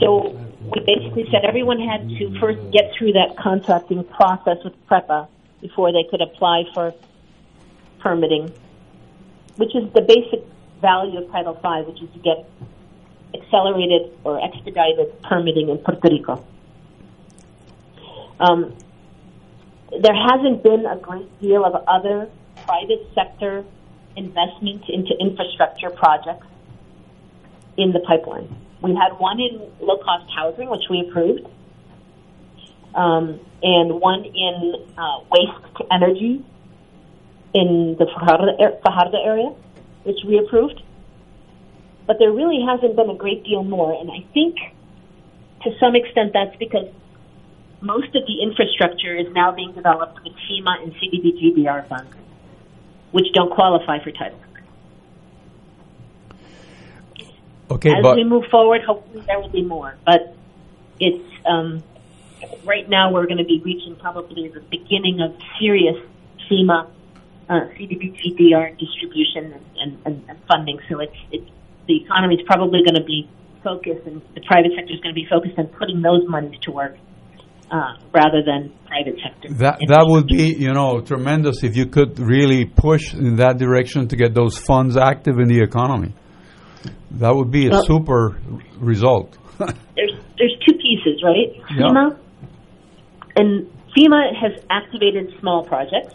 So 0.00 0.38
we 0.62 0.80
basically 0.80 1.28
said 1.30 1.44
everyone 1.44 1.80
had 1.80 2.08
to 2.08 2.38
first 2.40 2.60
get 2.72 2.92
through 2.96 3.12
that 3.12 3.36
contracting 3.36 4.04
process 4.04 4.58
with 4.64 4.74
PREPA 4.86 5.28
before 5.60 5.92
they 5.92 6.04
could 6.10 6.20
apply 6.20 6.64
for 6.74 6.94
permitting, 8.00 8.52
which 9.56 9.74
is 9.74 9.92
the 9.92 10.00
basic 10.00 10.44
value 10.80 11.18
of 11.18 11.30
Title 11.30 11.54
V, 11.54 11.90
which 11.90 12.02
is 12.02 12.10
to 12.12 12.18
get 12.18 12.48
accelerated 13.34 14.12
or 14.24 14.42
expedited 14.44 15.22
permitting 15.22 15.68
in 15.68 15.78
Puerto 15.78 16.08
Rico. 16.08 16.44
Um, 18.40 18.74
there 20.00 20.14
hasn't 20.14 20.62
been 20.62 20.86
a 20.86 20.96
great 20.96 21.40
deal 21.40 21.64
of 21.64 21.74
other 21.86 22.28
private 22.64 23.06
sector 23.14 23.64
investment 24.16 24.88
into 24.88 25.14
infrastructure 25.18 25.90
projects 25.90 26.46
in 27.76 27.92
the 27.92 28.00
pipeline. 28.00 28.54
We 28.82 28.94
had 28.94 29.18
one 29.18 29.38
in 29.38 29.70
low 29.80 29.98
cost 29.98 30.30
housing, 30.34 30.68
which 30.68 30.84
we 30.90 31.06
approved, 31.08 31.46
um, 32.94 33.38
and 33.62 34.00
one 34.00 34.24
in 34.24 34.74
uh, 34.98 35.20
waste 35.30 35.76
to 35.76 35.92
energy 35.92 36.44
in 37.54 37.96
the 37.98 38.06
Fajardo, 38.06 38.80
Fajardo 38.82 39.18
area, 39.22 39.52
which 40.04 40.18
we 40.26 40.38
approved. 40.38 40.82
But 42.06 42.18
there 42.18 42.32
really 42.32 42.64
hasn't 42.66 42.96
been 42.96 43.10
a 43.10 43.14
great 43.14 43.44
deal 43.44 43.62
more, 43.62 43.92
and 43.98 44.10
I 44.10 44.26
think 44.32 44.56
to 45.62 45.70
some 45.78 45.94
extent 45.94 46.32
that's 46.32 46.56
because 46.56 46.88
most 47.80 48.14
of 48.14 48.22
the 48.26 48.42
infrastructure 48.42 49.16
is 49.16 49.32
now 49.32 49.52
being 49.52 49.72
developed 49.72 50.22
with 50.24 50.32
FEMA 50.34 50.82
and 50.82 50.94
CDBG-DR 50.94 51.88
funds, 51.88 52.12
which 53.12 53.26
don't 53.34 53.50
qualify 53.50 54.02
for 54.02 54.10
Title 54.10 54.38
Okay, 57.72 57.90
As 57.90 58.02
but 58.02 58.16
we 58.16 58.24
move 58.24 58.44
forward, 58.50 58.82
hopefully 58.82 59.24
there 59.26 59.40
will 59.40 59.48
be 59.48 59.62
more. 59.62 59.96
But 60.04 60.36
it's 61.00 61.24
um, 61.46 61.82
right 62.64 62.86
now 62.88 63.10
we're 63.12 63.26
going 63.26 63.38
to 63.38 63.44
be 63.44 63.62
reaching 63.64 63.96
probably 63.96 64.48
the 64.48 64.60
beginning 64.60 65.22
of 65.22 65.34
serious 65.58 65.96
FEMA, 66.50 66.88
uh, 67.52 67.68
CDBG-DR 67.76 68.78
distribution 68.78 69.60
and, 69.76 69.98
and, 70.06 70.24
and 70.28 70.38
funding. 70.48 70.78
So 70.88 71.00
it's 71.00 71.20
it's 71.30 71.50
the 71.86 71.96
economy 72.04 72.36
is 72.36 72.42
probably 72.46 72.80
going 72.86 72.94
to 72.94 73.04
be 73.04 73.28
focused, 73.62 74.06
and 74.06 74.22
the 74.34 74.40
private 74.46 74.72
sector 74.76 74.92
is 74.94 75.00
going 75.00 75.14
to 75.14 75.20
be 75.20 75.26
focused 75.28 75.58
on 75.58 75.66
putting 75.78 76.00
those 76.00 76.22
monies 76.28 76.58
to 76.62 76.70
work 76.70 76.96
uh, 77.70 77.96
rather 78.14 78.42
than 78.44 78.72
private 78.86 79.16
sector. 79.22 79.52
that 79.64 79.78
that 79.88 80.04
would 80.08 80.28
be 80.28 80.54
you 80.54 80.72
know 80.72 81.00
tremendous 81.00 81.62
if 81.62 81.76
you 81.76 81.86
could 81.86 82.18
really 82.18 82.64
push 82.64 83.12
in 83.12 83.36
that 83.36 83.58
direction 83.58 84.08
to 84.08 84.16
get 84.16 84.34
those 84.34 84.56
funds 84.58 84.96
active 84.96 85.38
in 85.38 85.48
the 85.48 85.60
economy. 85.60 86.14
That 87.12 87.34
would 87.34 87.50
be 87.50 87.66
a 87.66 87.70
Well- 87.70 87.84
super 87.84 88.40
result. 88.78 89.36
there's 89.58 90.14
there's 90.38 90.56
two 90.66 90.74
pieces, 90.86 91.22
right? 91.22 91.50
Yeah. 91.76 91.88
FEMA 91.88 92.18
and 93.36 93.70
FEMA 93.94 94.22
has 94.40 94.52
activated 94.70 95.34
small 95.40 95.64
projects 95.64 96.14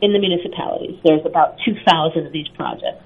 in 0.00 0.12
the 0.12 0.18
municipalities. 0.18 0.98
There's 1.04 1.24
about 1.24 1.58
2,000 1.64 2.26
of 2.26 2.32
these 2.32 2.48
projects, 2.48 3.04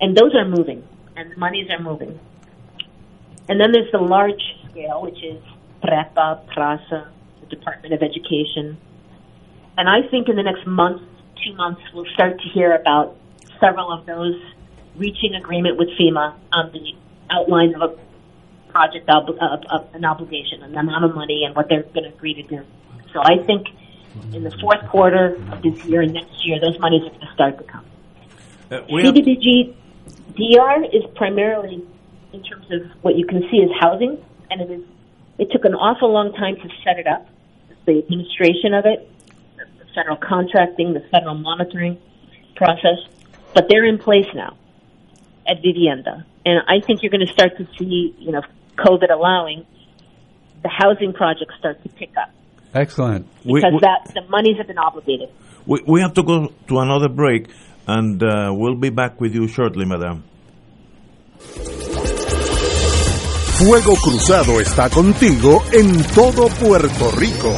and 0.00 0.16
those 0.16 0.34
are 0.34 0.44
moving, 0.44 0.86
and 1.16 1.32
the 1.32 1.36
monies 1.36 1.68
are 1.70 1.82
moving. 1.82 2.18
And 3.48 3.60
then 3.60 3.72
there's 3.72 3.90
the 3.92 3.98
large 3.98 4.42
scale, 4.70 5.02
which 5.02 5.22
is 5.22 5.42
PREPA, 5.82 6.46
PRASA, 6.52 7.10
the 7.40 7.46
Department 7.46 7.94
of 7.94 8.02
Education. 8.02 8.76
And 9.76 9.88
I 9.88 10.08
think 10.10 10.28
in 10.28 10.36
the 10.36 10.42
next 10.42 10.66
month, 10.66 11.02
two 11.44 11.54
months, 11.54 11.80
we'll 11.94 12.10
start 12.14 12.40
to 12.40 12.48
hear 12.48 12.74
about 12.74 13.16
several 13.60 13.92
of 13.92 14.06
those 14.06 14.40
reaching 14.96 15.34
agreement 15.34 15.78
with 15.78 15.88
FEMA 15.98 16.34
on 16.52 16.72
the 16.72 16.92
outline 17.30 17.74
of 17.74 17.82
a 17.82 17.98
project 18.70 19.08
ob- 19.08 19.30
an 19.94 20.04
obligation 20.04 20.60
the 20.60 20.78
amount 20.78 21.04
of 21.04 21.14
money 21.14 21.44
and 21.44 21.54
what 21.56 21.68
they're 21.68 21.82
going 21.82 22.04
to 22.04 22.10
agree 22.10 22.34
to 22.34 22.42
do. 22.42 22.64
So 23.12 23.20
I 23.22 23.38
think 23.46 23.66
in 24.32 24.44
the 24.44 24.50
fourth 24.60 24.86
quarter 24.88 25.36
of 25.52 25.62
this 25.62 25.84
year 25.84 26.02
and 26.02 26.12
next 26.12 26.46
year, 26.46 26.60
those 26.60 26.78
monies 26.78 27.02
are 27.02 27.10
going 27.10 27.20
to 27.20 27.32
start 27.34 27.58
to 27.58 27.64
come. 27.64 27.84
Uh, 28.70 28.80
CDBG 28.82 29.74
DR 30.34 30.84
is 30.92 31.04
primarily, 31.14 31.84
in 32.32 32.42
terms 32.42 32.70
of 32.70 32.82
what 33.02 33.16
you 33.16 33.26
can 33.26 33.42
see, 33.50 33.58
is 33.58 33.70
housing, 33.80 34.22
and 34.50 34.60
it 34.60 34.70
is. 34.70 34.84
It 35.38 35.50
took 35.52 35.64
an 35.64 35.74
awful 35.74 36.12
long 36.12 36.32
time 36.32 36.56
to 36.56 36.68
set 36.84 36.98
it 36.98 37.06
up, 37.06 37.26
the 37.86 37.98
administration 37.98 38.74
of 38.74 38.86
it, 38.86 39.08
the 39.56 39.66
federal 39.94 40.16
contracting, 40.16 40.94
the 40.94 41.00
federal 41.12 41.34
monitoring 41.34 41.98
process, 42.56 42.98
but 43.54 43.68
they're 43.68 43.84
in 43.84 43.98
place 43.98 44.26
now 44.34 44.56
at 45.46 45.62
Vivienda, 45.62 46.26
and 46.44 46.60
I 46.68 46.80
think 46.80 47.02
you're 47.02 47.10
going 47.10 47.26
to 47.26 47.32
start 47.32 47.56
to 47.56 47.66
see, 47.78 48.14
you 48.18 48.32
know, 48.32 48.42
COVID 48.76 49.10
allowing, 49.10 49.66
the 50.62 50.68
housing 50.68 51.12
projects 51.12 51.54
start 51.58 51.82
to 51.82 51.88
pick 51.88 52.10
up 52.16 52.30
Excellent. 52.74 53.26
We- 53.44 53.60
because 53.60 53.72
we- 53.74 53.80
that 53.80 54.12
the 54.14 54.22
monies 54.28 54.56
have 54.58 54.66
been 54.66 54.78
obligated. 54.78 55.28
We, 55.66 55.82
we 55.86 56.00
have 56.00 56.14
to 56.14 56.22
go 56.22 56.48
to 56.68 56.78
another 56.78 57.08
break, 57.08 57.48
and 57.86 58.22
uh, 58.22 58.52
we'll 58.54 58.74
be 58.76 58.90
back 58.90 59.20
with 59.20 59.34
you 59.34 59.48
shortly, 59.48 59.84
madam. 59.84 60.22
Fuego 63.58 63.94
Cruzado 63.96 64.60
está 64.60 64.88
contigo 64.88 65.62
en 65.72 66.02
todo 66.14 66.48
Puerto 66.60 67.10
Rico. 67.18 67.52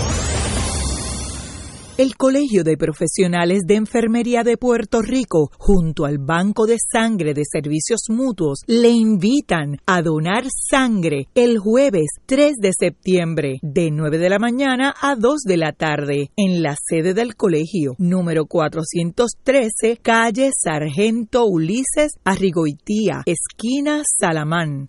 El 2.00 2.16
Colegio 2.16 2.64
de 2.64 2.78
Profesionales 2.78 3.60
de 3.66 3.74
Enfermería 3.74 4.42
de 4.42 4.56
Puerto 4.56 5.02
Rico, 5.02 5.50
junto 5.58 6.06
al 6.06 6.16
Banco 6.16 6.64
de 6.64 6.78
Sangre 6.90 7.34
de 7.34 7.42
Servicios 7.44 8.04
Mutuos, 8.08 8.60
le 8.66 8.88
invitan 8.88 9.76
a 9.84 10.00
donar 10.00 10.46
sangre 10.48 11.26
el 11.34 11.58
jueves 11.58 12.06
3 12.24 12.56
de 12.56 12.70
septiembre, 12.72 13.58
de 13.60 13.90
9 13.90 14.16
de 14.16 14.30
la 14.30 14.38
mañana 14.38 14.94
a 14.98 15.14
2 15.14 15.42
de 15.42 15.58
la 15.58 15.72
tarde, 15.72 16.30
en 16.38 16.62
la 16.62 16.74
sede 16.74 17.12
del 17.12 17.36
colegio, 17.36 17.96
número 17.98 18.46
413, 18.46 19.98
calle 20.00 20.52
Sargento 20.58 21.44
Ulises 21.44 22.12
Arrigoitía, 22.24 23.24
esquina 23.26 24.04
Salamán, 24.18 24.88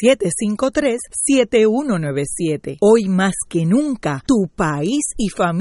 787-753-7197. 0.00 2.78
Hoy 2.80 3.10
más 3.10 3.34
que 3.50 3.66
nunca, 3.66 4.22
tu 4.26 4.48
país 4.56 5.12
y 5.18 5.28
familia 5.28 5.57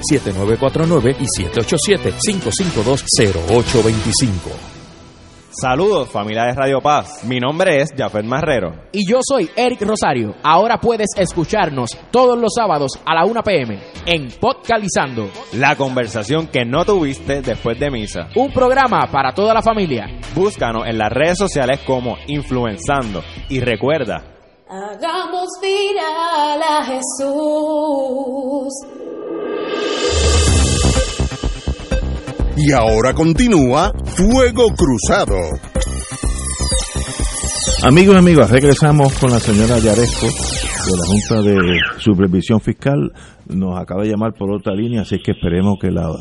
787-349-7949 0.00 1.16
y 1.20 1.26
787-552-0825. 1.44 4.30
Saludos, 5.52 6.08
familia 6.08 6.44
de 6.44 6.52
Radio 6.54 6.80
Paz. 6.80 7.24
Mi 7.24 7.40
nombre 7.40 7.82
es 7.82 7.90
Jafet 7.96 8.24
Marrero. 8.24 8.70
Y 8.92 9.04
yo 9.10 9.18
soy 9.20 9.50
Eric 9.56 9.82
Rosario. 9.82 10.32
Ahora 10.44 10.78
puedes 10.78 11.08
escucharnos 11.16 11.90
todos 12.12 12.38
los 12.38 12.52
sábados 12.54 12.92
a 13.04 13.14
la 13.16 13.24
1 13.24 13.42
pm 13.42 13.80
en 14.06 14.28
Podcalizando, 14.40 15.28
La 15.54 15.74
conversación 15.74 16.46
que 16.46 16.64
no 16.64 16.84
tuviste 16.84 17.42
después 17.42 17.80
de 17.80 17.90
misa. 17.90 18.28
un 18.36 18.52
programa 18.52 19.00
para 19.10 19.34
toda 19.34 19.52
la 19.52 19.60
familia. 19.60 20.06
Búscanos 20.36 20.86
en 20.86 20.96
las 20.98 21.10
redes 21.12 21.38
sociales 21.38 21.80
como 21.84 22.16
Influenzando. 22.28 23.20
Y 23.48 23.58
recuerda, 23.60 24.22
Hagamos 24.72 25.48
viral 25.60 26.62
a 26.62 26.84
Jesús. 26.84 28.72
Y 32.56 32.70
ahora 32.70 33.12
continúa 33.12 33.92
Fuego 34.04 34.68
Cruzado. 34.76 35.34
Amigos 37.82 38.14
y 38.14 38.18
amigas, 38.18 38.48
regresamos 38.48 39.18
con 39.18 39.32
la 39.32 39.40
señora 39.40 39.80
Yaresco 39.80 40.26
de 40.26 40.96
la 40.96 41.04
Junta 41.04 41.42
de 41.42 41.56
Supervisión 41.98 42.60
Fiscal. 42.60 43.12
Nos 43.48 43.76
acaba 43.76 44.04
de 44.04 44.10
llamar 44.10 44.34
por 44.34 44.52
otra 44.52 44.72
línea, 44.72 45.02
así 45.02 45.18
que 45.18 45.32
esperemos 45.32 45.78
que 45.80 45.90
la 45.90 46.12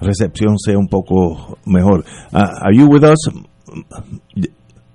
recepción 0.00 0.60
sea 0.60 0.78
un 0.78 0.86
poco 0.86 1.58
mejor. 1.66 2.04
Ah, 2.32 2.52
are 2.62 2.76
you 2.76 2.86
with 2.86 3.02
us, 3.02 3.18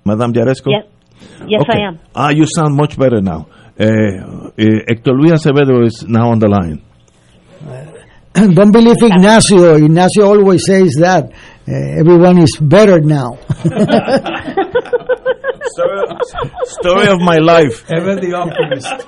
Madame 0.02 0.32
Yaresco? 0.32 0.70
Yes. 0.70 1.01
Yes, 1.48 1.62
Okay. 1.62 1.78
I 1.82 1.88
am. 1.88 1.98
Ah, 2.14 2.30
you 2.30 2.44
sound 2.46 2.76
much 2.76 2.96
better 2.98 3.20
now. 3.20 3.46
Eh, 3.78 3.86
eh, 4.58 4.84
Héctor 4.88 5.14
Luis 5.18 5.32
Acevedo 5.32 5.84
is 5.86 6.04
now 6.06 6.30
on 6.30 6.38
the 6.38 6.48
line. 6.48 6.82
don't 8.54 8.72
believe 8.72 8.96
Ignacio. 9.02 9.76
Ignacio 9.76 10.24
always 10.26 10.64
says 10.66 10.94
that 11.00 11.32
uh, 11.68 11.72
everyone 12.00 12.38
is 12.38 12.56
better 12.60 13.00
now. 13.00 13.38
Story 16.64 17.08
of 17.08 17.20
my 17.20 17.36
life. 17.36 17.84
Ever 17.90 18.16
the 18.16 18.34
optimist. 18.34 19.06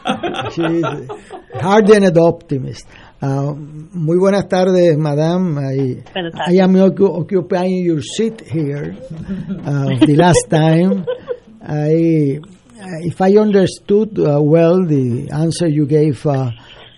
She's 0.55 1.61
hardened 1.61 2.17
optimist. 2.19 2.87
Uh, 3.21 3.55
muy 3.55 4.19
buenas 4.19 4.47
tardes, 4.49 4.97
madam. 4.99 5.59
I, 5.59 6.03
I 6.47 6.55
am 6.63 6.77
occupying 6.77 7.85
your 7.85 8.03
seat 8.03 8.41
here. 8.43 8.95
Uh, 8.99 9.97
the 10.05 10.15
last 10.17 10.47
time, 10.51 11.07
I, 11.67 12.41
if 13.03 13.21
I 13.21 13.37
understood 13.37 14.19
uh, 14.19 14.41
well, 14.43 14.85
the 14.85 15.31
answer 15.31 15.67
you 15.67 15.87
gave 15.87 16.25
uh, 16.27 16.51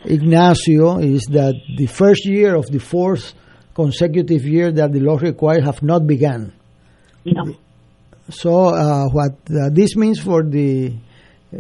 Ignacio 0.05 0.99
is 0.99 1.23
that 1.31 1.55
the 1.77 1.87
first 1.87 2.27
year 2.27 2.55
of 2.55 2.67
the 2.67 2.79
fourth 2.79 3.35
consecutive 3.75 4.45
year 4.45 4.73
that 4.73 4.93
the 4.93 5.01
law 5.01 5.17
required 5.17 5.65
have 5.65 5.83
not 5.83 6.07
begun. 6.07 6.53
No. 7.25 7.55
So 8.31 8.75
uh, 8.75 9.05
what 9.09 9.33
uh, 9.51 9.71
this 9.71 9.95
means 9.97 10.19
for 10.21 10.43
the 10.43 10.95
uh, 11.53 11.59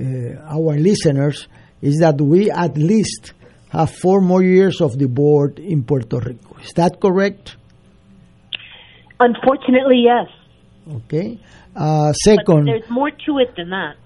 our 0.48 0.76
listeners 0.78 1.46
is 1.82 1.98
that 1.98 2.20
we 2.20 2.50
at 2.50 2.76
least 2.76 3.32
have 3.68 3.90
four 3.90 4.20
more 4.20 4.42
years 4.42 4.80
of 4.80 4.98
the 4.98 5.06
board 5.06 5.58
in 5.58 5.84
Puerto 5.84 6.18
Rico. 6.18 6.56
Is 6.62 6.72
that 6.72 7.00
correct? 7.00 7.56
Unfortunately, 9.20 10.04
yes. 10.04 10.28
Okay. 11.04 11.38
Uh, 11.76 12.12
But 12.24 12.64
there's 12.64 12.90
more 12.90 13.10
to 13.10 13.38
it 13.38 13.54
than 13.56 13.70
that. 13.70 13.96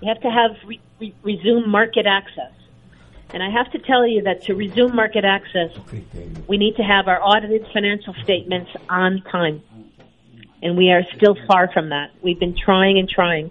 You 0.00 0.08
have 0.08 0.22
to 0.22 0.30
have 0.30 0.52
re- 0.66 0.80
re- 1.00 1.14
resume 1.22 1.68
market 1.68 2.06
access. 2.06 2.52
And 3.30 3.42
I 3.42 3.50
have 3.50 3.70
to 3.72 3.78
tell 3.78 4.08
you 4.08 4.22
that 4.22 4.44
to 4.44 4.54
resume 4.54 4.96
market 4.96 5.24
access, 5.24 5.70
we 6.48 6.56
need 6.56 6.76
to 6.76 6.82
have 6.82 7.08
our 7.08 7.20
audited 7.22 7.66
financial 7.74 8.14
statements 8.24 8.70
on 8.88 9.22
time. 9.30 9.60
And 10.62 10.76
we 10.78 10.90
are 10.90 11.02
still 11.16 11.36
far 11.46 11.70
from 11.72 11.90
that. 11.90 12.10
We've 12.22 12.40
been 12.40 12.56
trying 12.56 12.98
and 12.98 13.08
trying, 13.08 13.50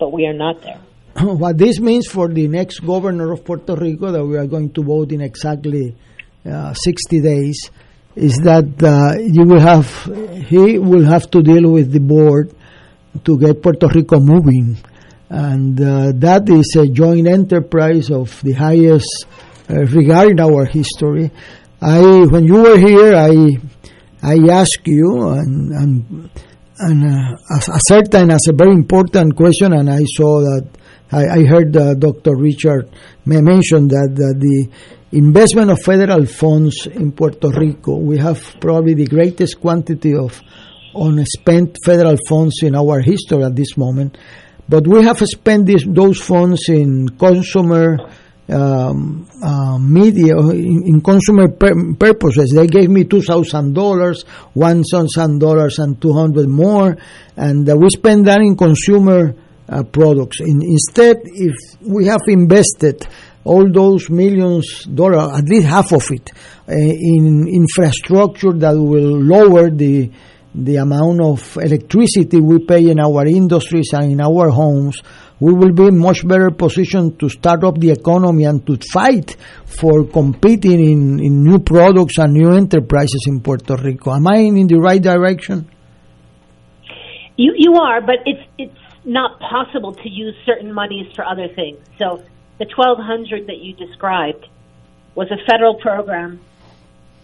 but 0.00 0.12
we 0.12 0.26
are 0.26 0.32
not 0.34 0.60
there. 0.62 0.80
what 1.20 1.56
this 1.56 1.78
means 1.78 2.06
for 2.08 2.26
the 2.28 2.48
next 2.48 2.80
governor 2.80 3.32
of 3.32 3.44
Puerto 3.44 3.76
Rico 3.76 4.10
that 4.10 4.24
we 4.24 4.36
are 4.36 4.46
going 4.46 4.70
to 4.72 4.82
vote 4.82 5.12
in 5.12 5.20
exactly 5.20 5.94
uh, 6.44 6.74
60 6.74 7.20
days 7.20 7.70
is 8.16 8.36
that 8.38 8.66
uh, 8.82 9.18
you 9.20 9.44
will 9.44 9.60
have 9.60 9.88
he 10.48 10.78
will 10.78 11.04
have 11.04 11.30
to 11.30 11.42
deal 11.42 11.70
with 11.70 11.92
the 11.92 12.00
board 12.00 12.52
to 13.24 13.38
get 13.38 13.62
Puerto 13.62 13.88
Rico 13.88 14.18
moving 14.20 14.76
and 15.28 15.80
uh, 15.80 16.12
that 16.14 16.48
is 16.48 16.76
a 16.76 16.86
joint 16.86 17.26
enterprise 17.26 18.10
of 18.10 18.40
the 18.42 18.52
highest 18.52 19.26
uh, 19.70 19.84
regard 19.86 20.30
in 20.30 20.40
our 20.40 20.64
history 20.64 21.30
I 21.80 22.00
when 22.30 22.44
you 22.44 22.62
were 22.62 22.78
here 22.78 23.14
I 23.14 23.56
I 24.22 24.36
asked 24.50 24.86
you 24.86 25.28
and 25.28 25.72
and, 25.72 26.30
and 26.78 27.04
uh, 27.04 27.36
a 27.74 27.80
certain 27.80 28.30
as 28.30 28.46
a 28.48 28.52
very 28.52 28.74
important 28.74 29.36
question 29.36 29.72
and 29.72 29.90
I 29.90 30.04
saw 30.04 30.40
that 30.40 30.68
I, 31.14 31.44
heard 31.44 31.76
uh, 31.76 31.94
Dr. 31.94 32.34
Richard 32.36 32.88
mention 33.26 33.88
that, 33.88 34.12
that 34.14 34.34
the 34.40 34.68
investment 35.16 35.70
of 35.70 35.82
federal 35.82 36.24
funds 36.24 36.86
in 36.86 37.12
Puerto 37.12 37.50
Rico, 37.50 37.96
we 37.98 38.16
have 38.16 38.56
probably 38.60 38.94
the 38.94 39.06
greatest 39.06 39.60
quantity 39.60 40.14
of 40.14 40.40
unspent 40.94 41.78
federal 41.84 42.16
funds 42.28 42.62
in 42.62 42.74
our 42.74 43.00
history 43.00 43.44
at 43.44 43.56
this 43.56 43.76
moment. 43.76 44.16
But 44.68 44.86
we 44.86 45.02
have 45.04 45.18
spent 45.18 45.66
this, 45.66 45.84
those 45.86 46.20
funds 46.20 46.68
in 46.68 47.08
consumer 47.10 47.98
um, 48.48 49.28
uh, 49.42 49.78
media, 49.78 50.36
in, 50.36 50.82
in 50.86 51.00
consumer 51.00 51.48
pur- 51.48 51.94
purposes. 51.98 52.52
They 52.54 52.66
gave 52.66 52.90
me 52.90 53.04
$2,000, 53.04 53.72
$1,000 53.74 55.78
and 55.78 56.02
200 56.02 56.48
more, 56.48 56.96
and 57.36 57.68
uh, 57.68 57.76
we 57.76 57.88
spend 57.90 58.26
that 58.26 58.40
in 58.40 58.56
consumer 58.56 59.34
uh, 59.68 59.82
products. 59.84 60.40
In, 60.40 60.60
instead, 60.62 61.18
if 61.24 61.54
we 61.80 62.06
have 62.06 62.22
invested 62.28 63.06
all 63.44 63.70
those 63.72 64.10
millions 64.10 64.84
dollars, 64.84 65.38
at 65.38 65.48
least 65.48 65.66
half 65.66 65.92
of 65.92 66.04
it, 66.10 66.30
uh, 66.68 66.74
in 66.74 67.48
infrastructure 67.48 68.52
that 68.52 68.72
will 68.72 69.20
lower 69.20 69.70
the 69.70 70.10
the 70.54 70.76
amount 70.76 71.20
of 71.22 71.56
electricity 71.56 72.40
we 72.40 72.64
pay 72.64 72.90
in 72.90 73.00
our 73.00 73.26
industries 73.26 73.90
and 73.92 74.12
in 74.12 74.20
our 74.20 74.50
homes, 74.50 75.00
we 75.40 75.52
will 75.52 75.72
be 75.72 75.90
much 75.90 76.26
better 76.26 76.50
position 76.50 77.16
to 77.16 77.28
start 77.28 77.64
up 77.64 77.78
the 77.78 77.90
economy 77.90 78.44
and 78.44 78.64
to 78.66 78.76
fight 78.92 79.36
for 79.64 80.04
competing 80.04 80.78
in, 80.80 81.18
in 81.20 81.42
new 81.42 81.58
products 81.58 82.18
and 82.18 82.32
new 82.34 82.52
enterprises 82.52 83.24
in 83.26 83.40
Puerto 83.40 83.76
Rico. 83.76 84.12
Am 84.14 84.26
I 84.28 84.38
in 84.38 84.66
the 84.66 84.76
right 84.76 85.02
direction? 85.02 85.68
You 87.36 87.54
you 87.56 87.74
are, 87.76 88.00
but 88.02 88.16
it's 88.26 88.44
it's 88.58 88.78
not 89.04 89.40
possible 89.40 89.94
to 89.94 90.08
use 90.08 90.34
certain 90.44 90.72
monies 90.72 91.10
for 91.16 91.24
other 91.24 91.48
things. 91.48 91.78
So 91.98 92.22
the 92.58 92.66
twelve 92.66 92.98
hundred 92.98 93.46
that 93.46 93.58
you 93.58 93.74
described 93.74 94.46
was 95.14 95.28
a 95.30 95.38
federal 95.50 95.74
program 95.74 96.40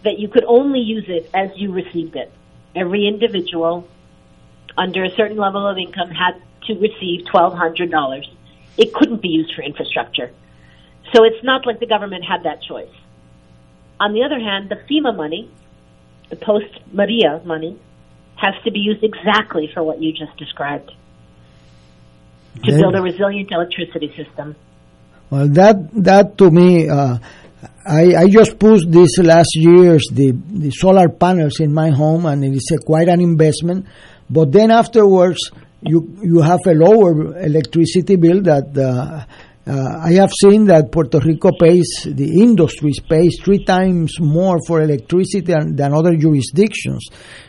that 0.03 0.17
you 0.17 0.27
could 0.27 0.43
only 0.45 0.79
use 0.79 1.05
it 1.07 1.29
as 1.33 1.51
you 1.55 1.71
received 1.71 2.15
it. 2.15 2.31
Every 2.79 3.07
individual 3.13 3.87
under 4.77 5.03
a 5.03 5.11
certain 5.19 5.37
level 5.37 5.67
of 5.67 5.77
income 5.77 6.09
had 6.23 6.35
to 6.67 6.73
receive 6.87 7.25
twelve 7.25 7.53
hundred 7.63 7.91
dollars. 7.91 8.25
It 8.77 8.93
couldn't 8.93 9.21
be 9.21 9.31
used 9.39 9.51
for 9.55 9.61
infrastructure. 9.61 10.31
So 11.13 11.17
it's 11.25 11.43
not 11.43 11.65
like 11.67 11.79
the 11.79 11.91
government 11.95 12.23
had 12.23 12.43
that 12.43 12.59
choice. 12.61 12.95
On 13.99 14.13
the 14.13 14.23
other 14.23 14.39
hand, 14.39 14.69
the 14.69 14.79
FEMA 14.87 15.13
money, 15.23 15.51
the 16.29 16.37
post 16.37 16.71
Maria 16.93 17.41
money, 17.43 17.77
has 18.35 18.55
to 18.63 18.71
be 18.71 18.79
used 18.79 19.03
exactly 19.03 19.69
for 19.73 19.83
what 19.83 20.01
you 20.01 20.13
just 20.13 20.35
described 20.37 20.91
to 22.63 22.71
build 22.71 22.95
a 22.95 23.01
resilient 23.01 23.51
electricity 23.51 24.13
system. 24.15 24.55
Well, 25.29 25.47
that 25.49 25.75
that 26.03 26.37
to 26.37 26.49
me, 26.49 26.89
uh, 26.89 27.17
I 27.85 28.15
I 28.15 28.27
just 28.27 28.59
put 28.59 28.91
this 28.91 29.17
last 29.19 29.55
year's 29.55 30.03
the 30.11 30.31
the 30.31 30.71
solar 30.71 31.09
panels 31.09 31.59
in 31.59 31.73
my 31.73 31.89
home, 31.89 32.25
and 32.25 32.43
it 32.43 32.53
is 32.53 32.71
a, 32.73 32.83
quite 32.83 33.07
an 33.07 33.21
investment. 33.21 33.85
But 34.29 34.51
then 34.51 34.71
afterwards, 34.71 35.51
you 35.81 36.17
you 36.21 36.41
have 36.41 36.59
a 36.65 36.73
lower 36.73 37.37
electricity 37.39 38.15
bill 38.15 38.41
that. 38.43 38.77
Uh, 38.77 39.25
uh, 39.67 39.99
I 40.01 40.13
have 40.13 40.31
seen 40.31 40.65
that 40.65 40.91
Puerto 40.91 41.19
Rico 41.19 41.51
pays, 41.51 41.85
the 42.03 42.41
industry 42.41 42.91
pays 43.07 43.37
three 43.43 43.63
times 43.63 44.19
more 44.19 44.57
for 44.65 44.81
electricity 44.81 45.41
than, 45.41 45.75
than 45.75 45.93
other 45.93 46.15
jurisdictions. 46.15 47.05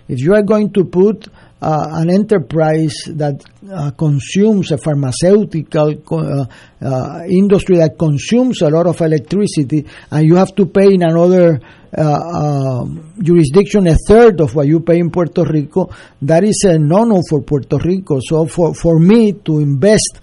If 0.06 0.20
you 0.20 0.34
are 0.34 0.42
going 0.42 0.70
to 0.74 0.84
put 0.84 1.28
uh, 1.60 1.86
an 1.92 2.10
enterprise 2.10 2.94
that 3.08 3.44
uh, 3.70 3.90
consumes 3.92 4.72
a 4.72 4.78
pharmaceutical 4.78 5.94
uh, 6.10 6.46
uh, 6.80 7.24
industry 7.28 7.76
that 7.76 7.98
consumes 7.98 8.62
a 8.62 8.70
lot 8.70 8.86
of 8.86 9.00
electricity, 9.00 9.86
and 10.10 10.26
you 10.26 10.36
have 10.36 10.54
to 10.54 10.66
pay 10.66 10.94
in 10.94 11.02
another 11.02 11.60
uh, 11.96 12.02
uh, 12.02 12.84
jurisdiction 13.20 13.86
a 13.88 13.96
third 14.06 14.40
of 14.40 14.54
what 14.54 14.66
you 14.66 14.80
pay 14.80 14.98
in 14.98 15.10
Puerto 15.10 15.44
Rico, 15.44 15.90
that 16.22 16.44
is 16.44 16.64
a 16.64 16.78
no-no 16.78 17.20
for 17.28 17.42
Puerto 17.42 17.78
Rico. 17.78 18.20
So 18.22 18.46
for, 18.46 18.74
for 18.74 18.98
me 19.00 19.32
to 19.32 19.58
invest 19.58 20.20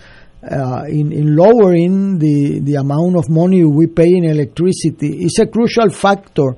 uh, 0.50 0.84
in, 0.88 1.12
in 1.12 1.36
lowering 1.36 2.20
the, 2.20 2.60
the 2.62 2.76
amount 2.76 3.18
of 3.18 3.30
money 3.30 3.66
we 3.66 3.88
pay 3.88 4.08
in 4.08 4.24
electricity 4.24 5.26
is 5.26 5.40
a 5.40 5.48
crucial 5.48 5.90
factor 5.90 6.56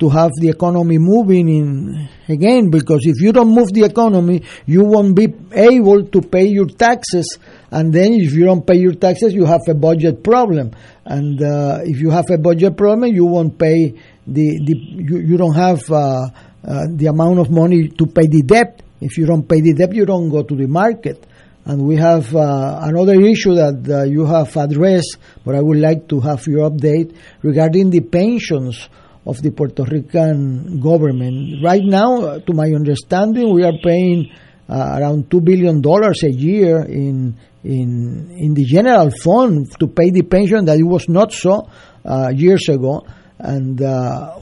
to 0.00 0.08
have 0.08 0.30
the 0.40 0.48
economy 0.48 0.96
moving 0.98 1.48
in 1.48 2.08
again 2.26 2.70
because 2.70 3.00
if 3.04 3.20
you 3.20 3.32
don't 3.32 3.54
move 3.54 3.68
the 3.72 3.84
economy 3.84 4.42
you 4.64 4.82
won't 4.82 5.14
be 5.14 5.28
able 5.52 6.04
to 6.06 6.22
pay 6.22 6.46
your 6.46 6.66
taxes. 6.66 7.38
And 7.70 7.92
then 7.92 8.14
if 8.14 8.32
you 8.32 8.46
don't 8.46 8.66
pay 8.66 8.76
your 8.76 8.94
taxes 8.94 9.34
you 9.34 9.44
have 9.44 9.60
a 9.68 9.74
budget 9.74 10.24
problem. 10.24 10.72
And 11.04 11.40
uh, 11.42 11.80
if 11.84 12.00
you 12.00 12.10
have 12.10 12.30
a 12.30 12.38
budget 12.38 12.76
problem 12.76 13.12
you 13.14 13.26
won't 13.26 13.58
pay 13.58 13.94
the, 14.26 14.60
the 14.64 14.74
you, 14.74 15.18
you 15.18 15.36
don't 15.36 15.54
have 15.54 15.88
uh, 15.90 16.28
uh, 16.64 16.86
the 16.88 17.06
amount 17.06 17.38
of 17.38 17.50
money 17.50 17.88
to 17.88 18.06
pay 18.06 18.26
the 18.26 18.42
debt. 18.42 18.82
If 19.02 19.18
you 19.18 19.26
don't 19.26 19.46
pay 19.46 19.60
the 19.60 19.74
debt 19.74 19.94
you 19.94 20.06
don't 20.06 20.30
go 20.30 20.42
to 20.42 20.56
the 20.56 20.66
market. 20.66 21.26
And 21.66 21.86
we 21.86 21.96
have 21.96 22.34
uh, 22.34 22.80
another 22.82 23.20
issue 23.20 23.54
that 23.54 23.86
uh, 23.86 24.04
you 24.04 24.24
have 24.24 24.56
addressed, 24.56 25.18
but 25.44 25.54
I 25.54 25.60
would 25.60 25.76
like 25.76 26.08
to 26.08 26.18
have 26.20 26.46
your 26.46 26.70
update 26.70 27.14
regarding 27.42 27.90
the 27.90 28.00
pensions 28.00 28.88
of 29.26 29.40
the 29.42 29.50
Puerto 29.50 29.84
Rican 29.84 30.80
government. 30.80 31.62
Right 31.62 31.82
now, 31.84 32.20
uh, 32.22 32.38
to 32.40 32.52
my 32.52 32.66
understanding, 32.66 33.52
we 33.54 33.64
are 33.64 33.78
paying 33.82 34.30
uh, 34.68 34.98
around 34.98 35.30
two 35.30 35.40
billion 35.40 35.80
dollars 35.80 36.22
a 36.24 36.30
year 36.30 36.82
in 36.84 37.36
in 37.64 38.30
in 38.38 38.54
the 38.54 38.64
general 38.64 39.10
fund 39.22 39.70
to 39.78 39.86
pay 39.88 40.10
the 40.10 40.22
pension 40.22 40.64
that 40.64 40.78
it 40.78 40.84
was 40.84 41.08
not 41.08 41.32
so 41.32 41.68
uh, 42.04 42.30
years 42.34 42.68
ago. 42.68 43.04
And 43.38 43.80
uh, 43.80 44.38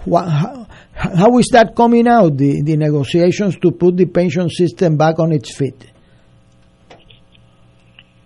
how, 0.92 1.38
is 1.38 1.48
that 1.52 1.74
coming 1.76 2.08
out? 2.08 2.36
The 2.36 2.62
the 2.64 2.76
negotiations 2.76 3.56
to 3.62 3.70
put 3.70 3.96
the 3.96 4.06
pension 4.06 4.48
system 4.50 4.96
back 4.96 5.18
on 5.18 5.32
its 5.32 5.56
feet. 5.56 5.86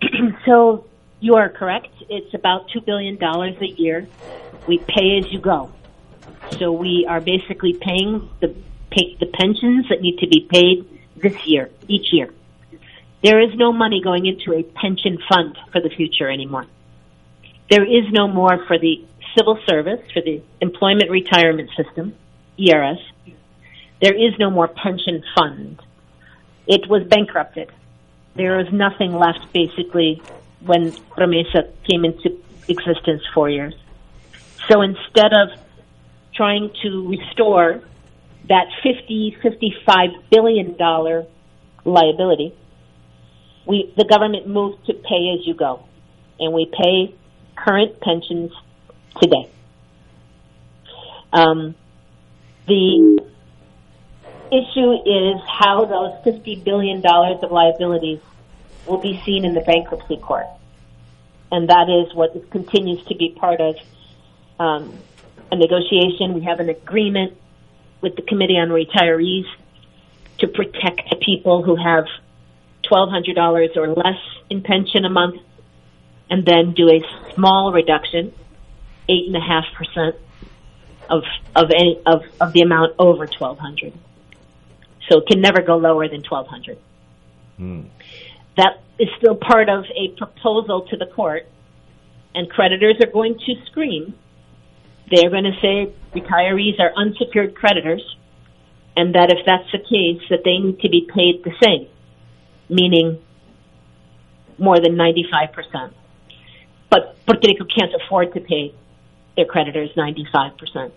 so 0.46 0.86
you 1.20 1.34
are 1.34 1.48
correct. 1.48 1.88
It's 2.08 2.34
about 2.34 2.66
$2 2.76 2.84
billion 2.84 3.16
a 3.22 3.80
year. 3.80 4.08
We 4.66 4.78
pay 4.78 5.18
as 5.18 5.32
you 5.32 5.40
go. 5.40 5.70
So 6.58 6.72
we 6.72 7.06
are 7.08 7.20
basically 7.20 7.74
paying 7.74 8.28
the 8.40 8.54
pay, 8.90 9.16
the 9.18 9.26
pensions 9.26 9.88
that 9.88 10.00
need 10.00 10.18
to 10.18 10.26
be 10.26 10.46
paid 10.48 10.88
this 11.16 11.46
year, 11.46 11.70
each 11.88 12.12
year. 12.12 12.32
There 13.22 13.40
is 13.40 13.54
no 13.54 13.72
money 13.72 14.00
going 14.02 14.26
into 14.26 14.52
a 14.52 14.62
pension 14.62 15.18
fund 15.28 15.56
for 15.70 15.80
the 15.80 15.90
future 15.90 16.28
anymore. 16.30 16.66
There 17.70 17.84
is 17.84 18.10
no 18.10 18.26
more 18.26 18.64
for 18.66 18.78
the 18.78 19.04
civil 19.36 19.58
service, 19.66 20.00
for 20.12 20.20
the 20.20 20.42
employment 20.60 21.10
retirement 21.10 21.70
system, 21.76 22.14
ERS. 22.58 22.98
There 24.00 24.14
is 24.14 24.38
no 24.38 24.50
more 24.50 24.68
pension 24.68 25.22
fund. 25.36 25.80
It 26.66 26.88
was 26.88 27.04
bankrupted. 27.04 27.70
There 28.34 28.58
is 28.60 28.72
nothing 28.72 29.16
left 29.16 29.52
basically 29.52 30.20
when 30.60 30.92
Promesa 30.92 31.70
came 31.88 32.04
into 32.04 32.38
existence 32.68 33.22
four 33.32 33.48
years. 33.48 33.74
So 34.68 34.82
instead 34.82 35.32
of 35.32 35.50
trying 36.34 36.70
to 36.82 37.09
restore 37.09 37.82
that 38.48 38.66
50, 38.82 39.36
55 39.42 40.10
billion 40.30 40.76
dollar 40.76 41.26
liability, 41.84 42.54
we, 43.66 43.92
the 43.96 44.04
government 44.04 44.48
moved 44.48 44.86
to 44.86 44.94
pay 44.94 45.36
as 45.38 45.46
you 45.46 45.54
go. 45.54 45.84
And 46.40 46.52
we 46.52 46.66
pay 46.66 47.14
current 47.56 48.00
pensions 48.00 48.50
today. 49.20 49.48
Um, 51.32 51.74
the 52.66 53.22
issue 54.50 54.92
is 55.06 55.40
how 55.48 55.84
those 55.84 56.34
$50 56.34 56.64
billion 56.64 57.02
of 57.04 57.50
liabilities 57.50 58.20
will 58.86 58.98
be 58.98 59.20
seen 59.24 59.44
in 59.44 59.54
the 59.54 59.60
bankruptcy 59.60 60.16
court. 60.16 60.46
And 61.50 61.68
that 61.68 61.88
is 61.88 62.14
what 62.14 62.50
continues 62.50 63.04
to 63.06 63.14
be 63.14 63.30
part 63.30 63.60
of 63.60 63.76
um, 64.59 64.98
a 65.52 65.56
negotiation. 65.56 66.34
We 66.34 66.42
have 66.44 66.58
an 66.58 66.68
agreement 66.68 67.34
with 68.00 68.16
the 68.16 68.22
Committee 68.22 68.54
on 68.54 68.70
Retirees 68.70 69.44
to 70.38 70.48
protect 70.48 71.14
people 71.24 71.62
who 71.62 71.76
have 71.76 72.06
$1,200 72.90 73.76
or 73.76 73.88
less 73.88 74.18
in 74.50 74.62
pension 74.62 75.04
a 75.04 75.10
month 75.10 75.40
and 76.28 76.44
then 76.44 76.72
do 76.72 76.88
a 76.88 77.00
small 77.34 77.72
reduction, 77.72 78.32
8.5% 79.08 80.14
of, 81.08 81.22
of, 81.54 81.70
any, 81.70 82.00
of, 82.06 82.22
of 82.40 82.52
the 82.52 82.62
amount 82.62 82.94
over 82.98 83.26
1200 83.26 83.92
So 85.08 85.18
it 85.18 85.26
can 85.30 85.40
never 85.40 85.60
go 85.62 85.76
lower 85.76 86.08
than 86.08 86.22
1200 86.22 86.78
Hmm. 87.58 87.82
That 88.56 88.80
is 88.98 89.08
still 89.18 89.36
part 89.36 89.68
of 89.68 89.84
a 89.94 90.16
proposal 90.16 90.86
to 90.90 90.96
the 90.96 91.06
court, 91.06 91.46
and 92.34 92.48
creditors 92.48 92.96
are 93.02 93.10
going 93.12 93.38
to 93.38 93.54
scream. 93.66 94.14
They're 95.12 95.28
going 95.28 95.44
to 95.44 95.60
say 95.60 95.93
retirees 96.14 96.80
are 96.80 96.90
unsecured 96.97 97.55
creditors, 97.55 98.02
and 98.97 99.14
that 99.14 99.30
if 99.30 99.44
that's 99.44 99.70
the 99.70 99.78
case, 99.78 100.26
that 100.30 100.40
they 100.43 100.56
need 100.56 100.80
to 100.80 100.89
be 100.89 101.06
paid 101.06 101.44
the 101.44 101.52
same, 101.62 101.86
meaning 102.70 103.20
more 104.56 104.80
than 104.80 104.97
95%. 104.97 105.93
But 106.89 107.16
Puerto 107.26 107.47
Rico 107.47 107.64
can't 107.64 107.93
afford 108.02 108.32
to 108.32 108.40
pay 108.40 108.74
their 109.36 109.44
creditors 109.44 109.90
95%. 109.97 110.93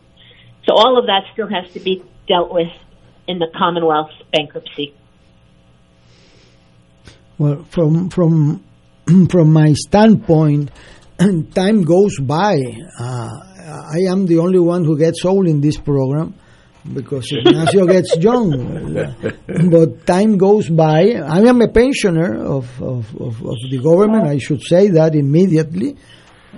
So 0.66 0.74
all 0.74 0.98
of 0.98 1.08
that 1.08 1.24
still 1.34 1.50
has 1.50 1.72
to 1.74 1.82
be 1.82 2.02
dealt 2.26 2.54
with 2.54 2.72
in 3.28 3.40
the 3.40 3.48
Commonwealth 3.54 4.12
bankruptcy. 4.32 4.94
Well, 7.38 7.66
from 7.70 8.10
from 8.10 8.64
from 9.30 9.52
my 9.52 9.74
standpoint, 9.74 10.72
time 11.20 11.84
goes 11.84 12.18
by. 12.20 12.62
Uh, 12.98 13.55
I 13.66 14.12
am 14.12 14.26
the 14.26 14.40
only 14.40 14.60
one 14.60 14.84
who 14.84 14.98
gets 14.98 15.26
old 15.26 15.48
in 15.48 15.60
this 15.62 15.78
program 15.78 16.36
because 16.94 17.32
Ignacio 17.32 17.86
gets 17.96 18.16
young. 18.18 18.52
but 19.72 20.06
time 20.06 20.38
goes 20.38 20.70
by. 20.70 21.14
I 21.14 21.40
am 21.40 21.62
a 21.62 21.68
pensioner 21.68 22.36
of, 22.44 22.82
of, 22.82 23.16
of, 23.20 23.42
of 23.42 23.58
the 23.70 23.80
government. 23.82 24.28
I 24.28 24.38
should 24.38 24.62
say 24.62 24.90
that 24.90 25.16
immediately. 25.16 25.98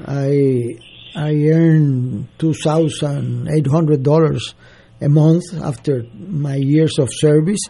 I 0.05 0.77
I 1.15 1.33
earn 1.45 2.27
two 2.37 2.53
thousand 2.53 3.47
eight 3.49 3.67
hundred 3.67 4.03
dollars 4.03 4.53
a 5.01 5.09
month 5.09 5.43
after 5.63 6.03
my 6.13 6.55
years 6.55 6.99
of 6.99 7.09
service. 7.11 7.61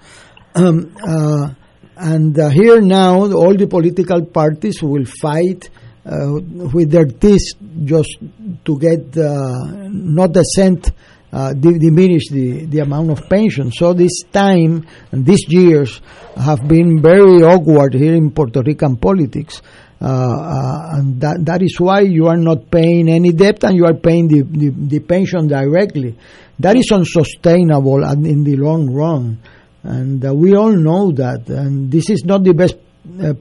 Um, 0.55 0.95
uh, 1.01 1.53
and 1.95 2.37
uh, 2.37 2.49
here 2.49 2.81
now, 2.81 3.31
all 3.31 3.55
the 3.55 3.67
political 3.67 4.25
parties 4.25 4.81
will 4.81 5.05
fight 5.05 5.69
uh, 6.07 6.39
with 6.73 6.89
their 6.89 7.05
teeth 7.05 7.53
just 7.83 8.17
to 8.63 8.79
get 8.79 9.17
uh, 9.17 9.87
not 9.89 10.35
a 10.37 10.43
cent 10.43 10.91
uh, 11.33 11.51
di- 11.53 11.77
diminish 11.79 12.29
the, 12.29 12.65
the 12.65 12.79
amount 12.79 13.11
of 13.11 13.27
pension. 13.27 13.71
So 13.71 13.93
this 13.93 14.23
time 14.31 14.87
and 15.11 15.25
these 15.25 15.43
years 15.49 15.99
have 16.37 16.65
been 16.65 17.01
very 17.01 17.43
awkward 17.43 17.93
here 17.93 18.15
in 18.15 18.31
Puerto 18.31 18.61
Rican 18.61 18.95
politics. 18.95 19.61
Uh, 19.99 20.05
uh, 20.05 20.89
and 20.93 21.19
that, 21.19 21.39
that 21.41 21.61
is 21.61 21.77
why 21.79 22.01
you 22.01 22.27
are 22.27 22.37
not 22.37 22.71
paying 22.71 23.09
any 23.09 23.33
debt 23.33 23.63
and 23.63 23.75
you 23.75 23.85
are 23.85 23.95
paying 23.95 24.27
the, 24.27 24.43
the, 24.43 24.69
the 24.69 24.99
pension 24.99 25.47
directly. 25.47 26.15
That 26.59 26.77
is 26.77 26.89
unsustainable 26.91 28.03
and 28.05 28.25
in 28.25 28.43
the 28.43 28.55
long 28.55 28.89
run. 28.89 29.39
And 29.83 30.23
uh, 30.25 30.33
we 30.33 30.55
all 30.55 30.71
know 30.71 31.11
that. 31.11 31.49
And 31.49 31.91
this 31.91 32.09
is 32.09 32.23
not 32.23 32.43
the 32.43 32.53
best 32.53 32.77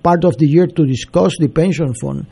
part 0.02 0.24
of 0.24 0.36
the 0.38 0.47
year 0.47 0.66
to 0.66 0.86
discuss 0.86 1.36
the 1.38 1.48
pension 1.48 1.94
fund. 1.94 2.26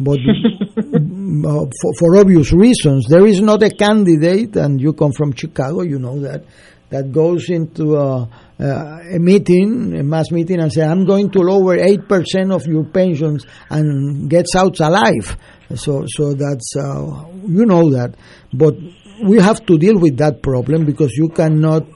But 0.00 0.18
uh, 0.78 1.66
for, 1.80 1.92
for 1.98 2.16
obvious 2.16 2.52
reasons, 2.52 3.06
there 3.06 3.26
is 3.26 3.40
not 3.40 3.62
a 3.62 3.70
candidate, 3.70 4.56
and 4.56 4.80
you 4.80 4.94
come 4.94 5.12
from 5.12 5.34
Chicago, 5.34 5.82
you 5.82 5.98
know 5.98 6.18
that, 6.20 6.44
that 6.88 7.12
goes 7.12 7.50
into 7.50 7.96
a, 7.96 8.28
a 8.58 9.18
meeting, 9.18 9.94
a 9.98 10.02
mass 10.02 10.30
meeting, 10.30 10.58
and 10.58 10.72
say, 10.72 10.82
I'm 10.82 11.04
going 11.04 11.30
to 11.32 11.40
lower 11.40 11.76
8% 11.76 12.52
of 12.52 12.66
your 12.66 12.84
pensions 12.84 13.46
and 13.68 14.28
gets 14.30 14.56
out 14.56 14.80
alive. 14.80 15.36
So, 15.74 16.04
so 16.08 16.32
that's, 16.32 16.74
uh, 16.76 17.26
you 17.46 17.66
know 17.66 17.90
that. 17.90 18.14
But 18.54 18.74
we 19.22 19.38
have 19.38 19.64
to 19.66 19.78
deal 19.78 19.98
with 19.98 20.16
that 20.16 20.42
problem 20.42 20.86
because 20.86 21.12
you 21.12 21.28
cannot 21.28 21.86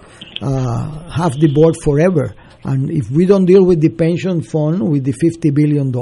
uh, 0.42 1.08
have 1.10 1.40
the 1.40 1.50
board 1.52 1.76
forever. 1.82 2.34
And 2.64 2.90
if 2.90 3.10
we 3.10 3.26
don't 3.26 3.44
deal 3.44 3.64
with 3.64 3.80
the 3.80 3.90
pension 3.90 4.42
fund, 4.42 4.88
with 4.88 5.04
the 5.04 5.12
$50 5.12 5.54
billion, 5.54 5.92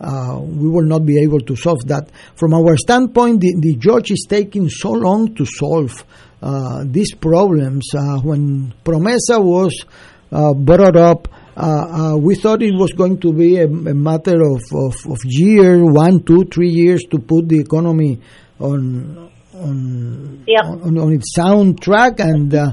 uh, 0.00 0.38
we 0.40 0.68
will 0.68 0.84
not 0.84 1.04
be 1.04 1.22
able 1.22 1.40
to 1.40 1.56
solve 1.56 1.86
that. 1.86 2.10
From 2.34 2.54
our 2.54 2.76
standpoint, 2.76 3.40
the, 3.40 3.54
the 3.60 3.76
judge 3.76 4.10
is 4.10 4.26
taking 4.28 4.68
so 4.68 4.90
long 4.90 5.34
to 5.34 5.44
solve 5.46 6.04
uh, 6.42 6.84
these 6.86 7.14
problems. 7.14 7.88
Uh, 7.94 8.20
when 8.20 8.74
Promesa 8.84 9.42
was 9.42 9.84
uh, 10.32 10.52
brought 10.54 10.96
up, 10.96 11.28
uh, 11.56 12.12
uh, 12.12 12.16
we 12.16 12.34
thought 12.34 12.62
it 12.62 12.74
was 12.74 12.92
going 12.92 13.18
to 13.20 13.32
be 13.32 13.56
a, 13.56 13.64
a 13.64 13.94
matter 13.94 14.42
of, 14.42 14.62
of, 14.74 14.94
of 15.10 15.18
year, 15.24 15.82
one, 15.82 16.22
two, 16.22 16.44
three 16.44 16.68
years 16.68 17.02
to 17.10 17.18
put 17.18 17.48
the 17.48 17.58
economy 17.58 18.20
on 18.60 19.26
on, 19.54 20.44
on, 20.46 20.98
on 20.98 21.12
its 21.14 21.32
sound 21.34 21.80
track 21.80 22.20
and 22.20 22.54
uh, 22.54 22.72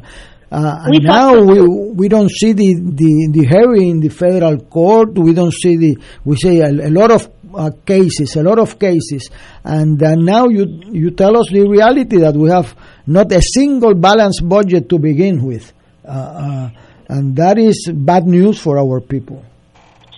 uh, 0.54 0.84
and 0.86 1.04
now 1.04 1.42
we 1.42 1.68
we 1.68 2.08
don't 2.08 2.30
see 2.30 2.54
the, 2.54 2.76
the, 2.76 3.30
the 3.32 3.46
hurry 3.46 3.90
in 3.90 4.00
the 4.00 4.10
federal 4.10 4.60
court. 4.60 5.18
We 5.18 5.34
don't 5.34 5.52
see 5.54 5.78
the 5.78 5.98
we 6.24 6.38
say 6.38 6.60
a, 6.60 6.70
a 6.70 6.92
lot 6.92 7.10
of 7.10 7.28
uh, 7.56 7.72
cases, 7.84 8.36
a 8.36 8.44
lot 8.44 8.60
of 8.60 8.78
cases, 8.78 9.32
and 9.64 10.02
uh, 10.04 10.14
now 10.14 10.50
you 10.50 10.66
you 10.92 11.10
tell 11.10 11.36
us 11.38 11.50
the 11.52 11.68
reality 11.68 12.18
that 12.18 12.36
we 12.36 12.52
have 12.52 12.76
not 13.08 13.32
a 13.32 13.42
single 13.42 13.96
balanced 13.96 14.48
budget 14.48 14.90
to 14.90 15.00
begin 15.00 15.44
with, 15.44 15.74
uh, 16.06 16.12
uh, 16.12 16.70
and 17.10 17.36
that 17.36 17.58
is 17.58 17.90
bad 17.92 18.28
news 18.28 18.60
for 18.60 18.78
our 18.78 19.02
people. 19.02 19.44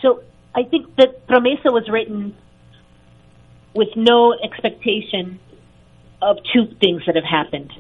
So 0.02 0.22
I 0.54 0.64
think 0.64 0.98
that 0.98 1.26
Promesa 1.28 1.72
was 1.72 1.88
written 1.90 2.36
with 3.74 3.90
no 3.96 4.34
expectation 4.44 5.40
of 6.22 6.40
two 6.54 6.76
things 6.82 7.04
that 7.08 7.16
have 7.16 7.24
happened. 7.24 7.72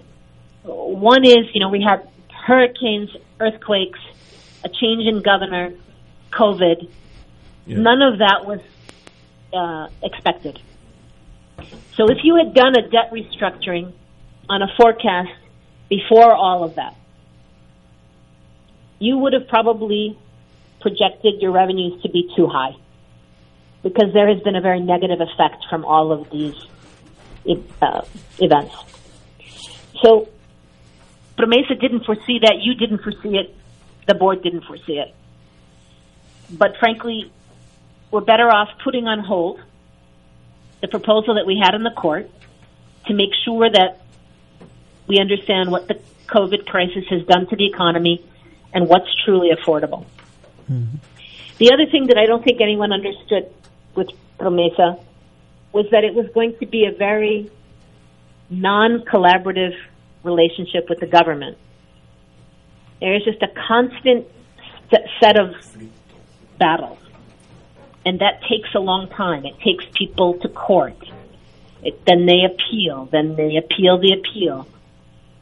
One 0.63 1.25
is, 1.25 1.51
you 1.53 1.59
know, 1.59 1.69
we 1.69 1.85
had 1.85 2.09
hurricanes, 2.45 3.09
earthquakes, 3.39 3.99
a 4.63 4.69
change 4.69 5.07
in 5.07 5.21
governor, 5.21 5.73
COVID. 6.31 6.89
Yeah. 7.65 7.77
None 7.77 8.01
of 8.03 8.19
that 8.19 8.45
was 8.45 8.59
uh, 9.51 9.89
expected. 10.03 10.59
So 11.95 12.09
if 12.09 12.19
you 12.23 12.35
had 12.35 12.53
done 12.53 12.77
a 12.77 12.83
debt 12.83 13.11
restructuring 13.11 13.93
on 14.47 14.61
a 14.61 14.67
forecast 14.77 15.31
before 15.89 16.33
all 16.33 16.63
of 16.63 16.75
that, 16.75 16.95
you 18.99 19.17
would 19.17 19.33
have 19.33 19.47
probably 19.47 20.17
projected 20.81 21.41
your 21.41 21.51
revenues 21.51 22.01
to 22.03 22.09
be 22.09 22.29
too 22.35 22.47
high 22.47 22.75
because 23.81 24.13
there 24.13 24.27
has 24.31 24.41
been 24.43 24.55
a 24.55 24.61
very 24.61 24.81
negative 24.81 25.19
effect 25.19 25.65
from 25.69 25.83
all 25.83 26.11
of 26.11 26.29
these 26.29 26.55
uh, 27.81 28.01
events. 28.39 28.75
So 30.03 30.29
Promesa 31.37 31.79
didn't 31.79 32.05
foresee 32.05 32.39
that. 32.39 32.59
You 32.61 32.75
didn't 32.75 33.01
foresee 33.01 33.37
it. 33.37 33.55
The 34.07 34.15
board 34.15 34.41
didn't 34.43 34.63
foresee 34.63 34.99
it. 34.99 35.13
But 36.49 36.77
frankly, 36.77 37.31
we're 38.11 38.21
better 38.21 38.49
off 38.49 38.69
putting 38.83 39.07
on 39.07 39.19
hold 39.19 39.61
the 40.81 40.87
proposal 40.87 41.35
that 41.35 41.45
we 41.45 41.61
had 41.61 41.73
in 41.73 41.83
the 41.83 41.91
court 41.91 42.29
to 43.07 43.13
make 43.13 43.31
sure 43.43 43.69
that 43.69 44.01
we 45.07 45.19
understand 45.19 45.71
what 45.71 45.87
the 45.87 45.99
COVID 46.27 46.65
crisis 46.65 47.05
has 47.09 47.23
done 47.25 47.47
to 47.47 47.55
the 47.55 47.65
economy 47.65 48.25
and 48.73 48.87
what's 48.87 49.09
truly 49.23 49.49
affordable. 49.49 50.05
Mm-hmm. 50.71 50.97
The 51.57 51.71
other 51.71 51.85
thing 51.89 52.07
that 52.07 52.17
I 52.17 52.25
don't 52.25 52.43
think 52.43 52.61
anyone 52.61 52.91
understood 52.91 53.51
with 53.95 54.09
Promesa 54.37 54.99
was 55.71 55.85
that 55.91 56.03
it 56.03 56.13
was 56.13 56.27
going 56.33 56.57
to 56.59 56.65
be 56.65 56.85
a 56.85 56.91
very 56.91 57.49
non-collaborative 58.49 59.75
relationship 60.25 60.89
with 60.89 60.99
the 60.99 61.07
government. 61.07 61.57
There 62.99 63.15
is 63.15 63.23
just 63.23 63.41
a 63.41 63.47
constant 63.67 64.27
set 65.21 65.39
of 65.39 65.53
battles, 66.57 66.99
and 68.05 68.19
that 68.19 68.41
takes 68.49 68.69
a 68.75 68.79
long 68.79 69.09
time. 69.09 69.45
It 69.45 69.59
takes 69.59 69.85
people 69.93 70.39
to 70.39 70.49
court. 70.49 70.97
It, 71.83 72.03
then 72.05 72.25
they 72.25 72.41
appeal. 72.45 73.07
Then 73.11 73.35
they 73.35 73.57
appeal 73.57 73.99
the 73.99 74.13
appeal, 74.13 74.67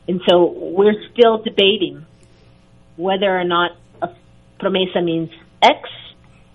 and 0.08 0.22
so 0.28 0.46
we're 0.46 0.96
still 1.12 1.38
debating 1.38 2.06
whether 2.96 3.38
or 3.38 3.44
not 3.44 3.72
a 4.02 4.10
promesa 4.60 5.04
means 5.04 5.32
X 5.62 5.90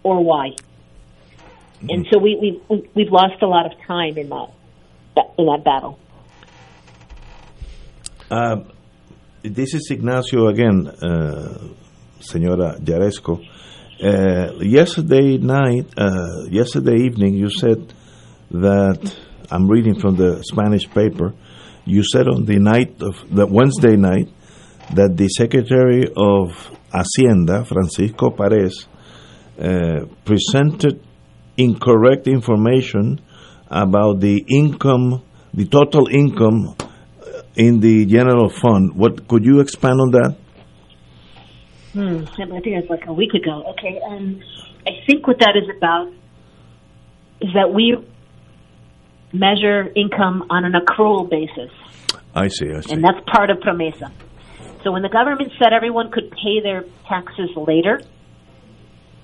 or 0.03 0.23
Y. 0.23 0.51
And 1.81 1.91
mm-hmm. 1.91 2.03
so 2.13 2.19
we, 2.19 2.37
we, 2.37 2.61
we- 2.69 2.91
we've 2.95 3.13
lost 3.13 3.43
a 3.43 3.47
lot 3.47 3.67
of 3.67 3.73
time 3.87 4.19
in 4.19 4.29
that 4.29 4.49
in 5.39 5.47
that 5.47 5.63
battle. 5.65 5.99
Uh, 8.31 8.57
this 9.43 9.73
is 9.73 9.89
Ignacio 9.91 10.49
again, 10.49 10.87
uh, 10.87 11.67
Senora 12.21 12.77
Yaresco. 12.79 13.41
Uh, 14.03 14.53
yesterday 14.61 15.39
night, 15.39 15.87
uh, 15.97 16.45
yesterday 16.51 16.97
evening, 16.97 17.35
you 17.37 17.49
said 17.49 17.95
that 18.51 19.17
I'm 19.51 19.67
reading 19.67 19.99
from 19.99 20.17
the 20.17 20.43
Spanish 20.43 20.87
paper. 20.91 21.33
You 21.87 22.03
said 22.05 22.29
on 22.29 22.45
the 22.45 22.59
night 22.59 23.01
of 23.01 23.17
the 23.35 23.47
Wednesday 23.47 23.97
night 23.97 24.29
that 24.95 25.17
the 25.17 25.29
Secretary 25.29 26.05
of 26.15 26.71
Hacienda, 26.93 27.65
Francisco 27.65 28.29
Pares, 28.29 28.87
uh, 29.59 30.05
presented 30.27 31.03
incorrect 31.57 32.29
information 32.29 33.23
about 33.71 34.21
the 34.21 34.45
income, 34.51 35.23
the 35.55 35.65
total 35.65 36.09
income 36.09 36.77
in 37.59 37.81
the 37.81 38.07
general 38.07 38.49
fund. 38.49 38.95
What 38.95 39.27
could 39.29 39.45
you 39.45 39.61
expand 39.61 40.01
on 40.01 40.11
that? 40.13 40.37
Hmm, 41.93 42.25
I 42.41 42.61
think 42.61 42.67
it 42.67 42.89
was 42.89 42.91
like 42.91 43.07
a 43.07 43.13
week 43.13 43.35
ago. 43.35 43.65
Okay, 43.73 44.01
um, 44.09 44.41
I 44.87 44.93
think 45.07 45.27
what 45.27 45.41
that 45.41 45.55
is 45.57 45.69
about 45.77 46.13
is 47.41 47.51
that 47.55 47.75
we 47.75 47.97
measure 49.33 49.93
income 49.95 50.47
on 50.49 50.65
an 50.65 50.73
accrual 50.73 51.29
basis, 51.29 51.73
I 52.35 52.49
see. 52.49 52.71
I 52.73 52.81
see. 52.81 52.95
and 52.95 53.05
that's 53.05 53.19
part 53.27 53.51
of 53.51 53.59
Promesa. 53.59 54.13
So 54.85 54.93
when 54.93 55.03
the 55.03 55.09
government 55.09 55.53
said 55.59 55.73
everyone 55.73 56.13
could 56.13 56.31
pay 56.31 56.61
their 56.63 56.85
taxes 57.09 57.51
later, 57.57 58.01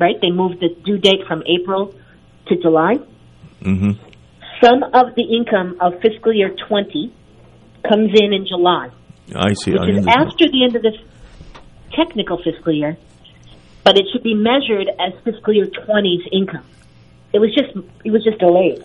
right? 0.01 0.17
They 0.21 0.31
moved 0.31 0.61
the 0.61 0.71
due 0.85 0.99
date 0.99 1.21
from 1.29 1.45
April 1.47 1.95
to 2.49 2.57
July. 2.57 2.95
Mm-hmm. 3.63 3.93
Some 4.63 4.83
of 4.83 5.15
the 5.15 5.23
income 5.23 5.77
of 5.81 6.01
fiscal 6.03 6.33
year 6.35 6.55
20 6.69 7.15
comes 7.89 8.11
in 8.15 8.33
in 8.33 8.47
July, 8.47 8.89
I 9.35 9.53
see. 9.55 9.73
I 9.73 9.81
which 9.81 9.91
is 9.91 10.07
understand. 10.07 10.29
after 10.29 10.45
the 10.51 10.65
end 10.65 10.77
of 10.77 10.83
this 10.83 10.97
technical 11.95 12.39
fiscal 12.43 12.73
year, 12.73 12.97
but 13.85 13.97
it 13.99 14.07
should 14.13 14.23
be 14.23 14.35
measured 14.35 14.89
as 14.99 15.13
fiscal 15.25 15.53
year 15.55 15.67
20's 15.67 16.27
income. 16.33 16.65
It 17.33 17.39
was 17.41 17.51
just 17.55 17.71
it 18.05 18.11
was 18.11 18.23
just 18.25 18.39
delayed. 18.39 18.85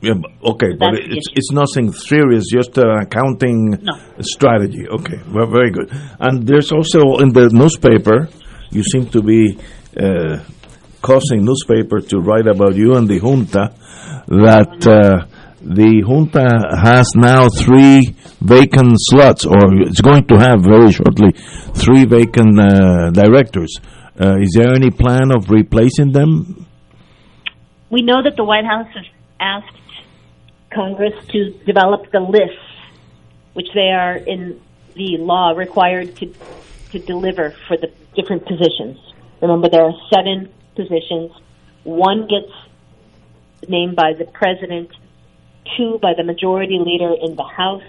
Yeah, 0.00 0.14
okay, 0.44 0.72
but 0.78 0.94
it's 0.94 1.28
it's 1.38 1.52
nothing 1.52 1.92
serious, 1.92 2.44
just 2.52 2.76
an 2.76 2.90
accounting 3.06 3.70
No. 3.82 3.94
strategy. 4.20 4.88
Okay, 4.88 5.18
well, 5.32 5.46
very 5.46 5.70
good. 5.70 5.90
And 6.18 6.46
there's 6.46 6.72
also 6.72 7.18
in 7.22 7.28
the 7.32 7.48
newspaper, 7.52 8.28
you 8.70 8.82
seem 8.82 9.06
to 9.10 9.22
be 9.22 9.56
uh, 9.96 10.38
causing 11.02 11.44
newspaper 11.44 12.00
to 12.00 12.18
write 12.18 12.48
about 12.48 12.74
you 12.74 12.94
and 12.96 13.06
the 13.08 13.18
junta 13.20 13.72
that 14.26 14.86
uh, 14.86 15.26
the 15.64 16.02
junta 16.06 16.46
has 16.82 17.10
now 17.14 17.48
three 17.48 18.14
vacant 18.40 18.94
slots, 18.96 19.46
or 19.46 19.82
it's 19.82 20.00
going 20.00 20.26
to 20.26 20.36
have 20.36 20.62
very 20.62 20.92
shortly 20.92 21.32
three 21.74 22.04
vacant 22.04 22.58
uh, 22.58 23.10
directors. 23.10 23.78
Uh, 24.20 24.36
is 24.40 24.54
there 24.56 24.74
any 24.74 24.90
plan 24.90 25.32
of 25.34 25.50
replacing 25.50 26.12
them? 26.12 26.66
We 27.90 28.02
know 28.02 28.22
that 28.22 28.36
the 28.36 28.44
White 28.44 28.64
House 28.64 28.88
has 28.94 29.06
asked 29.40 29.76
Congress 30.74 31.14
to 31.28 31.50
develop 31.66 32.10
the 32.10 32.20
lists, 32.20 32.58
which 33.54 33.68
they 33.74 33.90
are 33.90 34.16
in 34.16 34.60
the 34.94 35.16
law 35.18 35.52
required 35.56 36.16
to 36.16 36.32
to 36.90 36.98
deliver 36.98 37.54
for 37.66 37.76
the 37.78 37.90
different 38.14 38.44
positions. 38.46 38.98
Remember, 39.40 39.68
there 39.68 39.84
are 39.84 39.94
seven 40.12 40.52
positions. 40.76 41.32
One 41.84 42.28
gets 42.28 42.52
named 43.68 43.96
by 43.96 44.12
the 44.12 44.26
president, 44.26 44.90
two 45.76 45.98
by 46.00 46.14
the 46.16 46.24
majority 46.24 46.78
leader 46.78 47.14
in 47.20 47.36
the 47.36 47.44
House, 47.44 47.82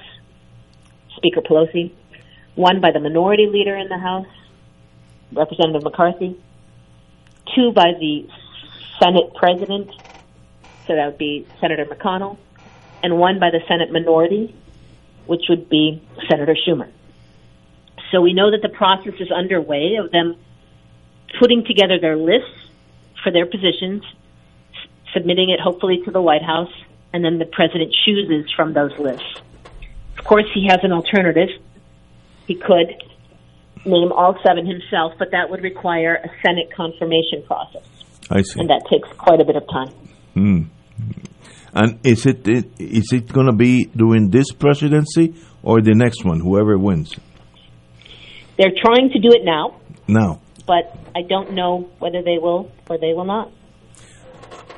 Speaker 1.15 1.41
Pelosi, 1.41 1.91
one 2.55 2.81
by 2.81 2.91
the 2.91 2.99
minority 2.99 3.47
leader 3.47 3.75
in 3.75 3.87
the 3.89 3.97
House, 3.97 4.27
Representative 5.31 5.83
McCarthy, 5.83 6.39
two 7.55 7.71
by 7.71 7.93
the 7.99 8.27
Senate 8.99 9.33
president, 9.35 9.89
so 10.87 10.95
that 10.95 11.05
would 11.05 11.17
be 11.17 11.47
Senator 11.59 11.85
McConnell, 11.85 12.37
and 13.01 13.17
one 13.17 13.39
by 13.39 13.49
the 13.49 13.59
Senate 13.67 13.91
minority, 13.91 14.55
which 15.25 15.43
would 15.49 15.69
be 15.69 16.01
Senator 16.29 16.55
Schumer. 16.55 16.89
So 18.11 18.21
we 18.21 18.33
know 18.33 18.51
that 18.51 18.61
the 18.61 18.69
process 18.69 19.13
is 19.19 19.31
underway 19.31 19.95
of 19.95 20.11
them 20.11 20.35
putting 21.39 21.65
together 21.65 21.99
their 21.99 22.15
lists 22.15 22.69
for 23.23 23.31
their 23.31 23.45
positions, 23.45 24.03
submitting 25.13 25.49
it 25.49 25.59
hopefully 25.59 26.01
to 26.05 26.11
the 26.11 26.21
White 26.21 26.43
House, 26.43 26.71
and 27.13 27.23
then 27.23 27.37
the 27.37 27.45
president 27.45 27.93
chooses 28.05 28.51
from 28.55 28.73
those 28.73 28.91
lists. 28.99 29.41
Of 30.17 30.25
course, 30.25 30.45
he 30.53 30.67
has 30.69 30.79
an 30.83 30.91
alternative. 30.91 31.49
He 32.47 32.55
could 32.55 32.89
name 33.85 34.11
all 34.11 34.35
seven 34.45 34.65
himself, 34.65 35.13
but 35.19 35.31
that 35.31 35.49
would 35.49 35.61
require 35.61 36.15
a 36.15 36.29
Senate 36.45 36.69
confirmation 36.75 37.43
process, 37.45 37.83
I 38.31 38.41
see. 38.41 38.59
and 38.59 38.69
that 38.69 38.83
takes 38.89 39.07
quite 39.17 39.39
a 39.41 39.45
bit 39.45 39.55
of 39.55 39.63
time. 39.69 39.89
Hmm. 40.33 40.61
And 41.75 41.99
is 42.05 42.25
it 42.25 42.47
it- 42.47 42.69
is 42.79 43.11
it 43.11 43.31
going 43.31 43.47
to 43.47 43.55
be 43.55 43.85
during 43.95 44.29
this 44.29 44.51
presidency 44.51 45.33
or 45.63 45.81
the 45.81 45.93
next 45.95 46.23
one, 46.23 46.39
whoever 46.39 46.77
wins? 46.77 47.15
They're 48.57 48.77
trying 48.85 49.09
to 49.09 49.19
do 49.19 49.29
it 49.31 49.43
now, 49.43 49.75
Now, 50.07 50.39
but 50.67 50.95
I 51.15 51.21
don't 51.27 51.53
know 51.53 51.89
whether 51.99 52.21
they 52.21 52.37
will 52.37 52.71
or 52.89 52.97
they 52.99 53.13
will 53.13 53.25
not. 53.25 53.51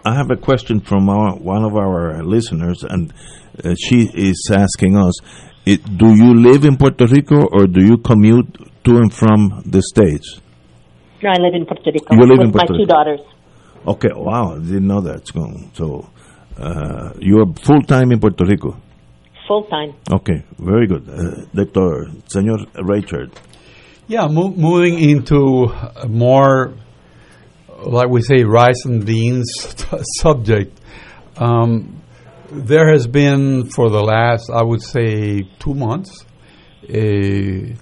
I 0.05 0.13
have 0.15 0.29
a 0.31 0.37
question 0.37 0.79
from 0.81 1.09
our, 1.09 1.35
one 1.35 1.63
of 1.63 1.75
our 1.75 2.23
listeners, 2.23 2.83
and 2.83 3.11
uh, 3.63 3.73
she 3.77 4.07
is 4.13 4.49
asking 4.51 4.95
us: 4.97 5.13
it, 5.65 5.83
Do 5.97 6.13
you 6.15 6.33
live 6.35 6.63
in 6.63 6.77
Puerto 6.77 7.07
Rico 7.07 7.47
or 7.51 7.65
do 7.67 7.83
you 7.83 7.97
commute 7.97 8.55
to 8.83 8.97
and 8.97 9.11
from 9.13 9.63
the 9.65 9.81
states? 9.81 10.39
No, 11.23 11.31
I 11.31 11.37
live 11.39 11.55
in 11.55 11.65
Puerto 11.65 11.91
Rico 11.91 12.13
You 12.13 12.21
live 12.21 12.37
with 12.37 12.47
in 12.47 12.51
Puerto 12.51 12.73
my 12.73 12.77
two 12.77 12.85
daughters. 12.85 13.19
Okay, 13.87 14.09
wow, 14.15 14.55
I 14.55 14.59
didn't 14.59 14.87
know 14.87 15.01
that. 15.01 15.27
So, 15.27 15.69
so 15.73 16.09
uh, 16.61 17.13
you're 17.19 17.51
full 17.55 17.81
time 17.81 18.11
in 18.11 18.19
Puerto 18.19 18.45
Rico. 18.45 18.77
Full 19.47 19.63
time. 19.65 19.93
Okay, 20.11 20.43
very 20.59 20.87
good, 20.87 21.07
uh, 21.09 21.45
Doctor 21.53 22.09
Señor 22.27 22.67
Richard. 22.83 23.31
Yeah, 24.07 24.27
mo- 24.27 24.53
moving 24.55 24.99
into 24.99 25.67
more, 26.07 26.73
like 27.85 28.09
we 28.09 28.21
say, 28.21 28.43
rice 28.43 28.85
and 28.85 29.05
beans 29.05 29.45
subject. 30.19 30.79
Um, 31.37 32.01
there 32.51 32.89
has 32.91 33.07
been 33.07 33.69
for 33.69 33.89
the 33.89 34.01
last, 34.01 34.49
I 34.53 34.63
would 34.63 34.81
say, 34.81 35.43
two 35.59 35.73
months, 35.73 36.25
a 36.87 37.75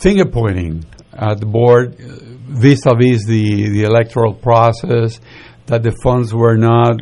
finger 0.00 0.26
pointing 0.26 0.84
at 1.12 1.40
the 1.40 1.46
board 1.46 1.96
vis-a-vis 1.98 3.24
the, 3.26 3.70
the 3.70 3.82
electoral 3.84 4.34
process, 4.34 5.20
that 5.66 5.82
the 5.82 5.92
funds 6.02 6.34
were 6.34 6.56
not 6.56 7.00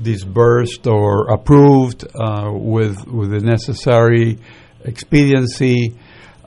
disbursed 0.00 0.86
or 0.86 1.32
approved 1.32 2.04
uh, 2.14 2.50
with 2.52 3.06
with 3.06 3.30
the 3.30 3.40
necessary 3.40 4.38
expediency. 4.84 5.96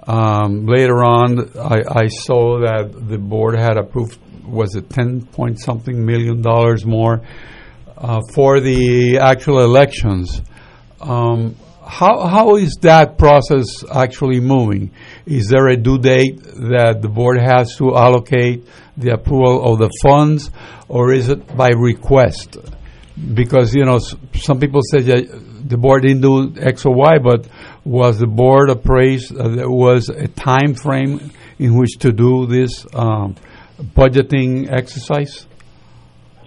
Um, 0.07 0.67
later 0.67 1.03
on, 1.03 1.57
I, 1.57 2.03
I 2.03 2.07
saw 2.07 2.59
that 2.59 2.91
the 2.93 3.17
board 3.17 3.57
had 3.57 3.77
approved 3.77 4.19
was 4.47 4.75
it 4.75 4.89
ten 4.89 5.25
point 5.25 5.59
something 5.59 6.05
million 6.05 6.41
dollars 6.41 6.85
more 6.85 7.21
uh, 7.97 8.21
for 8.33 8.59
the 8.59 9.17
actual 9.19 9.59
elections. 9.63 10.41
Um, 11.01 11.55
how 11.85 12.25
how 12.27 12.55
is 12.55 12.77
that 12.81 13.17
process 13.17 13.67
actually 13.93 14.39
moving? 14.39 14.91
Is 15.25 15.47
there 15.49 15.67
a 15.67 15.77
due 15.77 15.99
date 15.99 16.41
that 16.43 16.99
the 17.01 17.09
board 17.09 17.39
has 17.39 17.75
to 17.77 17.95
allocate 17.95 18.65
the 18.97 19.11
approval 19.13 19.71
of 19.71 19.79
the 19.79 19.89
funds, 20.01 20.49
or 20.87 21.13
is 21.13 21.29
it 21.29 21.55
by 21.55 21.69
request? 21.69 22.57
because 23.33 23.73
you 23.73 23.85
know 23.85 23.95
s- 23.95 24.13
some 24.33 24.59
people 24.59 24.81
say 24.91 24.99
that 24.99 25.69
the 25.69 25.77
board 25.77 26.01
didn't 26.01 26.21
do 26.21 26.53
X 26.59 26.85
or 26.85 26.93
Y, 26.93 27.17
but 27.19 27.47
was 27.85 28.19
the 28.19 28.27
board 28.27 28.69
appraised? 28.69 29.33
Uh, 29.35 29.47
there 29.55 29.69
was 29.69 30.09
a 30.09 30.27
time 30.27 30.73
frame 30.75 31.31
in 31.57 31.75
which 31.75 31.97
to 31.99 32.11
do 32.11 32.45
this 32.45 32.85
um, 32.93 33.35
budgeting 33.79 34.71
exercise. 34.71 35.47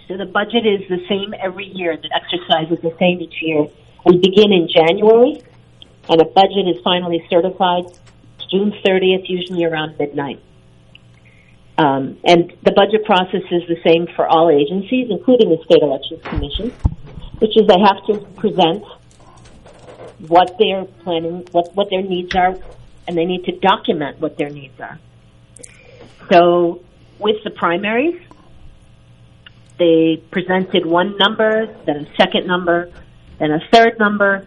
So 0.09 0.17
the 0.17 0.27
budget 0.27 0.65
is 0.65 0.89
the 0.89 1.05
same 1.09 1.35
every 1.39 1.67
year. 1.67 1.97
The 1.97 2.11
exercise 2.15 2.73
is 2.73 2.81
the 2.83 2.97
same 2.99 3.21
each 3.21 3.43
year. 3.43 3.67
We 4.07 4.17
begin 4.17 4.53
in 4.53 4.69
January, 4.73 5.43
and 6.09 6.21
a 6.21 6.25
budget 6.25 6.65
is 6.67 6.81
finally 6.83 7.23
certified 7.29 7.85
June 8.51 8.73
30th, 8.85 9.29
usually 9.29 9.65
around 9.65 9.99
midnight. 9.99 10.41
Um, 11.77 12.19
and 12.25 12.53
the 12.65 12.73
budget 12.73 13.05
process 13.05 13.43
is 13.53 13.63
the 13.69 13.77
same 13.85 14.09
for 14.17 14.27
all 14.27 14.51
agencies, 14.51 15.09
including 15.11 15.51
the 15.51 15.63
State 15.65 15.83
Elections 15.83 16.23
Commission, 16.25 16.71
which 17.39 17.53
is 17.57 17.69
they 17.69 17.79
have 17.79 18.05
to 18.07 18.27
present 18.41 18.83
what 20.27 20.57
they're 20.59 20.87
planning, 21.05 21.47
what, 21.53 21.75
what 21.75 21.89
their 21.91 22.03
needs 22.03 22.35
are, 22.35 22.57
and 23.07 23.17
they 23.17 23.25
need 23.25 23.45
to 23.45 23.53
document 23.59 24.19
what 24.21 24.39
their 24.39 24.51
needs 24.51 24.81
are. 24.81 24.99
So 26.33 26.83
with 27.19 27.43
the 27.45 27.51
primaries, 27.51 28.21
they 29.79 30.23
presented 30.31 30.85
one 30.87 31.17
number, 31.19 31.67
then 31.87 32.07
a 32.07 32.17
second 32.17 32.47
number, 32.47 32.91
then 33.39 33.53
a 33.53 33.61
third 33.73 33.99
number, 33.99 34.47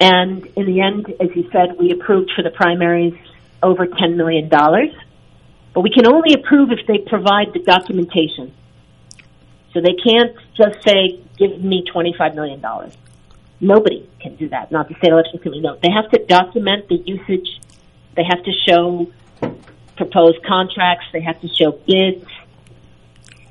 and 0.00 0.44
in 0.56 0.66
the 0.66 0.80
end, 0.80 1.12
as 1.20 1.34
you 1.34 1.48
said, 1.50 1.78
we 1.78 1.92
approved 1.92 2.32
for 2.34 2.42
the 2.42 2.50
primaries 2.50 3.14
over 3.62 3.86
$10 3.86 4.16
million. 4.16 4.48
But 4.48 5.80
we 5.80 5.90
can 5.90 6.06
only 6.06 6.34
approve 6.34 6.70
if 6.72 6.86
they 6.86 6.98
provide 6.98 7.52
the 7.52 7.60
documentation. 7.60 8.52
So 9.72 9.80
they 9.80 9.94
can't 9.94 10.36
just 10.56 10.82
say, 10.84 11.20
give 11.38 11.62
me 11.62 11.84
$25 11.92 12.34
million. 12.34 12.62
Nobody 13.60 14.08
can 14.20 14.36
do 14.36 14.48
that, 14.50 14.70
not 14.70 14.88
the 14.88 14.94
state 14.96 15.10
election 15.10 15.38
committee. 15.38 15.62
No, 15.62 15.78
they 15.82 15.90
have 15.90 16.10
to 16.10 16.24
document 16.26 16.88
the 16.88 16.96
usage. 16.96 17.60
They 18.14 18.24
have 18.28 18.44
to 18.44 18.52
show 18.68 19.10
proposed 19.96 20.42
contracts. 20.44 21.06
They 21.12 21.20
have 21.20 21.40
to 21.40 21.48
show 21.48 21.72
bids. 21.72 22.26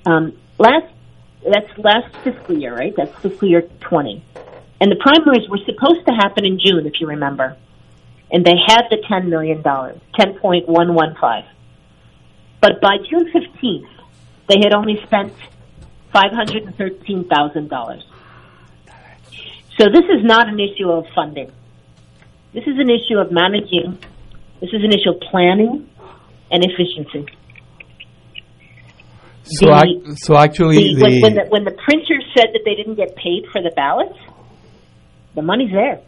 Um, 0.05 0.37
last, 0.57 0.91
that's 1.49 1.77
last 1.77 2.15
fiscal 2.23 2.57
year, 2.57 2.75
right? 2.75 2.93
That's 2.95 3.13
fiscal 3.19 3.47
year 3.47 3.61
20. 3.61 4.23
And 4.81 4.91
the 4.91 4.97
primaries 4.97 5.47
were 5.49 5.59
supposed 5.59 6.05
to 6.07 6.13
happen 6.13 6.45
in 6.45 6.59
June, 6.59 6.85
if 6.85 6.99
you 6.99 7.07
remember. 7.07 7.55
And 8.31 8.45
they 8.45 8.55
had 8.67 8.83
the 8.89 8.97
$10 8.97 9.27
million, 9.27 9.63
10.115. 9.63 11.45
But 12.59 12.81
by 12.81 12.97
June 13.09 13.31
15th, 13.31 13.87
they 14.49 14.59
had 14.61 14.73
only 14.73 14.99
spent 15.03 15.33
$513,000. 16.13 18.03
So 19.79 19.89
this 19.89 20.05
is 20.05 20.23
not 20.23 20.47
an 20.49 20.59
issue 20.59 20.91
of 20.91 21.05
funding. 21.15 21.51
This 22.53 22.67
is 22.67 22.77
an 22.77 22.89
issue 22.89 23.17
of 23.17 23.31
managing. 23.31 23.97
This 24.59 24.69
is 24.71 24.83
an 24.83 24.91
issue 24.91 25.09
of 25.09 25.21
planning 25.21 25.89
and 26.51 26.63
efficiency. 26.63 27.25
So, 29.43 29.65
The- 29.67 30.15
so 30.21 30.37
actually, 30.37 30.75
The- 30.77 31.01
when, 31.01 31.11
the, 31.11 31.21
when, 31.21 31.33
the, 31.35 31.45
when 31.49 31.63
the 31.65 31.71
printer 31.85 32.19
said 32.35 32.47
that 32.53 32.61
they 32.65 32.75
didn't 32.75 32.95
get 32.95 33.15
paid 33.15 33.45
for 33.51 33.61
the 33.61 33.71
ballots, 33.75 34.17
the 35.35 35.41
money's 35.41 35.71
there. 35.71 35.99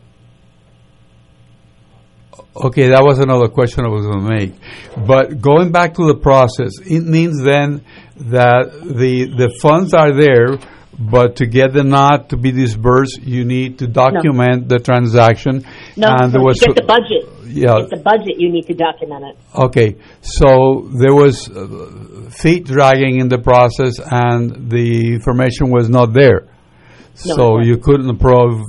Okay, 2.56 2.88
that 2.90 3.04
was 3.04 3.20
another 3.20 3.50
question 3.50 3.84
I 3.86 3.90
was 3.90 4.06
going 4.06 4.24
to 4.26 4.30
make. 4.30 4.54
But 5.06 5.42
going 5.42 5.72
back 5.74 5.96
to 5.96 6.06
the 6.08 6.16
process, 6.16 6.72
it 6.86 7.04
means 7.04 7.44
then 7.44 7.84
that 8.18 8.72
the 8.82 9.26
the 9.26 9.50
funds 9.62 9.94
are 9.94 10.14
there, 10.14 10.58
but 10.98 11.38
to 11.38 11.46
get 11.48 11.74
the 11.74 11.84
not 11.84 12.30
to 12.30 12.38
be 12.38 12.52
disbursed, 12.54 13.22
you 13.22 13.44
need 13.44 13.80
to 13.80 13.88
document 13.88 14.70
the 14.70 14.80
transaction. 14.80 15.66
No, 15.98 16.08
and 16.18 16.32
there 16.32 16.42
was 16.42 16.60
to 16.60 16.68
get 16.68 16.76
the 16.76 16.88
budget. 16.88 17.28
Yeah. 17.46 17.76
To 17.76 17.82
get 17.82 17.90
the 17.90 18.04
budget, 18.04 18.36
you 18.38 18.52
need 18.52 18.66
to 18.68 18.74
document 18.74 19.26
it. 19.26 19.38
Okay, 19.56 19.96
so 20.22 20.90
there 21.00 21.14
was 21.14 21.50
uh, 21.50 22.30
feet 22.32 22.66
dragging 22.66 23.20
in 23.20 23.28
the 23.30 23.38
process, 23.38 24.00
and 24.00 24.70
the 24.70 25.14
information 25.14 25.70
was 25.72 25.90
not 25.90 26.14
there. 26.14 26.48
No, 27.26 27.36
so 27.36 27.60
it 27.60 27.68
you 27.68 27.78
couldn't 27.78 28.10
approve 28.10 28.62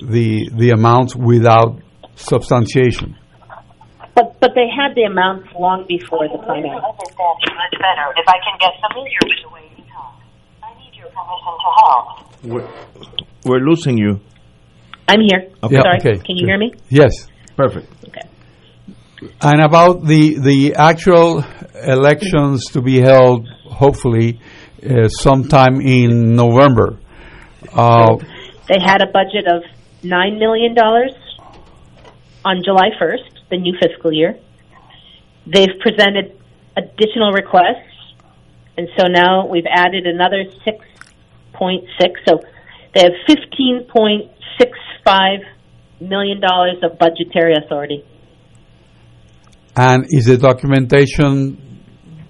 the 0.00 0.48
the 0.56 0.70
amounts 0.70 1.14
without 1.16 1.80
substantiation. 2.14 3.16
But 4.14 4.40
but 4.40 4.52
they 4.54 4.68
had 4.70 4.94
the 4.94 5.02
amounts 5.02 5.48
long 5.58 5.84
before 5.86 6.28
the 6.28 6.38
primary. 6.38 6.80
Much 6.80 7.74
better. 7.84 8.06
If 8.16 8.28
I 8.28 8.38
can 8.44 8.56
get 8.60 8.72
some 8.80 8.96
easier 8.96 9.24
with 9.24 9.40
the 9.42 9.50
way 9.52 9.64
you 9.76 9.84
talk. 9.92 10.16
I 10.62 10.72
need 10.80 10.94
your 10.96 11.10
permission 11.12 11.54
to 11.64 11.70
help. 11.80 12.06
We're, 12.44 12.68
we're 13.44 13.64
losing 13.68 13.98
you. 13.98 14.20
I'm 15.08 15.20
here. 15.20 15.50
Okay. 15.62 15.76
Sorry, 15.76 15.98
okay, 15.98 16.18
can 16.24 16.36
you 16.36 16.46
hear 16.46 16.58
me? 16.58 16.72
Yes. 16.88 17.28
Perfect. 17.56 17.86
And 19.40 19.60
about 19.62 20.04
the 20.04 20.38
the 20.38 20.74
actual 20.76 21.44
elections 21.86 22.64
to 22.72 22.82
be 22.82 23.00
held, 23.00 23.48
hopefully, 23.64 24.40
uh, 24.82 25.08
sometime 25.08 25.80
in 25.80 26.34
November. 26.34 26.98
Uh, 27.72 28.16
They 28.68 28.80
had 28.80 29.00
a 29.02 29.10
budget 29.12 29.46
of 29.46 29.62
nine 30.02 30.38
million 30.38 30.74
dollars 30.74 31.14
on 32.44 32.62
July 32.64 32.90
first, 32.98 33.30
the 33.50 33.58
new 33.58 33.74
fiscal 33.80 34.12
year. 34.12 34.38
They've 35.46 35.78
presented 35.80 36.34
additional 36.76 37.32
requests, 37.32 37.94
and 38.76 38.88
so 38.98 39.06
now 39.06 39.46
we've 39.46 39.70
added 39.70 40.06
another 40.06 40.44
six 40.64 40.84
point 41.52 41.84
six. 42.00 42.20
So 42.28 42.40
they 42.94 43.02
have 43.02 43.16
fifteen 43.26 43.86
point 43.88 44.30
six 44.58 44.72
five 45.04 45.40
million 46.00 46.40
dollars 46.40 46.78
of 46.82 46.98
budgetary 46.98 47.54
authority. 47.54 48.04
And 49.76 50.04
is 50.08 50.24
the 50.26 50.38
documentation? 50.38 51.58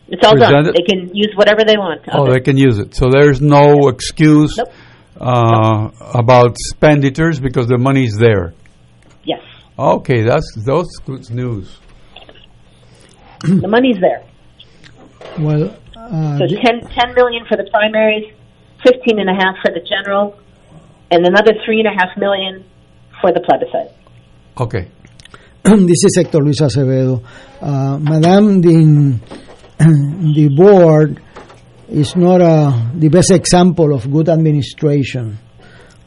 It's 0.08 0.24
all 0.26 0.36
done. 0.36 0.50
presented? 0.52 0.74
They 0.76 0.84
can 0.86 1.10
use 1.14 1.32
whatever 1.36 1.62
they 1.66 1.76
want. 1.76 2.06
of 2.08 2.14
Oh, 2.14 2.24
it. 2.26 2.32
they 2.34 2.40
can 2.40 2.56
use 2.56 2.78
it. 2.78 2.94
So 2.94 3.08
there's 3.10 3.40
no 3.40 3.88
excuse 3.88 4.58
uh, 5.20 5.88
about 6.14 6.50
expenditures 6.50 7.40
because 7.40 7.66
the 7.66 7.78
money 7.78 8.04
is 8.04 8.16
there. 8.16 8.52
Yes, 9.24 9.40
Okay, 9.78 10.22
that's 10.22 10.46
that's 10.64 10.96
good 11.04 11.28
news. 11.30 11.78
the 13.42 13.68
money's 13.68 13.98
there. 14.00 14.24
Well, 15.38 15.64
uh, 15.96 16.38
So 16.38 16.46
the- 16.46 16.60
10, 16.64 16.88
10 16.88 17.14
million 17.14 17.44
for 17.48 17.56
the 17.56 17.68
primaries, 17.72 18.32
fifteen 18.84 19.18
and 19.18 19.28
a 19.28 19.34
half 19.34 19.56
for 19.62 19.72
the 19.72 19.80
general, 19.80 20.38
and 21.10 21.26
another 21.26 21.52
three 21.64 21.80
and 21.80 21.88
a 21.88 21.96
half 21.98 22.16
million 22.16 22.64
for 23.20 23.32
the 23.32 23.40
plebiscite. 23.40 23.90
Okay. 24.60 24.88
this 25.86 26.04
is 26.04 26.14
Hector 26.14 26.38
Luis 26.38 26.60
Acevedo. 26.60 27.24
Uh, 27.60 27.98
Madam, 27.98 28.60
the, 28.60 29.18
the 29.78 30.48
board 30.54 31.20
is 31.88 32.14
not 32.14 32.40
a, 32.40 32.92
the 32.94 33.08
best 33.08 33.32
example 33.32 33.92
of 33.92 34.08
good 34.08 34.28
administration, 34.28 35.36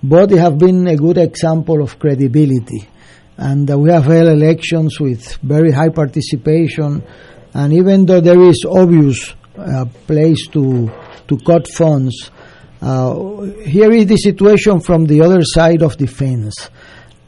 but 0.02 0.30
they 0.30 0.38
have 0.38 0.58
been 0.58 0.88
a 0.88 0.96
good 0.96 1.18
example 1.18 1.82
of 1.84 2.00
credibility. 2.00 2.88
And 3.36 3.70
uh, 3.70 3.78
we 3.78 3.92
have 3.92 4.06
held 4.06 4.30
elections 4.30 4.98
with 4.98 5.36
very 5.44 5.74
high 5.74 5.90
participation, 5.90 7.04
and 7.54 7.74
even 7.74 8.06
though 8.06 8.22
there 8.22 8.42
is 8.42 8.64
obvious 8.66 9.36
uh, 9.58 9.84
place 10.08 10.48
to 10.54 10.90
to 11.28 11.38
cut 11.46 11.68
funds, 11.68 12.32
uh, 12.82 13.42
here 13.66 13.92
is 13.92 14.06
the 14.06 14.16
situation 14.16 14.80
from 14.80 15.04
the 15.04 15.22
other 15.22 15.42
side 15.44 15.82
of 15.82 15.98
the 15.98 16.08
fence. 16.08 16.70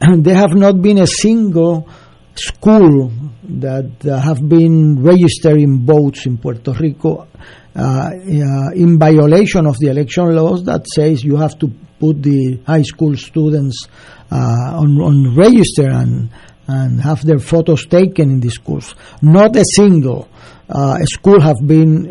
there 0.00 0.34
have 0.34 0.54
not 0.54 0.80
been 0.80 0.96
a 0.96 1.06
single 1.06 1.86
school 2.34 3.10
that 3.42 3.90
uh, 4.06 4.18
have 4.20 4.46
been 4.48 5.02
registering 5.02 5.84
votes 5.84 6.26
in 6.26 6.38
Puerto 6.38 6.72
Rico 6.72 7.28
uh, 7.74 7.80
uh, 7.80 8.70
in 8.74 8.98
violation 8.98 9.66
of 9.66 9.78
the 9.78 9.88
election 9.88 10.34
laws 10.34 10.64
that 10.64 10.86
says 10.86 11.24
you 11.24 11.36
have 11.36 11.58
to 11.58 11.68
put 11.98 12.22
the 12.22 12.60
high 12.66 12.82
school 12.82 13.16
students 13.16 13.86
uh, 14.30 14.36
on, 14.76 15.00
on 15.00 15.36
register 15.36 15.88
and 15.88 16.30
and 16.68 17.00
have 17.00 17.24
their 17.24 17.38
photos 17.40 17.86
taken 17.86 18.30
in 18.30 18.40
the 18.40 18.48
schools. 18.48 18.94
Not 19.20 19.56
a 19.56 19.64
single 19.64 20.28
uh, 20.68 20.98
school 21.04 21.40
have 21.40 21.56
been 21.66 22.04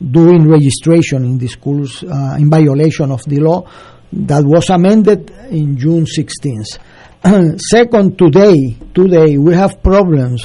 doing 0.00 0.48
registration 0.48 1.24
in 1.24 1.38
the 1.38 1.48
schools 1.48 2.02
in 2.02 2.50
violation 2.50 3.10
of 3.10 3.22
the 3.24 3.40
law 3.40 3.66
that 4.12 4.44
was 4.44 4.70
amended 4.70 5.30
in 5.50 5.76
June 5.78 6.04
16th. 6.04 6.78
Second, 7.70 8.16
today, 8.16 8.78
today 8.94 9.36
we 9.36 9.52
have 9.52 9.82
problems 9.82 10.42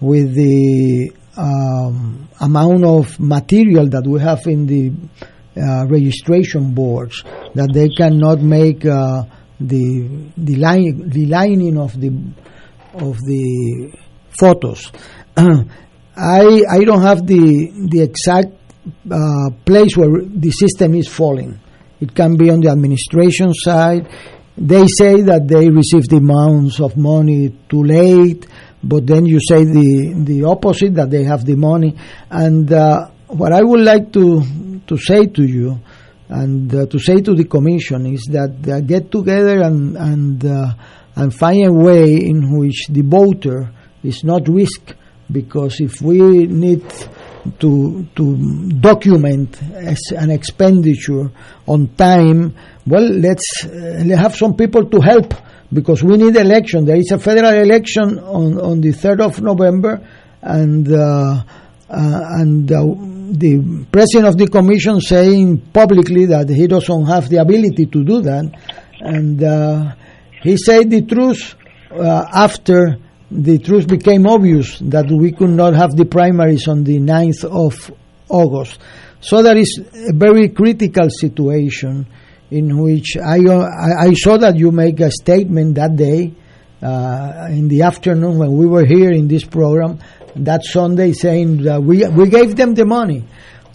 with 0.00 0.34
the 0.34 1.10
um, 1.36 2.28
amount 2.40 2.84
of 2.84 3.18
material 3.18 3.88
that 3.88 4.06
we 4.06 4.20
have 4.20 4.46
in 4.46 4.66
the 4.66 4.92
uh, 5.60 5.84
registration 5.88 6.74
boards 6.74 7.24
that 7.54 7.70
they 7.74 7.88
cannot 7.88 8.40
make 8.40 8.86
uh, 8.86 9.24
the 9.58 10.30
the 10.36 10.56
line 10.56 11.10
the 11.10 11.26
lining 11.26 11.76
of 11.76 12.00
the 12.00 12.10
of 12.94 13.18
the 13.26 13.92
photos. 14.38 14.92
I 15.36 16.62
I 16.70 16.84
don't 16.84 17.02
have 17.02 17.26
the 17.26 17.88
the 17.90 18.00
exact 18.00 18.52
uh, 19.10 19.50
place 19.64 19.96
where 19.96 20.22
the 20.22 20.52
system 20.52 20.94
is 20.94 21.08
falling 21.08 21.58
it 22.02 22.16
can 22.16 22.36
be 22.36 22.50
on 22.50 22.60
the 22.60 22.68
administration 22.68 23.54
side. 23.54 24.08
They 24.62 24.86
say 24.86 25.22
that 25.22 25.48
they 25.48 25.68
received 25.68 26.12
amounts 26.12 26.78
of 26.78 26.96
money 26.96 27.52
too 27.68 27.82
late, 27.82 28.46
but 28.84 29.04
then 29.08 29.26
you 29.26 29.40
say 29.40 29.64
the 29.64 30.14
the 30.24 30.44
opposite 30.44 30.94
that 30.94 31.10
they 31.10 31.24
have 31.24 31.44
the 31.44 31.56
money. 31.56 31.96
And 32.30 32.72
uh, 32.72 33.08
what 33.26 33.52
I 33.52 33.62
would 33.62 33.80
like 33.82 34.12
to 34.12 34.80
to 34.86 34.96
say 34.96 35.26
to 35.26 35.42
you 35.42 35.80
and 36.28 36.72
uh, 36.72 36.86
to 36.86 36.98
say 37.00 37.20
to 37.22 37.34
the 37.34 37.44
commission 37.44 38.06
is 38.06 38.22
that 38.30 38.54
uh, 38.70 38.80
get 38.82 39.10
together 39.10 39.62
and 39.62 39.96
and 39.96 40.44
uh, 40.46 40.74
and 41.16 41.34
find 41.34 41.66
a 41.66 41.72
way 41.72 42.14
in 42.22 42.56
which 42.56 42.86
the 42.88 43.02
voter 43.02 43.68
is 44.04 44.22
not 44.22 44.46
risk 44.46 44.94
because 45.28 45.80
if 45.80 46.00
we 46.00 46.46
need 46.46 46.84
to 47.58 48.06
to 48.14 48.36
document 48.80 49.60
as 49.74 49.98
an 50.16 50.30
expenditure 50.30 51.30
on 51.66 51.88
time 51.96 52.54
well 52.86 53.02
let's 53.02 53.64
uh, 53.64 54.04
have 54.16 54.34
some 54.36 54.54
people 54.54 54.84
to 54.88 55.00
help 55.00 55.34
because 55.72 56.02
we 56.02 56.16
need 56.16 56.36
election. 56.36 56.84
There 56.84 56.96
is 56.96 57.10
a 57.12 57.18
federal 57.18 57.54
election 57.54 58.18
on 58.18 58.60
on 58.60 58.80
the 58.80 58.90
3rd 58.90 59.20
of 59.20 59.40
November 59.40 60.00
and 60.42 60.86
uh, 60.92 61.42
uh, 61.88 62.20
and 62.40 62.70
uh, 62.70 62.82
the 63.32 63.86
president 63.90 64.28
of 64.28 64.36
the 64.36 64.48
commission 64.48 65.00
saying 65.00 65.58
publicly 65.72 66.26
that 66.26 66.48
he 66.48 66.66
doesn't 66.66 67.06
have 67.06 67.28
the 67.28 67.38
ability 67.38 67.86
to 67.86 68.04
do 68.04 68.20
that. 68.20 68.52
And 69.00 69.42
uh, 69.42 69.94
he 70.42 70.56
said 70.56 70.90
the 70.90 71.02
truth 71.02 71.54
uh, 71.90 72.24
after 72.32 72.96
the 73.34 73.58
truth 73.58 73.88
became 73.88 74.26
obvious 74.26 74.78
that 74.80 75.10
we 75.10 75.32
could 75.32 75.50
not 75.50 75.74
have 75.74 75.96
the 75.96 76.04
primaries 76.04 76.68
on 76.68 76.84
the 76.84 76.98
9th 76.98 77.44
of 77.44 77.90
August. 78.28 78.78
So 79.20 79.42
that 79.42 79.56
is 79.56 79.80
a 80.08 80.12
very 80.12 80.50
critical 80.50 81.08
situation 81.08 82.06
in 82.50 82.76
which 82.78 83.16
I, 83.16 83.38
I, 83.38 84.12
saw 84.12 84.36
that 84.36 84.56
you 84.56 84.70
make 84.70 85.00
a 85.00 85.10
statement 85.10 85.76
that 85.76 85.96
day 85.96 86.34
uh, 86.82 87.46
in 87.48 87.68
the 87.68 87.82
afternoon 87.82 88.36
when 88.38 88.52
we 88.52 88.66
were 88.66 88.84
here 88.84 89.10
in 89.10 89.28
this 89.28 89.44
program 89.44 90.00
that 90.36 90.64
Sunday 90.64 91.12
saying 91.12 91.62
that 91.62 91.82
we, 91.82 92.06
we 92.08 92.28
gave 92.28 92.54
them 92.56 92.74
the 92.74 92.84
money. 92.84 93.24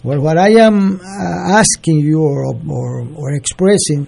Well, 0.04 0.20
what 0.20 0.38
I 0.38 0.50
am 0.60 1.00
uh, 1.00 1.58
asking 1.58 1.98
you 1.98 2.22
or, 2.22 2.54
or, 2.68 3.08
or 3.16 3.32
expressing, 3.32 4.06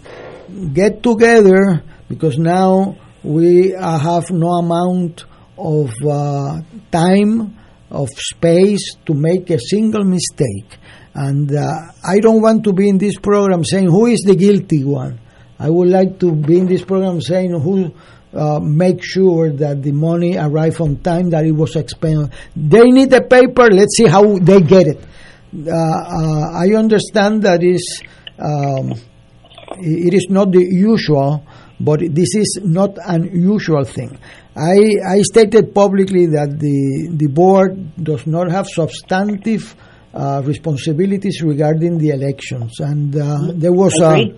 get 0.72 1.02
together 1.02 1.82
because 2.09 2.39
now 2.39 2.97
we 3.24 3.74
uh, 3.74 3.98
have 3.98 4.31
no 4.31 4.51
amount 4.51 5.24
of 5.61 5.93
uh, 6.07 6.61
time, 6.91 7.57
of 7.91 8.09
space 8.16 8.97
to 9.07 9.15
make 9.15 9.51
a 9.51 9.59
single 9.59 10.05
mistake. 10.05 10.78
And 11.15 11.55
uh, 11.55 11.62
I 12.05 12.19
don't 12.20 12.41
want 12.41 12.65
to 12.65 12.73
be 12.73 12.89
in 12.89 12.99
this 12.99 13.19
program 13.19 13.65
saying 13.65 13.89
who 13.89 14.07
is 14.07 14.20
the 14.20 14.37
guilty 14.37 14.85
one. 14.85 15.20
I 15.59 15.69
would 15.69 15.89
like 15.89 16.19
to 16.20 16.32
be 16.32 16.59
in 16.59 16.66
this 16.66 16.82
program 16.82 17.20
saying 17.20 17.51
who 17.61 17.93
uh, 18.32 18.61
make 18.61 19.03
sure 19.03 19.51
that 19.51 19.82
the 19.82 19.93
money 19.93 20.37
arrive 20.39 20.81
on 20.81 20.97
time, 21.03 21.31
that 21.31 21.45
it 21.45 21.53
was 21.53 21.77
expended. 21.77 22.32
They 22.57 22.85
need 22.85 23.11
the 23.11 23.23
paper. 23.23 23.69
Let's 23.70 23.97
see 23.97 24.07
how 24.07 24.39
they 24.39 24.61
get 24.61 24.87
it. 24.87 25.05
Uh, 25.53 25.73
uh, 25.73 26.53
I 26.55 26.74
understand 26.77 27.43
that 27.43 27.62
is 27.62 28.03
um, 28.39 28.95
it 29.78 30.15
is 30.15 30.28
not 30.31 30.53
the 30.53 30.65
usual, 30.65 31.45
but 31.81 32.01
this 32.01 32.35
is 32.35 32.61
not 32.62 32.98
an 33.07 33.24
usual 33.32 33.85
thing. 33.85 34.19
I, 34.55 34.78
I 35.09 35.23
stated 35.23 35.74
publicly 35.74 36.27
that 36.27 36.59
the, 36.59 37.09
the 37.16 37.27
board 37.27 37.97
does 38.02 38.27
not 38.27 38.51
have 38.51 38.69
substantive 38.69 39.74
uh, 40.12 40.43
responsibilities 40.44 41.40
regarding 41.43 41.98
the 41.98 42.11
elections, 42.11 42.73
and 42.81 43.16
uh, 43.16 43.52
there 43.55 43.73
was 43.73 43.98
a 44.01 44.35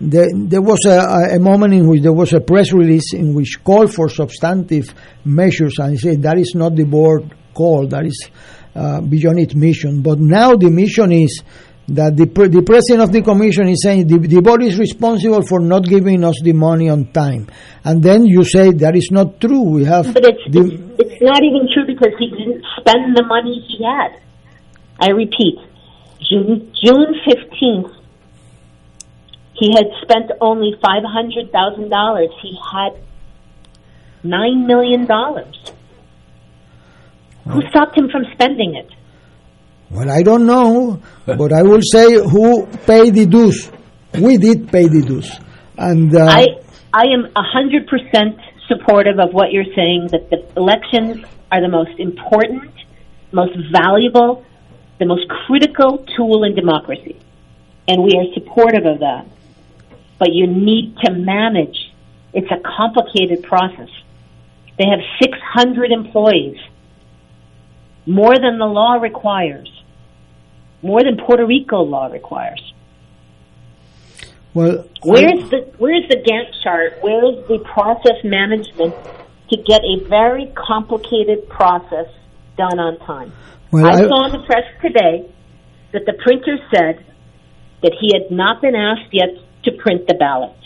there, 0.00 0.28
there 0.34 0.62
was 0.62 0.86
a, 0.86 1.36
a, 1.36 1.38
moment 1.38 1.74
in 1.74 1.86
which 1.86 2.02
there 2.02 2.12
was 2.12 2.32
a 2.32 2.40
press 2.40 2.72
release 2.72 3.12
in 3.12 3.34
which 3.34 3.62
called 3.62 3.92
for 3.92 4.08
substantive 4.08 4.94
measures, 5.26 5.74
and 5.78 5.92
I 5.92 5.96
said 5.96 6.22
that 6.22 6.38
is 6.38 6.54
not 6.54 6.74
the 6.74 6.84
board 6.84 7.34
call, 7.52 7.86
that 7.88 8.06
is 8.06 8.30
uh, 8.74 9.02
beyond 9.02 9.40
its 9.40 9.54
mission. 9.54 10.00
But 10.00 10.18
now 10.18 10.56
the 10.56 10.70
mission 10.70 11.12
is 11.12 11.42
that 11.90 12.16
the, 12.16 12.26
pre- 12.26 12.48
the 12.48 12.62
president 12.62 13.02
of 13.02 13.12
the 13.12 13.20
commission 13.20 13.68
is 13.68 13.82
saying 13.82 14.06
the, 14.06 14.18
the 14.18 14.40
board 14.40 14.62
is 14.62 14.78
responsible 14.78 15.42
for 15.42 15.58
not 15.58 15.84
giving 15.84 16.22
us 16.22 16.36
the 16.42 16.52
money 16.52 16.88
on 16.88 17.10
time. 17.12 17.48
And 17.84 18.02
then 18.02 18.24
you 18.24 18.44
say 18.44 18.70
that 18.70 18.94
is 18.94 19.10
not 19.10 19.40
true. 19.40 19.62
We 19.62 19.84
have. 19.84 20.14
But 20.14 20.24
it's, 20.24 20.46
the, 20.50 20.60
it's, 20.70 21.12
it's 21.12 21.22
not 21.22 21.42
even 21.42 21.66
true 21.74 21.86
because 21.86 22.14
he 22.18 22.30
didn't 22.30 22.64
spend 22.78 23.16
the 23.16 23.24
money 23.26 23.58
he 23.66 23.82
had. 23.82 24.22
I 25.00 25.10
repeat, 25.10 25.58
June, 26.22 26.72
June 26.78 27.14
15th, 27.26 27.96
he 29.54 29.72
had 29.74 29.86
spent 30.02 30.30
only 30.40 30.74
$500,000. 30.82 32.28
He 32.40 32.58
had 32.72 33.02
$9 34.24 34.66
million. 34.66 35.08
Who 37.48 37.68
stopped 37.68 37.98
him 37.98 38.08
from 38.10 38.26
spending 38.32 38.76
it? 38.76 38.88
Well, 39.90 40.08
I 40.08 40.22
don't 40.22 40.46
know, 40.46 41.02
but 41.26 41.52
I 41.52 41.62
will 41.62 41.82
say 41.82 42.14
who 42.14 42.66
paid 42.86 43.14
the 43.14 43.26
dues. 43.26 43.70
We 44.14 44.36
did 44.36 44.70
pay 44.70 44.86
the 44.86 45.02
dues. 45.02 45.30
And 45.76 46.14
uh, 46.14 46.26
I, 46.26 46.46
I 46.92 47.06
am 47.06 47.26
100% 47.34 48.40
supportive 48.68 49.18
of 49.18 49.32
what 49.32 49.50
you're 49.50 49.72
saying 49.74 50.08
that 50.12 50.30
the 50.30 50.46
elections 50.56 51.24
are 51.50 51.60
the 51.60 51.68
most 51.68 51.98
important, 51.98 52.70
most 53.32 53.56
valuable, 53.72 54.44
the 55.00 55.06
most 55.06 55.28
critical 55.46 56.06
tool 56.16 56.44
in 56.44 56.54
democracy. 56.54 57.16
And 57.88 58.02
we 58.04 58.12
are 58.14 58.32
supportive 58.34 58.86
of 58.86 59.00
that. 59.00 59.26
But 60.18 60.28
you 60.32 60.46
need 60.46 60.96
to 61.04 61.12
manage. 61.12 61.92
It's 62.32 62.50
a 62.52 62.60
complicated 62.76 63.42
process. 63.42 63.88
They 64.78 64.84
have 64.86 65.00
600 65.20 65.90
employees, 65.90 66.58
more 68.06 68.36
than 68.36 68.58
the 68.58 68.66
law 68.66 68.94
requires, 68.94 69.68
more 70.82 71.02
than 71.02 71.16
Puerto 71.16 71.46
Rico 71.46 71.82
law 71.82 72.06
requires. 72.06 72.72
Well, 74.52 74.84
where's 75.04 75.48
the 75.50 75.72
where's 75.78 76.08
the 76.08 76.16
Gantt 76.16 76.60
chart? 76.62 76.98
Where's 77.02 77.46
the 77.46 77.58
process 77.72 78.24
management 78.24 78.94
to 79.50 79.56
get 79.56 79.82
a 79.84 80.04
very 80.08 80.52
complicated 80.56 81.48
process 81.48 82.06
done 82.56 82.78
on 82.80 82.98
time? 83.00 83.32
Well, 83.70 83.86
I, 83.86 83.90
I- 83.90 84.08
saw 84.08 84.26
in 84.26 84.32
the 84.32 84.44
press 84.46 84.64
today 84.82 85.30
that 85.92 86.04
the 86.06 86.14
printer 86.14 86.58
said 86.74 87.04
that 87.82 87.92
he 88.00 88.12
had 88.12 88.30
not 88.30 88.60
been 88.60 88.74
asked 88.74 89.12
yet 89.12 89.28
to 89.64 89.72
print 89.72 90.08
the 90.08 90.14
ballots. 90.14 90.56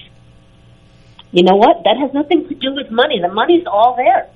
You 1.31 1.43
know 1.43 1.57
what? 1.57 1.83
That 1.85 1.97
has 1.99 2.15
nothing 2.15 2.49
to 2.49 2.55
do 2.55 2.75
with 2.75 2.91
money. 2.91 3.21
The 3.21 3.33
money's 3.33 3.67
all 3.67 3.97
there. 3.97 4.29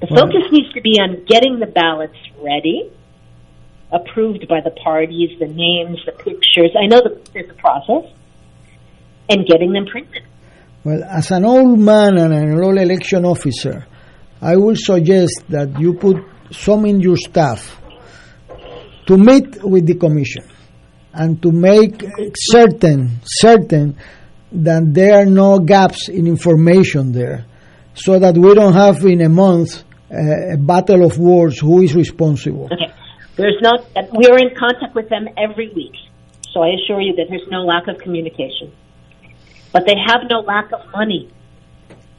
The 0.00 0.06
Well- 0.10 0.26
focus 0.26 0.50
needs 0.50 0.72
to 0.74 0.80
be 0.80 0.98
on 1.00 1.24
getting 1.26 1.58
the 1.58 1.66
ballots 1.66 2.16
ready, 2.40 2.90
approved 3.90 4.46
by 4.48 4.60
the 4.62 4.70
parties, 4.70 5.38
the 5.38 5.46
names, 5.46 5.98
the 6.04 6.12
pictures. 6.12 6.72
I 6.78 6.86
know 6.86 7.00
that 7.02 7.24
there's 7.32 7.50
a 7.50 7.54
process, 7.54 8.12
and 9.28 9.46
getting 9.46 9.72
them 9.72 9.86
printed. 9.86 10.22
Well, 10.84 11.02
as 11.04 11.30
an 11.30 11.44
old 11.44 11.78
man 11.78 12.18
and 12.18 12.32
an 12.32 12.62
old 12.62 12.78
election 12.78 13.24
officer, 13.24 13.86
I 14.40 14.56
will 14.56 14.76
suggest 14.76 15.42
that 15.48 15.78
you 15.80 15.94
put 15.94 16.16
some 16.50 16.86
in 16.86 17.00
your 17.00 17.16
staff 17.16 17.80
to 19.06 19.16
meet 19.16 19.62
with 19.62 19.86
the 19.86 19.94
commission 19.94 20.44
and 21.12 21.42
to 21.42 21.50
make 21.50 22.04
certain 22.34 23.20
certain 23.24 23.96
that 24.52 24.94
there 24.94 25.20
are 25.20 25.26
no 25.26 25.58
gaps 25.58 26.08
in 26.08 26.26
information 26.26 27.12
there, 27.12 27.44
so 27.94 28.18
that 28.18 28.36
we 28.36 28.54
don't 28.54 28.72
have 28.72 29.04
in 29.04 29.20
a 29.20 29.28
month 29.28 29.84
uh, 30.10 30.54
a 30.54 30.56
battle 30.56 31.04
of 31.04 31.18
words 31.18 31.58
who 31.58 31.82
is 31.82 31.94
responsible. 31.94 32.66
Okay. 32.72 32.94
There's 33.38 33.60
not. 33.62 33.86
We 34.12 34.26
are 34.26 34.36
in 34.36 34.54
contact 34.56 34.96
with 34.96 35.08
them 35.08 35.28
every 35.36 35.68
week, 35.68 35.94
so 36.50 36.60
I 36.60 36.70
assure 36.70 37.00
you 37.00 37.14
that 37.14 37.26
there's 37.30 37.46
no 37.48 37.62
lack 37.62 37.86
of 37.86 37.98
communication. 37.98 38.72
But 39.72 39.86
they 39.86 39.94
have 39.96 40.22
no 40.28 40.40
lack 40.40 40.72
of 40.72 40.90
money. 40.90 41.30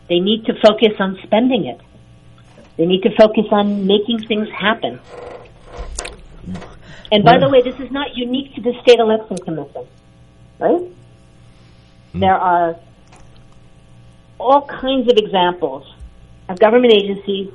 They 0.08 0.22
need 0.22 0.46
to 0.46 0.54
focus 0.62 0.94
on 0.98 1.20
spending 1.24 1.66
it. 1.66 1.82
They 2.78 2.86
need 2.86 3.04
to 3.04 3.14
focus 3.18 3.46
on 3.52 3.86
making 3.86 4.28
things 4.28 4.48
happen. 4.50 5.02
And 7.12 7.26
by 7.26 7.38
the 7.38 7.50
way, 7.50 7.64
this 7.64 7.78
is 7.82 7.92
not 7.92 8.16
unique 8.16 8.56
to 8.56 8.62
the 8.62 8.74
state 8.82 9.00
election 9.00 9.38
commission, 9.40 9.88
right? 10.58 10.82
Hmm. 12.14 12.20
There 12.22 12.36
are 12.36 12.80
all 14.40 14.66
kinds 14.66 15.12
of 15.12 15.18
examples 15.18 15.86
of 16.48 16.60
government 16.60 16.94
agencies 16.94 17.52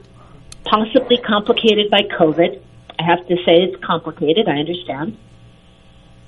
possibly 0.64 1.16
complicated 1.16 1.90
by 1.90 2.02
COVID. 2.02 2.60
I 2.98 3.04
have 3.04 3.26
to 3.28 3.36
say 3.44 3.62
it's 3.62 3.82
complicated, 3.84 4.48
I 4.48 4.58
understand. 4.58 5.16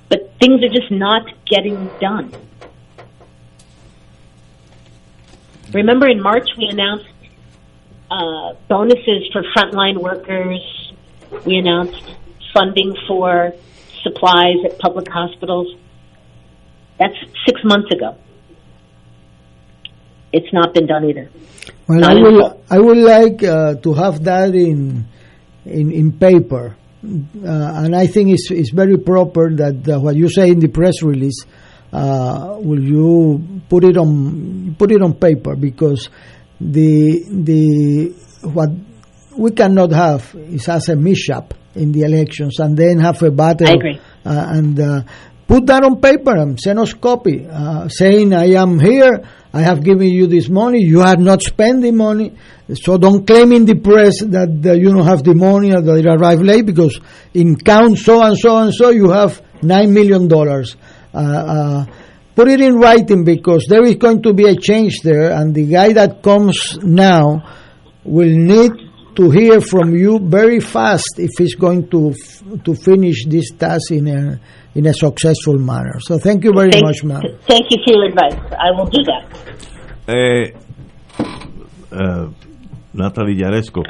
But 0.09 0.33
things 0.39 0.61
are 0.63 0.69
just 0.69 0.91
not 0.91 1.23
getting 1.45 1.89
done. 1.99 2.33
Remember 5.73 6.07
in 6.07 6.21
March 6.21 6.49
we 6.57 6.67
announced 6.69 7.05
uh, 8.09 8.53
bonuses 8.69 9.29
for 9.33 9.43
frontline 9.55 9.97
workers. 10.01 10.61
We 11.45 11.57
announced 11.57 12.03
funding 12.53 12.95
for 13.07 13.53
supplies 14.03 14.57
at 14.65 14.79
public 14.79 15.07
hospitals. 15.09 15.75
That's 16.99 17.15
six 17.45 17.61
months 17.63 17.91
ago. 17.91 18.17
It's 20.31 20.51
not 20.53 20.73
been 20.73 20.87
done 20.87 21.05
either. 21.05 21.29
Well, 21.87 21.99
Not 21.99 22.11
I 22.11 22.21
would. 22.21 22.61
I 22.69 22.79
would 22.79 22.97
like 22.97 23.43
uh, 23.43 23.75
to 23.75 23.93
have 23.93 24.23
that 24.23 24.55
in 24.55 25.05
in 25.67 25.91
in 25.91 26.11
paper, 26.13 26.75
uh, 27.03 27.83
and 27.83 27.95
I 27.95 28.07
think 28.07 28.29
it's 28.29 28.49
it's 28.51 28.71
very 28.71 28.97
proper 28.97 29.49
that 29.55 29.87
uh, 29.87 29.99
what 29.99 30.15
you 30.15 30.29
say 30.29 30.49
in 30.49 30.59
the 30.59 30.69
press 30.69 31.03
release. 31.03 31.45
Uh, 31.91 32.57
will 32.59 32.83
you 32.83 33.61
put 33.69 33.85
it 33.85 33.95
on 33.95 34.75
put 34.77 34.91
it 34.91 35.01
on 35.01 35.13
paper 35.13 35.55
because 35.55 36.09
the 36.59 37.23
the 37.31 38.13
what 38.43 38.69
we 39.37 39.51
cannot 39.51 39.91
have 39.91 40.35
is 40.35 40.67
as 40.67 40.89
a 40.89 40.95
mishap 40.95 41.53
in 41.75 41.91
the 41.91 42.01
elections 42.01 42.59
and 42.59 42.75
then 42.75 42.99
have 42.99 43.21
a 43.23 43.31
battle 43.31 43.67
uh, 44.25 44.45
and 44.49 44.79
uh, 44.79 45.01
put 45.47 45.65
that 45.67 45.83
on 45.83 46.01
paper 46.01 46.35
and 46.35 46.59
send 46.59 46.79
us 46.79 46.93
copy 46.93 47.47
uh, 47.47 47.87
saying 47.87 48.33
I 48.33 48.51
am 48.59 48.79
here, 48.79 49.23
I 49.53 49.61
have 49.61 49.83
given 49.83 50.07
you 50.07 50.27
this 50.27 50.49
money, 50.49 50.81
you 50.83 50.99
have 50.99 51.19
not 51.19 51.41
spent 51.41 51.81
the 51.81 51.91
money, 51.91 52.33
so 52.73 52.97
don't 52.97 53.25
claim 53.25 53.51
in 53.51 53.65
the 53.65 53.75
press 53.75 54.19
that 54.21 54.77
you 54.79 54.91
don't 54.91 55.05
have 55.05 55.23
the 55.23 55.33
money 55.33 55.73
or 55.73 55.81
that 55.81 55.95
it 55.97 56.05
arrived 56.05 56.43
late 56.43 56.65
because 56.65 56.99
in 57.33 57.55
count 57.55 57.97
so 57.97 58.21
and 58.21 58.37
so 58.37 58.57
and 58.57 58.73
so 58.73 58.89
you 58.89 59.09
have 59.09 59.41
nine 59.61 59.93
million 59.93 60.27
dollars. 60.27 60.75
Uh, 61.13 61.17
uh, 61.17 61.85
put 62.35 62.47
it 62.47 62.61
in 62.61 62.75
writing 62.75 63.23
because 63.23 63.65
there 63.67 63.83
is 63.83 63.95
going 63.95 64.21
to 64.23 64.33
be 64.33 64.47
a 64.47 64.55
change 64.55 65.01
there, 65.01 65.31
and 65.31 65.55
the 65.55 65.65
guy 65.65 65.93
that 65.93 66.21
comes 66.21 66.77
now 66.83 67.41
will 68.03 68.29
need 68.29 68.71
to 69.17 69.29
hear 69.31 69.59
from 69.61 69.93
you 69.95 70.19
very 70.19 70.59
fast 70.59 71.13
if 71.17 71.31
he's 71.37 71.55
going 71.55 71.89
to 71.89 72.11
f- 72.11 72.63
to 72.63 72.73
finish 72.75 73.25
this 73.25 73.51
task 73.51 73.91
in 73.91 74.07
a 74.07 74.39
in 74.75 74.85
a 74.85 74.93
successful 74.93 75.57
manner. 75.57 75.99
So 75.99 76.17
thank 76.19 76.43
you 76.43 76.53
very 76.53 76.71
Thank- 76.71 76.85
much, 76.85 77.03
ma'am. 77.03 77.21
Thank 77.47 77.65
you 77.71 77.77
for 77.83 77.91
your 77.93 78.05
advice. 78.09 78.37
I 78.53 78.71
will 78.77 78.85
do 78.85 79.01
that. 79.11 79.23
Uh, 80.07 81.95
uh, 81.95 82.29
Natalie 82.93 83.35
Yaresco, 83.35 83.83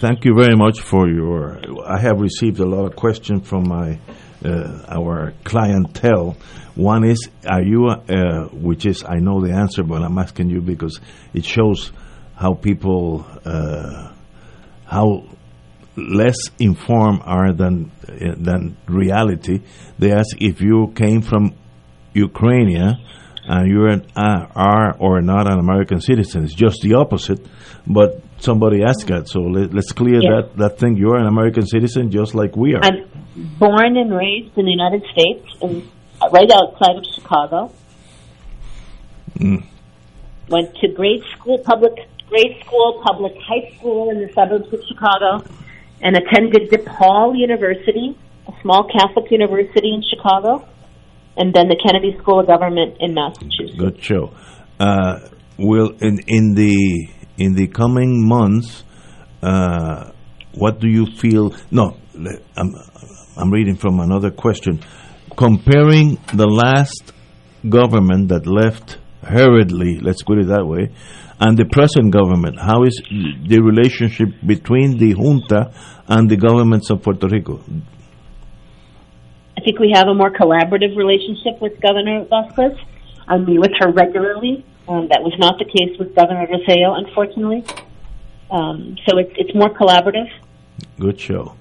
thank 0.00 0.24
you 0.24 0.34
very 0.36 0.56
much 0.56 0.80
for 0.80 1.08
your. 1.08 1.58
I 1.86 2.00
have 2.00 2.20
received 2.20 2.58
a 2.60 2.66
lot 2.66 2.84
of 2.86 2.96
questions 2.96 3.48
from 3.48 3.68
my 3.68 3.98
uh, 4.44 4.84
our 4.88 5.32
clientele. 5.44 6.36
One 6.74 7.04
is, 7.04 7.30
are 7.48 7.62
you, 7.62 7.86
uh, 7.86 8.48
which 8.52 8.84
is 8.86 9.04
I 9.08 9.20
know 9.20 9.40
the 9.40 9.52
answer, 9.52 9.84
but 9.84 10.02
I'm 10.02 10.18
asking 10.18 10.50
you 10.50 10.60
because 10.60 10.98
it 11.32 11.44
shows 11.44 11.92
how 12.36 12.54
people, 12.54 13.24
uh, 13.44 14.12
how 14.94 15.24
less 15.96 16.38
informed 16.58 17.20
are 17.24 17.52
than 17.52 17.90
than 18.46 18.76
reality. 18.86 19.56
They 19.98 20.12
ask 20.12 20.30
if 20.40 20.60
you 20.60 20.92
came 20.94 21.20
from 21.22 21.54
Ukraine 22.12 22.70
and 23.46 23.70
you're 23.70 23.88
an, 23.88 24.02
uh, 24.16 24.46
are 24.54 24.96
or 24.98 25.20
not 25.20 25.44
an 25.52 25.58
American 25.58 26.00
citizen. 26.00 26.44
It's 26.44 26.54
just 26.54 26.80
the 26.82 26.94
opposite. 26.94 27.40
But 27.86 28.22
somebody 28.38 28.82
asked 28.82 29.06
that, 29.08 29.28
so 29.28 29.40
let, 29.40 29.74
let's 29.74 29.92
clear 29.92 30.20
that 30.20 30.56
that 30.56 30.78
thing. 30.78 30.96
You're 30.96 31.18
an 31.24 31.26
American 31.26 31.66
citizen, 31.66 32.10
just 32.10 32.34
like 32.34 32.56
we 32.56 32.74
are. 32.74 32.82
I'm 32.82 33.06
born 33.58 33.96
and 33.96 34.10
raised 34.14 34.56
in 34.56 34.64
the 34.64 34.76
United 34.80 35.02
States, 35.12 35.46
in, 35.60 35.72
right 36.32 36.50
outside 36.58 36.96
of 37.00 37.04
Chicago. 37.14 37.72
Mm. 39.38 39.64
Went 40.48 40.74
to 40.76 40.88
grade 40.88 41.24
school, 41.34 41.58
public 41.58 41.94
grade 42.34 42.64
school, 42.64 43.00
public 43.06 43.32
high 43.38 43.70
school 43.76 44.10
in 44.10 44.18
the 44.18 44.32
suburbs 44.32 44.72
of 44.72 44.80
Chicago, 44.88 45.44
and 46.02 46.16
attended 46.16 46.68
DePaul 46.70 47.38
University, 47.38 48.18
a 48.48 48.52
small 48.60 48.88
Catholic 48.90 49.30
university 49.30 49.94
in 49.94 50.02
Chicago, 50.02 50.66
and 51.36 51.54
then 51.54 51.68
the 51.68 51.78
Kennedy 51.84 52.16
School 52.20 52.40
of 52.40 52.46
Government 52.46 52.96
in 52.98 53.14
Massachusetts. 53.14 53.78
Good 53.78 54.02
show. 54.02 54.32
Uh, 54.80 55.20
will 55.58 55.90
in 56.00 56.18
in 56.26 56.54
the 56.54 57.08
in 57.38 57.54
the 57.54 57.68
coming 57.68 58.26
months, 58.26 58.82
uh, 59.42 60.10
what 60.54 60.80
do 60.80 60.88
you 60.88 61.06
feel? 61.06 61.54
No, 61.70 61.96
I'm 62.56 62.74
I'm 63.36 63.50
reading 63.50 63.76
from 63.76 64.00
another 64.00 64.30
question. 64.30 64.80
Comparing 65.36 66.18
the 66.32 66.46
last 66.46 67.12
government 67.68 68.28
that 68.28 68.46
left 68.46 68.98
hurriedly, 69.22 69.98
let's 70.00 70.22
put 70.22 70.38
it 70.38 70.48
that 70.48 70.66
way, 70.66 70.90
and 71.40 71.58
the 71.58 71.64
present 71.64 72.12
government, 72.12 72.58
how 72.60 72.84
is 72.84 73.00
the 73.10 73.60
relationship 73.60 74.28
between 74.46 74.98
the 74.98 75.12
junta 75.12 75.72
and 76.08 76.30
the 76.30 76.36
governments 76.36 76.90
of 76.90 77.02
Puerto 77.02 77.28
Rico? 77.28 77.60
I 79.56 79.60
think 79.64 79.78
we 79.78 79.92
have 79.94 80.08
a 80.08 80.14
more 80.14 80.30
collaborative 80.30 80.96
relationship 80.96 81.60
with 81.60 81.80
Governor 81.80 82.24
Vasquez. 82.28 82.78
I 83.26 83.38
meet 83.38 83.58
with 83.58 83.72
her 83.80 83.90
regularly. 83.90 84.64
Um, 84.86 85.08
that 85.08 85.22
was 85.22 85.34
not 85.38 85.58
the 85.58 85.64
case 85.64 85.98
with 85.98 86.14
Governor 86.14 86.46
Roseo, 86.46 86.98
unfortunately. 86.98 87.64
Um, 88.50 88.96
so 89.08 89.18
it's 89.18 89.32
it's 89.36 89.54
more 89.54 89.70
collaborative. 89.70 90.28
Good 91.00 91.18
show. 91.18 91.56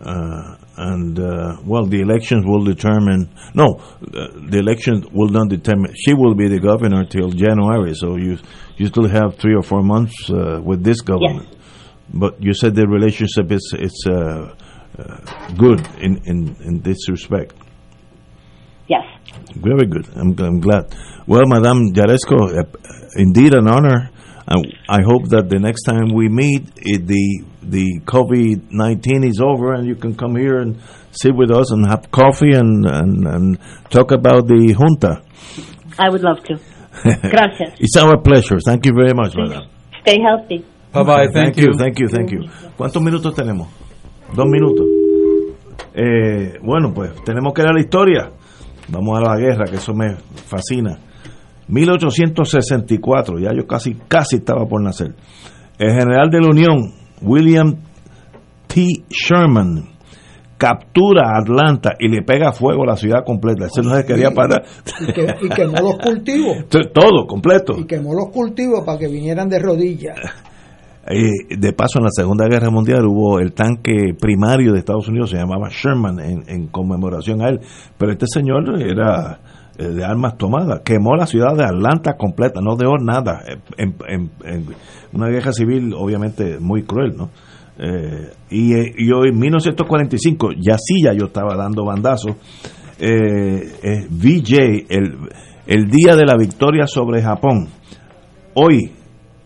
Uh, 0.00 0.56
and 0.76 1.18
uh, 1.18 1.56
well, 1.64 1.86
the 1.86 2.00
elections 2.00 2.44
will 2.46 2.64
determine. 2.64 3.30
No, 3.54 3.76
uh, 3.76 4.28
the 4.50 4.58
elections 4.58 5.06
will 5.12 5.28
not 5.28 5.48
determine. 5.48 5.94
She 5.96 6.12
will 6.14 6.34
be 6.34 6.48
the 6.48 6.60
governor 6.60 7.04
till 7.04 7.30
January, 7.30 7.94
so 7.94 8.16
you 8.16 8.38
you 8.76 8.86
still 8.86 9.08
have 9.08 9.36
three 9.36 9.54
or 9.54 9.62
four 9.62 9.82
months 9.82 10.30
uh, 10.30 10.60
with 10.62 10.84
this 10.84 11.00
government. 11.00 11.48
But 12.12 12.42
you 12.42 12.52
said 12.52 12.74
the 12.74 12.86
relationship 12.86 13.50
is 13.50 13.74
it's 13.78 14.06
uh, 14.06 14.54
uh, 14.98 15.54
good 15.56 15.80
in, 16.00 16.20
in 16.24 16.56
in 16.64 16.80
this 16.82 17.08
respect. 17.08 17.54
Yes. 18.88 19.02
Very 19.56 19.86
good. 19.86 20.06
I'm, 20.14 20.38
I'm 20.38 20.60
glad. 20.60 20.94
Well, 21.26 21.42
Madame 21.46 21.92
Yaresco, 21.92 22.56
uh, 22.56 22.64
indeed 23.16 23.54
an 23.54 23.66
honor. 23.68 24.10
I, 24.48 24.54
I 24.88 25.02
hope 25.02 25.28
that 25.30 25.48
the 25.48 25.58
next 25.58 25.82
time 25.82 26.14
we 26.14 26.28
meet, 26.28 26.70
it, 26.76 27.06
the 27.06 27.44
the 27.70 28.00
COVID 28.04 28.70
nineteen 28.70 29.24
is 29.24 29.40
over, 29.40 29.74
and 29.74 29.86
you 29.86 29.94
can 29.96 30.14
come 30.14 30.36
here 30.36 30.58
and 30.58 30.80
sit 31.10 31.34
with 31.34 31.50
us 31.50 31.72
and 31.72 31.86
have 31.86 32.10
coffee 32.10 32.52
and 32.52 32.86
and, 32.86 33.26
and 33.26 33.58
talk 33.90 34.12
about 34.12 34.46
the 34.46 34.74
junta. 34.74 35.22
I 35.98 36.10
would 36.10 36.22
love 36.22 36.42
to. 36.44 36.60
Gracias. 37.28 37.78
it's 37.78 37.96
our 37.96 38.16
pleasure. 38.20 38.58
Thank 38.64 38.86
you 38.86 38.92
very 38.94 39.12
much, 39.14 39.34
Madame. 39.36 39.68
Stay 40.02 40.18
healthy. 40.20 40.64
Thank 40.92 41.58
you, 41.58 41.72
thank 41.76 41.98
you, 41.98 42.08
thank 42.08 42.30
you. 42.32 42.48
¿Cuántos 42.76 43.02
minutos 43.02 43.34
tenemos? 43.34 43.68
Dos 44.34 44.46
minutos. 44.46 44.86
Eh, 45.94 46.58
bueno, 46.62 46.92
pues 46.94 47.12
tenemos 47.24 47.52
que 47.52 47.62
dar 47.62 47.74
la 47.74 47.80
historia. 47.80 48.30
Vamos 48.88 49.18
a 49.18 49.20
la 49.20 49.36
guerra, 49.36 49.64
que 49.66 49.76
eso 49.76 49.92
me 49.92 50.16
fascina. 50.16 50.98
1864, 51.68 53.38
ya 53.38 53.52
yo 53.52 53.66
casi, 53.66 53.94
casi 54.08 54.36
estaba 54.36 54.66
por 54.66 54.82
nacer. 54.82 55.14
El 55.78 55.90
general 55.90 56.30
de 56.30 56.40
la 56.40 56.48
Unión, 56.48 56.92
William 57.22 57.76
T. 58.66 59.04
Sherman, 59.08 59.84
captura 60.58 61.36
Atlanta 61.38 61.92
y 61.98 62.08
le 62.08 62.22
pega 62.22 62.52
fuego 62.52 62.82
a 62.84 62.86
la 62.86 62.96
ciudad 62.96 63.24
completa. 63.24 63.66
Ese 63.66 63.82
no 63.82 63.94
se 63.94 64.04
quería 64.04 64.30
parar. 64.30 64.62
Y, 65.00 65.12
que- 65.12 65.34
y 65.42 65.48
quemó 65.50 65.80
los 65.80 65.98
cultivos. 65.98 66.56
Todo, 66.68 67.26
completo. 67.26 67.74
Y 67.78 67.84
quemó 67.86 68.14
los 68.14 68.30
cultivos 68.30 68.84
para 68.84 68.98
que 68.98 69.08
vinieran 69.08 69.48
de 69.48 69.58
rodillas. 69.58 70.16
Eh, 71.08 71.56
de 71.56 71.72
paso, 71.72 71.98
en 72.00 72.04
la 72.04 72.10
Segunda 72.10 72.48
Guerra 72.48 72.68
Mundial 72.70 73.06
hubo 73.06 73.38
el 73.38 73.52
tanque 73.52 74.12
primario 74.20 74.72
de 74.72 74.80
Estados 74.80 75.06
Unidos, 75.08 75.30
se 75.30 75.36
llamaba 75.36 75.68
Sherman, 75.70 76.18
en, 76.18 76.42
en 76.48 76.66
conmemoración 76.66 77.40
a 77.42 77.48
él. 77.48 77.60
Pero 77.96 78.10
este 78.12 78.26
señor 78.26 78.64
era 78.82 79.38
de 79.78 80.04
armas 80.04 80.36
tomadas, 80.38 80.80
quemó 80.84 81.16
la 81.16 81.26
ciudad 81.26 81.54
de 81.56 81.64
Atlanta 81.64 82.16
completa, 82.16 82.60
no 82.62 82.76
dejó 82.76 82.96
nada. 82.98 83.42
eh, 83.76 84.64
una 85.12 85.28
guerra 85.28 85.52
civil, 85.52 85.92
obviamente, 85.94 86.58
muy 86.60 86.82
cruel, 86.82 87.16
¿no? 87.16 87.30
Eh, 87.78 88.30
y, 88.50 88.72
eh, 88.74 88.94
y 88.96 89.12
hoy, 89.12 89.28
en 89.30 89.38
1945, 89.38 90.50
ya 90.58 90.76
sí, 90.78 91.02
ya 91.04 91.12
yo 91.12 91.26
estaba 91.26 91.56
dando 91.56 91.84
bandazos. 91.84 92.36
Eh, 92.98 93.72
eh, 93.82 94.06
VJ, 94.10 94.86
el, 94.88 95.16
el 95.66 95.90
día 95.90 96.16
de 96.16 96.24
la 96.24 96.36
victoria 96.36 96.86
sobre 96.86 97.22
Japón. 97.22 97.68
Hoy, 98.54 98.92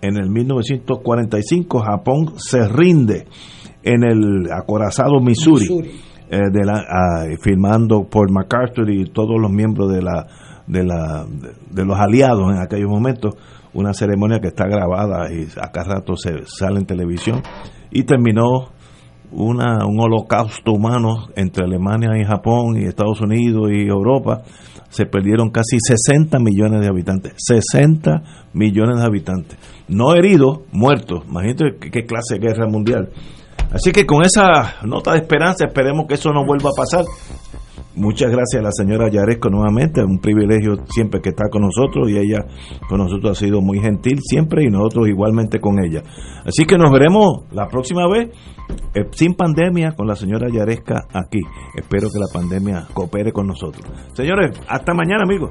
en 0.01 0.17
el 0.17 0.31
1945, 0.31 1.81
Japón 1.81 2.35
se 2.37 2.69
rinde 2.69 3.27
en 3.83 4.05
el 4.05 4.53
acorazado 4.53 5.21
Missouri, 5.21 5.91
eh, 6.31 6.39
de 6.51 6.65
la, 6.65 6.85
ah, 6.89 7.25
firmando 7.43 8.05
por 8.09 8.31
MacArthur 8.31 8.89
y 8.91 9.05
todos 9.07 9.41
los 9.41 9.51
miembros 9.51 9.93
de 9.93 10.03
la 10.03 10.27
de 10.67 10.85
la 10.85 11.27
de 11.71 11.85
los 11.85 11.99
aliados 11.99 12.53
en 12.53 12.59
aquellos 12.61 12.89
momentos 12.89 13.35
una 13.73 13.93
ceremonia 13.93 14.39
que 14.41 14.49
está 14.49 14.67
grabada 14.67 15.33
y 15.33 15.49
acá 15.61 15.83
rato 15.85 16.17
se 16.17 16.47
sale 16.47 16.79
en 16.79 16.87
televisión 16.87 17.43
y 17.91 18.05
terminó 18.05 18.69
una, 19.33 19.87
un 19.87 20.01
holocausto 20.01 20.73
humano 20.73 21.29
entre 21.37 21.65
Alemania 21.65 22.11
y 22.17 22.25
Japón 22.25 22.77
y 22.77 22.85
Estados 22.85 23.21
Unidos 23.21 23.71
y 23.73 23.89
Europa. 23.89 24.43
Se 24.89 25.07
perdieron 25.07 25.51
casi 25.51 25.79
60 25.79 26.39
millones 26.41 26.81
de 26.81 26.89
habitantes. 26.89 27.35
60 27.37 28.23
millones 28.55 28.99
de 28.99 29.05
habitantes. 29.05 29.59
No 29.89 30.15
heridos, 30.15 30.63
muertos. 30.73 31.25
Imagínate 31.29 31.77
qué 31.79 32.05
clase 32.07 32.39
de 32.39 32.41
guerra 32.41 32.67
mundial. 32.69 33.11
Así 33.73 33.93
que 33.93 34.05
con 34.05 34.23
esa 34.25 34.77
nota 34.85 35.13
de 35.13 35.19
esperanza 35.19 35.67
esperemos 35.67 36.07
que 36.07 36.15
eso 36.15 36.31
no 36.33 36.45
vuelva 36.45 36.71
a 36.71 36.77
pasar. 36.77 37.05
Muchas 37.95 38.31
gracias 38.31 38.61
a 38.61 38.65
la 38.65 38.71
señora 38.71 39.11
Yaresco 39.11 39.51
nuevamente, 39.51 40.03
un 40.03 40.21
privilegio 40.21 40.77
siempre 40.89 41.21
que 41.21 41.31
está 41.31 41.49
con 41.51 41.63
nosotros 41.63 42.09
y 42.09 42.19
ella 42.19 42.47
con 42.89 42.99
nosotros 42.99 43.37
ha 43.37 43.41
sido 43.41 43.61
muy 43.61 43.81
gentil 43.81 44.21
siempre 44.23 44.65
y 44.65 44.69
nosotros 44.69 45.09
igualmente 45.09 45.59
con 45.59 45.85
ella. 45.85 46.03
Así 46.45 46.65
que 46.67 46.79
nos 46.79 46.93
veremos 46.93 47.45
la 47.51 47.67
próxima 47.67 48.09
vez 48.09 48.31
eh, 48.95 49.07
sin 49.11 49.35
pandemia 49.35 49.93
con 49.97 50.07
la 50.07 50.15
señora 50.15 50.47
Yaresca 50.53 51.07
aquí. 51.13 51.41
Espero 51.77 52.09
que 52.13 52.21
la 52.21 52.29
pandemia 52.33 52.87
coopere 52.95 53.33
con 53.33 53.49
nosotros. 53.49 53.85
Señores, 54.15 54.59
hasta 54.69 54.95
mañana 54.95 55.25
amigos. 55.25 55.51